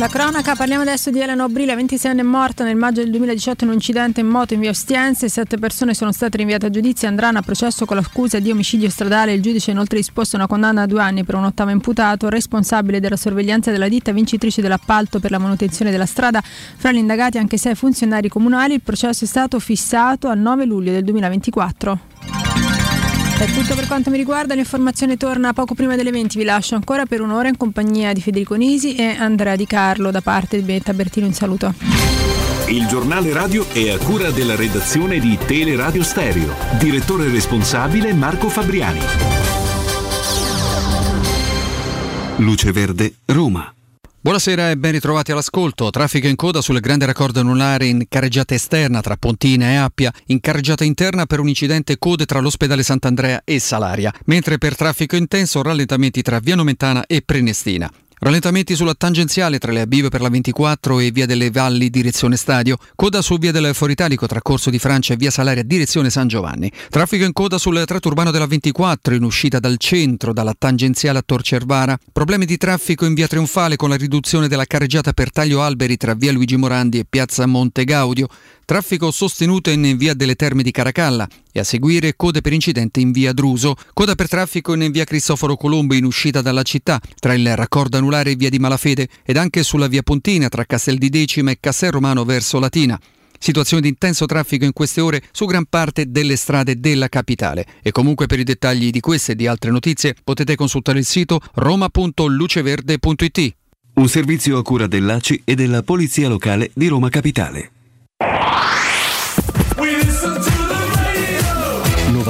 La 0.00 0.08
cronaca, 0.08 0.54
parliamo 0.54 0.80
adesso 0.80 1.10
di 1.10 1.20
Elena 1.20 1.44
Obrile, 1.44 1.74
26 1.74 2.10
anni 2.10 2.20
è 2.20 2.22
morta 2.22 2.64
nel 2.64 2.74
maggio 2.74 3.02
del 3.02 3.10
2018 3.10 3.64
in 3.64 3.68
un 3.68 3.76
incidente 3.76 4.20
in 4.20 4.28
moto 4.28 4.54
in 4.54 4.60
via 4.60 4.70
Ostiense, 4.70 5.28
sette 5.28 5.58
persone 5.58 5.92
sono 5.92 6.10
state 6.10 6.38
rinviate 6.38 6.64
a 6.64 6.70
giudizio 6.70 7.06
e 7.06 7.10
andranno 7.10 7.40
a 7.40 7.42
processo 7.42 7.84
con 7.84 7.96
l'accusa 7.96 8.38
di 8.38 8.50
omicidio 8.50 8.88
stradale. 8.88 9.34
Il 9.34 9.42
giudice 9.42 9.68
ha 9.68 9.74
inoltre 9.74 9.98
disposto 9.98 10.36
una 10.36 10.46
condanna 10.46 10.80
a 10.80 10.86
due 10.86 11.02
anni 11.02 11.22
per 11.22 11.34
un 11.34 11.44
ottavo 11.44 11.68
imputato, 11.68 12.30
responsabile 12.30 12.98
della 12.98 13.18
sorveglianza 13.18 13.70
della 13.70 13.88
ditta 13.88 14.10
vincitrice 14.10 14.62
dell'appalto 14.62 15.20
per 15.20 15.32
la 15.32 15.38
manutenzione 15.38 15.90
della 15.90 16.06
strada. 16.06 16.40
Fra 16.40 16.92
gli 16.92 16.96
indagati 16.96 17.36
anche 17.36 17.58
sei 17.58 17.74
funzionari 17.74 18.30
comunali, 18.30 18.72
il 18.72 18.80
processo 18.80 19.24
è 19.24 19.28
stato 19.28 19.58
fissato 19.58 20.28
al 20.28 20.38
9 20.38 20.64
luglio 20.64 20.92
del 20.92 21.04
2024. 21.04 22.49
È 23.40 23.46
tutto 23.46 23.74
per 23.74 23.86
quanto 23.86 24.10
mi 24.10 24.18
riguarda, 24.18 24.54
l'informazione 24.54 25.16
torna 25.16 25.54
poco 25.54 25.74
prima 25.74 25.96
delle 25.96 26.10
20, 26.10 26.36
vi 26.36 26.44
lascio 26.44 26.74
ancora 26.74 27.06
per 27.06 27.22
un'ora 27.22 27.48
in 27.48 27.56
compagnia 27.56 28.12
di 28.12 28.20
Federico 28.20 28.54
Nisi 28.54 28.96
e 28.96 29.16
Andrea 29.18 29.56
Di 29.56 29.64
Carlo 29.64 30.10
da 30.10 30.20
parte 30.20 30.58
di 30.58 30.62
Benetta 30.62 30.92
Bertino, 30.92 31.24
un 31.24 31.32
saluto. 31.32 31.72
Il 32.68 32.86
giornale 32.86 33.32
radio 33.32 33.66
è 33.72 33.88
a 33.88 33.96
cura 33.96 34.30
della 34.30 34.56
redazione 34.56 35.18
di 35.18 35.38
Teleradio 35.42 36.02
Stereo. 36.02 36.54
Direttore 36.78 37.30
responsabile 37.30 38.12
Marco 38.12 38.50
Fabriani. 38.50 39.00
Luce 42.36 42.72
Verde, 42.72 43.14
Roma. 43.24 43.72
Buonasera 44.22 44.68
e 44.68 44.76
ben 44.76 44.92
ritrovati 44.92 45.32
all'ascolto. 45.32 45.88
Traffico 45.88 46.26
in 46.26 46.36
coda 46.36 46.60
sul 46.60 46.78
grande 46.80 47.06
raccordo 47.06 47.40
anulare 47.40 47.86
in 47.86 48.04
carreggiata 48.06 48.52
esterna 48.52 49.00
tra 49.00 49.16
Pontina 49.16 49.70
e 49.70 49.76
Appia, 49.76 50.12
in 50.26 50.40
carreggiata 50.40 50.84
interna 50.84 51.24
per 51.24 51.40
un 51.40 51.48
incidente 51.48 51.96
code 51.96 52.26
tra 52.26 52.38
l'ospedale 52.38 52.82
Sant'Andrea 52.82 53.40
e 53.46 53.58
Salaria, 53.58 54.12
mentre 54.26 54.58
per 54.58 54.76
traffico 54.76 55.16
intenso 55.16 55.62
rallentamenti 55.62 56.20
tra 56.20 56.38
Via 56.38 56.54
Nomentana 56.54 57.06
e 57.06 57.22
Prenestina. 57.22 57.90
Rallentamenti 58.22 58.76
sulla 58.76 58.92
tangenziale 58.94 59.58
tra 59.58 59.72
le 59.72 59.80
Abive 59.80 60.10
per 60.10 60.20
la 60.20 60.28
24 60.28 61.00
e 61.00 61.10
Via 61.10 61.24
delle 61.24 61.50
Valli 61.50 61.88
direzione 61.88 62.36
Stadio. 62.36 62.76
Coda 62.94 63.22
su 63.22 63.38
Via 63.38 63.50
del 63.50 63.74
Foritalico 63.74 64.26
tra 64.26 64.42
Corso 64.42 64.68
di 64.68 64.78
Francia 64.78 65.14
e 65.14 65.16
Via 65.16 65.30
Salaria 65.30 65.62
direzione 65.62 66.10
San 66.10 66.28
Giovanni. 66.28 66.70
Traffico 66.90 67.24
in 67.24 67.32
coda 67.32 67.56
sul 67.56 67.82
tratto 67.86 68.08
urbano 68.08 68.30
della 68.30 68.44
24 68.44 69.14
in 69.14 69.22
uscita 69.22 69.58
dal 69.58 69.78
centro 69.78 70.34
dalla 70.34 70.52
tangenziale 70.56 71.20
a 71.20 71.22
Tor 71.24 71.40
Cervara. 71.40 71.98
Problemi 72.12 72.44
di 72.44 72.58
traffico 72.58 73.06
in 73.06 73.14
Via 73.14 73.26
Trionfale 73.26 73.76
con 73.76 73.88
la 73.88 73.96
riduzione 73.96 74.48
della 74.48 74.66
carreggiata 74.66 75.14
per 75.14 75.32
taglio 75.32 75.62
alberi 75.62 75.96
tra 75.96 76.12
Via 76.12 76.32
Luigi 76.32 76.58
Morandi 76.58 76.98
e 76.98 77.06
Piazza 77.08 77.46
Monte 77.46 77.84
Gaudio. 77.84 78.28
Traffico 78.66 79.10
sostenuto 79.10 79.70
in 79.70 79.96
via 79.96 80.12
delle 80.12 80.36
Terme 80.36 80.62
di 80.62 80.70
Caracalla 80.70 81.26
e 81.52 81.60
a 81.60 81.64
seguire 81.64 82.16
code 82.16 82.40
per 82.40 82.52
incidente 82.52 83.00
in 83.00 83.12
via 83.12 83.32
Druso. 83.32 83.76
Coda 83.92 84.14
per 84.14 84.28
traffico 84.28 84.74
in 84.74 84.90
via 84.90 85.04
Cristoforo 85.04 85.56
Colombo 85.56 85.94
in 85.94 86.04
uscita 86.04 86.42
dalla 86.42 86.62
città 86.62 87.00
tra 87.18 87.34
il 87.34 87.56
raccordo 87.56 87.96
anulare 87.96 88.32
e 88.32 88.36
via 88.36 88.50
di 88.50 88.58
Malafede 88.58 89.08
ed 89.24 89.36
anche 89.36 89.62
sulla 89.62 89.86
via 89.86 90.02
Pontina 90.02 90.48
tra 90.48 90.64
Castel 90.64 90.98
di 90.98 91.08
Decima 91.08 91.50
e 91.50 91.58
Castel 91.60 91.92
Romano 91.92 92.24
verso 92.24 92.58
Latina. 92.58 92.98
Situazione 93.42 93.80
di 93.80 93.88
intenso 93.88 94.26
traffico 94.26 94.66
in 94.66 94.74
queste 94.74 95.00
ore 95.00 95.22
su 95.32 95.46
gran 95.46 95.64
parte 95.64 96.10
delle 96.10 96.36
strade 96.36 96.78
della 96.78 97.08
capitale. 97.08 97.64
E 97.82 97.90
comunque 97.90 98.26
per 98.26 98.38
i 98.38 98.44
dettagli 98.44 98.90
di 98.90 99.00
queste 99.00 99.32
e 99.32 99.34
di 99.34 99.46
altre 99.46 99.70
notizie 99.70 100.14
potete 100.22 100.56
consultare 100.56 100.98
il 100.98 101.06
sito 101.06 101.40
roma.luceverde.it. 101.54 103.54
Un 103.94 104.08
servizio 104.08 104.58
a 104.58 104.62
cura 104.62 104.86
dell'ACI 104.86 105.40
e 105.44 105.54
della 105.54 105.82
Polizia 105.82 106.28
Locale 106.28 106.70
di 106.74 106.86
Roma 106.88 107.08
Capitale. 107.08 107.70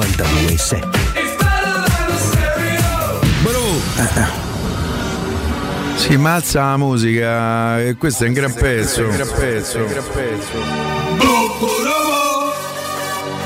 92.7 0.01 0.87
Bro! 3.43 3.59
Si 5.95 6.17
ma 6.17 6.33
alza 6.35 6.61
la 6.61 6.77
musica 6.77 7.79
e 7.79 7.95
questo 7.97 8.23
è 8.23 8.27
un 8.27 8.33
gran 8.33 8.53
pezzo. 8.53 9.03
Un 9.03 9.15
gran 9.15 9.29
pezzo. 9.29 9.85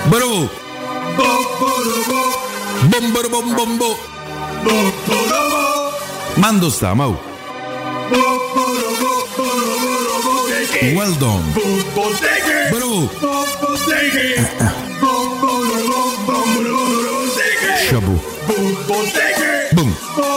Bro! 0.06 0.49
Bomboro 2.84 3.30
bom 3.30 3.53
bombo! 3.53 3.98
Mando 6.36 6.69
sta, 6.69 6.94
mau! 6.94 7.19
Well 10.94 11.18
done! 11.18 11.44
Bro! 12.69 13.10
Chabu. 17.88 18.19
bum. 19.76 20.35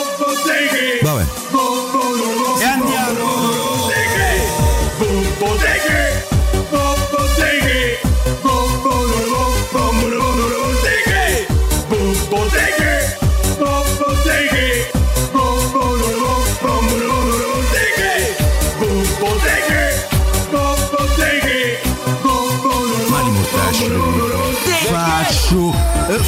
Faccio 25.48 25.72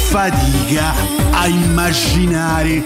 fatica 0.07 0.95
a 1.29 1.45
immaginare 1.45 2.83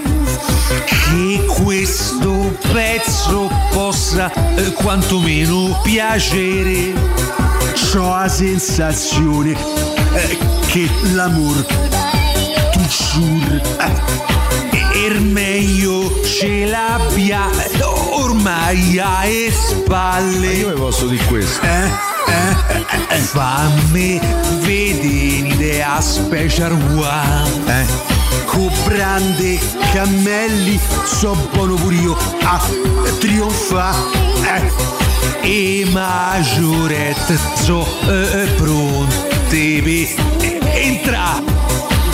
che 0.85 1.45
questo 1.63 2.53
pezzo 2.73 3.49
possa 3.71 4.29
eh, 4.55 4.73
quantomeno 4.73 5.79
piacere. 5.81 6.91
C'ho 7.73 8.09
la 8.09 8.27
sensazione 8.27 9.51
eh, 9.51 10.37
che 10.67 10.89
l'amor 11.13 11.65
toujours 12.73 13.61
eh, 13.79 15.05
er 15.05 15.21
meglio 15.21 16.19
ce 16.25 16.65
l'abbia 16.65 17.47
ormai 18.11 18.99
alle 18.99 19.53
spalle. 19.53 20.47
Io 20.47 20.73
vi 20.73 20.79
posso 20.81 21.07
dire 21.07 21.23
questo. 21.27 21.65
Eh, 21.65 22.14
fammi 23.35 24.19
vedere 24.61 25.47
l'idea 25.47 25.99
special 26.01 26.73
one. 26.95 27.81
Eh. 27.81 27.85
Con 28.45 28.71
brande 28.85 29.59
cammelli 29.93 30.79
so 31.03 31.35
buono 31.53 31.75
pure 31.75 31.95
io 31.95 32.17
a 32.43 32.61
trionfa. 33.19 33.93
Eh. 34.43 34.93
E 35.41 35.85
maggiorette 35.91 37.37
so 37.61 37.85
eh, 38.07 38.41
eh, 38.41 38.47
pronte 38.55 39.81
per 39.83 40.67
entra 40.75 41.41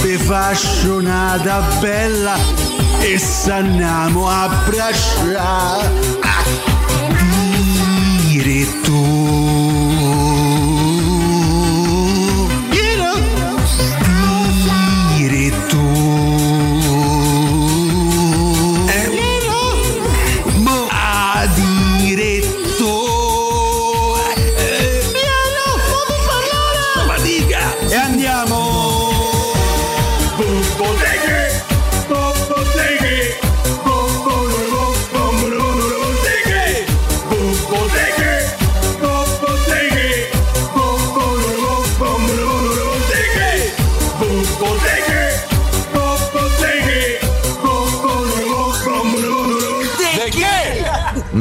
Be 0.02 0.18
fascionata 0.18 1.62
bella 1.80 2.36
e 3.00 3.20
s'andiamo 3.20 4.28
a 4.28 4.44
abbracciare 4.44 5.90
diretto 8.28 9.41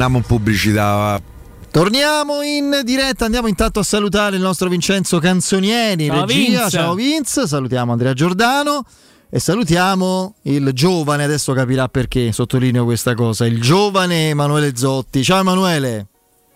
Andiamo 0.01 0.17
in 0.17 0.27
pubblicità. 0.27 1.21
Torniamo 1.69 2.41
in 2.41 2.81
diretta, 2.83 3.25
andiamo 3.25 3.45
intanto 3.45 3.81
a 3.81 3.83
salutare 3.83 4.35
il 4.35 4.41
nostro 4.41 4.67
Vincenzo 4.67 5.19
Canzonieri, 5.19 6.07
Ciao, 6.07 6.25
regia. 6.25 6.33
Vince. 6.33 6.69
Ciao 6.71 6.95
Vince, 6.95 7.47
salutiamo 7.47 7.91
Andrea 7.91 8.13
Giordano 8.13 8.83
e 9.29 9.39
salutiamo 9.39 10.33
il 10.43 10.71
giovane, 10.73 11.23
adesso 11.23 11.53
capirà 11.53 11.87
perché 11.87 12.31
sottolineo 12.31 12.83
questa 12.83 13.13
cosa, 13.13 13.45
il 13.45 13.61
giovane 13.61 14.29
Emanuele 14.29 14.75
Zotti. 14.75 15.23
Ciao 15.23 15.41
Emanuele. 15.41 16.07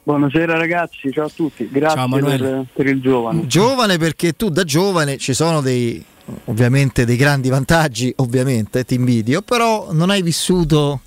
Buonasera 0.01 0.57
ragazzi, 0.57 1.11
ciao 1.11 1.25
a 1.25 1.31
tutti, 1.31 1.69
grazie 1.71 2.19
per, 2.19 2.65
per 2.73 2.87
il 2.87 2.99
giovane. 2.99 3.45
Giovane 3.45 3.99
perché 3.99 4.33
tu 4.33 4.49
da 4.49 4.63
giovane 4.63 5.19
ci 5.19 5.35
sono 5.35 5.61
dei 5.61 6.03
ovviamente 6.45 7.05
dei 7.05 7.15
grandi 7.15 7.49
vantaggi, 7.49 8.11
ovviamente, 8.17 8.83
ti 8.85 8.95
invidio, 8.95 9.43
però 9.43 9.89
non 9.91 10.09
hai 10.09 10.23
vissuto 10.23 11.01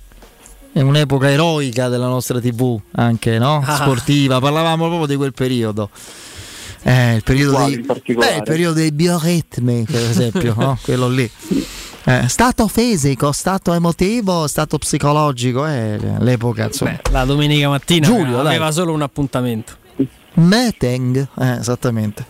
in 0.79 0.87
un'epoca 0.87 1.29
eroica 1.29 1.89
della 1.89 2.07
nostra 2.07 2.39
TV, 2.39 2.79
anche 2.91 3.37
no? 3.37 3.61
Ah. 3.65 3.75
sportiva, 3.75 4.39
parlavamo 4.39 4.87
proprio 4.87 5.07
di 5.07 5.15
quel 5.15 5.33
periodo. 5.33 5.89
Eh, 6.83 7.15
il 7.15 7.23
periodo 7.23 7.53
Quale 7.55 7.75
dei, 7.75 8.15
beh, 8.15 8.35
il 8.35 8.43
periodo 8.43 8.75
dei 8.75 8.91
bioritmi, 8.91 9.83
per 9.83 10.01
esempio, 10.09 10.55
no? 10.57 10.77
quello 10.83 11.09
lì. 11.09 11.29
Eh, 12.05 12.27
stato 12.29 12.67
fisico, 12.69 13.33
stato 13.33 13.73
emotivo, 13.73 14.47
stato 14.47 14.77
psicologico, 14.77 15.67
eh, 15.67 15.99
l'epoca 16.19 16.65
insomma. 16.65 16.91
Beh, 16.91 17.11
la 17.11 17.25
domenica 17.25 17.67
mattina 17.67 18.07
Giulio, 18.07 18.39
aveva 18.39 18.65
dai. 18.65 18.73
solo 18.73 18.93
un 18.93 19.01
appuntamento. 19.01 19.73
Meeting, 20.35 21.27
eh, 21.37 21.57
esattamente. 21.59 22.25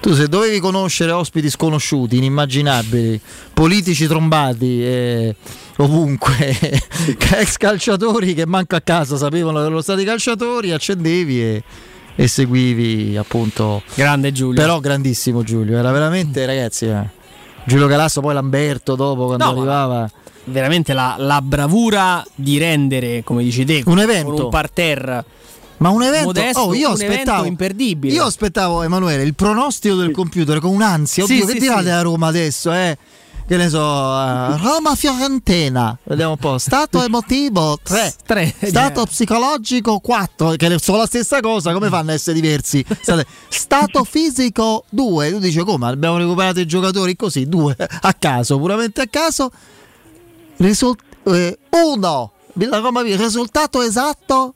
Tu 0.00 0.14
se 0.14 0.28
dovevi 0.28 0.60
conoscere 0.60 1.10
ospiti 1.12 1.50
sconosciuti, 1.50 2.16
inimmaginabili, 2.16 3.20
politici 3.52 4.06
trombati, 4.06 4.82
eh, 4.82 5.34
ovunque, 5.76 6.56
ex 7.38 7.56
calciatori 7.58 8.32
che 8.34 8.46
manco 8.46 8.76
a 8.76 8.80
casa 8.80 9.18
sapevano 9.18 9.58
che 9.58 9.64
erano 9.66 9.82
stati 9.82 10.02
calciatori, 10.04 10.72
accendevi 10.72 11.42
e, 11.42 11.62
e 12.14 12.26
seguivi 12.28 13.16
appunto. 13.18 13.82
Grande 13.94 14.32
Giulio. 14.32 14.58
Però 14.58 14.80
grandissimo 14.80 15.42
Giulio, 15.42 15.76
era 15.76 15.92
veramente 15.92 16.46
ragazzi. 16.46 16.86
eh. 16.86 17.18
Giulio 17.66 17.86
Galasso, 17.86 18.22
poi 18.22 18.32
Lamberto 18.32 18.94
dopo 18.94 19.26
quando 19.26 19.44
No, 19.44 19.50
ma- 19.52 19.56
arrivava. 19.58 20.10
Veramente 20.44 20.94
la, 20.94 21.16
la 21.18 21.42
bravura 21.42 22.24
di 22.34 22.56
rendere, 22.56 23.22
come 23.22 23.42
dici 23.44 23.66
te, 23.66 23.82
Un 23.84 23.98
evento. 24.00 24.32
con 24.32 24.44
un 24.44 24.48
parterre 24.50 25.24
Ma 25.80 25.88
un 25.88 26.02
evento, 26.02 26.26
modesto, 26.26 26.60
oh, 26.60 26.74
io 26.74 26.88
un 26.88 26.92
aspettavo, 26.92 27.38
evento 27.38 27.44
imperdibile. 27.46 28.14
Io 28.14 28.24
aspettavo, 28.24 28.82
Emanuele, 28.82 29.22
il 29.22 29.34
pronostico 29.34 29.94
del 29.94 30.10
computer 30.10 30.60
con 30.60 30.74
un'ansia. 30.74 31.24
Sì, 31.24 31.32
Oddio, 31.32 31.46
sì, 31.46 31.52
che 31.54 31.58
tirate 31.58 31.84
sì. 31.84 31.88
a 31.88 32.02
Roma 32.02 32.26
adesso, 32.26 32.70
eh? 32.70 32.98
Che 33.46 33.56
ne 33.56 33.68
so, 33.70 33.78
eh, 33.78 34.58
Roma-Fiorentina. 34.58 35.98
Vediamo 36.04 36.32
un 36.32 36.36
po'. 36.36 36.58
Stato 36.58 37.02
emotivo 37.02 37.78
3. 37.82 38.14
Tre. 38.26 38.54
Stato 38.62 39.06
psicologico 39.06 40.00
4. 40.00 40.50
Che 40.50 40.78
sono 40.78 40.98
la 40.98 41.06
stessa 41.06 41.40
cosa, 41.40 41.72
come 41.72 41.88
fanno 41.88 42.10
a 42.10 42.14
essere 42.14 42.38
diversi? 42.38 42.84
State- 43.00 43.26
Stato 43.48 44.04
fisico 44.04 44.84
2. 44.90 45.30
Tu 45.30 45.38
dici 45.38 45.60
come? 45.60 45.88
Abbiamo 45.88 46.18
recuperato 46.18 46.60
i 46.60 46.66
giocatori 46.66 47.16
così, 47.16 47.48
2 47.48 47.76
a 48.02 48.12
caso, 48.12 48.58
puramente 48.58 49.00
a 49.00 49.06
caso. 49.08 49.50
Risult- 50.58 51.02
1. 51.24 52.32
La 52.52 52.78
Roma 52.78 53.02
via. 53.02 53.16
Risultato 53.16 53.80
esatto 53.80 54.54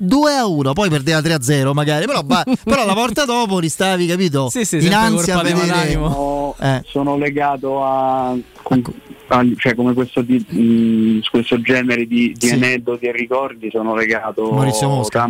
2 0.00 0.32
a 0.34 0.46
1, 0.46 0.72
poi 0.74 0.88
perdeva 0.88 1.20
3 1.20 1.32
a 1.32 1.42
0 1.42 1.74
magari, 1.74 2.06
però, 2.06 2.22
va- 2.24 2.44
però 2.64 2.86
la 2.86 2.94
volta 2.94 3.24
dopo 3.24 3.58
ristavi, 3.58 4.06
capito? 4.06 4.48
Sì, 4.48 4.64
sì, 4.64 4.76
ansia 4.88 5.38
a 5.38 5.42
vedere. 5.42 5.92
Sono, 5.92 6.54
Eh. 6.60 6.82
sono 6.86 7.16
legato 7.16 7.84
a, 7.84 8.36
com- 8.62 8.82
a- 9.28 9.44
cioè 9.56 9.74
come 9.74 9.92
questo, 9.94 10.22
di- 10.22 10.44
mh, 10.48 11.28
questo 11.30 11.60
genere 11.60 12.06
di, 12.06 12.32
di 12.36 12.46
Sì. 12.46 12.52
aneddoti 12.54 13.06
e 13.06 13.12
ricordi 13.12 13.68
sono 13.72 13.94
legato 13.94 14.50
Maurizio 14.52 14.88
Mosca. 14.88 15.28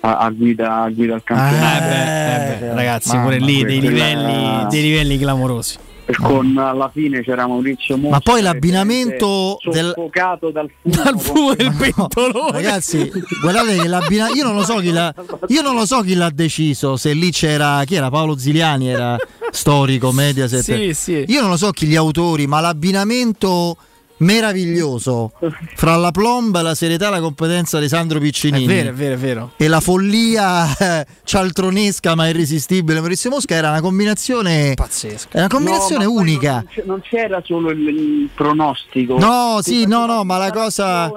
a, 0.00 0.16
a 0.18 0.30
guida, 0.30 0.82
a 0.82 0.90
guida 0.90 1.14
al 1.14 1.22
campionato. 1.24 1.84
Eh 1.84 1.88
beh, 1.88 2.54
eh 2.54 2.58
beh, 2.58 2.74
ragazzi, 2.74 3.08
Mamma, 3.08 3.22
pure 3.24 3.38
lì 3.38 3.64
dei 3.64 3.80
livelli, 3.80 4.66
dei 4.68 4.82
livelli 4.82 5.18
clamorosi. 5.18 5.76
E 6.06 6.14
con 6.16 6.54
alla 6.58 6.90
fine 6.92 7.22
c'era 7.22 7.46
Maurizio 7.46 7.96
Mosca 7.96 8.10
Ma 8.16 8.20
poi 8.20 8.42
l'abbinamento 8.42 9.56
del- 9.64 9.92
soffocato 9.94 10.50
dal 10.50 10.70
fumo, 10.82 11.02
Dal 11.02 11.18
fumo 11.18 11.54
del 11.54 11.74
pentolone. 11.74 12.50
Ragazzi, 12.60 13.10
guardate 13.40 13.76
che 13.78 13.88
l'abbina- 13.88 14.28
io 14.28 14.44
non 14.44 14.54
lo 14.54 14.64
so 14.64 14.76
chi 14.80 14.90
l'ha 14.92 15.14
io 15.48 15.62
non 15.62 15.74
lo 15.74 15.86
so 15.86 16.02
chi 16.02 16.14
l'ha 16.14 16.28
deciso, 16.30 16.96
se 16.96 17.14
lì 17.14 17.30
c'era 17.30 17.82
chi 17.86 17.94
era 17.94 18.10
Paolo 18.10 18.36
Ziliani 18.36 18.88
era 18.88 19.16
storico 19.50 20.12
Mediaset. 20.12 20.60
Sì, 20.62 20.92
sì. 20.92 21.24
Io 21.28 21.40
non 21.40 21.48
lo 21.50 21.56
so 21.56 21.70
chi 21.70 21.86
gli 21.86 21.96
autori, 21.96 22.46
ma 22.46 22.60
l'abbinamento 22.60 23.76
meraviglioso 24.24 25.32
fra 25.76 25.96
la 25.96 26.10
plomba, 26.10 26.62
la 26.62 26.74
serietà 26.74 27.08
e 27.08 27.10
la 27.10 27.20
competenza 27.20 27.78
di 27.78 27.88
Sandro 27.88 28.18
È 28.18 28.20
Piccinini 28.20 28.66
vero, 28.66 28.88
è 28.88 28.92
vero, 28.92 29.14
è 29.14 29.18
vero. 29.18 29.50
e 29.56 29.68
la 29.68 29.80
follia 29.80 30.76
eh, 30.76 31.06
cialtronesca 31.24 32.14
ma 32.14 32.28
irresistibile 32.28 32.98
Maurizio 33.00 33.30
Mosca 33.30 33.54
era 33.54 33.68
una 33.70 33.80
combinazione 33.80 34.74
pazzesca 34.74 35.28
È 35.30 35.38
una 35.38 35.48
combinazione 35.48 36.04
No, 36.04 36.12
unica. 36.12 36.64
Non, 36.84 37.00
c'era 37.02 37.40
solo 37.44 37.70
il, 37.70 37.88
il 37.88 38.28
pronostico. 38.34 39.18
No, 39.18 39.58
sì, 39.62 39.86
no, 39.86 40.06
no, 40.06 40.24
ma 40.24 40.38
la 40.38 40.50
cosa 40.50 41.12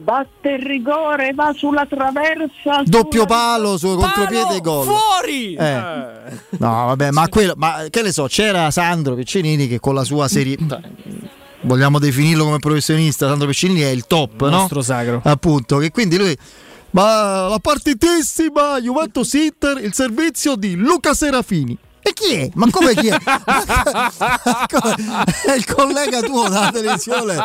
Batte 0.00 0.50
il 0.50 0.62
rigore, 0.64 1.32
va 1.34 1.52
sulla 1.56 1.84
traversa. 1.84 2.82
doppio 2.84 3.22
sulla- 3.22 3.34
palo 3.34 3.76
su 3.76 3.96
contropiede 3.96 4.54
e 4.54 4.60
gol. 4.60 4.84
Fuori! 4.86 5.54
Eh. 5.54 5.80
No, 6.50 6.86
vabbè, 6.86 7.10
ma 7.10 7.26
quello, 7.28 7.54
ma 7.56 7.84
che 7.90 8.02
ne 8.02 8.12
so, 8.12 8.26
c'era 8.28 8.70
Sandro 8.70 9.14
Piccinini 9.16 9.66
che 9.66 9.80
con 9.80 9.94
la 9.94 10.04
sua 10.04 10.28
serie 10.28 10.56
vogliamo 11.62 11.98
definirlo 11.98 12.44
come 12.44 12.58
professionista, 12.58 13.28
Sandro 13.28 13.46
Piccinini 13.46 13.80
è 13.80 13.88
il 13.88 14.06
top, 14.06 14.42
no? 14.42 14.50
Nostro 14.50 14.82
sacro. 14.82 15.20
Appunto, 15.24 15.78
che 15.78 15.90
quindi 15.90 16.16
lui 16.16 16.36
ma 16.90 17.48
la 17.48 17.58
partitissima 17.58 18.80
Juventus 18.80 19.32
Inter, 19.34 19.78
il 19.82 19.92
servizio 19.92 20.56
di 20.56 20.74
Luca 20.74 21.12
Serafini. 21.12 21.76
E 22.00 22.12
chi 22.14 22.32
è? 22.32 22.50
Ma 22.54 22.66
come 22.70 22.94
chi 22.94 23.08
è? 23.08 23.18
È 25.44 25.52
il 25.52 25.66
collega 25.66 26.22
tuo 26.22 26.48
dalla 26.48 26.70
televisione. 26.70 27.36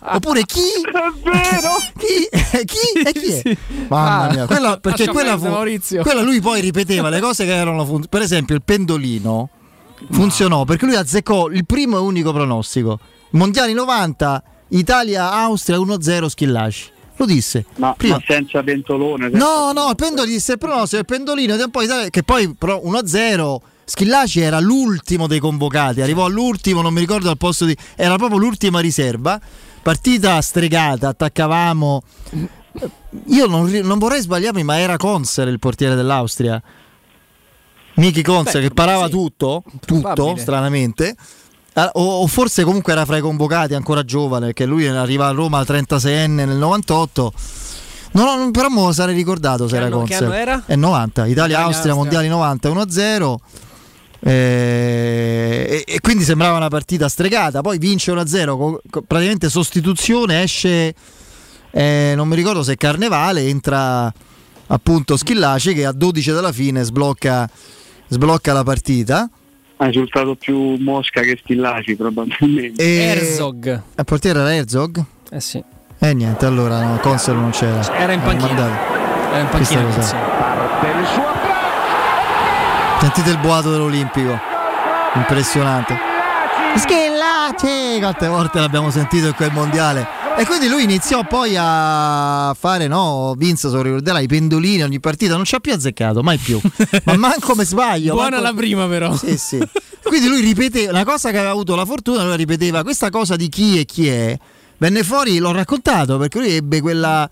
Oppure 0.00 0.44
chi? 0.44 0.58
È 0.82 1.12
vero? 1.22 1.76
Chi? 1.96 2.28
chi? 2.64 3.02
E 3.04 3.12
chi 3.12 3.32
è? 3.32 3.56
Mamma 3.86 4.32
mia, 4.32 4.46
quella, 4.46 4.78
perché 4.78 5.06
quella, 5.06 5.38
fu- 5.38 6.02
quella 6.02 6.22
lui 6.22 6.40
poi 6.40 6.60
ripeteva 6.60 7.08
le 7.10 7.20
cose 7.20 7.44
che 7.44 7.54
erano 7.54 7.84
fun- 7.84 8.06
per 8.08 8.22
esempio 8.22 8.56
il 8.56 8.62
pendolino 8.64 9.50
funzionò 10.10 10.64
perché 10.64 10.84
lui 10.86 10.96
azzeccò 10.96 11.48
il 11.50 11.64
primo 11.64 11.96
e 11.98 12.00
unico 12.00 12.32
pronostico. 12.32 12.98
Mondiali 13.36 13.72
90, 13.72 14.42
Italia-Austria 14.68 15.78
1-0 15.78 16.26
Schillaci. 16.26 16.90
Lo 17.18 17.24
disse. 17.26 17.64
Ma, 17.76 17.94
Prima. 17.96 18.16
ma 18.16 18.22
senza 18.26 18.62
pentolone. 18.62 19.30
senza- 19.30 19.38
No, 19.38 19.72
no, 19.72 19.88
il 19.90 19.96
pendolino 19.96 20.34
disse 20.34 20.52
il 20.52 20.58
pronostico, 20.58 21.00
il 21.00 21.06
pendolino 21.06 21.56
che 22.10 22.22
poi 22.22 22.54
però 22.54 22.80
1-0 22.84 23.60
Schillaci 23.84 24.40
era 24.40 24.58
l'ultimo 24.60 25.26
dei 25.26 25.38
convocati, 25.38 26.00
arrivò 26.02 26.24
all'ultimo, 26.24 26.82
non 26.82 26.92
mi 26.92 27.00
ricordo 27.00 27.30
al 27.30 27.36
posto 27.36 27.64
di 27.64 27.76
era 27.94 28.16
proprio 28.16 28.38
l'ultima 28.38 28.80
riserva. 28.80 29.40
Partita 29.82 30.40
stregata, 30.42 31.08
attaccavamo 31.08 32.02
io 33.28 33.46
non, 33.46 33.70
non 33.70 33.98
vorrei 33.98 34.20
sbagliarmi, 34.20 34.62
ma 34.64 34.78
era 34.78 34.96
Conser 34.96 35.48
il 35.48 35.58
portiere 35.58 35.94
dell'Austria. 35.94 36.60
Miki 37.94 38.22
Conser 38.22 38.60
Beh, 38.60 38.68
che 38.68 38.74
parava 38.74 39.06
sì. 39.06 39.12
tutto, 39.12 39.62
tutto, 39.86 40.12
Probabile. 40.12 40.38
stranamente. 40.40 41.16
Ah, 41.78 41.90
O, 41.94 42.22
o 42.22 42.26
forse 42.26 42.64
comunque 42.64 42.92
era 42.92 43.04
fra 43.04 43.18
i 43.18 43.20
convocati, 43.20 43.74
ancora 43.74 44.02
giovane, 44.02 44.46
perché 44.46 44.64
lui 44.64 44.86
arriva 44.88 45.26
a 45.26 45.30
Roma 45.32 45.58
al 45.58 45.66
36enne 45.68 46.26
nel 46.46 46.56
98. 46.56 47.32
No, 48.12 48.24
no, 48.24 48.36
non- 48.36 48.50
però 48.50 48.68
me 48.68 48.80
lo 48.80 48.92
sarei 48.92 49.14
ricordato 49.14 49.68
se 49.68 49.76
era 49.76 49.90
Conser. 49.90 50.30
era? 50.32 50.62
È 50.64 50.74
90, 50.74 51.26
Italia-Austria, 51.26 51.92
Italia-Austria. 51.92 51.94
mondiali 51.94 52.28
90, 52.28 52.70
1-0. 52.70 53.36
Eh, 54.20 55.84
e, 55.86 55.94
e 55.94 56.00
quindi 56.00 56.24
sembrava 56.24 56.56
una 56.56 56.68
partita 56.68 57.08
stregata. 57.08 57.60
Poi 57.60 57.76
vince 57.78 58.10
1-0, 58.12 58.56
co- 58.56 58.80
co- 58.90 59.02
praticamente 59.02 59.48
sostituzione, 59.50 60.42
esce 60.42 60.94
eh, 61.70 62.14
non 62.16 62.26
mi 62.26 62.36
ricordo 62.36 62.62
se 62.62 62.72
è 62.72 62.76
Carnevale, 62.76 63.46
entra 63.48 64.10
appunto 64.68 65.16
Schillaci 65.18 65.74
che 65.74 65.84
a 65.84 65.92
12 65.92 66.32
dalla 66.32 66.52
fine 66.52 66.82
sblocca, 66.84 67.48
sblocca 68.08 68.52
la 68.54 68.62
partita. 68.62 69.28
Ha 69.78 69.86
risultato 69.86 70.34
più 70.36 70.76
Mosca 70.78 71.20
che 71.20 71.38
Stillaci 71.42 71.96
probabilmente. 71.96 72.82
E... 72.82 72.96
Herzog. 73.08 73.82
Il 73.96 74.04
portiere 74.04 74.40
era 74.40 74.54
Herzog? 74.54 75.02
Eh 75.30 75.40
sì. 75.40 75.62
E 75.98 76.14
niente, 76.14 76.46
allora 76.46 76.80
no, 76.82 76.98
Consel 76.98 77.34
non 77.36 77.50
c'era. 77.50 77.80
Era 77.94 78.12
in 78.12 78.20
Eh, 78.20 78.22
panchina. 78.22 78.52
mandate. 78.52 78.94
Era 79.30 79.38
in 79.40 79.48
panchina. 79.48 79.92
Sentite 83.00 83.30
il 83.30 83.38
boato 83.38 83.70
dell'Olimpico. 83.70 84.38
Impressionante. 85.14 85.96
Schillaci! 86.76 87.98
Quante 88.00 88.26
volte 88.28 88.58
l'abbiamo 88.60 88.90
sentito 88.90 89.26
in 89.28 89.34
quel 89.34 89.52
mondiale. 89.52 90.06
E 90.38 90.44
quindi 90.44 90.68
lui 90.68 90.82
iniziò 90.82 91.26
poi 91.26 91.54
a 91.58 92.54
fare, 92.58 92.86
no, 92.88 93.34
Vince, 93.38 93.68
se 93.70 93.74
lo 93.74 93.80
ricorderai, 93.80 94.24
i 94.24 94.26
pendolini 94.26 94.82
ogni 94.82 95.00
partita, 95.00 95.34
non 95.34 95.44
ci 95.44 95.54
ha 95.54 95.60
più 95.60 95.72
azzeccato, 95.72 96.22
mai 96.22 96.36
più. 96.36 96.60
Ma 97.04 97.16
manco 97.16 97.46
come 97.52 97.64
sbaglio. 97.64 98.12
Buona 98.12 98.40
manco- 98.40 98.44
la 98.44 98.52
prima 98.52 98.86
però. 98.86 99.16
Sì, 99.16 99.38
sì. 99.38 99.58
Quindi 100.02 100.28
lui 100.28 100.40
ripeteva, 100.40 100.90
una 100.92 101.04
cosa 101.04 101.30
che 101.30 101.38
aveva 101.38 101.52
avuto 101.52 101.74
la 101.74 101.86
fortuna, 101.86 102.24
lui 102.24 102.36
ripeteva 102.36 102.82
questa 102.82 103.08
cosa 103.08 103.34
di 103.34 103.48
chi 103.48 103.80
e 103.80 103.84
chi 103.86 104.08
è, 104.08 104.38
venne 104.76 105.02
fuori, 105.02 105.38
l'ho 105.38 105.52
raccontato, 105.52 106.18
perché 106.18 106.38
lui 106.38 106.50
ebbe 106.52 106.80
quella, 106.82 107.28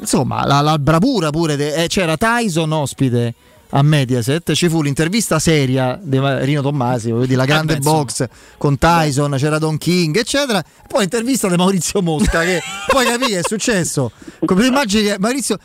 insomma, 0.00 0.46
la, 0.46 0.60
la 0.60 0.78
bravura 0.78 1.30
pure, 1.30 1.56
de- 1.56 1.84
eh, 1.84 1.86
c'era 1.88 2.16
Tyson 2.18 2.70
ospite 2.72 3.34
a 3.70 3.82
Mediaset, 3.82 4.52
ci 4.52 4.68
fu 4.68 4.82
l'intervista 4.82 5.38
seria 5.38 5.98
di 6.00 6.18
Rino 6.20 6.62
Tommasi, 6.62 7.12
dire, 7.12 7.36
la 7.36 7.44
grande 7.44 7.74
beh, 7.74 7.78
insomma. 7.78 7.96
box 7.98 8.26
con 8.58 8.78
Tyson, 8.78 9.34
c'era 9.36 9.58
Don 9.58 9.78
King, 9.78 10.16
eccetera, 10.16 10.62
poi 10.88 11.00
l'intervista 11.00 11.48
di 11.48 11.56
Maurizio 11.56 12.02
Mosca, 12.02 12.40
che 12.42 12.60
poi 12.88 13.06
capì 13.06 13.26
che 13.26 13.38
è 13.38 13.42
successo, 13.46 14.10
come 14.44 14.66
immagini 14.66 15.04
che 15.04 15.16
Maurizio... 15.18 15.58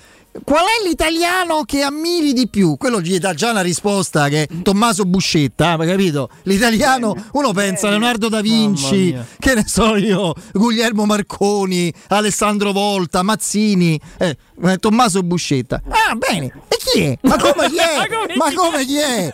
Qual 0.43 0.63
è 0.63 0.85
l'italiano 0.85 1.63
che 1.63 1.81
ammiri 1.81 2.33
di 2.33 2.49
più? 2.49 2.75
Quello 2.77 2.99
gli 2.99 3.17
dà 3.19 3.33
già 3.33 3.51
una 3.51 3.61
risposta 3.61 4.27
che 4.27 4.43
è 4.43 4.47
Tommaso 4.63 5.05
Buscetta, 5.05 5.77
hai 5.77 5.87
capito? 5.87 6.29
L'italiano, 6.43 7.15
uno 7.33 7.53
pensa 7.53 7.87
a 7.87 7.91
Leonardo 7.91 8.27
da 8.27 8.41
Vinci, 8.41 9.15
che 9.39 9.55
ne 9.55 9.63
so 9.65 9.95
io, 9.95 10.33
Guglielmo 10.51 11.05
Marconi, 11.05 11.93
Alessandro 12.09 12.73
Volta, 12.73 13.23
Mazzini, 13.23 13.99
eh, 14.17 14.35
eh, 14.61 14.77
Tommaso 14.77 15.23
Buscetta. 15.23 15.81
Ah, 15.87 16.15
bene, 16.15 16.51
e 16.67 16.77
chi 16.77 17.01
è? 17.03 17.17
Ma 17.21 17.37
come 17.37 17.69
chi 17.69 17.77
è? 17.77 18.35
Ma 18.35 18.53
come 18.53 18.85
chi 18.85 18.97
è? 18.97 19.31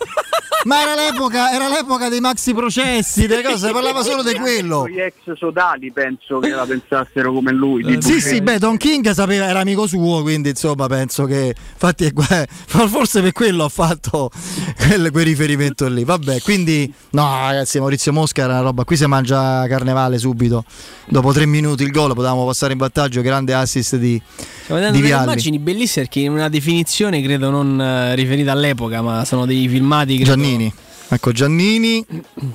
Ma 0.64 0.82
era 0.82 0.94
l'epoca, 0.94 1.52
era 1.52 1.68
l'epoca 1.68 2.08
dei 2.08 2.20
maxi 2.20 2.54
processi, 2.54 3.26
delle 3.26 3.42
cose, 3.42 3.66
si 3.66 3.72
parlava 3.72 4.02
solo 4.02 4.22
di 4.22 4.34
quello. 4.34 4.86
Gli 4.86 5.00
ex 5.00 5.32
sodali 5.34 5.90
penso 5.90 6.38
che 6.38 6.50
la 6.50 6.64
pensassero 6.64 7.32
come 7.32 7.50
lui. 7.50 8.00
Sì, 8.00 8.20
sì, 8.20 8.40
beh, 8.40 8.58
Don 8.58 8.76
King 8.76 9.10
sapeva, 9.10 9.46
era 9.46 9.60
amico 9.60 9.88
suo, 9.88 10.22
quindi 10.22 10.50
insomma 10.50 10.86
penso 10.92 11.24
che 11.24 11.54
infatti 11.72 12.04
è 12.04 12.12
forse 12.86 13.22
per 13.22 13.32
quello 13.32 13.64
ha 13.64 13.68
fatto 13.70 14.30
quel, 14.76 15.10
quel 15.10 15.24
riferimento 15.24 15.88
lì. 15.88 16.04
Vabbè, 16.04 16.42
quindi 16.42 16.92
no, 17.10 17.22
ragazzi, 17.22 17.78
Maurizio 17.78 18.12
Mosca 18.12 18.42
era 18.42 18.54
una 18.54 18.62
roba, 18.62 18.84
qui 18.84 18.96
si 18.96 19.06
mangia 19.06 19.66
carnevale 19.66 20.18
subito. 20.18 20.64
Dopo 21.06 21.32
tre 21.32 21.46
minuti 21.46 21.82
il 21.82 21.90
gol, 21.90 22.14
potevamo 22.14 22.44
passare 22.44 22.72
in 22.72 22.78
vantaggio, 22.78 23.22
grande 23.22 23.54
assist 23.54 23.96
di, 23.96 24.20
Stiamo 24.62 24.80
vedendo 24.80 24.98
di 24.98 25.10
delle 25.10 25.22
immagini 25.22 25.58
bellissime 25.58 26.04
perché 26.04 26.20
in 26.20 26.32
una 26.32 26.48
definizione 26.48 27.22
credo 27.22 27.48
non 27.48 27.80
eh, 27.80 28.14
riferita 28.14 28.52
all'epoca, 28.52 29.00
ma 29.00 29.24
sono 29.24 29.46
dei 29.46 29.66
filmati 29.68 30.16
credo- 30.16 30.30
Giannini. 30.30 30.72
Ecco 31.08 31.32
Giannini. 31.32 32.04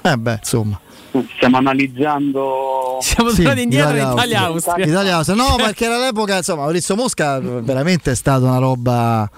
Eh 0.02 0.18
beh, 0.18 0.38
insomma. 0.40 0.80
Stiamo 1.36 1.58
analizzando. 1.58 2.98
Siamo 3.02 3.30
Sì, 3.30 3.38
tornati 3.38 3.62
indietro 3.64 3.92
in 3.92 3.98
Italia-Austria. 3.98 4.24
Italia-Austria. 4.26 4.86
Italia-Austria. 4.86 5.36
No, 5.36 5.56
perché 5.56 5.86
era 5.86 5.98
l'epoca, 5.98 6.38
insomma, 6.38 6.62
Maurizio 6.64 6.96
Mosca 6.96 7.40
veramente 7.40 8.12
è 8.12 8.16
stata 8.16 8.46
una 8.46 8.58
roba. 8.58 9.30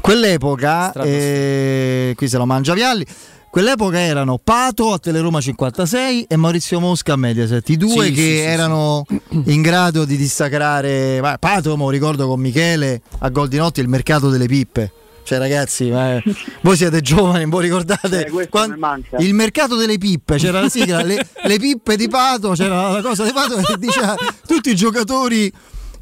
Quell'epoca, 0.00 0.92
eh, 1.04 2.12
qui 2.16 2.28
se 2.28 2.36
lo 2.36 2.46
mangia 2.46 2.74
Vialli. 2.74 3.06
Quell'epoca 3.50 3.98
erano 4.00 4.38
Pato 4.42 4.94
a 4.94 4.98
Teleroma 4.98 5.38
56 5.40 6.24
e 6.26 6.36
Maurizio 6.36 6.80
Mosca 6.80 7.12
a 7.12 7.16
Mediaset, 7.16 7.68
i 7.68 7.76
due 7.76 8.06
Sì, 8.06 8.12
che 8.12 8.20
sì, 8.22 8.26
sì, 8.28 8.38
erano 8.38 9.04
in 9.44 9.60
grado 9.60 10.06
di 10.06 10.16
dissacrare. 10.16 11.20
Pato, 11.38 11.76
mo 11.76 11.90
ricordo 11.90 12.26
con 12.26 12.40
Michele 12.40 13.02
a 13.18 13.28
Gol 13.28 13.48
di 13.48 13.58
Notte 13.58 13.82
il 13.82 13.88
mercato 13.88 14.30
delle 14.30 14.46
pippe. 14.46 14.90
Cioè, 15.24 15.38
ragazzi, 15.38 15.88
ma, 15.90 16.16
eh, 16.16 16.22
voi 16.62 16.76
siete 16.76 17.00
giovani, 17.00 17.44
voi 17.46 17.62
ricordate 17.64 18.26
Eh, 18.26 18.30
questo 18.30 18.50
quan- 18.50 18.70
mi 18.72 18.78
manca. 18.78 19.16
il 19.18 19.32
mercato 19.34 19.76
delle 19.76 19.96
pippe? 19.98 20.36
C'era 20.36 20.60
la 20.60 20.68
sigla, 20.68 21.02
le, 21.02 21.26
le 21.44 21.58
pippe 21.58 21.96
di 21.96 22.08
Pato, 22.08 22.50
c'era 22.52 22.90
la 22.90 23.00
cosa 23.02 23.24
di 23.24 23.32
Pato 23.32 23.56
che 23.56 23.76
diceva 23.78 24.16
tutti 24.46 24.70
i 24.70 24.74
giocatori 24.74 25.50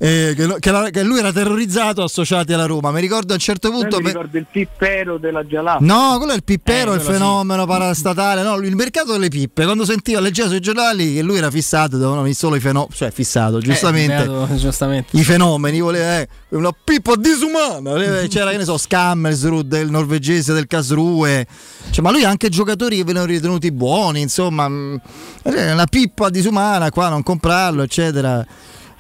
eh, 0.03 0.33
che, 0.35 0.47
lo- 0.47 0.57
che 0.59 0.71
la- 0.71 0.89
che 0.89 1.03
lui 1.03 1.19
era 1.19 1.31
terrorizzato 1.31 2.03
associati 2.03 2.55
alla 2.55 2.65
Roma. 2.65 2.91
Mi 2.91 3.03
ricordo 3.03 3.33
a 3.33 3.35
un 3.35 3.41
certo 3.41 3.71
punto. 3.71 3.97
mi 3.99 4.03
per- 4.05 4.13
ricordo 4.13 4.39
il 4.39 4.47
pippero 4.51 5.19
della 5.19 5.47
Gialata. 5.47 5.79
No, 5.85 6.15
quello 6.17 6.33
è 6.33 6.37
il 6.37 6.43
pippero, 6.43 6.93
Eh, 6.93 6.97
il 6.97 7.01
quello 7.03 7.19
sì. 7.19 7.23
fenomeno 7.23 7.67
parastatale. 7.67 8.43
No, 8.43 8.55
il 8.57 8.75
mercato 8.75 9.13
delle 9.13 9.29
pippe. 9.29 9.65
Quando 9.65 9.85
sentiva, 9.85 10.21
leggeva 10.21 10.49
sui 10.49 10.61
giornali 10.61 11.13
che 11.15 11.23
lui 11.23 11.37
era 11.37 11.51
fissato, 11.51 11.91
dovevano 11.97 12.23
venire 12.23 12.35
solo 12.39 12.57
i 12.57 12.61
fenomeni. 12.61 12.93
Cioè, 12.95 13.11
fissato, 13.11 13.59
giustamente. 13.61 14.23
Eh, 14.23 14.27
beato, 14.27 14.57
giustamente. 14.57 15.17
I 15.19 15.23
fenomeni, 15.23 15.81
voleva 15.81 16.21
eh, 16.21 16.29
una 16.51 16.71
pippa 16.73 17.15
disumana. 17.17 18.23
Eh, 18.23 18.29
C'era, 18.29 18.53
che 18.53 18.57
ne 18.57 18.65
so, 18.65 18.79
Skammersrud, 18.79 19.67
del 19.67 19.91
norvegese 19.91 20.55
del 20.55 20.67
Casrue. 20.67 21.47
Cioè, 21.91 22.03
ma 22.03 22.11
lui 22.11 22.25
ha 22.25 22.31
anche 22.31 22.49
giocatori 22.49 22.97
che 22.97 23.05
venivano 23.05 23.31
ritenuti 23.31 23.71
buoni, 23.71 24.23
insomma, 24.23 24.67
mh, 24.67 25.01
eh, 25.43 25.73
una 25.73 25.85
pippa 25.87 26.31
disumana, 26.31 26.91
qua 26.91 27.11
non 27.11 27.23
comprarlo, 27.23 27.83
eccetera. 27.83 28.47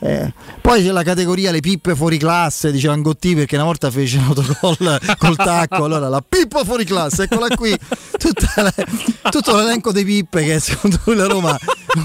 Eh, 0.02 0.32
poi 0.62 0.82
c'è 0.82 0.93
la 0.93 1.02
categoria 1.02 1.51
le 1.51 1.60
pippe 1.60 1.94
fuori 1.94 2.16
classe, 2.16 2.72
diceva 2.72 2.94
Angotti 2.94 3.35
perché 3.35 3.56
una 3.56 3.64
volta 3.64 3.90
fece 3.90 4.16
un 4.16 4.24
autogol 4.24 4.98
col 5.18 5.36
tacco, 5.36 5.85
allora 5.85 6.09
la 6.09 6.24
pippa 6.27 6.64
fuori 6.64 6.85
classe, 6.85 7.24
eccola 7.24 7.48
qui, 7.55 7.77
tutta 8.18 8.47
la- 8.62 8.72
tutto 9.31 9.56
l'elenco 9.56 9.93
di 9.93 10.02
pippe 10.05 10.43
che 10.43 10.59
secondo 10.59 10.98
lui 11.05 11.16
la 11.16 11.27
Roma 11.27 11.55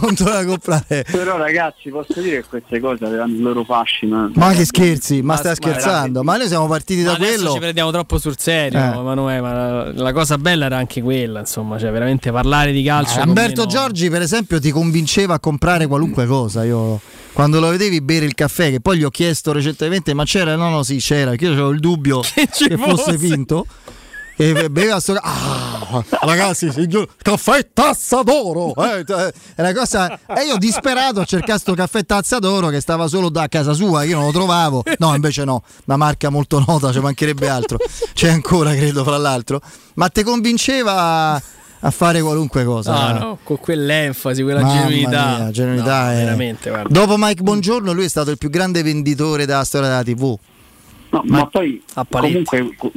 non 0.02 0.14
doveva 0.14 0.44
comprare. 0.44 1.06
Però 1.10 1.38
ragazzi 1.38 1.90
posso 1.90 2.20
dire 2.22 2.42
che 2.42 2.46
queste 2.50 2.80
cose 2.82 3.06
avevano 3.06 3.32
il 3.34 3.42
loro 3.42 3.64
fascino. 3.64 4.30
Ma 4.36 4.52
che 4.52 4.66
scherzi, 4.66 5.22
ma 5.22 5.38
stai 5.38 5.52
ma 5.52 5.56
scherzando? 5.56 6.22
Ma 6.24 6.36
noi 6.36 6.48
siamo 6.48 6.68
partiti 6.68 7.02
Ma 7.04 7.12
da 7.12 7.18
quello. 7.18 7.54
ci 7.54 7.60
prendiamo 7.60 7.92
troppo 7.92 8.18
sul 8.18 8.36
serio, 8.38 8.78
Eh. 8.78 8.98
Emanuele, 8.98 9.40
ma 9.42 9.54
la, 9.54 9.92
la 9.94 10.12
cosa 10.14 10.38
bella 10.38 10.66
era 10.66 10.76
anche 10.78 11.02
quella, 11.02 11.40
insomma, 11.40 11.80
cioè 11.80 11.92
veramente 11.92 12.30
parlare 12.32 12.74
di 12.74 12.84
calcio. 12.84 13.20
con 13.20 13.30
Umberto 13.30 13.62
meno- 13.66 13.72
Giorgi, 13.72 14.10
per 14.10 14.22
esempio, 14.22 14.60
ti 14.60 14.72
convinceva 14.72 15.36
a 15.36 15.40
comprare 15.40 15.88
qualunque 15.88 16.26
cosa. 16.26 16.64
Io 16.66 17.00
quando 17.36 17.60
lo 17.60 17.68
vedevi 17.68 18.00
bere 18.00 18.26
il 18.26 18.34
caffè, 18.34 18.70
che 18.72 18.80
poi 18.80 18.98
gli 18.98 19.04
ho 19.04 19.10
chiesto 19.10 19.52
recentemente, 19.52 20.14
ma 20.14 20.24
c'era? 20.24 20.56
No, 20.56 20.70
no, 20.70 20.84
sì, 20.84 21.00
c'era, 21.00 21.36
che 21.36 21.44
io 21.44 21.52
avevo 21.52 21.72
il 21.72 21.82
dubbio 21.82 22.22
che, 22.22 22.48
ci 22.50 22.74
fosse 22.78 23.18
finto. 23.18 23.68
che 24.38 24.54
beveva 24.70 25.02
sto 25.02 25.14
ah, 25.22 26.04
ragazzi 26.22 26.72
signor, 26.72 27.08
caffè 27.22 27.70
tazza 27.74 28.22
d'oro 28.22 28.74
eh, 28.76 29.04
è 29.06 29.62
una 29.62 29.74
cosa 29.74 30.20
e 30.28 30.46
io 30.46 30.58
disperato 30.58 31.22
a 31.22 31.26
cercare 31.26 31.58
sto 31.58 31.74
caffè 31.74 32.06
tazza 32.06 32.40
d'oro 32.40 32.68
che 32.68 32.82
stava 32.82 33.08
solo 33.08 33.30
da 33.30 33.48
casa 33.48 33.72
sua 33.72 34.04
io 34.04 34.18
non 34.18 34.26
lo 34.26 34.32
trovavo 34.34 34.84
no 35.00 35.16
invece 35.16 35.46
no 35.46 35.64
una 35.86 35.96
marca 35.96 36.30
molto 36.30 36.62
nota 36.68 36.92
ci 36.92 37.00
mancherebbe 37.00 37.48
altro 37.48 37.78
c'è 38.14 38.28
ancora 38.28 38.76
credo 38.76 39.06
fra 39.06 39.18
l'altro 39.18 39.62
ma 39.94 40.10
te 40.10 40.26
convinceva 40.26 41.42
a 41.86 41.92
fare 41.92 42.20
qualunque 42.22 42.64
cosa 42.64 42.92
No, 42.94 43.10
eh. 43.16 43.20
no, 43.20 43.38
con 43.44 43.60
quell'enfasi, 43.60 44.42
quella 44.42 44.62
Mamma 44.62 44.74
genuinità. 44.88 45.36
mia, 45.38 45.52
genuinità 45.52 46.04
No, 46.06 46.12
è- 46.12 46.16
veramente, 46.16 46.70
guarda. 46.70 46.90
dopo 47.00 47.16
Mike 47.18 47.44
Bongiorno 47.44 47.92
lui 47.94 48.06
è 48.06 48.10
stato 48.10 48.32
il 48.32 48.38
più 48.40 48.50
grande 48.50 48.82
venditore 48.82 49.46
della 49.46 49.64
storia 49.64 49.90
della 49.90 50.04
tv 50.04 50.36
No, 51.12 51.22
ma, 51.28 51.46
poi 51.46 51.82
paletti. 51.94 52.44
comunque 52.44 52.76
co- 52.76 52.92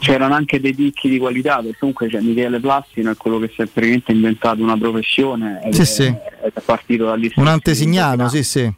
c'erano 0.00 0.34
anche 0.34 0.60
dei 0.60 0.74
picchi 0.74 1.08
di 1.08 1.18
qualità, 1.18 1.60
perché 1.62 1.76
comunque 1.78 2.08
c'è 2.08 2.20
Michele 2.20 2.58
Plastino 2.60 3.12
è 3.12 3.16
quello 3.16 3.38
che 3.38 3.46
si 3.54 3.62
è 3.62 3.66
praticamente 3.66 4.12
inventato 4.12 4.60
una 4.62 4.76
professione 4.76 5.60
Sì, 5.70 5.80
è, 5.80 5.84
sì. 5.84 6.02
è 6.04 6.52
partito 6.62 7.06
da 7.06 7.14
lì. 7.14 7.32
un 7.36 7.46
antesignano 7.46 8.28
sì 8.28 8.42
sì 8.42 8.70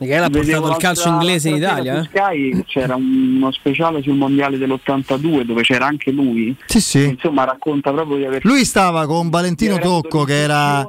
Michele 0.00 0.24
ha 0.24 0.30
portato 0.30 0.68
il 0.70 0.76
calcio 0.76 1.08
inglese 1.08 1.48
in 1.50 1.56
Italia. 1.56 2.00
eh? 2.00 2.04
Sky 2.04 2.64
c'era 2.66 2.96
un- 2.96 3.34
uno 3.36 3.52
speciale 3.52 4.02
sul 4.02 4.14
mondiale 4.14 4.56
dell'82 4.58 5.42
dove 5.44 5.62
c'era 5.62 5.86
anche 5.86 6.10
lui. 6.10 6.56
Sì, 6.66 6.80
sì. 6.80 7.04
Insomma, 7.04 7.44
racconta 7.44 7.92
proprio 7.92 8.16
di 8.16 8.24
aver 8.24 8.44
Lui 8.44 8.64
stava 8.64 9.06
con 9.06 9.28
Valentino 9.28 9.78
Tocco 9.78 10.24
che 10.24 10.40
era 10.40 10.86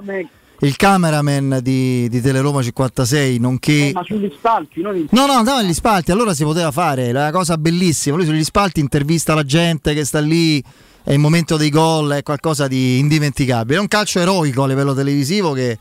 il 0.64 0.76
cameraman 0.76 1.60
di, 1.62 2.08
di 2.08 2.22
Teleroma 2.22 2.62
56 2.62 3.40
nonché 3.40 3.88
Eh, 3.90 3.92
ma 3.94 4.04
sugli 4.06 4.32
spalti, 4.38 4.82
non 4.82 4.96
in- 4.96 5.08
No, 5.10 5.26
no, 5.26 5.34
andava 5.34 5.58
agli 5.60 5.74
spalti, 5.74 6.12
allora 6.12 6.34
si 6.34 6.44
poteva 6.44 6.72
fare, 6.72 7.10
una 7.10 7.32
cosa 7.32 7.58
bellissima. 7.58 8.16
Lui 8.16 8.26
sugli 8.26 8.44
spalti 8.44 8.80
intervista 8.80 9.34
la 9.34 9.44
gente 9.44 9.94
che 9.94 10.06
sta 10.06 10.20
lì, 10.20 10.64
è 11.04 11.12
il 11.14 11.20
momento 11.20 11.58
dei 11.58 11.70
gol, 11.72 12.12
è 12.12 12.22
qualcosa 12.24 12.68
di 12.68 13.00
indimenticabile. 13.00 13.78
È 13.78 13.82
un 13.82 13.88
calcio 13.88 14.20
eroico 14.20 14.64
a 14.64 14.68
livello 14.68 14.94
televisivo 14.94 15.52
che, 15.52 15.78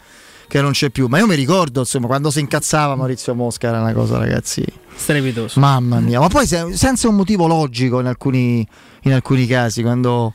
che 0.51 0.61
non 0.61 0.73
c'è 0.73 0.91
più. 0.91 1.07
Ma 1.07 1.19
io 1.19 1.27
mi 1.27 1.37
ricordo, 1.37 1.81
insomma, 1.81 2.09
quando 2.09 2.31
si 2.31 2.41
incazzava 2.41 2.97
Maurizio 2.97 3.35
Mosca 3.37 3.69
era 3.69 3.81
una 3.81 3.93
cosa, 3.93 4.19
ragazzi. 4.19 4.65
Strepitoso. 4.93 5.61
Mamma 5.61 6.01
mia, 6.01 6.19
ma 6.19 6.29
poi 6.29 6.47
se- 6.47 6.75
senza 6.77 7.09
un 7.09 7.15
motivo 7.15 7.47
logico 7.47 8.01
in 8.01 8.07
alcuni, 8.07 8.67
in 9.03 9.13
alcuni 9.13 9.47
casi, 9.47 9.83
quando 9.83 10.35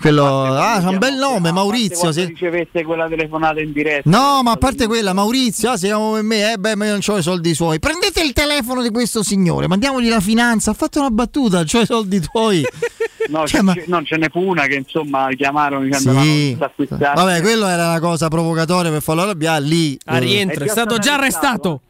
quello 0.00 0.44
ah, 0.44 0.80
c'ha 0.80 0.88
un 0.90 0.98
bel 0.98 1.14
nome, 1.14 1.52
Maurizio. 1.52 2.10
sì. 2.12 2.24
ricevette 2.24 2.84
quella 2.84 3.08
telefonata 3.08 3.60
in 3.60 3.72
diretta. 3.72 4.08
No, 4.08 4.42
ma 4.42 4.52
a 4.52 4.56
parte 4.56 4.86
quella, 4.86 5.12
Maurizio, 5.12 5.70
ah, 5.70 5.76
siamo 5.76 6.12
per 6.12 6.22
me, 6.22 6.52
eh, 6.52 6.58
beh, 6.58 6.76
ma 6.76 6.86
io 6.86 6.92
non 6.92 7.00
ho 7.04 7.18
i 7.18 7.22
soldi 7.22 7.54
suoi. 7.54 7.80
Prendete 7.80 8.22
il 8.22 8.32
telefono 8.32 8.80
di 8.80 8.90
questo 8.90 9.22
signore, 9.24 9.66
mandiamogli 9.66 10.08
la 10.08 10.20
finanza. 10.20 10.70
Ha 10.70 10.74
fatto 10.74 11.00
una 11.00 11.10
battuta, 11.10 11.64
c'ho 11.64 11.80
i 11.80 11.86
soldi 11.86 12.20
tuoi. 12.20 12.64
No, 13.28 13.46
Cioè, 13.46 13.60
ce- 13.72 13.84
no, 13.86 14.02
ce 14.02 14.16
n'è 14.16 14.28
fu 14.30 14.40
una 14.40 14.66
che 14.66 14.74
insomma 14.74 15.28
chiamarono 15.36 15.84
dicendo 15.84 16.20
Sì. 16.20 16.56
"No, 16.58 16.64
acquistare. 16.66 17.12
Vabbè, 17.14 17.40
quello 17.40 17.66
era 17.66 17.88
una 17.88 18.00
cosa 18.00 18.28
provocatoria 18.28 18.90
per 18.90 19.02
farlo 19.02 19.22
arrabbiare. 19.22 19.64
Lì. 19.64 19.98
A 20.06 20.18
rientro, 20.18 20.64
è, 20.64 20.68
stato 20.68 20.98
già 20.98 21.14
arrestato. 21.14 21.80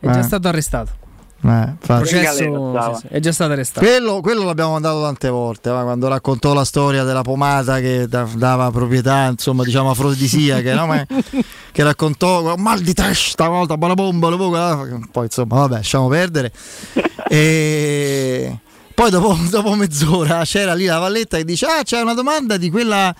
È 0.00 0.06
già 0.06 0.18
Eh. 0.18 0.22
stato 0.22 0.48
arrestato. 0.48 0.90
Eh. 1.46 1.74
Processo, 1.78 2.96
sì, 3.00 3.06
è 3.08 3.20
già 3.20 3.30
stato 3.30 3.52
arrestato. 3.52 3.84
Quello, 3.84 4.20
quello 4.22 4.44
l'abbiamo 4.44 4.72
mandato 4.72 5.02
tante 5.02 5.28
volte, 5.28 5.68
va, 5.68 5.82
quando 5.82 6.08
raccontò 6.08 6.54
la 6.54 6.64
storia 6.64 7.04
della 7.04 7.20
pomata 7.20 7.80
che 7.80 8.06
da- 8.08 8.26
dava 8.34 8.70
proprietà, 8.70 9.26
insomma, 9.26 9.62
diciamo 9.62 9.90
afrodisiache, 9.90 10.72
no? 10.72 10.86
Ma- 10.86 11.04
che 11.70 11.82
raccontò 11.82 12.56
mal 12.56 12.80
di 12.80 12.94
testa, 12.94 13.46
una 13.48 13.58
volta, 13.58 13.76
bomba, 13.76 14.34
poi 15.10 15.24
insomma, 15.24 15.56
vabbè, 15.56 15.74
lasciamo 15.74 16.08
perdere. 16.08 16.50
E 17.26 18.58
poi 18.94 19.10
dopo, 19.10 19.36
dopo 19.50 19.74
mezz'ora 19.74 20.44
c'era 20.44 20.74
lì 20.74 20.86
la 20.86 20.98
Valletta 20.98 21.36
che 21.36 21.44
dice, 21.44 21.66
ah 21.66 21.82
c'è 21.82 22.00
una 22.00 22.14
domanda 22.14 22.56
di 22.56 22.70
quella 22.70 23.14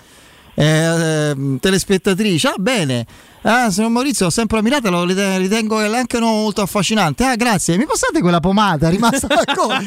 eh, 0.53 0.63
eh, 0.63 1.57
telespettatrice, 1.59 2.47
ah 2.47 2.55
bene. 2.57 3.05
Ah, 3.47 3.69
signor 3.69 3.91
Maurizio, 3.91 4.25
ho 4.25 4.29
sempre 4.31 4.57
ammirata, 4.57 4.89
lo 4.89 5.05
rite- 5.05 5.37
ritengo 5.37 5.77
che 5.77 5.85
anche 5.85 6.17
no, 6.17 6.31
molto 6.31 6.63
affascinante. 6.63 7.23
Ah, 7.23 7.35
grazie. 7.35 7.77
Mi 7.77 7.85
passate 7.85 8.19
quella 8.19 8.39
pomata? 8.39 8.87
È 8.87 8.89
rimasta 8.89 9.27
ancora. 9.45 9.77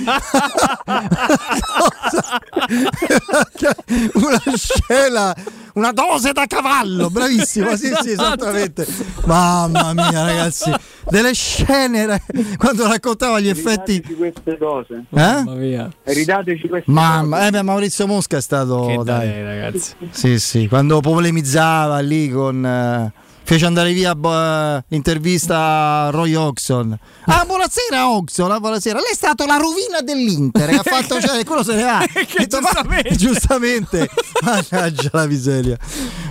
una 4.14 4.40
scena, 4.54 5.34
una 5.74 5.90
dose 5.90 6.30
da 6.30 6.46
cavallo, 6.46 7.10
bravissimo, 7.10 7.74
sì, 7.74 7.92
sì, 8.00 8.12
esattamente. 8.12 8.86
Mamma 9.24 9.92
mia, 9.92 10.24
ragazzi, 10.24 10.72
delle 11.08 11.34
scene 11.34 12.22
quando 12.58 12.86
raccontava 12.86 13.40
gli 13.40 13.48
effetti. 13.48 13.94
Ridateci 13.94 14.14
queste 14.14 14.56
cose. 14.56 15.02
Eh? 15.10 15.88
Ridateci 16.04 16.68
queste 16.68 16.92
Mamma, 16.92 17.48
eh 17.48 17.50
beh, 17.50 17.62
Maurizio 17.62 18.06
Mosca 18.06 18.36
è 18.36 18.40
stato. 18.40 18.86
Che 18.86 19.00
dai. 19.02 19.26
dai, 19.26 19.42
ragazzi. 19.42 19.94
Sì, 20.10 20.38
sì, 20.38 20.68
quando 20.68 21.00
polemizzava 21.00 21.98
lì 21.98 22.30
con. 22.30 22.64
eh, 22.64 23.12
fece 23.48 23.64
andare 23.64 23.94
via 23.94 24.14
boh, 24.14 24.84
l'intervista 24.88 25.56
a 25.56 26.10
Roy 26.10 26.34
Oxon. 26.34 26.98
Ah, 27.24 27.44
buonasera 27.48 28.10
Oxon, 28.10 28.50
ah, 28.52 28.60
buonasera. 28.60 28.98
Lei 28.98 29.12
è 29.12 29.14
stato 29.14 29.46
la 29.46 29.56
rovina 29.56 30.02
dell'Inter. 30.04 30.68
ha 30.68 30.82
fatto, 30.82 31.18
cioè, 31.26 31.42
quello 31.44 31.62
se 31.62 31.74
ne 31.76 31.82
va. 31.82 32.04
Che 32.12 32.26
Detto, 32.40 32.60
ma- 32.60 32.68
giustamente. 32.72 33.16
giustamente. 33.16 34.10
Mannaggia 34.44 35.08
la 35.12 35.26
miseria. 35.26 35.78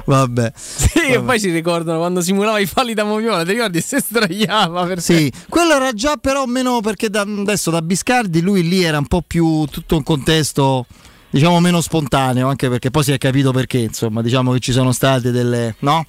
Vabbè. 0.05 0.51
Sì, 0.55 0.99
e 1.07 1.19
poi 1.21 1.39
si 1.39 1.49
ricordano 1.49 1.97
quando 1.97 2.21
simulava 2.21 2.59
i 2.59 2.67
falli 2.67 2.93
da 2.93 3.03
Moviola, 3.03 3.43
ti 3.43 3.53
ricordi? 3.53 3.81
Se 3.81 3.99
sdraiava 3.99 4.85
per 4.85 5.01
Sì, 5.01 5.31
quello 5.49 5.73
era 5.73 5.93
già 5.93 6.17
però 6.17 6.45
meno 6.45 6.81
perché 6.81 7.09
da- 7.09 7.21
adesso 7.21 7.71
da 7.71 7.81
Biscardi 7.81 8.41
lui 8.41 8.67
lì 8.67 8.83
era 8.83 8.99
un 8.99 9.07
po' 9.07 9.23
più 9.25 9.65
tutto 9.71 9.95
un 9.97 10.03
contesto 10.03 10.85
diciamo 11.31 11.59
meno 11.59 11.81
spontaneo, 11.81 12.47
anche 12.47 12.69
perché 12.69 12.91
poi 12.91 13.03
si 13.03 13.11
è 13.11 13.17
capito 13.17 13.51
perché, 13.51 13.79
insomma, 13.79 14.21
diciamo 14.21 14.51
che 14.53 14.59
ci 14.59 14.71
sono 14.71 14.91
state 14.91 15.31
delle, 15.31 15.75
no? 15.79 16.05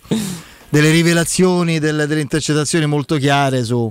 Delle 0.68 0.90
rivelazioni, 0.90 1.78
delle, 1.78 2.06
delle 2.06 2.20
intercettazioni 2.20 2.86
molto 2.86 3.16
chiare 3.16 3.64
su, 3.64 3.90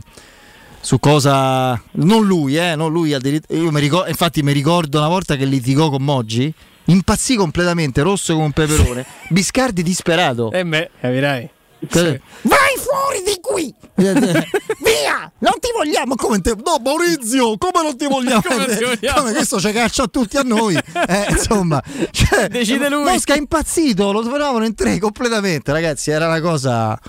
su 0.79 0.99
cosa 0.99 1.81
non 1.93 2.25
lui, 2.25 2.57
eh, 2.57 2.75
non 2.75 2.91
lui 2.91 3.09
io 3.09 3.71
mi 3.71 3.79
ricordo, 3.79 4.09
infatti 4.09 4.43
mi 4.43 4.51
ricordo 4.51 4.97
una 4.97 5.07
volta 5.07 5.35
che 5.35 5.45
litigò 5.45 5.89
con 5.89 6.03
Moggi, 6.03 6.53
impazzì 6.85 7.35
completamente, 7.35 8.01
rosso 8.01 8.33
come 8.33 8.45
un 8.45 8.51
peperone, 8.51 9.05
Biscardi 9.29 9.83
disperato. 9.83 10.51
Eh 10.51 10.65
beh, 10.65 10.89
capirai. 10.99 11.49
Vai 11.79 12.75
fuori 12.77 13.23
di 13.25 13.37
qui! 13.39 13.73
Via! 13.95 15.31
Non 15.39 15.53
ti 15.59 15.69
vogliamo 15.75 16.15
come 16.15 16.41
te. 16.41 16.55
No, 16.63 16.79
Maurizio, 16.83 17.57
come 17.57 17.83
non 17.83 17.95
ti 17.97 18.07
vogliamo? 18.07 18.41
Come 18.47 18.75
ti 18.75 18.83
vogliamo? 18.83 19.19
Come 19.19 19.33
questo 19.33 19.59
ci 19.59 19.71
caccia 19.71 20.03
a 20.03 20.07
tutti 20.07 20.37
a 20.37 20.41
noi. 20.41 20.75
Eh, 20.75 21.25
insomma, 21.29 21.81
cioè, 22.11 22.47
Decide 22.47 22.89
lui. 22.89 23.03
Mosca 23.03 23.33
è 23.33 23.37
impazzito, 23.37 24.11
lo 24.11 24.21
trovavano 24.21 24.65
in 24.65 24.73
tre 24.75 24.97
completamente, 24.99 25.71
ragazzi. 25.71 26.09
Era 26.11 26.27
una 26.27 26.41
cosa. 26.41 26.99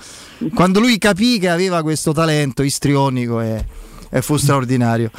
Quando 0.53 0.79
lui 0.79 0.97
capì 0.97 1.39
che 1.39 1.49
aveva 1.49 1.81
questo 1.81 2.11
talento 2.13 2.61
istrionico 2.63 3.41
e, 3.41 3.65
e 4.09 4.21
fu 4.21 4.37
straordinario. 4.37 5.09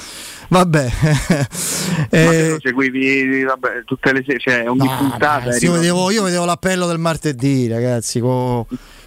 Vabbè, 0.48 0.90
Eh, 2.12 2.48
lo 2.51 2.59
seguivi 2.60 3.44
vabbè, 3.44 3.85
tutte 3.85 4.12
le 4.12 4.24
sere, 4.27 4.40
cioè 4.40 4.68
ogni 4.68 4.85
No, 4.85 4.97
puntata. 4.97 5.55
eri 5.55 5.64
io, 5.64 5.72
vedevo, 5.72 6.10
io 6.10 6.24
vedevo 6.24 6.44
l'appello 6.44 6.86
del 6.89 6.98
martedì, 6.98 7.68
ragazzi, 7.68 8.18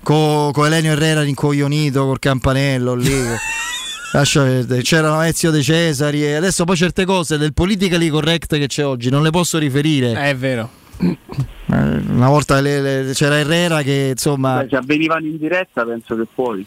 con 0.04 0.66
Elenio 0.66 0.92
Herrera 0.92 1.22
rincoglionito 1.22 2.06
col 2.06 2.20
campanello 2.20 2.94
lì. 2.96 3.12
Lascia 4.14 4.44
perdere, 4.44 4.82
c'erano 4.84 5.22
Ezio 5.24 5.50
De 5.50 5.64
Cesari 5.64 6.24
e 6.24 6.34
adesso 6.36 6.66
poi 6.66 6.76
certe 6.76 7.04
cose 7.04 7.38
del 7.40 7.52
politically 7.54 8.10
correct 8.10 8.56
che 8.58 8.68
c'è 8.68 8.86
oggi 8.86 9.10
non 9.10 9.24
le 9.24 9.32
posso 9.32 9.58
riferire. 9.58 10.12
Eh, 10.12 10.30
È 10.30 10.36
vero. 10.36 10.70
Eh, 11.00 11.18
Una 11.66 12.30
volta 12.30 12.60
le- 12.62 12.82
le- 13.04 13.12
c'era 13.14 13.40
Herrera 13.40 13.82
che 13.82 14.10
insomma... 14.12 14.62
Beh, 14.62 14.68
se 14.70 14.76
avvenivano 14.76 15.26
in 15.26 15.38
diretta 15.38 15.84
penso 15.84 16.16
che 16.16 16.28
puoi. 16.32 16.64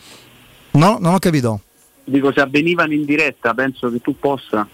No, 0.72 0.98
non 1.00 1.14
ho 1.14 1.18
capito. 1.20 1.60
Dico 2.04 2.32
se 2.32 2.40
avvenivano 2.40 2.92
in 2.92 3.04
diretta 3.04 3.54
penso 3.54 3.90
che 3.92 4.00
tu 4.00 4.18
possa. 4.18 4.66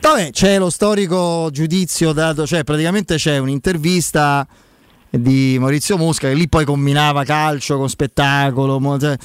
Vabbè, 0.00 0.30
c'è 0.32 0.58
lo 0.58 0.68
storico 0.68 1.48
giudizio 1.50 2.12
dato, 2.12 2.46
cioè 2.46 2.62
praticamente 2.62 3.14
c'è 3.16 3.38
un'intervista 3.38 4.46
di 5.20 5.56
Maurizio 5.58 5.96
Mosca 5.96 6.28
che 6.28 6.34
lì 6.34 6.48
poi 6.48 6.64
combinava 6.64 7.24
calcio 7.24 7.76
con 7.76 7.88
spettacolo 7.88 8.98
cioè, 8.98 9.16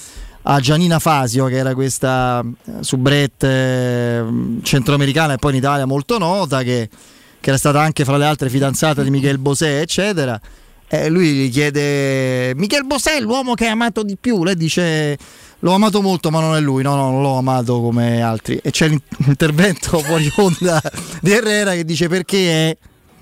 a 0.43 0.59
Gianina 0.59 0.99
Fasio 0.99 1.45
che 1.45 1.57
era 1.57 1.73
questa 1.73 2.43
eh, 2.43 2.71
soubrette 2.83 3.47
eh, 3.47 4.23
centroamericana 4.61 5.33
e 5.33 5.37
poi 5.37 5.51
in 5.51 5.57
Italia 5.57 5.85
molto 5.85 6.17
nota 6.17 6.63
che, 6.63 6.89
che 7.39 7.49
era 7.49 7.57
stata 7.57 7.81
anche 7.81 8.05
fra 8.05 8.17
le 8.17 8.25
altre 8.25 8.49
fidanzata 8.49 9.03
di 9.03 9.09
Michel 9.09 9.37
Bosè 9.37 9.79
eccetera. 9.79 10.39
E 10.91 11.07
lui 11.07 11.33
gli 11.33 11.51
chiede 11.51 12.53
Michel 12.55 12.83
Bosè 12.85 13.17
è 13.17 13.19
l'uomo 13.19 13.53
che 13.53 13.65
hai 13.65 13.71
amato 13.71 14.01
di 14.01 14.17
più? 14.19 14.43
Lei 14.43 14.55
dice 14.55 15.15
l'ho 15.59 15.73
amato 15.73 16.01
molto 16.01 16.31
ma 16.31 16.39
non 16.39 16.55
è 16.55 16.59
lui. 16.59 16.81
No 16.81 16.95
no 16.95 17.11
non 17.11 17.21
l'ho 17.21 17.37
amato 17.37 17.79
come 17.79 18.21
altri. 18.21 18.59
E 18.63 18.71
c'è 18.71 18.87
l'in- 18.87 19.01
l'intervento 19.17 19.99
fuori 20.01 20.31
onda 20.37 20.81
di 21.21 21.31
Herrera 21.31 21.73
che 21.73 21.85
dice 21.85 22.07
perché 22.07 22.69
è 22.69 22.77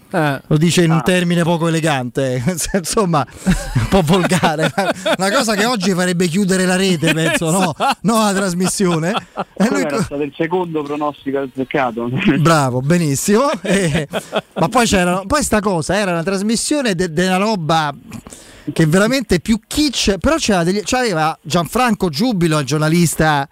Lo 0.10 0.58
dice 0.58 0.84
in 0.84 0.92
un 0.92 1.02
termine 1.04 1.44
poco 1.44 1.68
elegante, 1.68 2.42
insomma, 2.74 3.26
un 3.44 3.88
po' 3.90 4.02
volgare. 4.02 4.72
Una 5.18 5.32
cosa 5.32 5.56
che 5.56 5.66
oggi 5.66 5.94
farebbe 5.94 6.28
chiudere 6.28 6.66
la 6.66 6.76
rete, 6.76 7.14
penso, 7.14 7.52
no? 7.52 7.76
No, 8.02 8.24
la 8.24 8.34
trasmissione. 8.34 9.14
E 9.54 9.68
lui- 9.70 9.82
era 9.82 10.02
stato 10.02 10.22
il 10.22 10.34
secondo 10.36 10.82
pronostico 10.84 11.40
azzeccato. 11.40 12.10
Bravo, 12.40 12.82
benissimo. 12.82 13.50
E- 13.62 14.08
ma 14.56 14.70
poi 14.70 14.86
c'era 14.86 15.22
poi 15.28 15.44
sta 15.44 15.60
cosa, 15.60 15.96
era 15.96 16.12
una 16.12 16.24
trasmissione 16.24 16.96
de- 16.96 17.12
della 17.12 17.38
roba 17.38 17.94
che 18.74 18.86
veramente 18.86 19.40
più 19.40 19.60
kitsch, 19.66 20.18
però 20.18 20.36
c'era 20.36 20.64
degli, 20.64 20.82
c'aveva 20.84 21.38
Gianfranco 21.42 22.10
Giubilo, 22.10 22.60
il 22.60 22.66
giornalista 22.66 23.48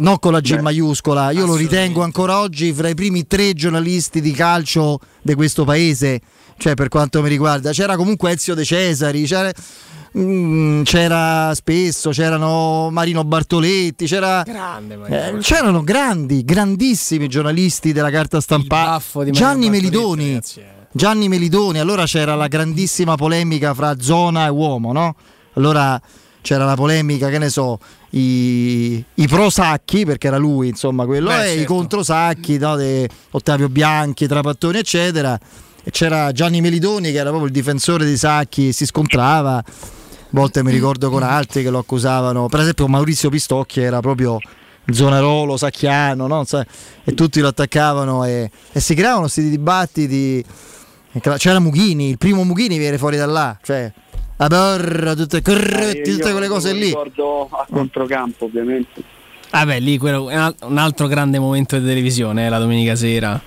non 0.00 0.18
con 0.18 0.32
la 0.32 0.40
G 0.40 0.58
maiuscola, 0.58 1.30
io 1.30 1.44
lo 1.46 1.54
ritengo 1.54 2.02
ancora 2.02 2.40
oggi 2.40 2.72
fra 2.72 2.88
i 2.88 2.94
primi 2.94 3.26
tre 3.26 3.52
giornalisti 3.52 4.20
di 4.20 4.32
calcio 4.32 4.98
di 5.20 5.34
questo 5.34 5.64
paese, 5.64 6.20
cioè 6.56 6.74
per 6.74 6.88
quanto 6.88 7.20
mi 7.20 7.28
riguarda, 7.28 7.70
c'era 7.72 7.96
comunque 7.96 8.32
Ezio 8.32 8.54
De 8.54 8.64
Cesari, 8.64 9.24
c'era, 9.24 9.52
mm, 10.16 10.82
c'era 10.82 11.52
spesso, 11.54 12.10
c'erano 12.10 12.88
Marino 12.90 13.22
Bartoletti, 13.24 14.06
c'era, 14.06 14.42
eh, 14.44 15.38
c'erano 15.40 15.82
grandi, 15.82 16.42
grandissimi 16.44 17.28
giornalisti 17.28 17.92
della 17.92 18.10
carta 18.10 18.40
stampata, 18.40 19.02
Gianni 19.30 19.68
Melidoni. 19.68 20.28
ragazzi, 20.28 20.60
eh. 20.60 20.72
Gianni 20.90 21.28
Melidoni, 21.28 21.80
allora 21.80 22.04
c'era 22.04 22.34
la 22.34 22.46
grandissima 22.46 23.16
polemica 23.16 23.74
fra 23.74 24.00
zona 24.00 24.46
e 24.46 24.48
uomo, 24.48 24.92
no? 24.92 25.16
Allora 25.54 26.00
c'era 26.44 26.66
la 26.66 26.74
polemica, 26.74 27.30
che 27.30 27.38
ne 27.38 27.48
so, 27.48 27.78
i, 28.10 29.02
i 29.14 29.26
pro 29.26 29.48
Sacchi, 29.48 30.04
perché 30.04 30.26
era 30.26 30.36
lui, 30.36 30.68
insomma, 30.68 31.06
quello, 31.06 31.30
Beh, 31.30 31.46
e 31.46 31.52
i 31.54 31.56
certo. 31.56 31.72
contro 31.72 32.02
Sacchi, 32.02 32.58
no, 32.58 32.76
de 32.76 33.08
Ottavio 33.30 33.70
Bianchi, 33.70 34.26
Trapattoni, 34.26 34.76
eccetera. 34.76 35.40
E 35.82 35.90
c'era 35.90 36.32
Gianni 36.32 36.60
Melidoni 36.60 37.12
che 37.12 37.16
era 37.16 37.30
proprio 37.30 37.46
il 37.46 37.52
difensore 37.52 38.04
di 38.04 38.16
Sacchi, 38.18 38.72
si 38.72 38.84
scontrava. 38.84 39.56
A 39.56 39.64
volte 40.30 40.62
mi 40.62 40.70
ricordo 40.70 41.08
con 41.08 41.22
altri 41.22 41.62
che 41.62 41.70
lo 41.70 41.78
accusavano, 41.78 42.48
per 42.48 42.60
esempio 42.60 42.88
Maurizio 42.88 43.30
Pistocchi 43.30 43.80
era 43.80 44.00
proprio 44.00 44.38
zonarolo, 44.92 45.56
sacchiano, 45.56 46.26
no? 46.26 46.44
E 47.04 47.14
tutti 47.14 47.40
lo 47.40 47.48
attaccavano 47.48 48.24
e, 48.26 48.50
e 48.70 48.80
si 48.80 48.94
creavano 48.94 49.22
questi 49.22 49.48
dibattiti. 49.48 50.44
C'era 51.38 51.58
Mughini, 51.58 52.10
il 52.10 52.18
primo 52.18 52.44
Mughini 52.44 52.76
viene 52.76 52.98
fuori 52.98 53.16
da 53.16 53.26
là, 53.26 53.56
cioè 53.62 53.90
a 54.36 54.46
borra, 54.48 55.14
tutte, 55.14 55.42
corretti, 55.42 56.10
Io 56.10 56.16
tutte 56.16 56.32
quelle 56.32 56.48
cose 56.48 56.72
lì. 56.72 56.86
ricordo 56.86 57.48
a 57.50 57.66
controcampo, 57.70 58.46
ovviamente. 58.46 59.02
Vabbè, 59.50 59.78
lì 59.78 59.98
quello 59.98 60.30
è 60.30 60.54
un 60.62 60.78
altro 60.78 61.06
grande 61.06 61.38
momento 61.38 61.78
di 61.78 61.86
televisione, 61.86 62.46
eh, 62.46 62.48
la 62.48 62.58
domenica 62.58 62.96
sera. 62.96 63.40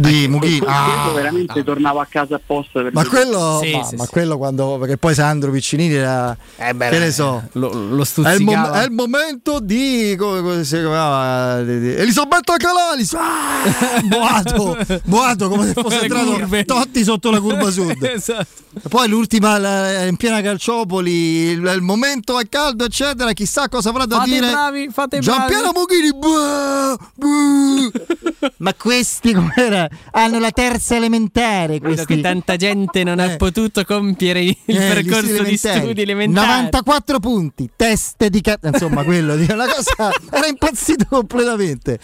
Di 0.00 0.28
Mughini. 0.28 0.64
Ah, 0.66 1.10
veramente 1.14 1.62
tornava 1.64 2.02
a 2.02 2.06
casa 2.06 2.36
apposta 2.36 2.80
per 2.82 2.92
ma 2.92 3.04
quello, 3.06 3.60
Sì, 3.62 3.72
ma, 3.76 3.82
sì, 3.84 3.96
ma 3.96 4.04
sì. 4.04 4.10
quello 4.10 4.38
quando 4.38 4.78
perché 4.78 4.96
poi 4.96 5.14
Sandro 5.14 5.50
Piccinini 5.50 5.94
era 5.94 6.36
che 6.56 6.98
ne 6.98 7.10
so 7.12 7.42
Lo, 7.52 7.68
lo 7.68 7.74
è, 7.74 7.82
il 7.82 7.90
mom- 7.90 8.04
stuzzicava. 8.04 8.80
è 8.80 8.84
il 8.84 8.90
momento 8.92 9.60
di 9.60 10.14
come, 10.18 10.40
come 10.40 10.64
si 10.64 10.76
chiamava 10.76 11.62
Di- 11.62 11.80
di- 11.80 11.94
Elisabetta 11.94 12.56
Calalis 12.56 13.14
ah, 13.18 14.00
Boato 14.04 14.76
Boato 15.04 15.48
come 15.48 15.66
se 15.66 15.72
fosse 15.74 16.00
entrato 16.02 16.32
curve. 16.32 16.64
Totti 16.64 17.04
sotto 17.04 17.30
la 17.30 17.40
curva 17.40 17.70
sud 17.70 18.02
Esatto. 18.02 18.46
poi 18.88 19.08
l'ultima 19.08 19.58
la- 19.58 20.04
in 20.04 20.16
piena 20.16 20.40
Calciopoli 20.40 21.10
il, 21.50 21.72
il 21.74 21.82
momento 21.82 22.38
è 22.38 22.48
caldo 22.48 22.84
eccetera 22.84 23.32
chissà 23.32 23.68
cosa 23.68 23.90
avrà 23.90 24.06
da 24.06 24.16
Fate 24.18 24.30
dire 24.30 24.50
bravi, 24.50 24.88
fate 24.92 25.18
Giampiero 25.18 25.70
bravi. 25.72 25.78
Mughini 25.78 26.12
buh, 26.14 26.96
buh. 27.14 28.48
ma 28.58 28.74
questi 28.74 29.32
com'era 29.32 29.88
hanno 30.12 30.38
la 30.38 30.50
terza 30.50 30.96
elementare 30.96 31.78
Vedo 31.78 31.86
questi 31.94 32.14
che 32.16 32.20
tanta 32.20 32.56
gente 32.56 33.02
non 33.04 33.18
ha 33.18 33.36
potuto 33.36 33.84
compiere 33.84 34.42
il 34.42 34.56
Eh, 34.64 34.74
percorso 34.76 35.42
di 35.42 35.56
studi 35.56 36.02
elementari. 36.02 36.46
94 36.46 37.18
punti, 37.20 37.70
teste 37.76 38.30
di 38.30 38.40
cazzo, 38.40 38.68
insomma, 38.68 39.02
quello 39.04 39.36
di 39.36 39.46
una 39.50 39.66
cosa 39.66 40.10
era 40.30 40.46
impazzito 40.46 41.06
completamente. 41.08 41.98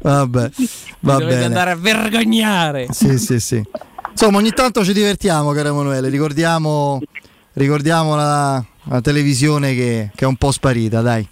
Vabbè, 0.00 0.50
va 1.00 1.18
bene. 1.18 1.44
andare 1.44 1.70
a 1.70 1.76
vergognare. 1.76 2.86
Sì, 2.90 3.18
sì, 3.18 3.40
sì. 3.40 3.62
Insomma, 4.10 4.38
ogni 4.38 4.50
tanto 4.50 4.84
ci 4.84 4.92
divertiamo, 4.92 5.50
caro 5.52 5.70
Emanuele. 5.70 6.08
Ricordiamo, 6.08 7.00
ricordiamo 7.54 8.14
la, 8.14 8.64
la 8.84 9.00
televisione 9.00 9.74
che, 9.74 10.10
che 10.14 10.24
è 10.24 10.28
un 10.28 10.36
po' 10.36 10.52
sparita, 10.52 11.00
dai. 11.00 11.26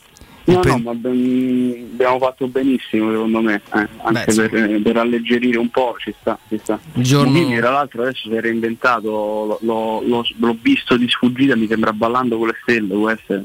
No, 0.44 0.60
Il 0.60 0.66
no, 0.68 0.78
ma 0.78 0.92
ben- 0.94 1.88
abbiamo 1.92 2.18
fatto 2.18 2.48
benissimo 2.48 3.10
secondo 3.12 3.40
me, 3.40 3.54
eh, 3.74 3.88
anche 4.02 4.32
Beh, 4.34 4.48
per, 4.48 4.82
per 4.82 4.96
alleggerire 4.96 5.56
un 5.58 5.68
po' 5.70 5.94
ci 5.98 6.12
sta, 6.20 6.36
ci 6.48 6.58
sta. 6.60 6.80
Giorno- 6.94 7.30
Mughini, 7.30 7.58
tra 7.58 7.70
l'altro 7.70 8.02
adesso 8.02 8.28
si 8.28 8.34
è 8.34 8.40
reinventato, 8.40 9.08
lo- 9.08 9.58
lo- 9.62 10.02
lo- 10.04 10.24
l'ho 10.38 10.56
visto 10.60 10.96
di 10.96 11.08
sfuggita, 11.08 11.54
mi 11.54 11.68
sembra 11.68 11.92
ballando 11.92 12.38
con 12.38 12.48
le 12.48 12.56
stelle, 12.62 12.92
può 12.92 13.08
essere. 13.08 13.44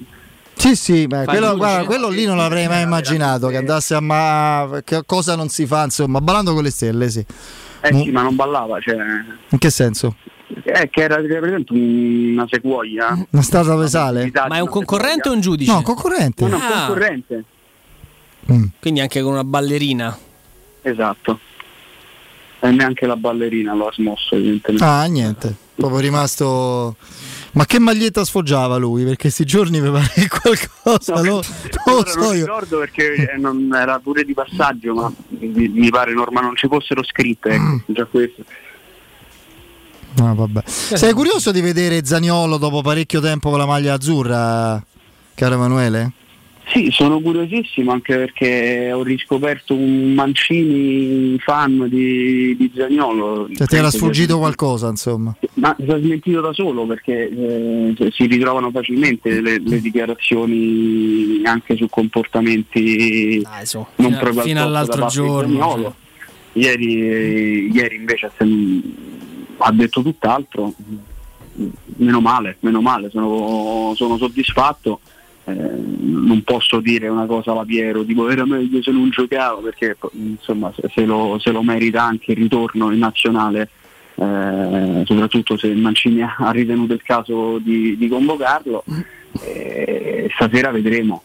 Sì, 0.56 0.76
sì, 0.76 1.06
ma 1.08 1.24
Fa 1.24 1.32
quello, 1.32 1.56
guarda, 1.56 1.86
quello 1.86 2.10
lì 2.10 2.26
non 2.26 2.38
l'avrei 2.38 2.68
mai 2.68 2.82
immaginato 2.82 3.48
che 3.50 3.58
andasse 3.58 3.94
a 3.94 4.00
ma 4.02 4.82
che 4.84 5.04
cosa 5.06 5.36
non 5.36 5.50
si 5.50 5.68
fa, 5.68 5.84
insomma, 5.84 6.20
ballando 6.20 6.54
con 6.56 6.64
le 6.64 6.72
stelle, 6.72 7.10
sì. 7.12 7.24
Eh 7.82 7.94
sì, 7.94 8.10
ma 8.10 8.24
non 8.24 8.36
ballava, 8.36 8.80
cioè, 8.80 8.96
In 9.50 9.58
che 9.60 9.70
senso? 9.70 10.16
È 10.64 10.90
che 10.90 11.02
era 11.02 11.16
presente 11.18 11.74
una 11.74 12.46
sequoia. 12.50 13.26
Una 13.32 13.42
statua 13.42 13.78
pesale? 13.78 14.32
Ma 14.48 14.58
è 14.58 14.60
un 14.62 14.70
concorrente 14.70 15.30
o 15.30 15.34
un 15.34 15.42
giudice? 15.42 15.72
No, 15.72 15.82
concorrente. 15.82 16.44
No, 16.48 16.58
no, 16.58 16.64
Ah. 16.64 16.86
concorrente. 16.88 17.44
Quindi 18.80 19.02
anche 19.02 19.22
con 19.22 19.34
una 19.34 19.44
ballerina. 19.44 20.18
Esatto. 20.82 21.40
E 22.60 22.72
neanche 22.72 23.06
la 23.06 23.16
ballerina 23.18 23.74
lo 23.74 23.88
ha 23.88 23.92
smosso, 23.92 24.36
evidentemente. 24.36 24.84
Ah, 24.84 25.04
niente, 25.06 25.54
proprio 25.76 26.00
rimasto. 26.00 26.96
Ma 27.52 27.66
che 27.66 27.80
maglietta 27.80 28.24
sfoggiava 28.24 28.78
lui? 28.78 29.04
Perché 29.04 29.24
questi 29.24 29.46
giorni 29.46 29.80
mi 29.82 29.92
pare 29.92 30.08
che 30.14 30.28
qualcosa. 30.28 31.16
No, 31.22 31.22
non 31.24 31.42
lo 31.86 31.96
Ora 31.98 32.10
so 32.10 32.20
non 32.20 32.36
io. 32.36 32.46
ricordo 32.46 32.80
perché 32.80 33.32
eh, 33.34 33.38
non 33.38 33.70
era 33.76 34.00
pure 34.00 34.24
di 34.24 34.34
passaggio, 34.34 34.94
ma 34.94 35.12
mi, 35.40 35.68
mi 35.68 35.90
pare 35.90 36.14
norma 36.14 36.40
non 36.42 36.56
ci 36.56 36.68
fossero 36.68 37.04
scritte, 37.04 37.50
ecco, 37.50 37.82
già 37.88 38.06
questo. 38.06 38.44
Ah, 40.20 40.34
vabbè. 40.34 40.62
Sei 40.66 41.14
curioso 41.14 41.52
di 41.52 41.62
vedere 41.62 42.04
Zaniolo 42.06 42.58
dopo 42.58 42.82
parecchio 42.82 43.22
tempo 43.22 43.50
con 43.50 43.60
la 43.60 43.66
maglia 43.66 43.94
azzurra, 43.94 44.84
caro 45.36 45.54
Emanuele? 45.56 46.12
Sì, 46.70 46.90
sono 46.92 47.22
curiosissimo 47.22 47.92
anche 47.94 48.14
perché 48.18 48.92
ho 48.92 49.02
riscoperto 49.02 49.74
un 49.74 50.12
Mancini 50.14 51.38
fan 51.40 51.88
di, 51.88 52.58
di 52.58 52.72
Zaniolo. 52.76 53.48
Cioè, 53.54 53.68
ti 53.68 53.76
era 53.76 53.84
Penso 53.84 53.90
che- 53.90 53.98
sfuggito 53.98 54.38
qualcosa, 54.38 54.90
insomma. 54.90 55.34
Ma 55.54 55.74
si 55.80 55.86
è 55.86 55.98
smentito 56.00 56.42
da 56.42 56.52
solo 56.52 56.86
perché 56.86 57.30
eh, 57.30 57.94
cioè, 57.96 58.12
si 58.12 58.26
ritrovano 58.26 58.70
facilmente 58.72 59.40
le, 59.40 59.62
le 59.64 59.80
dichiarazioni 59.80 61.40
anche 61.46 61.78
su 61.78 61.88
comportamenti 61.90 63.42
non 63.44 63.86
fino 63.96 64.18
proprio 64.18 64.42
fino 64.42 64.62
all'altro 64.62 65.06
giorno, 65.06 65.60
Zaniolo. 65.60 65.96
Ieri, 66.54 67.72
ieri 67.72 67.96
invece 67.96 68.32
ha 69.58 69.72
detto 69.72 70.02
tutt'altro. 70.02 70.74
Meno 71.98 72.22
male, 72.22 72.58
meno 72.60 72.82
male, 72.82 73.10
sono, 73.10 73.94
sono 73.96 74.18
soddisfatto. 74.18 75.00
Eh, 75.46 75.54
non 75.54 76.44
posso 76.44 76.80
dire 76.82 77.08
una 77.08 77.26
cosa 77.26 77.52
alla 77.52 77.64
Piero, 77.64 78.04
tipo 78.04 78.30
era 78.30 78.46
meglio 78.46 78.82
se 78.82 78.92
non 78.92 79.10
giocavo, 79.10 79.62
perché 79.62 79.96
insomma 80.12 80.74
se, 80.76 80.90
se 80.94 81.06
lo, 81.06 81.40
se 81.40 81.52
lo 81.52 81.64
merita 81.64 82.04
anche 82.04 82.32
il 82.34 82.38
ritorno 82.38 82.92
in 82.92 83.00
nazionale, 83.00 83.70
eh, 84.16 85.04
soprattutto 85.06 85.58
se 85.58 85.74
Mancini 85.74 86.22
ha 86.22 86.52
ritenuto 86.52 86.94
il 86.94 87.02
caso 87.02 87.60
di, 87.60 87.98
di 87.98 88.08
convocarlo. 88.08 88.84
Eh, 89.42 90.30
stasera 90.36 90.72
vedremo. 90.72 91.24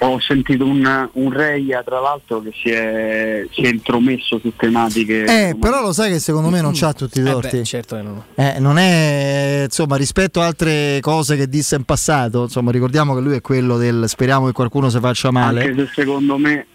Ho 0.00 0.20
sentito 0.20 0.64
un, 0.66 1.08
un 1.12 1.32
Reia 1.32 1.82
tra 1.82 1.98
l'altro 2.00 2.40
che 2.42 2.50
si 2.62 2.68
è, 2.70 3.46
si 3.52 3.62
è 3.62 3.68
intromesso 3.68 4.38
su 4.38 4.52
tematiche 4.56 5.24
Eh, 5.24 5.56
però 5.58 5.80
lo 5.80 5.92
sai 5.92 6.10
che 6.12 6.18
secondo 6.18 6.50
me 6.50 6.60
non 6.60 6.72
c'ha 6.74 6.92
tutti 6.92 7.20
i 7.20 7.22
Eh 7.22 7.30
torti. 7.30 7.56
beh, 7.58 7.64
certo 7.64 7.96
che 7.96 8.02
non. 8.02 8.22
Eh, 8.34 8.58
non 8.58 8.76
è 8.76 9.62
insomma 9.64 9.96
rispetto 9.96 10.40
a 10.42 10.46
altre 10.46 10.98
cose 11.00 11.36
che 11.36 11.48
disse 11.48 11.76
in 11.76 11.84
passato, 11.84 12.42
insomma, 12.42 12.70
ricordiamo 12.70 13.14
che 13.14 13.20
lui 13.20 13.34
è 13.36 13.40
quello 13.40 13.78
del 13.78 14.04
speriamo 14.08 14.46
che 14.46 14.52
qualcuno 14.52 14.90
si 14.90 14.98
faccia 15.00 15.30
male. 15.30 15.62
anche 15.68 15.86
se 15.86 15.90
secondo 15.94 16.36
me 16.36 16.66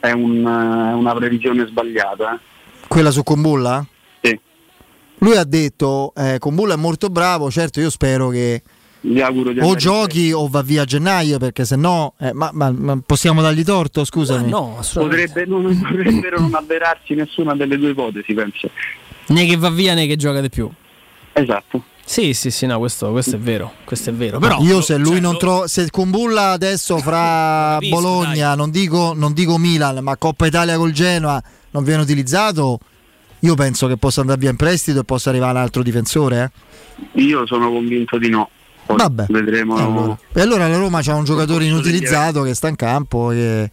è, 0.00 0.10
un, 0.12 0.36
eh, 0.46 0.92
una 0.94 1.14
previsione 1.14 1.66
sbagliata. 1.66 2.34
eh. 2.34 2.38
Quella 2.88 3.10
su 3.10 3.22
Combulla? 3.22 3.84
Sì. 4.22 4.38
Lui 5.18 5.36
ha 5.36 5.44
detto 5.44 6.12
eh, 6.16 6.36
Combulla 6.38 6.74
è 6.74 6.78
molto 6.78 7.08
bravo, 7.08 7.50
certo 7.50 7.80
io 7.80 7.90
spero 7.90 8.28
che 8.28 8.62
Gli 9.04 9.20
auguro 9.20 9.52
di 9.52 9.58
o 9.58 9.74
giochi 9.74 10.30
o 10.30 10.46
va 10.46 10.62
via 10.62 10.82
a 10.82 10.84
gennaio 10.84 11.38
perché 11.38 11.64
se 11.64 11.74
no 11.74 12.14
eh, 12.20 12.32
ma, 12.32 12.50
ma- 12.52 12.70
ma 12.70 12.96
possiamo 13.04 13.42
dargli 13.42 13.64
torto, 13.64 14.04
scusami. 14.04 14.48
Potrebbe, 15.00 15.44
non 15.44 15.76
potrebbero 15.76 16.38
non 16.38 16.54
avverarsi 16.54 17.14
nessuna 17.14 17.56
delle 17.56 17.76
due 17.78 17.90
ipotesi, 17.90 18.32
penso. 18.32 18.70
Né 19.26 19.44
che 19.44 19.56
va 19.56 19.70
via 19.70 19.94
né 19.94 20.06
che 20.06 20.14
gioca 20.14 20.40
di 20.40 20.48
più. 20.48 20.70
Esatto. 21.32 21.84
Sì, 22.04 22.32
sì, 22.32 22.50
sì, 22.50 22.66
no, 22.66 22.78
questo, 22.78 23.10
questo 23.10 23.36
è 23.36 23.38
vero. 23.38 23.72
Questo 23.84 24.10
è 24.10 24.12
vero. 24.12 24.38
Però 24.38 24.60
io 24.60 24.80
se 24.80 24.96
lui 24.98 25.12
cioè, 25.12 25.20
non 25.20 25.38
trova 25.38 25.66
se 25.66 25.90
Kumbulla 25.90 26.50
adesso 26.50 26.98
fra 26.98 27.78
capisco, 27.80 27.94
Bologna, 28.00 28.54
non 28.54 28.70
dico, 28.70 29.14
non 29.16 29.32
dico 29.32 29.58
Milan, 29.58 29.98
ma 30.02 30.16
Coppa 30.16 30.46
Italia 30.46 30.76
col 30.76 30.92
Genoa 30.92 31.42
non 31.70 31.82
viene 31.84 32.02
utilizzato, 32.02 32.78
Io 33.40 33.54
penso 33.54 33.88
che 33.88 33.96
possa 33.96 34.20
andare 34.20 34.38
via 34.38 34.50
in 34.50 34.56
prestito 34.56 35.00
e 35.00 35.04
possa 35.04 35.30
arrivare 35.30 35.52
un 35.52 35.58
altro 35.58 35.82
difensore. 35.82 36.52
eh. 37.14 37.22
Io 37.22 37.46
sono 37.46 37.70
convinto 37.72 38.18
di 38.18 38.28
no. 38.28 38.48
Poi 38.86 38.96
Vabbè. 38.96 39.26
vedremo. 39.28 39.78
E 39.78 39.82
allora, 39.82 40.18
e 40.34 40.40
allora 40.40 40.68
la 40.68 40.76
Roma 40.76 41.00
c'ha 41.02 41.14
un 41.14 41.24
giocatore 41.24 41.64
inutilizzato 41.64 42.42
che 42.42 42.54
sta 42.54 42.68
in 42.68 42.76
campo 42.76 43.28
che, 43.28 43.70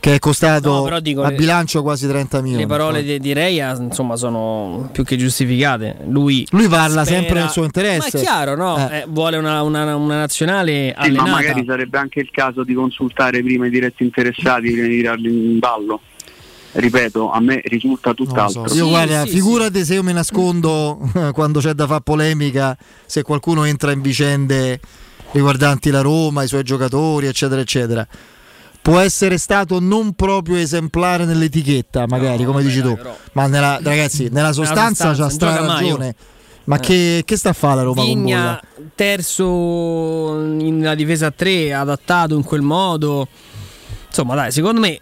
che 0.00 0.14
è 0.14 0.18
costato 0.18 0.88
No, 0.88 1.00
dico 1.00 1.22
a 1.22 1.30
bilancio 1.30 1.82
quasi 1.82 2.06
30 2.08 2.40
milioni. 2.40 2.62
Le 2.62 2.68
parole 2.68 3.02
di, 3.02 3.18
di 3.18 3.32
Reia 3.32 3.76
insomma 3.76 4.16
sono 4.16 4.88
più 4.92 5.04
che 5.04 5.16
giustificate. 5.16 5.98
Lui, 6.08 6.46
Lui 6.50 6.66
parla 6.68 7.04
spera- 7.04 7.20
sempre 7.20 7.40
del 7.40 7.50
suo 7.50 7.64
interesse. 7.64 8.10
Ma 8.12 8.18
è 8.18 8.22
chiaro, 8.24 8.56
no? 8.56 8.88
Eh. 8.90 8.96
Eh, 8.98 9.04
vuole 9.08 9.36
una, 9.36 9.62
una- 9.62 9.94
una 9.96 10.16
nazionale 10.18 10.94
Sì, 11.00 11.10
ma 11.10 11.26
magari 11.26 11.64
sarebbe 11.66 11.98
anche 11.98 12.20
il 12.20 12.30
caso 12.30 12.64
di 12.64 12.74
consultare 12.74 13.42
prima 13.42 13.66
i 13.66 13.70
diretti 13.70 14.02
interessati 14.02 14.70
prima 14.70 14.86
di 14.86 14.96
tirarli 14.96 15.28
in 15.52 15.58
ballo. 15.58 16.00
Ripeto, 16.70 17.30
a 17.30 17.40
me 17.40 17.60
risulta 17.64 18.12
tutt'altro. 18.12 18.68
so. 18.68 18.74
Io 18.76 18.88
guarda, 18.88 19.24
figurati 19.26 19.84
se 19.84 19.94
io 19.94 20.02
mi 20.02 20.12
nascondo 20.12 20.98
quando 21.32 21.60
c'è 21.60 21.72
da 21.72 21.86
fare 21.86 22.02
polemica, 22.02 22.76
se 23.06 23.22
qualcuno 23.22 23.64
entra 23.64 23.90
in 23.92 24.00
vicende 24.02 24.80
riguardanti 25.32 25.90
la 25.90 26.00
Roma, 26.02 26.42
i 26.42 26.48
suoi 26.48 26.62
giocatori, 26.62 27.26
eccetera, 27.26 27.60
eccetera. 27.60 28.06
Può 28.80 28.98
essere 28.98 29.38
stato 29.38 29.80
non 29.80 30.14
proprio 30.14 30.56
esemplare 30.56 31.24
nell'etichetta, 31.24 32.06
magari, 32.06 32.44
come 32.44 32.62
dici 32.62 32.80
tu, 32.80 32.96
ma 33.32 33.46
nella, 33.46 33.78
ragazzi, 33.82 34.28
nella 34.30 34.52
sostanza, 34.52 35.12
c'ha 35.14 35.28
stra 35.28 35.60
ragione. 35.60 36.14
Ma 36.64 36.76
Eh. 36.76 36.80
che, 36.80 37.22
che 37.24 37.36
sta 37.36 37.50
a 37.50 37.52
fare 37.54 37.76
la 37.76 37.82
Roma 37.82 38.02
con 38.02 38.10
Vigna 38.14 38.60
terzo 38.94 40.38
nella 40.42 40.94
difesa 40.94 41.26
a 41.26 41.30
3, 41.30 41.72
adattato 41.72 42.34
in 42.34 42.42
quel 42.44 42.60
modo. 42.62 43.26
Insomma, 44.06 44.34
dai, 44.34 44.52
secondo 44.52 44.80
me 44.80 45.00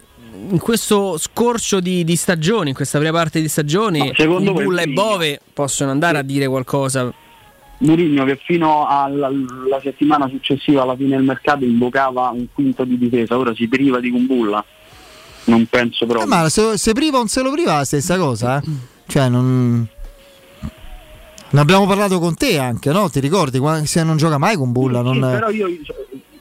in 0.49 0.59
questo 0.59 1.17
scorcio 1.17 1.79
di, 1.79 2.03
di 2.03 2.15
stagioni, 2.15 2.69
in 2.69 2.75
questa 2.75 2.97
prima 2.99 3.13
parte 3.13 3.41
di 3.41 3.47
stagione, 3.47 4.13
secondo 4.15 4.53
voi 4.53 4.63
Bulla 4.65 4.81
e 4.81 4.87
Bove 4.87 5.39
possono 5.53 5.91
andare 5.91 6.17
a 6.17 6.21
dire 6.21 6.47
qualcosa. 6.47 7.11
Mourinho 7.79 8.25
che 8.25 8.39
fino 8.43 8.87
alla 8.87 9.27
alla 9.27 9.79
settimana 9.83 10.27
successiva 10.29 10.81
alla 10.81 10.95
fine 10.95 11.15
del 11.15 11.23
mercato 11.25 11.63
invocava 11.63 12.29
un 12.29 12.47
quinto 12.53 12.83
di 12.85 12.97
difesa, 12.97 13.37
ora 13.37 13.53
si 13.53 13.67
priva 13.67 13.99
di 13.99 14.09
Kumbulla. 14.09 14.63
Non 15.45 15.65
penso 15.67 16.03
Eh, 16.03 16.07
proprio. 16.07 16.27
ma 16.27 16.49
se, 16.49 16.77
se 16.77 16.93
priva 16.93 17.17
o 17.17 17.19
non 17.19 17.27
se 17.27 17.41
lo 17.41 17.51
priva 17.51 17.73
è 17.73 17.77
la 17.77 17.85
stessa 17.85 18.17
cosa, 18.17 18.57
eh? 18.59 18.69
Cioè, 19.07 19.29
non. 19.29 19.87
Ne 21.49 21.59
abbiamo 21.61 21.85
parlato 21.87 22.19
con 22.19 22.35
te 22.35 22.57
anche, 22.59 22.91
no? 22.91 23.09
Ti 23.09 23.19
ricordi? 23.21 23.61
Se 23.85 24.03
non 24.03 24.17
gioca 24.17 24.37
mai 24.37 24.57
con 24.57 24.71
Bulla, 24.73 25.01
non. 25.01 25.13
Sì, 25.13 25.19
però 25.21 25.49
io 25.49 25.67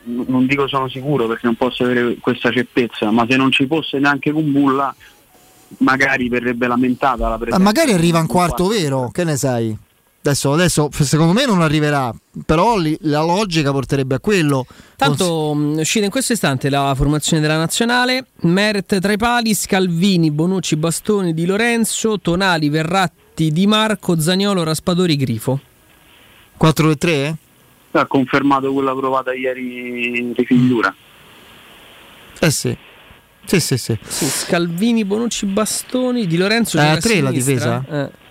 non 0.06 0.46
dico 0.46 0.66
sono 0.68 0.88
sicuro 0.88 1.26
perché 1.26 1.46
non 1.46 1.56
posso 1.56 1.84
avere 1.84 2.16
questa 2.20 2.50
certezza, 2.50 3.10
ma 3.10 3.26
se 3.28 3.36
non 3.36 3.50
ci 3.50 3.66
fosse 3.66 3.98
neanche 3.98 4.32
Kumbulla 4.32 4.94
magari 5.78 6.28
verrebbe 6.28 6.66
lamentata 6.66 7.28
la 7.28 7.34
Ah, 7.34 7.38
presenza. 7.38 7.62
magari 7.62 7.92
arriva 7.92 8.20
un 8.20 8.26
quarto 8.26 8.66
vero, 8.68 9.10
che 9.12 9.24
ne 9.24 9.36
sai? 9.36 9.76
Adesso, 10.26 10.52
adesso 10.54 10.88
secondo 10.92 11.32
me 11.32 11.46
non 11.46 11.62
arriverà, 11.62 12.12
però 12.44 12.76
li- 12.78 12.96
la 13.02 13.22
logica 13.22 13.70
porterebbe 13.70 14.16
a 14.16 14.20
quello. 14.20 14.66
Tanto 14.96 15.54
mh, 15.54 15.76
è 15.76 15.80
uscita 15.80 16.04
in 16.04 16.10
questo 16.10 16.32
istante 16.32 16.68
la 16.68 16.92
formazione 16.96 17.40
della 17.40 17.56
nazionale, 17.56 18.26
Meret 18.40 18.98
tra 18.98 19.12
i 19.12 19.16
pali, 19.16 19.54
Scalvini, 19.54 20.32
Bonucci, 20.32 20.74
Bastoni, 20.76 21.32
Di 21.32 21.46
Lorenzo, 21.46 22.18
Tonali, 22.20 22.68
Verratti, 22.70 23.52
Di 23.52 23.66
Marco, 23.68 24.18
Zagnolo, 24.18 24.64
Raspadori, 24.64 25.14
Grifo. 25.16 25.60
4-3? 26.60 27.34
Ha 28.00 28.06
confermato 28.06 28.72
quella 28.72 28.94
provata 28.94 29.32
ieri 29.32 30.32
di 30.34 30.44
Figliura. 30.44 30.94
Eh 32.40 32.50
sì. 32.50 32.76
Sì, 33.44 33.60
sì, 33.60 33.78
sì. 33.78 33.96
Sì, 34.02 34.26
Scalvini, 34.26 35.04
Bonucci, 35.04 35.46
Bastoni, 35.46 36.26
Di 36.26 36.36
Lorenzo 36.36 36.78
Eh, 36.80 36.98
tre 37.00 37.20
la 37.20 37.30
difesa? 37.30 37.78
Eh. 37.88 38.24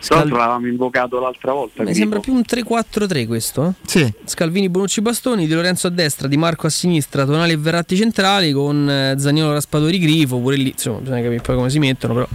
Tra 0.00 0.14
l'altro 0.18 0.36
l'avevamo 0.36 0.68
invocato 0.68 1.18
l'altra 1.18 1.52
volta. 1.52 1.82
Mi 1.82 1.92
sembra 1.92 2.20
più 2.20 2.32
un 2.32 2.42
3-4-3 2.48 3.26
questo. 3.26 3.66
eh? 3.66 3.72
Sì. 3.84 4.12
Scalvini, 4.24 4.68
Bonucci, 4.68 5.00
Bastoni, 5.00 5.48
Di 5.48 5.52
Lorenzo 5.54 5.88
a 5.88 5.90
destra, 5.90 6.28
Di 6.28 6.36
Marco 6.36 6.68
a 6.68 6.70
sinistra, 6.70 7.24
Tonali 7.24 7.52
e 7.52 7.56
Verratti 7.56 7.96
centrali 7.96 8.52
con 8.52 8.88
eh, 8.88 9.14
Zagnolo, 9.18 9.54
Raspadori, 9.54 9.98
Grifo, 9.98 10.38
pure 10.38 10.54
lì, 10.56 10.68
insomma, 10.70 10.98
bisogna 11.00 11.22
capire 11.22 11.40
poi 11.40 11.56
come 11.56 11.68
si 11.70 11.78
mettono, 11.80 12.14
però. 12.14 12.28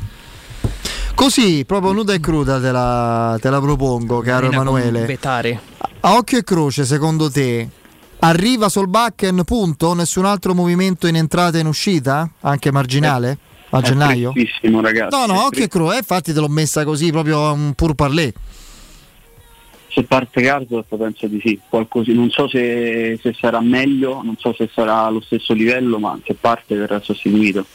Così, 1.16 1.64
proprio 1.66 1.94
nuda 1.94 2.12
e 2.14 2.20
cruda 2.20 2.60
te 2.60 2.72
la, 2.72 3.38
te 3.40 3.50
la 3.50 3.62
propongo, 3.62 4.20
caro 4.20 4.48
Emanuele. 4.48 5.06
Vetare. 5.06 5.62
A 6.06 6.18
occhio 6.18 6.38
e 6.38 6.44
croce, 6.44 6.84
secondo 6.84 7.32
te, 7.32 7.66
arriva 8.20 8.68
Solbakken, 8.68 9.46
punto? 9.46 9.94
Nessun 9.94 10.26
altro 10.26 10.54
movimento 10.54 11.08
in 11.08 11.16
entrata 11.16 11.58
e 11.58 11.62
in 11.62 11.68
uscita? 11.68 12.30
Anche 12.42 12.74
marginale? 12.74 13.38
A 13.70 13.80
È 13.80 13.84
gennaio? 13.84 14.34
ragazzi. 14.82 15.16
No, 15.16 15.26
no, 15.28 15.46
occhio 15.46 15.64
e 15.64 15.70
croce, 15.70 15.94
eh, 15.94 15.98
infatti 16.00 16.34
te 16.34 16.42
l'ho 16.42 16.50
messa 16.50 16.84
così, 16.84 17.10
proprio 17.10 17.54
un 17.54 17.74
pur 17.74 17.94
parler. 17.94 18.34
Se 19.88 20.04
parte 20.04 20.42
Garzot 20.42 20.94
penso 20.98 21.28
di 21.28 21.40
sì, 21.42 21.58
qualcosa, 21.70 22.12
non 22.12 22.30
so 22.32 22.50
se, 22.50 23.18
se 23.22 23.34
sarà 23.40 23.62
meglio, 23.62 24.22
non 24.24 24.36
so 24.38 24.54
se 24.54 24.70
sarà 24.74 25.06
allo 25.06 25.22
stesso 25.22 25.54
livello, 25.54 26.00
ma 26.00 26.20
se 26.26 26.34
parte 26.34 26.76
verrà 26.76 27.00
sostituito. 27.00 27.66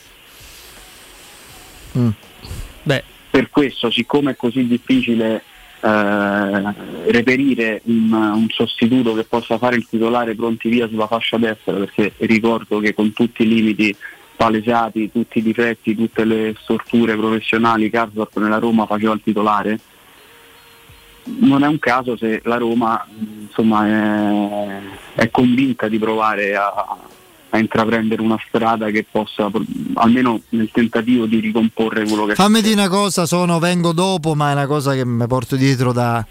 Beh. 2.83 3.05
Per 3.31 3.49
questo, 3.49 3.91
siccome 3.91 4.33
è 4.33 4.37
così 4.37 4.67
difficile 4.67 5.43
eh, 5.81 6.75
reperire 7.11 7.83
un, 7.85 8.13
un 8.13 8.47
sostituto 8.49 9.15
che 9.15 9.25
possa 9.25 9.59
fare 9.59 9.77
il 9.77 9.87
titolare 9.89 10.35
pronti 10.35 10.69
via 10.69 10.89
sulla 10.89 11.07
fascia 11.07 11.37
destra, 11.37 11.75
perché 11.75 12.13
ricordo 12.19 12.79
che 12.81 12.95
con 12.95 13.13
tutti 13.13 13.43
i 13.43 13.49
limiti 13.49 13.95
palesati, 14.37 15.11
tutti 15.11 15.39
i 15.39 15.43
difetti, 15.43 15.97
tutte 15.97 16.25
le 16.25 16.55
storture 16.61 17.17
professionali, 17.17 17.91
Garzot 17.91 18.39
nella 18.39 18.59
Roma 18.59 18.87
faceva 18.87 19.13
il 19.15 19.21
titolare, 19.23 19.81
non 21.41 21.63
è 21.63 21.67
un 21.67 21.79
caso 21.79 22.17
se 22.17 22.41
la 22.45 22.57
Roma 22.57 23.07
insomma, 23.41 23.87
è, 23.87 24.81
è 25.15 25.31
convinta 25.31 25.89
di 25.89 25.99
provare 25.99 26.55
a, 26.57 26.97
a 27.51 27.59
intraprendere 27.59 28.21
una 28.21 28.39
strada 28.47 28.91
che 28.91 29.07
possa, 29.11 29.51
almeno 29.95 30.41
nel 30.51 30.71
tentativo 30.71 31.27
di 31.27 31.41
ricomporre 31.41 32.05
quello 32.05 32.27
che 32.27 32.35
Fammi 32.35 32.61
dire 32.61 32.75
una 32.75 32.89
cosa, 32.89 33.27
sono, 33.27 33.59
vengo 33.59 33.93
dopo, 33.93 34.35
ma 34.35 34.51
è 34.51 34.53
una 34.53 34.67
cosa 34.67 34.95
che 34.95 35.05
mi 35.05 35.27
porto 35.27 35.57
dietro 35.57 35.93
da, 35.93 36.25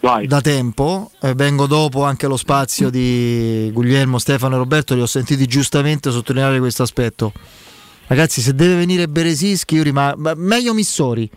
da 0.00 0.40
tempo. 0.40 1.10
Eh, 1.20 1.34
vengo 1.34 1.66
dopo 1.66 2.04
anche 2.04 2.26
lo 2.26 2.36
spazio 2.36 2.90
di 2.90 3.70
Guglielmo, 3.72 4.18
Stefano 4.18 4.54
e 4.54 4.58
Roberto, 4.58 4.94
li 4.94 5.02
ho 5.02 5.06
sentiti 5.06 5.46
giustamente 5.46 6.10
sottolineare 6.10 6.58
questo 6.58 6.82
aspetto. 6.82 7.32
Ragazzi, 8.06 8.40
se 8.40 8.54
deve 8.54 8.76
venire 8.76 9.06
Beresischi, 9.06 9.74
io 9.74 9.82
rimango. 9.82 10.32
Meglio 10.36 10.72
Missori. 10.72 11.28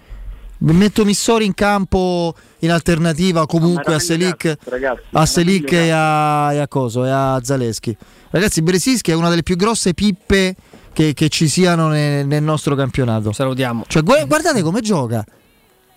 Metto 0.63 1.03
Missori 1.05 1.45
in 1.45 1.55
campo 1.55 2.35
in 2.59 2.71
alternativa 2.71 3.47
comunque 3.47 3.95
a 3.95 3.99
Selic, 3.99 4.57
ragazzi, 4.65 5.01
a 5.11 5.25
Selic 5.25 5.71
e 5.71 5.89
a, 5.89 6.53
e 6.53 6.59
a 6.59 6.67
Coso, 6.67 7.03
e 7.03 7.09
a 7.09 7.39
Zaleschi. 7.41 7.97
Ragazzi, 8.29 8.61
Beresischi 8.61 9.09
è 9.09 9.15
una 9.15 9.29
delle 9.29 9.41
più 9.41 9.55
grosse 9.55 9.95
pippe 9.95 10.55
che, 10.93 11.13
che 11.13 11.29
ci 11.29 11.47
siano 11.47 11.87
nel, 11.87 12.27
nel 12.27 12.43
nostro 12.43 12.75
campionato. 12.75 13.31
Salutiamo. 13.31 13.85
Cioè, 13.87 14.03
gu- 14.03 14.27
guardate 14.27 14.61
come 14.61 14.81
gioca. 14.81 15.25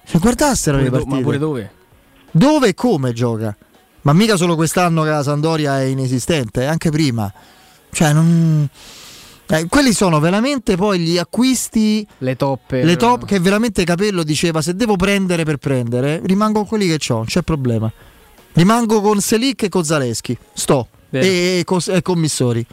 Cioè, 0.07 0.20
guardassero 0.20 0.78
le 0.78 0.84
Pure 0.84 0.91
do- 0.91 1.05
partite. 1.05 1.17
ma 1.17 1.23
pure 1.26 1.39
dove? 1.39 1.70
Dove 2.31 2.68
e 2.68 2.75
come 2.75 3.12
gioca? 3.12 3.55
Ma 4.02 4.12
mica 4.15 4.36
solo 4.36 4.55
quest'anno 4.57 5.02
che 5.02 5.10
la 5.10 5.23
Sandoria 5.23 5.81
è 5.81 5.84
inesistente, 5.84 6.62
eh, 6.62 6.67
anche 6.67 6.91
prima. 6.91 7.31
Cioè, 7.91 8.12
non. 8.15 8.68
Eh, 9.58 9.66
quelli 9.68 9.92
sono 9.92 10.20
veramente 10.20 10.76
poi 10.76 10.99
gli 11.00 11.18
acquisti. 11.18 12.07
Le 12.18 12.36
toppe. 12.36 12.83
Le 12.83 12.97
top 12.97 13.24
che 13.24 13.39
veramente 13.41 13.84
Capello 13.84 14.23
diceva: 14.23 14.62
se 14.62 14.74
devo 14.74 14.97
prendere 14.97 15.44
per 15.44 15.58
prendere, 15.58 16.20
rimango 16.24 16.60
con 16.60 16.68
quelli 16.68 16.86
che 16.86 17.12
ho, 17.12 17.16
non 17.16 17.26
c'è 17.26 17.42
problema. 17.42 17.92
Rimango 18.52 19.00
con 19.00 19.20
Selic 19.20 19.65
e 19.65 19.68
con 19.68 19.84
Zaleschi. 19.84 20.36
Sto. 20.52 20.89
Vero. 21.10 21.26
E, 21.26 21.58
e 21.58 21.65
con, 21.65 21.81
e 21.86 22.02
con 22.02 22.18
Missori. 22.18 22.66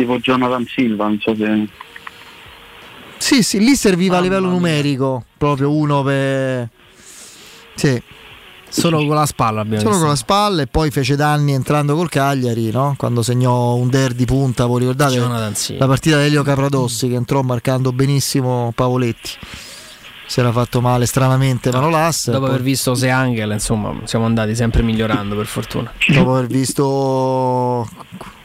tipo 0.00 0.18
Jonathan 0.18 0.66
Silva, 0.66 1.04
non 1.04 1.18
so 1.20 1.34
se... 1.34 1.68
Sì, 3.18 3.42
sì, 3.42 3.58
lì 3.58 3.76
serviva 3.76 4.16
a 4.16 4.20
livello 4.20 4.48
numerico. 4.48 5.24
Proprio 5.36 5.70
uno 5.70 6.02
per. 6.02 6.68
Sì. 7.74 8.02
Solo 8.72 9.04
con 9.04 9.16
la 9.16 9.26
spalla 9.26 9.60
abbiamo 9.62 9.78
Solo 9.80 9.90
visto. 9.90 10.00
con 10.04 10.08
la 10.14 10.16
spalla 10.16 10.62
e 10.62 10.66
poi 10.68 10.90
fece 10.90 11.16
danni 11.16 11.52
entrando 11.52 11.96
col 11.96 12.08
Cagliari, 12.08 12.70
no? 12.70 12.94
quando 12.96 13.22
segnò 13.22 13.74
un 13.74 13.88
der 13.90 14.12
di 14.12 14.24
punta, 14.24 14.66
voi 14.66 14.80
ricordate 14.80 15.14
Jonathan, 15.14 15.54
sì. 15.56 15.76
la 15.76 15.86
partita 15.88 16.18
di 16.18 16.24
Elio 16.26 16.42
Capradossi 16.44 17.08
che 17.08 17.14
entrò 17.16 17.42
marcando 17.42 17.92
benissimo 17.92 18.72
Pavoletti. 18.74 19.30
Si 20.26 20.38
era 20.38 20.52
fatto 20.52 20.80
male 20.80 21.06
stranamente 21.06 21.72
Manolas. 21.72 22.26
Dopo 22.26 22.38
poi- 22.40 22.48
aver 22.50 22.62
visto 22.62 22.94
Se 22.94 23.08
Angel, 23.10 23.50
insomma, 23.50 23.92
siamo 24.04 24.26
andati 24.26 24.54
sempre 24.54 24.82
migliorando 24.82 25.34
per 25.34 25.46
fortuna. 25.46 25.92
dopo 26.06 26.36
aver 26.36 26.46
visto 26.46 27.88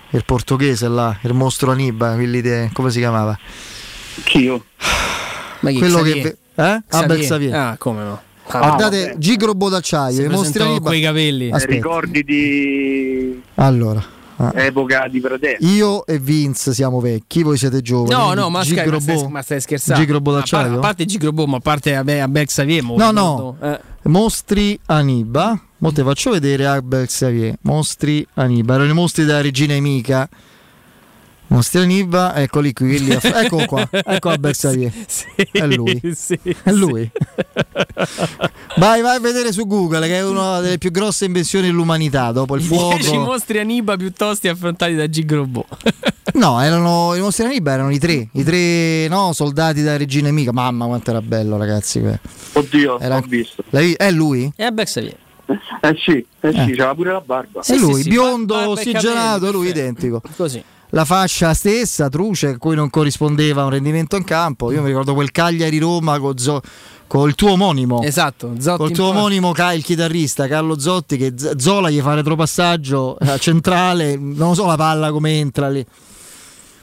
il 0.10 0.24
portoghese 0.26 0.88
là, 0.88 1.16
il 1.22 1.34
mostro 1.34 1.70
Aniba, 1.72 2.16
quelli 2.16 2.42
de- 2.42 2.72
come 2.74 2.90
si 2.90 2.98
chiamava? 2.98 3.38
Chi 4.24 4.40
io? 4.40 4.66
Ma 5.60 5.70
chi, 5.70 5.78
Quello 5.78 5.98
Xavier? 5.98 6.22
che 6.24 6.38
eh? 6.56 6.82
Ah, 6.90 7.06
beh, 7.06 7.18
Xavier. 7.20 7.54
Ah, 7.54 7.76
come 7.78 8.04
no? 8.04 8.22
Ah, 8.48 8.59
Guardate, 8.59 9.15
Gigro 9.17 9.53
Bodacciaio, 9.56 10.24
i 10.24 10.27
mostri 10.30 10.61
Aniba. 10.61 10.90
coi 10.90 11.01
capelli. 11.01 11.49
Aspetta. 11.51 11.74
Ricordi 11.74 12.24
di... 12.24 13.41
Allora, 13.56 14.03
Ah. 14.38 14.51
epoca 14.56 15.07
di 15.09 15.19
Predelli. 15.22 15.75
Io 15.75 16.06
e 16.06 16.19
Vince 16.19 16.74
siamo 16.74 16.99
vecchi, 16.99 17.41
voi 17.41 17.57
siete 17.57 17.82
giovani. 17.82 18.11
No, 18.11 18.33
no, 18.33 18.49
ma, 18.49 18.64
scher- 18.65 18.90
ma, 18.91 18.99
stai, 18.99 19.27
ma 19.30 19.41
stai 19.41 19.61
scherzando? 19.61 20.01
Gig 20.03 20.11
Robot 20.11 20.33
a, 20.33 20.38
d'acciaio? 20.40 20.75
a 20.75 20.80
parte 20.80 21.06
Gig 21.06 21.24
Robot, 21.24 21.48
ma 21.48 21.57
a 21.57 21.59
parte 21.61 21.95
Abe- 21.95 22.19
Abel 22.22 22.45
Xavier. 22.45 22.83
No, 22.83 22.91
ricordo, 22.95 23.14
no. 23.22 23.57
eh. 23.61 23.80
Mostri 24.03 24.77
Aniba. 24.88 25.59
Mo 25.77 25.91
te 25.91 26.03
faccio 26.03 26.32
vedere 26.32 26.65
Abel 26.67 27.06
Xavier. 27.07 27.56
Mostri 27.61 28.25
Aniba. 28.35 28.75
Erano 28.75 28.90
i 28.91 28.93
mostri 28.93 29.24
della 29.25 29.41
regina 29.41 29.74
Emica. 29.74 30.27
Mostri 31.48 31.82
Aniba, 31.82 32.35
eccoli 32.35 32.74
qui. 32.74 33.11
a- 33.14 33.19
ecco 33.43 33.65
qua. 33.65 33.88
Ecco 33.91 34.30
Abel 34.30 34.51
Xavier. 34.53 34.91
È 35.51 35.65
lui. 35.67 36.01
sì, 36.15 36.40
È 36.64 36.72
lui. 36.72 37.09
vai, 38.77 39.01
vai 39.01 39.15
a 39.15 39.19
vedere 39.19 39.51
su 39.51 39.65
Google 39.67 40.07
che 40.07 40.17
è 40.17 40.24
una 40.25 40.59
delle 40.59 40.77
più 40.77 40.91
grosse 40.91 41.25
invenzioni 41.25 41.67
dell'umanità 41.67 42.32
dopo 42.32 42.56
il 42.56 42.64
I 42.64 42.67
10 42.67 43.03
fuoco. 43.03 43.19
mostri 43.24 43.59
Aniba 43.59 43.95
piuttosto 43.95 44.49
affrontati 44.49 44.95
da 44.95 45.07
Gig 45.09 45.32
Robot. 45.32 45.65
No, 46.35 46.59
erano 46.61 47.15
i 47.15 47.22
mostri 47.22 47.45
Aniba 47.45 47.72
erano 47.72 47.91
i 47.91 47.99
tre, 47.99 48.27
i 48.33 48.43
tre 48.43 49.07
no, 49.07 49.32
soldati 49.32 49.82
della 49.82 49.95
regina 49.95 50.27
Emica. 50.27 50.51
Mamma 50.51 50.85
quanto 50.85 51.11
era 51.11 51.22
bello, 51.22 51.56
ragazzi. 51.56 52.03
Oddio, 52.53 52.99
Era- 52.99 53.17
ho 53.17 53.22
visto. 53.22 53.64
L'hai- 53.69 53.93
È 53.93 54.11
lui? 54.11 54.51
E 54.53 54.64
Abel 54.65 54.83
Xavier. 54.85 55.15
Eh 55.45 55.95
sì, 55.98 56.11
eh 56.41 56.51
sì, 56.51 56.57
Eh. 56.57 56.75
c'aveva 56.75 56.93
pure 56.95 57.11
la 57.14 57.22
barba. 57.22 57.61
è 57.65 57.75
lui, 57.77 58.01
sì, 58.01 58.09
biondo, 58.09 58.53
barba 58.53 58.69
ossigenato, 58.72 59.51
lui 59.51 59.69
identico. 59.69 60.22
Così. 60.35 60.61
La 60.90 61.04
fascia 61.04 61.54
stessa, 61.54 62.10
truce, 62.10 62.48
a 62.48 62.58
cui 62.58 62.76
non 62.76 62.90
corrispondeva 62.90 63.64
un 63.64 63.72
rendimento 63.72 64.16
in 64.16 64.24
campo. 64.24 64.72
Io 64.72 64.82
mi 64.82 64.88
ricordo 64.88 65.14
quel 65.14 65.32
Cagliari-Roma 65.32 66.20
con 66.20 66.38
Zo- 66.38 66.62
col 67.08 67.36
tuo 67.36 67.52
omonimo. 67.52 68.02
Esatto, 68.02 68.54
Zotti 68.60 68.78
Col 68.78 68.92
tuo 68.92 69.08
omonimo 69.08 69.54
il 69.74 69.84
chitarrista 69.84 70.48
Carlo 70.48 70.80
Zotti 70.80 71.18
che 71.18 71.34
Zola 71.58 71.90
gli 71.90 72.00
fa 72.00 72.14
retropassaggio 72.14 73.18
a 73.20 73.38
centrale, 73.38 74.18
non 74.18 74.56
so 74.56 74.66
la 74.66 74.76
palla 74.76 75.12
come 75.12 75.40
entra 75.40 75.70
lì. 75.70 75.86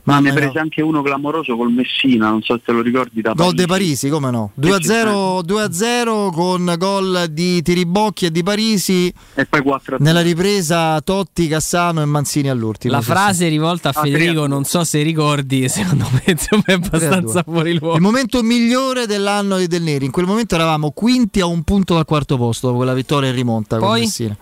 Ma 0.05 0.19
ne 0.19 0.33
prese 0.33 0.59
anche 0.59 0.83
uno 0.83 1.01
clamoroso 1.01 1.57
col 1.57 1.71
Messina, 1.73 2.29
non 2.31 2.43
so 2.43 2.57
se 2.57 2.63
te 2.65 2.73
lo 2.73 2.83
ricordi 2.83 3.21
da 3.21 3.35
Gol 3.35 3.55
de 3.55 3.67
Parisi. 3.67 4.09
Come 4.09 4.31
no? 4.33 4.51
2-0, 4.61 5.45
2-0 5.45 6.31
con 6.33 6.75
gol 6.77 7.27
di 7.31 7.63
Tiribocchi 7.63 8.27
e 8.27 8.31
di 8.33 8.43
Parisi. 8.43 9.13
E 9.35 9.47
poi 9.47 9.63
4 9.63 9.99
Nella 10.01 10.21
ripresa 10.21 11.01
Totti, 11.03 11.47
Cassano 11.47 12.03
e 12.03 12.05
Manzini 12.05 12.49
all'ultimo. 12.51 12.95
La 12.95 13.01
Sì, 13.01 13.07
frase 13.07 13.49
rivolta 13.49 13.91
a 13.91 13.93
Ah, 13.95 14.03
Federico, 14.03 14.47
non 14.49 14.65
so 14.65 14.83
se 14.83 15.03
ricordi, 15.03 15.69
secondo 15.69 16.09
me 16.13 16.23
insomma, 16.27 16.63
è 16.65 16.73
sì. 16.73 16.89
3 16.89 17.01
a 17.01 17.17
abbastanza 17.19 17.43
2. 17.43 17.53
fuori 17.53 17.79
luogo. 17.79 17.95
Il 17.95 18.03
momento 18.03 18.43
migliore 18.43 19.07
dell'anno 19.07 19.57
di 19.59 19.69
Del 19.69 19.83
Neri. 19.83 20.07
In 20.07 20.11
quel 20.11 20.27
momento 20.27 20.57
eravamo 20.57 20.91
quinti 20.91 21.41
a 21.41 21.47
un 21.47 21.63
punto 21.63 21.95
dal 21.95 22.05
quarto 22.05 22.37
posto 22.37 22.67
dopo 22.67 22.79
quella 22.79 22.95
vittoria 22.95 23.29
in 23.29 23.35
rimonta 23.37 23.79
con 23.79 23.87
Poi? 23.87 24.01
Messina. 24.01 24.37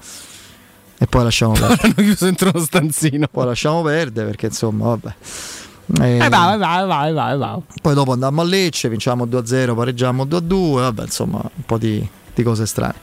E 1.03 1.07
poi 1.07 1.23
lasciamo 1.25 1.53
perdere. 1.53 1.81
Hanno 1.83 1.95
chiuso 1.95 2.25
dentro 2.27 2.51
uno 2.55 2.62
stanzino. 2.62 3.27
Poi 3.31 3.47
lasciamo 3.47 3.81
perdere 3.83 4.27
perché 4.27 4.47
insomma, 4.47 4.85
vabbè. 4.87 5.15
Eh, 6.03 6.19
Eh, 6.25 6.29
vai, 6.29 6.59
vai, 6.59 6.87
vai, 6.87 7.12
vai, 7.12 7.37
vai. 7.39 7.59
Poi 7.81 7.95
dopo 7.95 8.12
andammo 8.12 8.43
a 8.43 8.45
Lecce, 8.45 8.89
vinciamo 8.89 9.25
2-0, 9.27 9.75
pareggiamo 9.75 10.25
2-2, 10.25 10.75
vabbè, 10.75 11.03
insomma, 11.03 11.39
un 11.43 11.65
po' 11.65 11.79
di, 11.79 12.07
di 12.35 12.43
cose 12.43 12.67
strane. 12.67 12.95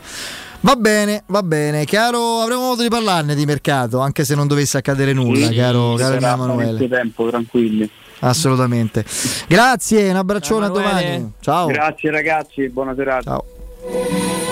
Va 0.61 0.75
bene, 0.75 1.23
va 1.27 1.43
bene, 1.43 1.85
caro, 1.85 2.39
avremo 2.41 2.61
modo 2.61 2.81
di 2.81 2.87
parlarne 2.89 3.35
di 3.35 3.45
mercato, 3.45 3.99
anche 3.99 4.23
se 4.25 4.35
non 4.35 4.47
dovesse 4.47 4.77
accadere 4.77 5.13
nulla, 5.13 5.47
Sì, 5.47 5.55
caro, 5.55 5.95
caro 5.95 6.15
Emanuele. 6.15 6.87
tempo, 6.87 7.27
tranquilli. 7.29 7.89
Assolutamente. 8.19 9.05
Grazie, 9.47 10.09
un 10.09 10.15
abbraccione 10.15 10.65
a 10.65 10.69
domani. 10.69 11.31
Ciao. 11.41 11.67
Grazie 11.67 12.09
ragazzi, 12.09 12.69
buona 12.69 12.95
serata. 12.95 13.23
Ciao. 13.31 14.46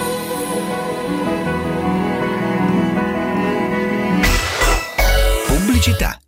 Pubblicità. 5.76 6.25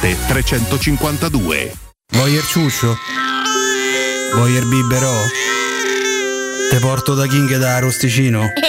352. 0.00 1.72
Voyer 2.12 2.44
ciuscio? 2.44 2.96
Voyer 4.34 4.64
biberò? 4.66 5.12
Te 6.70 6.78
porto 6.78 7.14
da 7.14 7.26
King 7.26 7.56
da 7.56 7.76
Arosticino? 7.76 8.48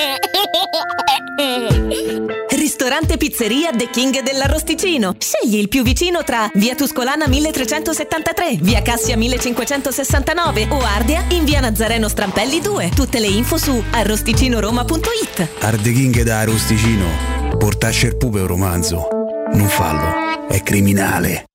Ristorante 2.50 3.18
Pizzeria 3.18 3.72
The 3.72 3.90
King 3.90 4.22
dell'Arrosticino. 4.22 5.16
Scegli 5.18 5.58
il 5.58 5.70
più 5.70 5.84
vicino 5.84 6.24
tra 6.24 6.50
Via 6.54 6.76
Tuscolana 6.76 7.28
1373, 7.28 8.58
Via 8.62 8.82
Cassia 8.82 9.18
1569 9.18 10.68
o 10.70 10.80
Ardea 10.80 11.26
in 11.30 11.45
Via 11.45 11.60
Nazareno 11.60 12.08
Strampelli 12.08 12.62
2. 12.62 12.92
Tutte 12.95 13.20
le 13.20 13.28
info 13.28 13.58
su 13.58 13.84
arrosticinoroma.it. 13.92 15.48
Arde 15.60 15.92
King 15.92 16.22
da 16.24 16.40
Arosticino. 16.40 17.06
Portasce 17.58 18.08
il 18.08 18.18
pupe 18.18 18.40
un 18.42 18.48
romanzo. 18.48 19.25
Non 19.56 19.69
fallo, 19.69 20.48
è 20.50 20.61
criminale. 20.64 21.45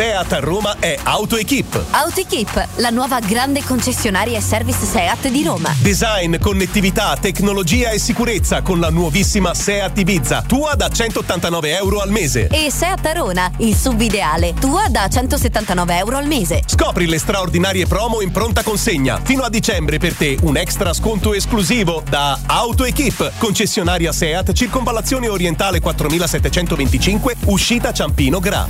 Seat 0.00 0.32
a 0.32 0.38
Roma 0.38 0.76
è 0.78 0.96
AutoEquip. 1.02 1.86
AutoEquip, 1.90 2.68
la 2.76 2.88
nuova 2.90 3.18
grande 3.20 3.62
concessionaria 3.62 4.38
e 4.38 4.40
service 4.40 4.86
Seat 4.86 5.28
di 5.28 5.42
Roma. 5.42 5.74
Design, 5.78 6.36
connettività, 6.38 7.18
tecnologia 7.20 7.90
e 7.90 7.98
sicurezza 7.98 8.62
con 8.62 8.80
la 8.80 8.88
nuovissima 8.88 9.52
Seat 9.52 9.98
Ibiza, 9.98 10.44
tua 10.46 10.74
da 10.74 10.88
189 10.88 11.76
euro 11.76 12.00
al 12.00 12.10
mese. 12.10 12.46
E 12.48 12.70
Seat 12.70 13.04
Arona, 13.04 13.50
il 13.58 13.76
sub 13.76 14.00
ideale, 14.00 14.54
tua 14.54 14.88
da 14.88 15.06
179 15.06 15.96
euro 15.98 16.16
al 16.16 16.26
mese. 16.26 16.62
Scopri 16.64 17.06
le 17.06 17.18
straordinarie 17.18 17.86
promo 17.86 18.22
in 18.22 18.30
pronta 18.30 18.62
consegna. 18.62 19.20
Fino 19.22 19.42
a 19.42 19.50
dicembre 19.50 19.98
per 19.98 20.14
te 20.14 20.38
un 20.42 20.56
extra 20.56 20.94
sconto 20.94 21.34
esclusivo 21.34 22.02
da 22.08 22.38
AutoEquip, 22.46 23.32
concessionaria 23.38 24.12
Seat, 24.12 24.52
circonvallazione 24.52 25.28
orientale 25.28 25.80
4725, 25.80 27.36
uscita 27.46 27.92
Ciampino 27.92 28.38
Gra. 28.38 28.66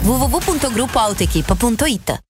www.gruppoautoequip.it 0.92 2.29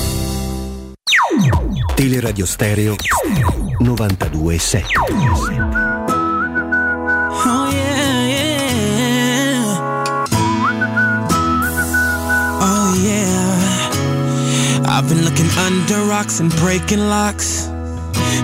Teleradio 1.95 2.45
Stereo 2.45 2.95
927. 3.79 4.85
Oh 7.43 7.69
yeah, 7.73 8.27
yeah. 8.27 9.77
Oh 12.61 12.93
yeah. 13.03 14.87
I've 14.87 15.07
been 15.09 15.23
looking 15.23 15.49
under 15.57 15.99
rocks 16.09 16.39
and 16.39 16.51
breaking 16.57 16.99
locks. 17.09 17.67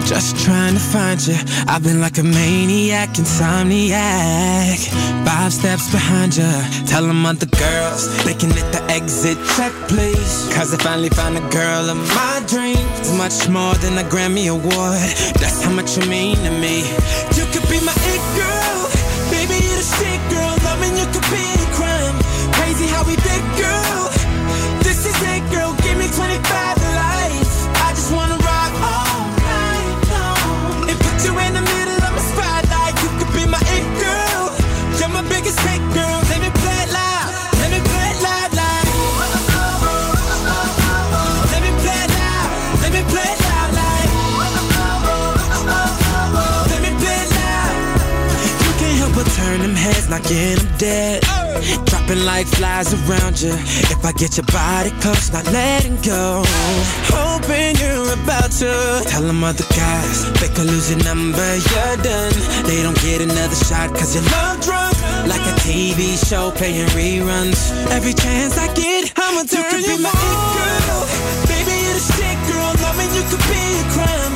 Just 0.05 0.37
trying 0.45 0.73
to 0.73 0.79
find 0.79 1.19
you. 1.27 1.35
I've 1.67 1.83
been 1.83 2.01
like 2.01 2.17
a 2.17 2.23
maniac, 2.23 3.09
insomniac. 3.15 4.79
Five 5.25 5.53
steps 5.53 5.91
behind 5.91 6.35
you. 6.37 6.51
Tell 6.87 7.05
them 7.05 7.25
other 7.25 7.45
girls 7.45 8.01
they 8.23 8.33
can 8.33 8.51
hit 8.51 8.71
the 8.71 8.83
exit 8.89 9.37
check, 9.55 9.73
please. 9.87 10.49
Cause 10.53 10.73
I 10.73 10.77
finally 10.77 11.09
found 11.09 11.37
a 11.37 11.49
girl 11.49 11.89
of 11.89 11.97
my 12.15 12.43
dreams. 12.47 13.17
Much 13.17 13.49
more 13.49 13.75
than 13.75 13.97
a 13.97 14.03
Grammy 14.03 14.49
Award. 14.49 15.07
That's 15.41 15.63
how 15.63 15.71
much 15.71 15.97
you 15.97 16.09
mean 16.09 16.37
to 16.37 16.51
me. 16.51 16.79
You 17.37 17.45
could 17.51 17.67
be 17.69 17.79
my 17.85 17.93
it 18.13 18.23
girl. 18.37 18.56
Heads, 50.07 50.09
knocking 50.09 50.55
them 50.55 50.77
dead. 50.77 51.23
Dropping 51.85 52.25
like 52.25 52.47
flies 52.47 52.93
around 52.93 53.41
you. 53.41 53.53
If 53.53 54.03
I 54.05 54.11
get 54.13 54.37
your 54.37 54.45
body 54.45 54.91
close, 55.01 55.31
not 55.31 55.45
letting 55.51 55.95
go. 56.01 56.43
Hoping 57.11 57.75
you're 57.77 58.13
about 58.13 58.51
to 58.59 59.01
tell 59.09 59.23
them 59.23 59.43
other 59.43 59.65
guys. 59.75 60.31
They 60.39 60.49
could 60.49 60.65
lose 60.67 60.89
your 60.91 61.03
number, 61.03 61.47
you're 61.55 61.97
done. 62.03 62.33
They 62.65 62.83
don't 62.83 62.99
get 63.01 63.21
another 63.21 63.55
shot 63.55 63.89
cause 63.91 64.15
you're 64.15 64.23
love 64.31 64.61
drunk. 64.61 64.95
Like 65.27 65.41
a 65.41 65.55
TV 65.65 66.15
show 66.17 66.51
playing 66.51 66.87
reruns. 66.89 67.71
Every 67.91 68.13
chance 68.13 68.57
I 68.57 68.73
get, 68.73 69.13
I'ma 69.17 69.43
turn 69.43 69.81
you, 69.81 69.91
you 69.91 69.97
be 69.97 70.03
my 70.03 70.09
it 70.09 70.21
girl. 70.55 71.01
Baby, 71.49 71.75
you're 71.83 71.97
the 71.97 72.05
shit, 72.15 72.37
girl. 72.47 72.71
Loving 72.83 73.11
you 73.15 73.23
could 73.29 73.43
be 73.49 73.61
a 73.81 73.83
crime. 73.91 74.26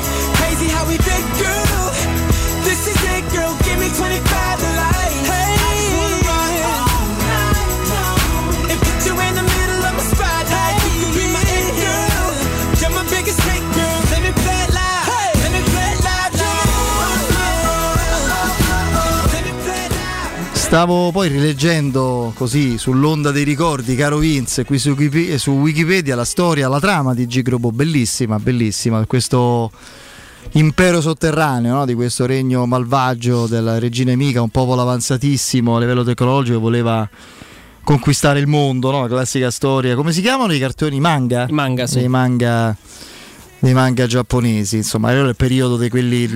Stavo 20.72 21.12
poi 21.12 21.28
rileggendo 21.28 22.32
così 22.34 22.78
sull'onda 22.78 23.32
dei 23.32 23.44
ricordi, 23.44 23.94
caro 23.94 24.20
Vince, 24.20 24.64
qui 24.64 24.80
su, 24.80 24.92
Wikipe- 24.92 25.38
su 25.38 25.52
Wikipedia 25.52 26.16
la 26.16 26.24
storia, 26.24 26.70
la 26.70 26.80
trama 26.80 27.14
di 27.14 27.28
Gigrobo, 27.28 27.74
bellissima, 27.74 28.40
bellissima, 28.40 29.06
questo 29.06 29.70
impero 30.52 31.02
sotterraneo 31.02 31.76
no? 31.76 31.86
di 31.86 31.94
questo 31.94 32.26
regno 32.26 32.66
malvagio 32.66 33.48
della 33.48 33.80
regina 33.80 34.12
Emica, 34.12 34.42
un 34.42 34.48
popolo 34.48 34.80
avanzatissimo 34.80 35.76
a 35.76 35.80
livello 35.82 36.06
tecnologico 36.06 36.56
che 36.56 36.64
voleva 36.64 37.10
conquistare 37.84 38.40
il 38.40 38.48
mondo, 38.48 38.92
no? 38.92 39.02
la 39.02 39.08
classica 39.10 39.52
storia. 39.52 39.96
Come 39.96 40.14
si 40.14 40.22
chiamano 40.22 40.54
i 40.54 40.60
cartoni 40.60 41.02
manga? 41.02 41.48
I 41.50 41.52
manga, 41.52 41.86
sì. 41.86 41.96
Dei 41.96 42.08
manga 42.08 42.74
dei 43.62 43.74
manga 43.74 44.08
giapponesi, 44.08 44.78
insomma, 44.78 45.12
era 45.12 45.28
il 45.28 45.36
periodo 45.36 45.78
di 45.78 45.88
quelli 45.88 46.28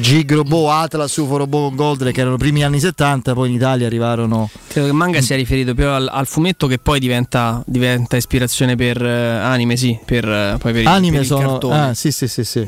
Gigrobo, 0.00 0.70
Atlas, 0.70 1.16
Ufo 1.16 1.36
Robot 1.36 1.74
Goldre 1.74 2.12
che 2.12 2.20
erano 2.20 2.36
i 2.36 2.38
primi 2.38 2.62
anni 2.62 2.78
70, 2.80 3.32
poi 3.34 3.48
in 3.48 3.54
Italia 3.56 3.86
arrivarono 3.86 4.48
Credo 4.68 4.86
che 4.86 4.92
il 4.92 4.96
manga 4.98 5.20
sia 5.20 5.36
riferito 5.36 5.74
più 5.74 5.86
al, 5.86 6.08
al 6.10 6.26
fumetto 6.26 6.66
che 6.66 6.78
poi 6.78 7.00
diventa, 7.00 7.62
diventa 7.66 8.16
ispirazione 8.16 8.76
per 8.76 9.04
eh, 9.04 9.36
anime, 9.38 9.76
sì, 9.76 9.98
per, 10.04 10.24
eh, 10.28 10.56
poi 10.60 10.72
per, 10.72 10.80
il- 10.82 10.86
anime 10.86 11.12
per 11.16 11.20
il 11.22 11.26
sono 11.26 11.48
cartone. 11.50 11.78
ah, 11.80 11.94
sì, 11.94 12.12
sì, 12.12 12.28
sì, 12.28 12.44
sì. 12.44 12.60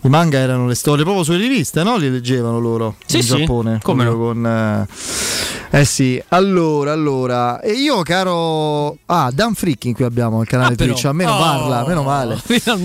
I 0.00 0.08
manga 0.08 0.38
erano 0.38 0.66
le 0.66 0.74
storie 0.74 1.02
proprio 1.04 1.24
sulle 1.24 1.38
riviste, 1.38 1.82
no? 1.82 1.96
Li 1.96 2.08
leggevano 2.10 2.58
loro 2.58 2.94
Sì, 3.04 3.16
in 3.16 3.22
sì, 3.22 3.36
Giappone. 3.38 3.80
come 3.82 4.04
proprio 4.04 4.26
con 4.28 4.46
eh, 4.46 5.78
eh 5.80 5.84
sì, 5.84 6.22
allora, 6.28 6.92
allora, 6.92 7.60
e 7.60 7.72
io 7.72 8.00
caro 8.02 8.96
ah, 9.06 9.30
Dan 9.32 9.54
Freaking 9.54 9.94
qui 9.94 10.04
abbiamo 10.04 10.40
il 10.40 10.46
canale 10.48 10.72
Ah, 10.72 10.76
però. 10.76 10.92
Twitch, 10.92 11.04
almeno 11.06 11.32
Oh, 11.34 11.38
parla, 11.38 11.84
meno 11.86 12.02
male. 12.02 12.36
Finalmente. 12.44 12.83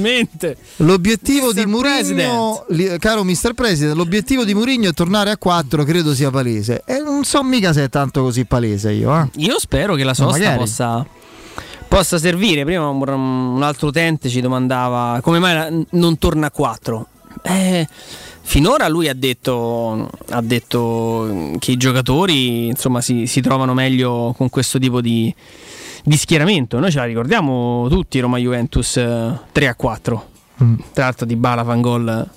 L'obiettivo 0.77 1.53
di 1.53 1.65
Mr. 1.65 1.67
Mourinho, 1.67 2.65
li- 2.69 2.97
caro 2.99 3.23
Mr. 3.23 3.53
President, 3.53 3.95
l'obiettivo 3.95 4.43
di 4.43 4.53
Mourinho 4.53 4.89
è 4.89 4.93
tornare 4.93 5.31
a 5.31 5.37
4, 5.37 5.83
credo 5.83 6.13
sia 6.13 6.29
palese. 6.29 6.83
E 6.85 6.99
non 6.99 7.23
so 7.23 7.43
mica 7.43 7.73
se 7.73 7.83
è 7.83 7.89
tanto 7.89 8.21
così 8.23 8.45
palese 8.45 8.91
io, 8.91 9.15
eh. 9.15 9.29
Io 9.35 9.59
spero 9.59 9.95
che 9.95 10.03
la 10.03 10.13
sosta 10.13 10.55
possa, 10.55 11.05
possa 11.87 12.17
servire. 12.17 12.63
Prima 12.63 12.87
un, 12.87 13.61
altro 13.61 13.87
utente 13.87 14.29
ci 14.29 14.41
domandava 14.41 15.19
come 15.21 15.39
mai 15.39 15.85
non 15.91 16.17
torna 16.17 16.47
a 16.47 16.51
4. 16.51 17.07
Eh, 17.41 17.87
finora 18.41 18.87
lui 18.87 19.07
ha 19.07 19.13
detto, 19.13 20.09
ha 20.29 20.41
detto 20.41 21.55
che 21.59 21.71
i 21.71 21.77
giocatori 21.77 22.67
insomma, 22.67 23.01
si, 23.01 23.27
si 23.27 23.41
trovano 23.41 23.73
meglio 23.73 24.33
con 24.35 24.49
questo 24.49 24.79
tipo 24.79 25.01
di, 25.01 25.33
di 26.03 26.17
schieramento. 26.17 26.79
Noi 26.79 26.91
ce 26.91 26.97
la 26.97 27.05
ricordiamo 27.05 27.87
tutti 27.89 28.19
Roma 28.19 28.37
Juventus 28.37 28.97
eh, 28.97 29.39
3 29.51 29.67
a 29.67 29.75
4. 29.75 30.27
Mm. 30.63 30.75
Tra 30.93 31.03
l'altro 31.05 31.25
di 31.25 31.35
Bala 31.35 31.63
fan 31.63 31.81
gol 31.81 32.29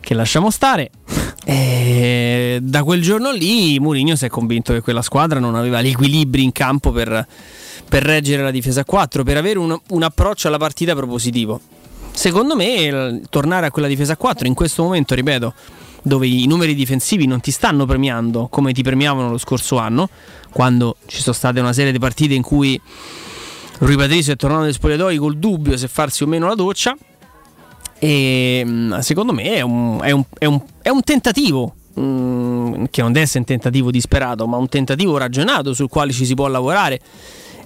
che 0.00 0.14
lasciamo 0.14 0.50
stare. 0.50 0.90
E 1.44 2.58
da 2.60 2.82
quel 2.82 3.02
giorno 3.02 3.30
lì 3.30 3.78
Mourinho 3.78 4.16
si 4.16 4.24
è 4.24 4.28
convinto 4.28 4.72
che 4.72 4.80
quella 4.80 5.02
squadra 5.02 5.38
non 5.38 5.54
aveva 5.54 5.80
gli 5.82 5.88
equilibri 5.88 6.42
in 6.42 6.52
campo 6.52 6.90
per, 6.90 7.26
per 7.88 8.02
reggere 8.02 8.42
la 8.42 8.50
difesa 8.50 8.80
a 8.80 8.84
4, 8.84 9.22
per 9.22 9.36
avere 9.36 9.58
un, 9.58 9.76
un 9.88 10.02
approccio 10.02 10.48
alla 10.48 10.58
partita 10.58 10.94
propositivo. 10.94 11.60
Secondo 12.12 12.56
me 12.56 13.20
tornare 13.28 13.66
a 13.66 13.70
quella 13.70 13.88
difesa 13.88 14.14
a 14.14 14.16
4 14.16 14.46
in 14.46 14.54
questo 14.54 14.82
momento, 14.82 15.14
ripeto, 15.14 15.54
dove 16.02 16.26
i 16.26 16.46
numeri 16.46 16.74
difensivi 16.74 17.26
non 17.26 17.40
ti 17.40 17.50
stanno 17.50 17.84
premiando 17.86 18.46
come 18.48 18.72
ti 18.72 18.82
premiavano 18.82 19.30
lo 19.30 19.38
scorso 19.38 19.78
anno, 19.78 20.08
quando 20.52 20.96
ci 21.06 21.20
sono 21.20 21.34
state 21.34 21.60
una 21.60 21.72
serie 21.72 21.92
di 21.92 21.98
partite 21.98 22.34
in 22.34 22.42
cui 22.42 22.80
Rui 23.78 23.96
Patricio 23.96 24.32
è 24.32 24.36
tornato 24.36 24.62
dai 24.62 24.72
spogliatoi 24.72 25.16
col 25.18 25.36
dubbio 25.36 25.76
se 25.76 25.88
farsi 25.88 26.22
o 26.22 26.26
meno 26.26 26.46
la 26.46 26.54
doccia. 26.54 26.96
E 27.98 28.62
mh, 28.64 28.98
secondo 29.00 29.32
me 29.32 29.42
è 29.54 29.60
un, 29.62 29.98
è 30.02 30.10
un- 30.10 30.24
è 30.38 30.44
un- 30.46 30.62
è 30.82 30.88
un 30.88 31.02
tentativo. 31.02 31.74
mh, 31.94 32.84
Che 32.90 33.00
non 33.02 33.12
deve 33.12 33.24
essere 33.24 33.38
un 33.40 33.44
tentativo 33.46 33.90
disperato, 33.90 34.46
ma 34.46 34.56
un 34.58 34.68
tentativo 34.68 35.16
ragionato 35.16 35.72
sul 35.74 35.88
quale 35.88 36.12
ci 36.12 36.24
si 36.26 36.34
può 36.34 36.46
lavorare. 36.46 37.00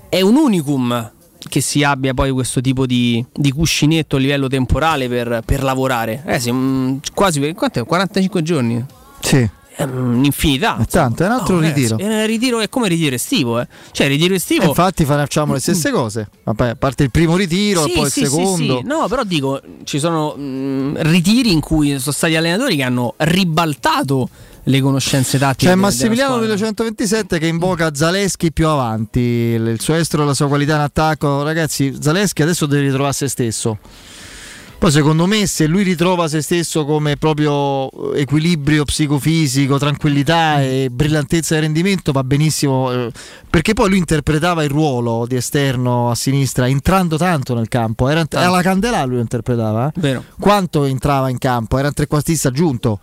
È 0.09 0.21
un 0.21 0.37
unicum 0.37 1.13
che 1.51 1.61
si 1.61 1.83
abbia 1.83 2.15
poi 2.15 2.31
questo 2.31 2.63
tipo 2.63 2.87
di, 2.87 3.23
di 3.35 3.51
cuscinetto 3.51 4.17
a 4.17 4.19
livello 4.21 4.47
temporale 4.49 5.09
per, 5.09 5.43
per 5.45 5.63
lavorare. 5.63 6.23
Eh 6.25 6.41
sì, 6.41 6.51
mh, 6.51 7.01
quasi 7.13 7.53
quanto 7.53 7.81
è? 7.81 7.85
45 7.85 8.43
giorni. 8.43 8.83
Sì. 9.21 9.47
È 9.73 9.85
un'infinità. 9.85 10.77
È 10.79 10.85
tanto, 10.85 11.23
è 11.23 11.27
un 11.27 11.33
altro 11.33 11.59
ragazzi, 11.59 11.81
ritiro. 11.81 11.99
È, 11.99 12.05
un 12.21 12.27
ritiro, 12.27 12.61
è 12.61 12.69
come 12.69 12.89
ritiro 12.89 13.15
estivo, 13.15 13.61
eh. 13.61 13.67
Cioè, 13.93 14.09
ritiro 14.09 14.35
estivo. 14.35 14.63
E 14.65 14.67
infatti 14.67 15.05
facciamo 15.05 15.55
le 15.55 15.61
stesse 15.61 15.91
cose. 15.91 16.29
Vabbè, 16.45 16.69
a 16.69 16.77
parte 16.77 17.03
il 17.05 17.11
primo 17.11 17.35
ritiro 17.37 17.85
e 17.85 17.89
Sì, 17.89 17.93
poi 17.95 18.11
sì, 18.11 18.21
il 18.21 18.27
secondo. 18.29 18.79
sì. 18.79 18.87
No, 18.87 19.07
però 19.09 19.25
dico, 19.25 19.61
ci 19.85 19.99
sono 19.99 20.35
mh, 20.37 20.97
ritiri 21.03 21.51
in 21.51 21.61
cui 21.61 21.99
sono 21.99 22.13
stati 22.13 22.37
allenatori 22.37 22.77
che 22.77 22.83
hanno 22.83 23.15
ribaltato 23.17 24.29
le 24.71 24.81
conoscenze 24.81 25.39
tattiche. 25.39 25.67
C'è 25.67 25.75
de- 25.75 25.81
Massimiliano 25.81 26.39
della 26.39 26.57
squadra. 26.57 26.85
1927 26.85 27.39
che 27.39 27.47
invoca 27.47 27.95
Zaleschi 27.95 28.53
più 28.53 28.67
avanti, 28.69 29.21
il 29.21 29.81
suo 29.81 29.95
estro 29.95 30.23
e 30.23 30.27
la 30.27 30.35
sua 30.35 30.49
qualità 30.49 30.77
in 30.77 30.81
attacco. 30.83 31.43
Ragazzi, 31.43 31.97
Zaleschi 32.01 32.43
adesso 32.43 32.67
deve 32.67 32.85
ritrovare 32.85 33.13
se 33.13 33.29
stesso. 33.29 33.79
Poi 34.81 34.91
secondo 34.91 35.27
me 35.27 35.47
se 35.47 35.67
lui 35.67 35.83
ritrova 35.83 36.27
se 36.27 36.41
stesso 36.41 36.87
come 36.87 37.19
proprio 37.19 38.15
equilibrio 38.15 38.85
psicofisico, 38.87 39.77
tranquillità 39.77 40.63
e 40.63 40.89
brillantezza 40.91 41.55
di 41.57 41.61
rendimento 41.61 42.13
va 42.13 42.25
benissimo, 42.25 42.91
eh, 42.91 43.11
perché 43.51 43.75
poi 43.75 43.91
lui 43.91 43.99
interpretava 43.99 44.65
il 44.65 44.71
ruolo 44.71 45.27
di 45.29 45.37
esterno 45.37 46.09
a 46.11 46.15
sinistra 46.15 46.67
entrando 46.67 47.19
tanto 47.19 47.53
nel 47.55 47.69
campo, 47.69 48.09
era, 48.09 48.25
la 48.31 48.63
candela 48.63 49.05
lui 49.05 49.17
lo 49.17 49.21
interpretava. 49.21 49.89
eh. 49.89 50.01
Vero. 50.01 50.25
Quanto 50.39 50.85
entrava 50.85 51.29
in 51.29 51.37
campo? 51.37 51.77
Era 51.77 51.89
un 51.89 51.95
trequartista 51.95 52.49
aggiunto, 52.49 53.01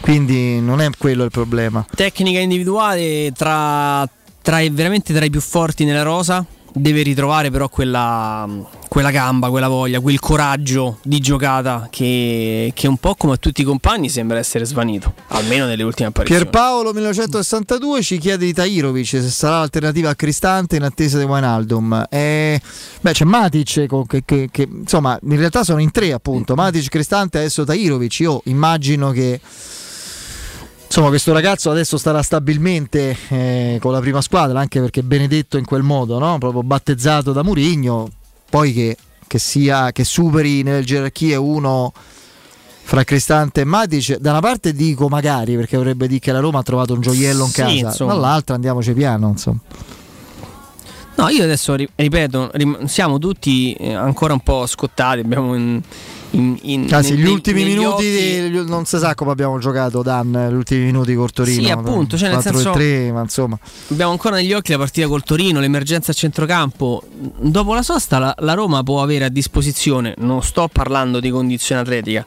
quindi 0.00 0.60
non 0.60 0.80
è 0.80 0.88
quello 0.96 1.24
il 1.24 1.30
problema. 1.30 1.84
Tecnica 1.94 2.38
individuale 2.38 3.32
tra, 3.36 4.08
tra 4.42 4.58
veramente 4.70 5.12
tra 5.12 5.24
i 5.24 5.30
più 5.30 5.40
forti 5.40 5.84
nella 5.84 6.02
rosa. 6.02 6.44
Deve 6.70 7.02
ritrovare 7.02 7.50
però 7.50 7.68
quella, 7.68 8.46
quella 8.88 9.10
gamba, 9.10 9.48
quella 9.48 9.66
voglia, 9.68 9.98
quel 10.00 10.20
coraggio 10.20 10.98
di 11.02 11.18
giocata 11.18 11.88
che, 11.90 12.70
che 12.74 12.86
un 12.86 12.98
po' 12.98 13.14
come 13.16 13.32
a 13.32 13.36
tutti 13.36 13.62
i 13.62 13.64
compagni 13.64 14.08
sembra 14.08 14.38
essere 14.38 14.64
svanito, 14.64 15.12
almeno 15.28 15.64
nelle 15.64 15.82
ultime 15.82 16.08
apparizioni. 16.08 16.42
Pierpaolo 16.42 16.92
1962 16.92 18.02
ci 18.02 18.18
chiede 18.18 18.44
di 18.44 18.52
Tairovic 18.52 19.06
se 19.06 19.22
sarà 19.22 19.58
l'alternativa 19.58 20.10
a 20.10 20.14
Cristante 20.14 20.76
in 20.76 20.82
attesa 20.84 21.18
di 21.18 21.24
Wijnaldum. 21.24 22.06
Eh, 22.10 22.60
beh, 23.00 23.12
c'è 23.12 23.24
Matic 23.24 23.86
che, 24.06 24.22
che- 24.24 24.48
che- 24.52 24.68
insomma 24.70 25.18
in 25.22 25.36
realtà 25.36 25.64
sono 25.64 25.80
in 25.80 25.90
tre 25.90 26.12
appunto. 26.12 26.54
Matic, 26.54 26.88
Cristante 26.90 27.38
adesso 27.38 27.64
Tairovic. 27.64 28.20
Io 28.20 28.42
immagino 28.44 29.10
che 29.10 29.40
insomma 30.98 31.10
questo 31.10 31.32
ragazzo 31.32 31.70
adesso 31.70 31.96
starà 31.96 32.22
stabilmente 32.22 33.16
eh, 33.28 33.78
con 33.80 33.92
la 33.92 34.00
prima 34.00 34.20
squadra 34.20 34.58
anche 34.58 34.80
perché 34.80 35.04
benedetto 35.04 35.56
in 35.56 35.64
quel 35.64 35.82
modo, 35.84 36.18
no? 36.18 36.38
proprio 36.38 36.64
battezzato 36.64 37.30
da 37.32 37.44
Murigno. 37.44 38.08
Poi 38.50 38.72
che, 38.72 38.96
che 39.28 39.38
sia 39.38 39.92
che 39.92 40.02
superi 40.02 40.64
nelle 40.64 40.82
gerarchie 40.82 41.36
uno 41.36 41.92
fra 42.82 43.04
Cristante 43.04 43.60
e 43.60 43.64
Matic, 43.64 44.16
da 44.16 44.30
una 44.30 44.40
parte 44.40 44.72
dico 44.72 45.08
magari 45.08 45.54
perché 45.54 45.76
vorrebbe 45.76 46.08
dire 46.08 46.18
che 46.18 46.32
la 46.32 46.40
Roma 46.40 46.58
ha 46.58 46.62
trovato 46.64 46.94
un 46.94 47.00
gioiello 47.00 47.44
in 47.44 47.50
Sì, 47.50 47.60
casa, 47.60 47.74
insomma. 47.74 48.14
dall'altra 48.14 48.56
andiamoci 48.56 48.92
piano. 48.92 49.28
Insomma. 49.28 49.58
No, 51.14 51.28
io 51.28 51.44
adesso 51.44 51.74
ri- 51.76 51.88
ripeto, 51.94 52.50
siamo 52.86 53.18
tutti 53.18 53.72
eh, 53.74 53.92
ancora 53.94 54.32
un 54.32 54.40
po' 54.40 54.66
scottati. 54.66 55.20
Abbiamo 55.20 55.54
in, 55.54 55.80
in, 56.30 56.58
in- 56.62 56.86
Ah, 56.92 57.02
sì, 57.02 57.12
ne- 57.14 57.18
gli 57.20 57.26
ultimi 57.26 57.64
minuti, 57.64 57.86
occhi- 57.86 58.50
di- 58.50 58.64
non 58.66 58.84
si 58.84 58.98
sa 58.98 59.14
come 59.14 59.30
abbiamo 59.30 59.58
giocato 59.58 60.02
Dan, 60.02 60.48
gli 60.50 60.54
ultimi 60.54 60.84
minuti 60.84 61.14
col 61.14 61.30
Torino. 61.32 61.62
Sì, 61.62 61.70
appunto, 61.70 62.16
cioè, 62.16 62.28
nel 62.28 62.36
4 62.42 62.52
senso- 62.54 62.70
3, 62.72 63.12
ma 63.12 63.20
insomma. 63.22 63.58
Abbiamo 63.90 64.10
ancora 64.12 64.36
negli 64.36 64.52
occhi 64.52 64.72
la 64.72 64.78
partita 64.78 65.06
col 65.08 65.22
Torino, 65.22 65.60
l'emergenza 65.60 66.10
a 66.10 66.14
centrocampo. 66.14 67.02
Dopo 67.38 67.74
la 67.74 67.82
sosta, 67.82 68.18
la, 68.18 68.34
la 68.40 68.54
Roma 68.54 68.82
può 68.82 69.02
avere 69.02 69.24
a 69.24 69.28
disposizione, 69.30 70.14
non 70.18 70.42
sto 70.42 70.68
parlando 70.72 71.20
di 71.20 71.30
condizione 71.30 71.80
atletica, 71.80 72.24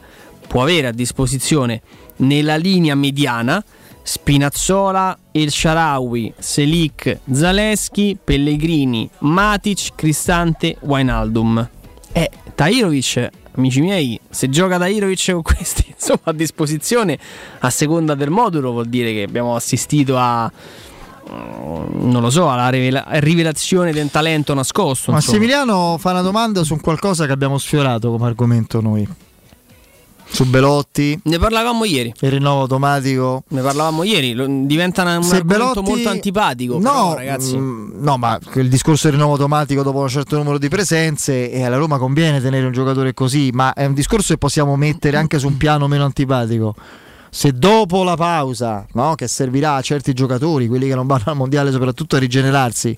può 0.48 0.62
avere 0.62 0.88
a 0.88 0.92
disposizione 0.92 1.80
nella 2.16 2.56
linea 2.56 2.94
mediana 2.94 3.62
Spinazzola, 4.04 5.16
El 5.30 5.50
Sharawi, 5.50 6.32
Selic, 6.38 7.18
Zaleschi, 7.32 8.16
Pellegrini, 8.22 9.08
Matic, 9.20 9.90
Cristante, 9.94 10.76
Wijnaldum. 10.80 11.68
E 12.12 12.30
Tahirovic, 12.54 13.28
amici 13.54 13.80
miei, 13.80 14.18
se 14.28 14.48
gioca 14.48 14.78
Tahirovic 14.78 15.32
con 15.32 15.42
questi 15.42 15.84
insomma, 15.92 16.20
a 16.24 16.32
disposizione 16.32 17.18
a 17.60 17.70
seconda 17.70 18.14
del 18.14 18.30
modulo 18.30 18.72
vuol 18.72 18.86
dire 18.86 19.12
che 19.12 19.22
abbiamo 19.22 19.54
assistito 19.54 20.16
a 20.16 20.50
mm, 20.50 22.10
non 22.10 22.22
lo 22.22 22.30
so, 22.30 22.50
alla 22.50 22.68
rivela- 22.68 23.04
rivelazione 23.20 23.92
del 23.92 24.10
talento 24.10 24.54
nascosto. 24.54 25.12
Massimiliano 25.12 25.96
fa 25.98 26.10
una 26.10 26.22
domanda 26.22 26.64
su 26.64 26.74
un 26.74 26.80
qualcosa 26.80 27.26
che 27.26 27.32
abbiamo 27.32 27.58
sfiorato 27.58 28.10
come 28.10 28.26
argomento 28.26 28.80
noi. 28.80 29.06
Su 30.32 30.46
Belotti. 30.46 31.20
Ne 31.24 31.38
parlavamo 31.38 31.84
ieri. 31.84 32.12
Il 32.20 32.30
rinnovo 32.30 32.62
automatico. 32.62 33.44
Ne 33.48 33.60
parlavamo 33.60 34.02
ieri, 34.02 34.34
diventa 34.66 35.02
un 35.02 35.22
Se 35.22 35.42
Belotti- 35.44 35.82
molto 35.82 36.08
antipatico. 36.08 36.74
No, 36.74 36.80
però, 36.80 37.14
ragazzi. 37.14 37.56
mm, 37.56 38.02
no, 38.02 38.16
ma 38.16 38.38
il 38.54 38.68
discorso 38.70 39.08
del 39.08 39.16
rinnovo 39.16 39.34
automatico 39.34 39.82
dopo 39.82 39.98
un 39.98 40.08
certo 40.08 40.36
numero 40.38 40.56
di 40.56 40.68
presenze 40.68 41.50
e 41.50 41.62
alla 41.64 41.76
Roma 41.76 41.98
conviene 41.98 42.40
tenere 42.40 42.64
un 42.64 42.72
giocatore 42.72 43.12
così, 43.12 43.50
ma 43.52 43.74
è 43.74 43.84
un 43.84 43.92
discorso 43.92 44.32
che 44.32 44.38
possiamo 44.38 44.74
mettere 44.76 45.18
anche 45.18 45.38
su 45.38 45.46
un 45.48 45.56
piano 45.58 45.86
meno 45.86 46.04
antipatico. 46.04 46.74
se 47.34 47.52
dopo 47.52 48.02
la 48.04 48.14
pausa, 48.16 48.86
no, 48.92 49.14
che 49.14 49.26
servirà 49.26 49.74
a 49.76 49.80
certi 49.80 50.12
giocatori, 50.12 50.66
quelli 50.68 50.86
che 50.88 50.94
non 50.94 51.06
vanno 51.06 51.22
al 51.26 51.36
mondiale 51.36 51.70
soprattutto 51.70 52.16
a 52.16 52.18
rigenerarsi, 52.18 52.94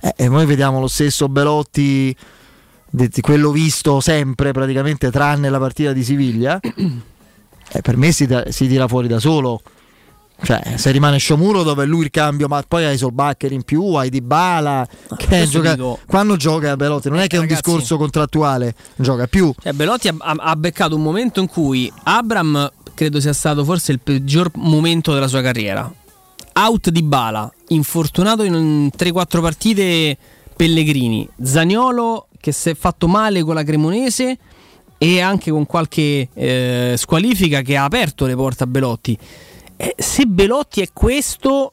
eh, 0.00 0.12
e 0.16 0.28
noi 0.28 0.44
vediamo 0.44 0.80
lo 0.80 0.88
stesso 0.88 1.28
Belotti, 1.28 2.14
di 2.90 3.20
quello 3.20 3.50
visto 3.50 4.00
sempre 4.00 4.52
praticamente 4.52 5.10
tranne 5.10 5.48
la 5.48 5.58
partita 5.58 5.92
di 5.92 6.02
Siviglia, 6.02 6.58
eh, 6.62 7.80
per 7.80 7.96
me 7.96 8.12
si, 8.12 8.28
si 8.48 8.66
tira 8.66 8.88
fuori 8.88 9.08
da 9.08 9.18
solo. 9.18 9.62
Cioè, 10.42 10.76
se 10.76 10.90
rimane 10.90 11.18
Sciomuro 11.18 11.62
dove 11.62 11.84
è 11.84 11.86
lui 11.86 12.04
il 12.04 12.10
cambio, 12.10 12.48
ma 12.48 12.62
poi 12.66 12.84
hai 12.84 12.96
Solbacher 12.96 13.52
in 13.52 13.62
più, 13.62 13.92
hai 13.92 14.08
Dybala 14.08 14.88
che 15.18 15.46
gioca... 15.46 15.76
quando 16.06 16.36
gioca 16.36 16.76
Belotti 16.76 17.10
non 17.10 17.18
è 17.18 17.26
che 17.26 17.36
è 17.36 17.38
un 17.38 17.44
Ragazzi, 17.44 17.62
discorso 17.62 17.98
contrattuale, 17.98 18.74
gioca 18.96 19.26
più. 19.26 19.52
Cioè, 19.60 19.72
Belotti 19.72 20.08
ha, 20.08 20.14
ha, 20.18 20.56
beccato 20.56 20.96
un 20.96 21.02
momento 21.02 21.40
in 21.40 21.46
cui 21.46 21.92
Abram 22.04 22.70
credo 22.94 23.20
sia 23.20 23.34
stato 23.34 23.64
forse 23.64 23.92
il 23.92 24.00
peggior 24.00 24.50
momento 24.54 25.12
della 25.12 25.28
sua 25.28 25.42
carriera. 25.42 25.92
Out 26.54 26.88
Dybala, 26.88 27.52
infortunato 27.68 28.42
in 28.42 28.90
3-4 28.96 29.40
partite 29.42 30.16
Pellegrini, 30.56 31.28
Zaniolo 31.42 32.28
che 32.40 32.52
si 32.52 32.70
è 32.70 32.74
fatto 32.74 33.06
male 33.06 33.42
con 33.42 33.54
la 33.54 33.62
Cremonese 33.62 34.38
e 34.98 35.20
anche 35.20 35.50
con 35.50 35.66
qualche 35.66 36.28
eh, 36.32 36.94
squalifica 36.96 37.62
che 37.62 37.76
ha 37.76 37.84
aperto 37.84 38.26
le 38.26 38.34
porte 38.34 38.64
a 38.64 38.66
Belotti 38.66 39.18
eh, 39.82 39.94
se 39.96 40.26
Belotti 40.26 40.82
è 40.82 40.88
questo 40.92 41.72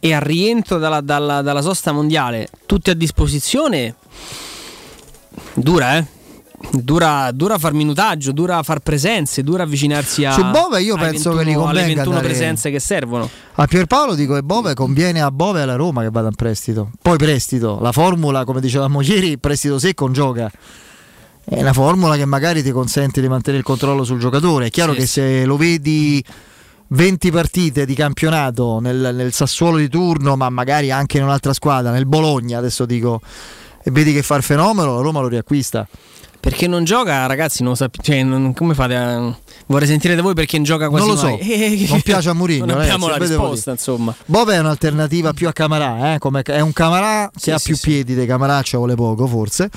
e 0.00 0.12
al 0.12 0.20
rientro 0.20 0.78
dalla, 0.78 1.00
dalla, 1.00 1.42
dalla 1.42 1.62
sosta 1.62 1.92
mondiale 1.92 2.48
tutti 2.66 2.90
a 2.90 2.94
disposizione, 2.94 3.94
dura 5.54 5.96
eh. 5.96 6.15
Dura, 6.70 7.30
dura 7.32 7.58
far 7.58 7.72
minutaggio, 7.72 8.32
dura 8.32 8.62
far 8.62 8.80
presenze, 8.80 9.42
dura 9.42 9.62
avvicinarsi 9.62 10.24
a. 10.24 10.32
Su 10.32 10.44
Bove 10.50 10.82
io 10.82 10.96
penso 10.96 11.32
21, 11.32 11.36
che 11.36 11.50
gli 11.50 11.54
convenga 11.54 11.70
alle 11.70 11.94
21 11.94 12.14
dare... 12.14 12.26
presenze 12.26 12.70
che 12.70 12.80
servono. 12.80 13.30
A 13.54 13.66
Pierpaolo 13.66 14.14
dico 14.14 14.34
che 14.34 14.42
Bove 14.42 14.74
conviene 14.74 15.22
a 15.22 15.30
Bove 15.30 15.60
e 15.60 15.62
alla 15.62 15.76
Roma 15.76 16.02
che 16.02 16.10
vada 16.10 16.28
in 16.28 16.34
prestito. 16.34 16.90
Poi 17.00 17.16
prestito, 17.16 17.78
la 17.80 17.92
formula, 17.92 18.44
come 18.44 18.60
dicevamo 18.60 19.00
ieri, 19.00 19.38
prestito 19.38 19.78
secco 19.78 20.04
non 20.04 20.12
gioca. 20.12 20.50
È 21.48 21.60
una 21.60 21.72
formula 21.72 22.16
che 22.16 22.24
magari 22.24 22.62
ti 22.62 22.72
consente 22.72 23.20
di 23.20 23.28
mantenere 23.28 23.58
il 23.58 23.64
controllo 23.64 24.02
sul 24.02 24.18
giocatore. 24.18 24.66
È 24.66 24.70
chiaro 24.70 24.92
sì, 24.92 24.98
che 24.98 25.06
se 25.06 25.44
lo 25.44 25.56
vedi 25.56 26.22
20 26.88 27.30
partite 27.30 27.86
di 27.86 27.94
campionato 27.94 28.80
nel, 28.80 29.12
nel, 29.14 29.32
Sassuolo 29.32 29.76
di 29.76 29.88
turno, 29.88 30.36
ma 30.36 30.50
magari 30.50 30.90
anche 30.90 31.18
in 31.18 31.24
un'altra 31.24 31.52
squadra, 31.52 31.90
nel 31.90 32.06
Bologna, 32.06 32.58
adesso 32.58 32.84
dico, 32.84 33.20
e 33.82 33.90
vedi 33.90 34.12
che 34.12 34.22
fa 34.22 34.36
il 34.36 34.42
fenomeno, 34.42 34.96
la 34.96 35.00
Roma 35.00 35.20
lo 35.20 35.28
riacquista. 35.28 35.86
Perché 36.38 36.66
non 36.66 36.84
gioca, 36.84 37.26
ragazzi, 37.26 37.62
non 37.62 37.76
sapete, 37.76 38.02
cioè, 38.02 38.22
non, 38.22 38.52
come 38.54 38.74
fate 38.74 38.94
a... 38.94 39.36
Vorrei 39.66 39.88
sentire 39.88 40.14
da 40.14 40.22
voi 40.22 40.34
perché 40.34 40.56
non 40.56 40.64
gioca 40.64 40.88
quasi 40.88 41.06
Non 41.06 41.14
lo 41.14 41.20
so, 41.20 41.28
mai. 41.28 41.86
non 41.90 42.00
piace 42.02 42.28
a 42.28 42.32
Mourinho. 42.32 42.66
non 42.66 42.80
abbiamo 42.80 43.08
ragazzi, 43.08 43.30
la 43.30 43.36
risposta, 43.38 43.70
insomma. 43.72 44.14
Bob 44.26 44.50
è 44.50 44.58
un'alternativa 44.58 45.32
più 45.32 45.48
a 45.48 45.52
Camarà, 45.52 46.14
eh? 46.14 46.18
Come, 46.18 46.42
è 46.42 46.60
un 46.60 46.72
Camarà 46.72 47.30
che 47.32 47.40
sì, 47.40 47.50
ha 47.50 47.58
più 47.58 47.74
sì. 47.74 47.88
piedi 47.88 48.14
dei 48.14 48.26
Camarà, 48.26 48.62
ci 48.62 48.76
vuole 48.76 48.94
poco 48.94 49.26
forse. 49.26 49.70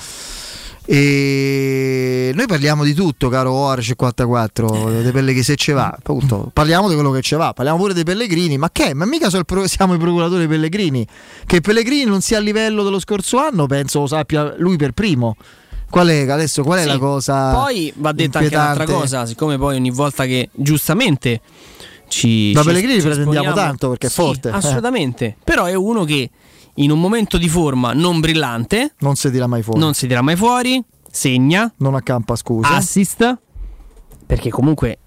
E 0.92 2.32
noi 2.34 2.46
parliamo 2.46 2.82
di 2.82 2.94
tutto, 2.94 3.28
caro 3.28 3.52
OAR 3.52 3.80
54, 3.80 5.02
dei 5.02 5.12
Pellegrini 5.12 5.44
se 5.44 5.54
ce 5.54 5.72
va, 5.72 5.94
appunto. 5.96 6.50
Parliamo 6.52 6.88
di 6.88 6.94
quello 6.94 7.12
che 7.12 7.20
ce 7.20 7.36
va, 7.36 7.52
parliamo 7.52 7.78
pure 7.78 7.94
dei 7.94 8.02
Pellegrini, 8.02 8.58
ma 8.58 8.70
che? 8.72 8.92
Ma 8.92 9.04
mica 9.04 9.30
siamo 9.30 9.94
i 9.94 9.98
procuratori 9.98 10.48
Pellegrini. 10.48 11.06
Che 11.46 11.60
Pellegrini 11.60 12.04
non 12.04 12.20
sia 12.20 12.38
a 12.38 12.40
livello 12.40 12.82
dello 12.82 12.98
scorso 12.98 13.38
anno, 13.38 13.66
penso 13.66 14.00
lo 14.00 14.06
sappia 14.08 14.54
lui 14.58 14.76
per 14.76 14.90
primo. 14.90 15.36
Qual 15.90 16.08
è 16.08 16.28
adesso 16.28 16.62
qual 16.62 16.78
è 16.78 16.82
sì, 16.82 16.88
la 16.88 16.98
cosa? 16.98 17.52
Poi 17.52 17.92
va 17.96 18.12
detta 18.12 18.38
anche 18.38 18.54
un'altra 18.54 18.84
cosa, 18.84 19.26
siccome 19.26 19.58
poi 19.58 19.74
ogni 19.76 19.90
volta 19.90 20.24
che 20.24 20.48
giustamente 20.52 21.40
ci 22.08 22.52
da 22.52 22.62
Pellegrini 22.62 23.00
pretendiamo 23.00 23.52
tanto 23.52 23.88
perché 23.90 24.06
è 24.06 24.10
sì, 24.10 24.16
forte. 24.16 24.50
Assolutamente. 24.50 25.24
Eh. 25.26 25.36
Però 25.42 25.64
è 25.64 25.74
uno 25.74 26.04
che 26.04 26.30
in 26.74 26.90
un 26.90 27.00
momento 27.00 27.38
di 27.38 27.48
forma 27.48 27.92
non 27.92 28.20
brillante, 28.20 28.94
non 29.00 29.16
si 29.16 29.30
dirà 29.30 29.46
mai 29.46 29.62
fuori, 29.62 29.80
non 29.80 29.94
si 29.94 30.06
dirà 30.06 30.22
mai 30.22 30.36
fuori 30.36 30.82
segna, 31.10 31.72
non 31.78 31.94
accampa 31.94 32.36
scusa, 32.36 32.70
assist, 32.70 33.38
perché 34.26 34.50
comunque 34.50 34.98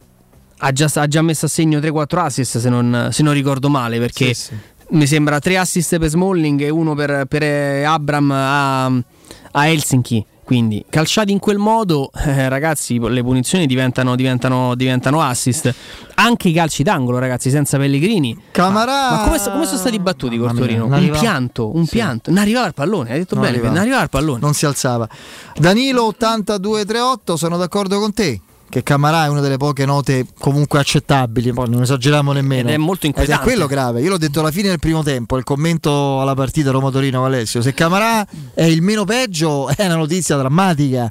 ha 0.58 0.72
già, 0.72 0.90
ha 0.94 1.08
già 1.08 1.22
messo 1.22 1.46
a 1.46 1.50
segno 1.50 1.80
3-4 1.80 2.18
assist 2.18 2.58
se 2.60 2.70
non, 2.70 3.10
se 3.12 3.24
non 3.24 3.34
ricordo 3.34 3.70
male, 3.70 4.00
perché 4.00 4.34
sì. 4.34 4.54
mi 4.90 5.08
sembra 5.08 5.40
3 5.40 5.58
assist 5.58 5.98
per 5.98 6.10
Smalling 6.10 6.62
e 6.62 6.70
uno 6.70 6.94
per, 6.94 7.26
per 7.28 7.86
Abram 7.86 8.32
a, 8.32 8.86
a 8.86 9.68
Helsinki. 9.68 10.26
Quindi 10.44 10.84
calciati 10.90 11.32
in 11.32 11.40
quel 11.40 11.58
modo, 11.58 12.12
eh, 12.26 12.50
ragazzi, 12.50 13.00
le 13.00 13.24
punizioni 13.24 13.66
diventano, 13.66 14.16
diventano, 14.16 14.76
diventano, 14.76 15.22
assist. 15.22 15.74
Anche 16.16 16.50
i 16.50 16.54
calci 16.54 16.84
d'angolo, 16.84 17.18
ragazzi, 17.18 17.50
senza 17.50 17.78
Pellegrini. 17.78 18.38
Camarà. 18.52 19.10
Ma, 19.10 19.16
ma 19.18 19.24
come, 19.24 19.40
come, 19.40 19.66
sono 19.66 19.78
stati 19.78 20.00
battuti 20.00 20.38
col 20.38 20.56
Torino? 20.56 20.86
Un 20.86 21.10
pianto, 21.12 21.76
un 21.76 21.86
sì. 21.86 21.96
pianto. 21.96 22.30
Non 22.30 22.40
arrivava 22.40 22.68
il 22.68 22.74
pallone, 22.74 23.12
hai 23.12 23.20
detto 23.20 23.36
non 23.36 23.44
bene, 23.46 23.58
non 23.58 23.78
arrivava 23.78 24.04
il 24.04 24.10
pallone. 24.10 24.40
Non 24.40 24.54
si 24.54 24.66
alzava. 24.66 25.08
Danilo 25.56 26.06
8238, 26.06 27.38
sono 27.38 27.58
d'accordo 27.58 28.00
con 28.00 28.14
te 28.14 28.42
che 28.74 28.82
Camarà 28.82 29.26
è 29.26 29.28
una 29.28 29.40
delle 29.40 29.58
poche 29.58 29.86
note 29.86 30.26
comunque 30.40 30.80
accettabili, 30.80 31.54
poi 31.54 31.70
non 31.70 31.84
esageriamo 31.84 32.32
nemmeno. 32.32 32.70
Ed 32.70 32.74
è 32.74 32.78
molto 32.78 33.06
inquietante. 33.06 33.40
Ed 33.40 33.48
è 33.48 33.52
quello 33.52 33.68
grave. 33.68 34.02
Io 34.02 34.10
l'ho 34.10 34.18
detto 34.18 34.40
alla 34.40 34.50
fine 34.50 34.70
del 34.70 34.80
primo 34.80 35.04
tempo, 35.04 35.38
il 35.38 35.44
commento 35.44 36.20
alla 36.20 36.34
partita 36.34 36.72
Roma-Torino 36.72 37.24
Alessio. 37.24 37.62
Se 37.62 37.76
Camarà 37.76 38.26
è 38.56 38.64
il 38.64 38.82
meno 38.82 39.06
peggio, 39.06 39.68
è 39.68 39.86
una 39.86 39.98
notizia 39.98 40.38
drammatica. 40.38 41.08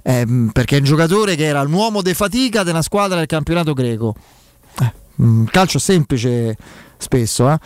Eh, 0.00 0.48
perché 0.50 0.76
è 0.76 0.78
un 0.78 0.86
giocatore 0.86 1.36
che 1.36 1.44
era 1.44 1.62
l'uomo 1.64 2.00
de 2.00 2.14
fatica 2.14 2.62
della 2.62 2.80
squadra 2.80 3.18
del 3.18 3.26
campionato 3.26 3.74
greco. 3.74 4.14
Eh, 4.80 4.92
calcio 5.50 5.78
semplice 5.78 6.56
spesso, 6.96 7.50
eh. 7.50 7.58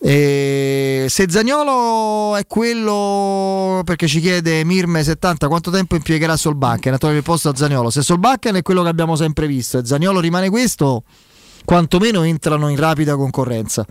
E 0.00 1.06
se 1.08 1.26
Zagnolo 1.28 2.36
è 2.36 2.46
quello 2.46 3.82
perché 3.84 4.06
ci 4.06 4.20
chiede 4.20 4.64
Mirme 4.64 5.02
70 5.02 5.48
quanto 5.48 5.72
tempo 5.72 5.96
impiegherà 5.96 6.36
Solbakken? 6.36 6.94
A 6.94 6.98
togliere 6.98 7.18
il 7.18 7.24
posto 7.24 7.48
a 7.48 7.56
Zagnolo 7.56 7.90
se 7.90 8.02
Solbakken 8.02 8.54
è 8.54 8.62
quello 8.62 8.82
che 8.82 8.88
abbiamo 8.88 9.16
sempre 9.16 9.48
visto 9.48 9.78
e 9.78 9.84
Zagnolo 9.84 10.20
rimane 10.20 10.50
questo 10.50 11.02
quantomeno 11.64 12.22
entrano 12.22 12.68
in 12.68 12.76
rapida 12.76 13.16
concorrenza. 13.16 13.84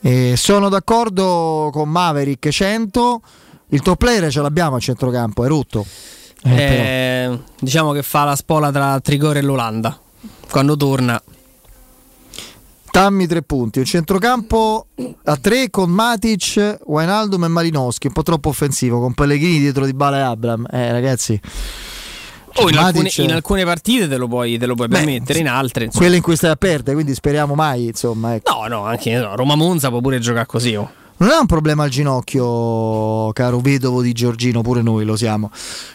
E 0.00 0.34
sono 0.36 0.70
d'accordo 0.70 1.68
con 1.70 1.90
Maverick 1.90 2.48
100 2.48 3.20
il 3.72 3.82
top 3.82 3.98
player 3.98 4.30
ce 4.32 4.40
l'abbiamo 4.40 4.76
a 4.76 4.80
centrocampo 4.80 5.44
è 5.44 5.48
rotto. 5.48 5.86
Eh, 6.42 6.62
eh, 6.62 7.40
diciamo 7.60 7.92
che 7.92 8.02
fa 8.02 8.24
la 8.24 8.34
spola 8.34 8.72
tra 8.72 8.98
Trigore 9.00 9.40
e 9.40 9.42
l'Olanda. 9.42 9.96
Quando 10.50 10.76
torna 10.76 11.20
Tammi 12.90 13.26
tre 13.26 13.42
punti, 13.42 13.78
un 13.78 13.84
centrocampo 13.84 14.86
a 15.24 15.36
tre 15.36 15.70
con 15.70 15.90
Matic, 15.90 16.80
Wijnaldum 16.84 17.44
e 17.44 17.48
Malinowski, 17.48 18.08
un 18.08 18.12
po' 18.12 18.22
troppo 18.22 18.48
offensivo, 18.48 19.00
con 19.00 19.14
Pellegrini 19.14 19.60
dietro 19.60 19.84
di 19.84 19.94
Bala 19.94 20.18
e 20.18 20.22
Abram. 20.22 20.66
Eh 20.70 20.92
ragazzi... 20.92 21.40
Oh, 22.54 22.68
in, 22.68 22.76
alcune, 22.76 23.10
in, 23.18 23.32
alcune, 23.32 23.64
partite 23.64 24.08
te 24.08 24.16
lo 24.16 24.26
puoi, 24.26 24.58
te 24.58 24.66
lo 24.66 24.74
puoi 24.74 24.88
Beh, 24.88 24.96
permettere, 24.96 25.38
in 25.38 25.46
altre. 25.46 25.84
Insomma. 25.84 26.02
Quelle 26.02 26.16
in 26.16 26.22
cui 26.22 26.34
stai 26.34 26.50
a 26.50 26.56
perdere, 26.56 26.94
quindi 26.94 27.14
speriamo 27.14 27.54
mai. 27.54 27.86
Insomma, 27.86 28.34
ecco. 28.34 28.52
No, 28.52 28.66
no, 28.66 28.84
anche 28.84 29.16
no, 29.16 29.36
Roma 29.36 29.54
Monza 29.54 29.88
può 29.88 30.00
pure 30.00 30.18
giocare 30.18 30.46
così. 30.46 30.74
Oh. 30.74 30.90
Non 31.18 31.30
è 31.30 31.36
un 31.36 31.46
problema 31.46 31.84
al 31.84 31.90
ginocchio, 31.90 33.30
caro 33.32 33.60
vedovo 33.60 34.02
di 34.02 34.10
Giorgino, 34.12 34.62
pure 34.62 34.82
noi 34.82 35.04
lo 35.04 35.14
siamo. 35.14 35.52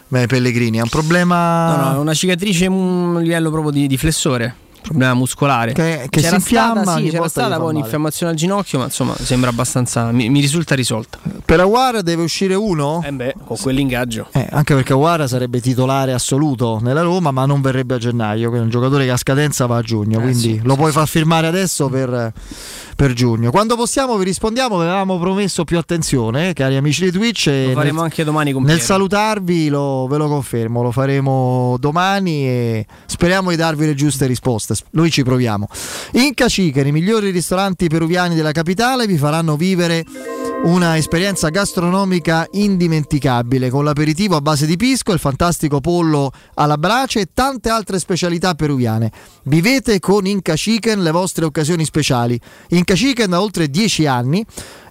Beh, 0.08 0.28
Pellegrini, 0.28 0.78
è 0.78 0.82
un 0.82 0.88
problema. 0.88 1.76
No, 1.76 1.90
no, 1.90 1.96
è 1.96 2.00
una 2.00 2.14
cicatrice 2.14 2.68
a 2.68 2.70
un 2.70 3.20
livello 3.22 3.52
proprio 3.52 3.72
di, 3.72 3.88
di 3.88 3.98
flessore 3.98 4.56
problema 4.86 5.14
muscolare 5.14 5.74
che, 5.74 6.08
che 6.10 6.22
si 6.22 6.34
infiamma 6.34 6.82
stata, 6.84 6.98
sì, 6.98 7.10
c'era 7.10 7.28
stata 7.28 7.58
poi 7.58 7.70
un'infiammazione 7.74 8.32
al 8.32 8.38
ginocchio 8.38 8.80
ma 8.80 8.86
insomma 8.86 9.16
sembra 9.18 9.50
abbastanza 9.50 10.12
mi, 10.12 10.30
mi 10.30 10.40
risulta 10.40 10.76
risolta 10.76 11.20
per 11.44 11.60
Aguara 11.60 12.02
deve 12.02 12.24
uscire 12.24 12.56
uno? 12.56 13.04
Eh 13.06 13.12
beh, 13.12 13.36
con 13.44 13.58
quell'ingaggio 13.58 14.28
eh, 14.32 14.48
anche 14.52 14.74
perché 14.76 14.94
Aguara 14.94 15.28
sarebbe 15.28 15.60
titolare 15.60 16.14
assoluto 16.14 16.80
nella 16.82 17.02
Roma 17.02 17.32
ma 17.32 17.46
non 17.46 17.62
verrebbe 17.62 17.96
a 17.96 17.98
gennaio 17.98 18.50
quindi 18.50 18.66
un 18.66 18.72
giocatore 18.72 19.06
che 19.06 19.12
a 19.12 19.18
scadenza 19.18 19.66
va 19.66 19.78
a 19.78 19.82
giugno 19.82 20.20
eh, 20.20 20.22
quindi 20.22 20.40
sì, 20.40 20.62
lo 20.64 20.74
sì, 20.74 20.78
puoi 20.78 20.92
far 20.92 21.08
firmare 21.08 21.48
adesso 21.48 21.90
per 21.90 22.34
per 22.96 23.14
giugno. 23.14 23.52
Quando 23.52 23.76
possiamo 23.76 24.18
vi 24.18 24.24
rispondiamo, 24.24 24.80
avevamo 24.80 25.20
promesso 25.20 25.66
più 25.66 25.78
attenzione, 25.78 26.54
cari 26.54 26.78
amici 26.78 27.04
di 27.04 27.12
Twitch. 27.12 27.48
Lo 27.48 27.74
faremo 27.74 27.96
nel, 27.96 28.04
anche 28.04 28.24
domani 28.24 28.54
con 28.54 28.64
Nel 28.64 28.80
salutarvi 28.80 29.68
lo, 29.68 30.08
ve 30.08 30.18
lo 30.18 30.28
confermo, 30.28 30.82
lo 30.82 30.92
faremo 30.92 31.76
domani 31.80 32.48
e 32.48 32.86
speriamo 33.06 33.50
di 33.50 33.58
darvi 33.58 33.86
le 33.86 33.94
giuste 33.94 34.26
risposte. 34.26 34.75
Noi 34.92 35.12
ci 35.12 35.24
proviamo. 35.24 35.68
In 36.14 36.34
Caciche, 36.34 36.82
i 36.82 36.92
migliori 36.92 37.32
ristoranti 37.32 37.88
peruviani 37.88 38.36
della 38.36 38.52
capitale, 38.52 39.08
vi 39.08 39.18
faranno 39.18 39.56
vivere 39.56 40.04
una 40.64 40.98
esperienza 40.98 41.50
gastronomica 41.50 42.48
indimenticabile 42.54 43.70
con 43.70 43.84
l'aperitivo 43.84 44.36
a 44.36 44.42
base 44.42 44.66
di 44.66 44.78
pisco, 44.78 45.12
il 45.14 45.20
fantastico 45.20 45.80
pollo 45.80 46.32
alla 46.56 46.78
brace 46.78 47.20
e 47.20 47.28
tante 47.34 47.70
altre 47.70 48.00
specialità 48.00 48.56
peruviane. 48.56 49.12
Vivete 49.44 50.00
con 50.00 50.26
Inca 50.26 50.56
Chicken 50.56 51.04
le 51.04 51.12
vostre 51.12 51.46
occasioni 51.46 51.86
speciali. 51.86 52.40
Inca 52.70 52.96
Chicken 52.96 53.30
da 53.30 53.42
oltre 53.42 53.70
10 53.70 54.08
anni 54.08 54.44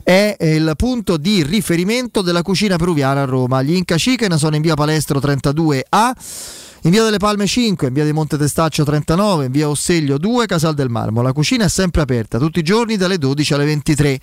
è 0.04 0.36
il 0.38 0.74
punto 0.76 1.16
di 1.16 1.42
riferimento 1.42 2.22
della 2.22 2.42
cucina 2.42 2.76
peruviana 2.76 3.22
a 3.22 3.24
Roma. 3.24 3.62
Gli 3.62 3.74
Inca 3.74 3.96
Chicken 3.96 4.38
sono 4.38 4.54
in 4.54 4.62
via 4.62 4.74
Palestro 4.74 5.18
32A 5.18 6.12
in 6.84 6.90
via 6.90 7.02
delle 7.02 7.16
Palme 7.16 7.46
5, 7.46 7.88
in 7.88 7.94
via 7.94 8.04
di 8.04 8.12
Monte 8.12 8.36
Testaccio 8.36 8.84
39, 8.84 9.46
in 9.46 9.50
via 9.50 9.70
Osseglio 9.70 10.18
2, 10.18 10.44
Casal 10.44 10.74
del 10.74 10.90
Marmo. 10.90 11.22
La 11.22 11.32
cucina 11.32 11.64
è 11.64 11.68
sempre 11.68 12.02
aperta 12.02 12.38
tutti 12.38 12.58
i 12.58 12.62
giorni 12.62 12.98
dalle 12.98 13.16
12 13.16 13.54
alle 13.54 13.64
23. 13.64 14.20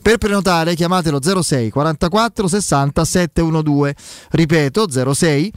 Per 0.00 0.18
prenotare 0.18 0.76
chiamatelo 0.76 1.20
06 1.20 1.70
44 1.70 2.46
60 2.46 3.04
712. 3.04 3.94
Ripeto 4.30 5.12
06 5.12 5.52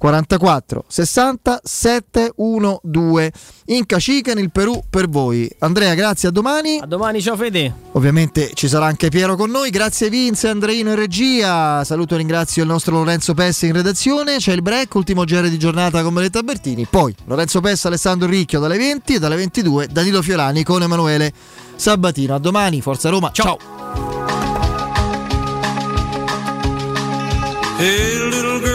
44 0.00 0.84
60 0.88 1.60
712 1.62 3.30
in 3.66 3.84
Cacica 3.84 4.32
nel 4.32 4.50
Perù 4.50 4.82
per 4.88 5.10
voi. 5.10 5.48
Andrea, 5.58 5.92
grazie, 5.92 6.28
a 6.28 6.30
domani. 6.32 6.78
A 6.78 6.86
domani, 6.86 7.20
ciao 7.20 7.36
Fede. 7.36 7.70
Ovviamente 7.92 8.52
ci 8.54 8.66
sarà 8.66 8.86
anche 8.86 9.10
Piero 9.10 9.36
con 9.36 9.50
noi. 9.50 9.68
Grazie 9.68 10.08
Vince, 10.08 10.48
Andreino 10.48 10.88
in 10.88 10.96
regia. 10.96 11.84
Saluto 11.84 12.14
e 12.14 12.16
ringrazio 12.16 12.62
il 12.62 12.68
nostro 12.68 12.96
Lorenzo 12.96 13.34
Pessa 13.34 13.66
in 13.66 13.74
redazione. 13.74 14.38
C'è 14.38 14.54
il 14.54 14.62
break, 14.62 14.94
ultimo 14.94 15.24
GR 15.24 15.48
di 15.48 15.58
giornata 15.58 16.02
con 16.02 16.14
Benetta 16.14 16.42
Bertini. 16.42 16.86
Poi 16.88 17.14
Lorenzo 17.26 17.60
Pessa, 17.60 17.88
Alessandro 17.88 18.26
Ricchio 18.26 18.58
dalle 18.58 18.78
20 18.78 19.14
e 19.14 19.18
dalle 19.18 19.36
22 19.36 19.88
Danilo 19.88 20.22
Fiolani 20.22 20.62
con 20.62 20.80
Emanuele 20.82 21.30
Sabatino. 21.76 22.34
A 22.34 22.38
domani, 22.38 22.80
Forza 22.80 23.10
Roma. 23.10 23.30
Ciao. 23.32 23.58
Hey, 27.78 28.30
little 28.30 28.60
girl. 28.60 28.69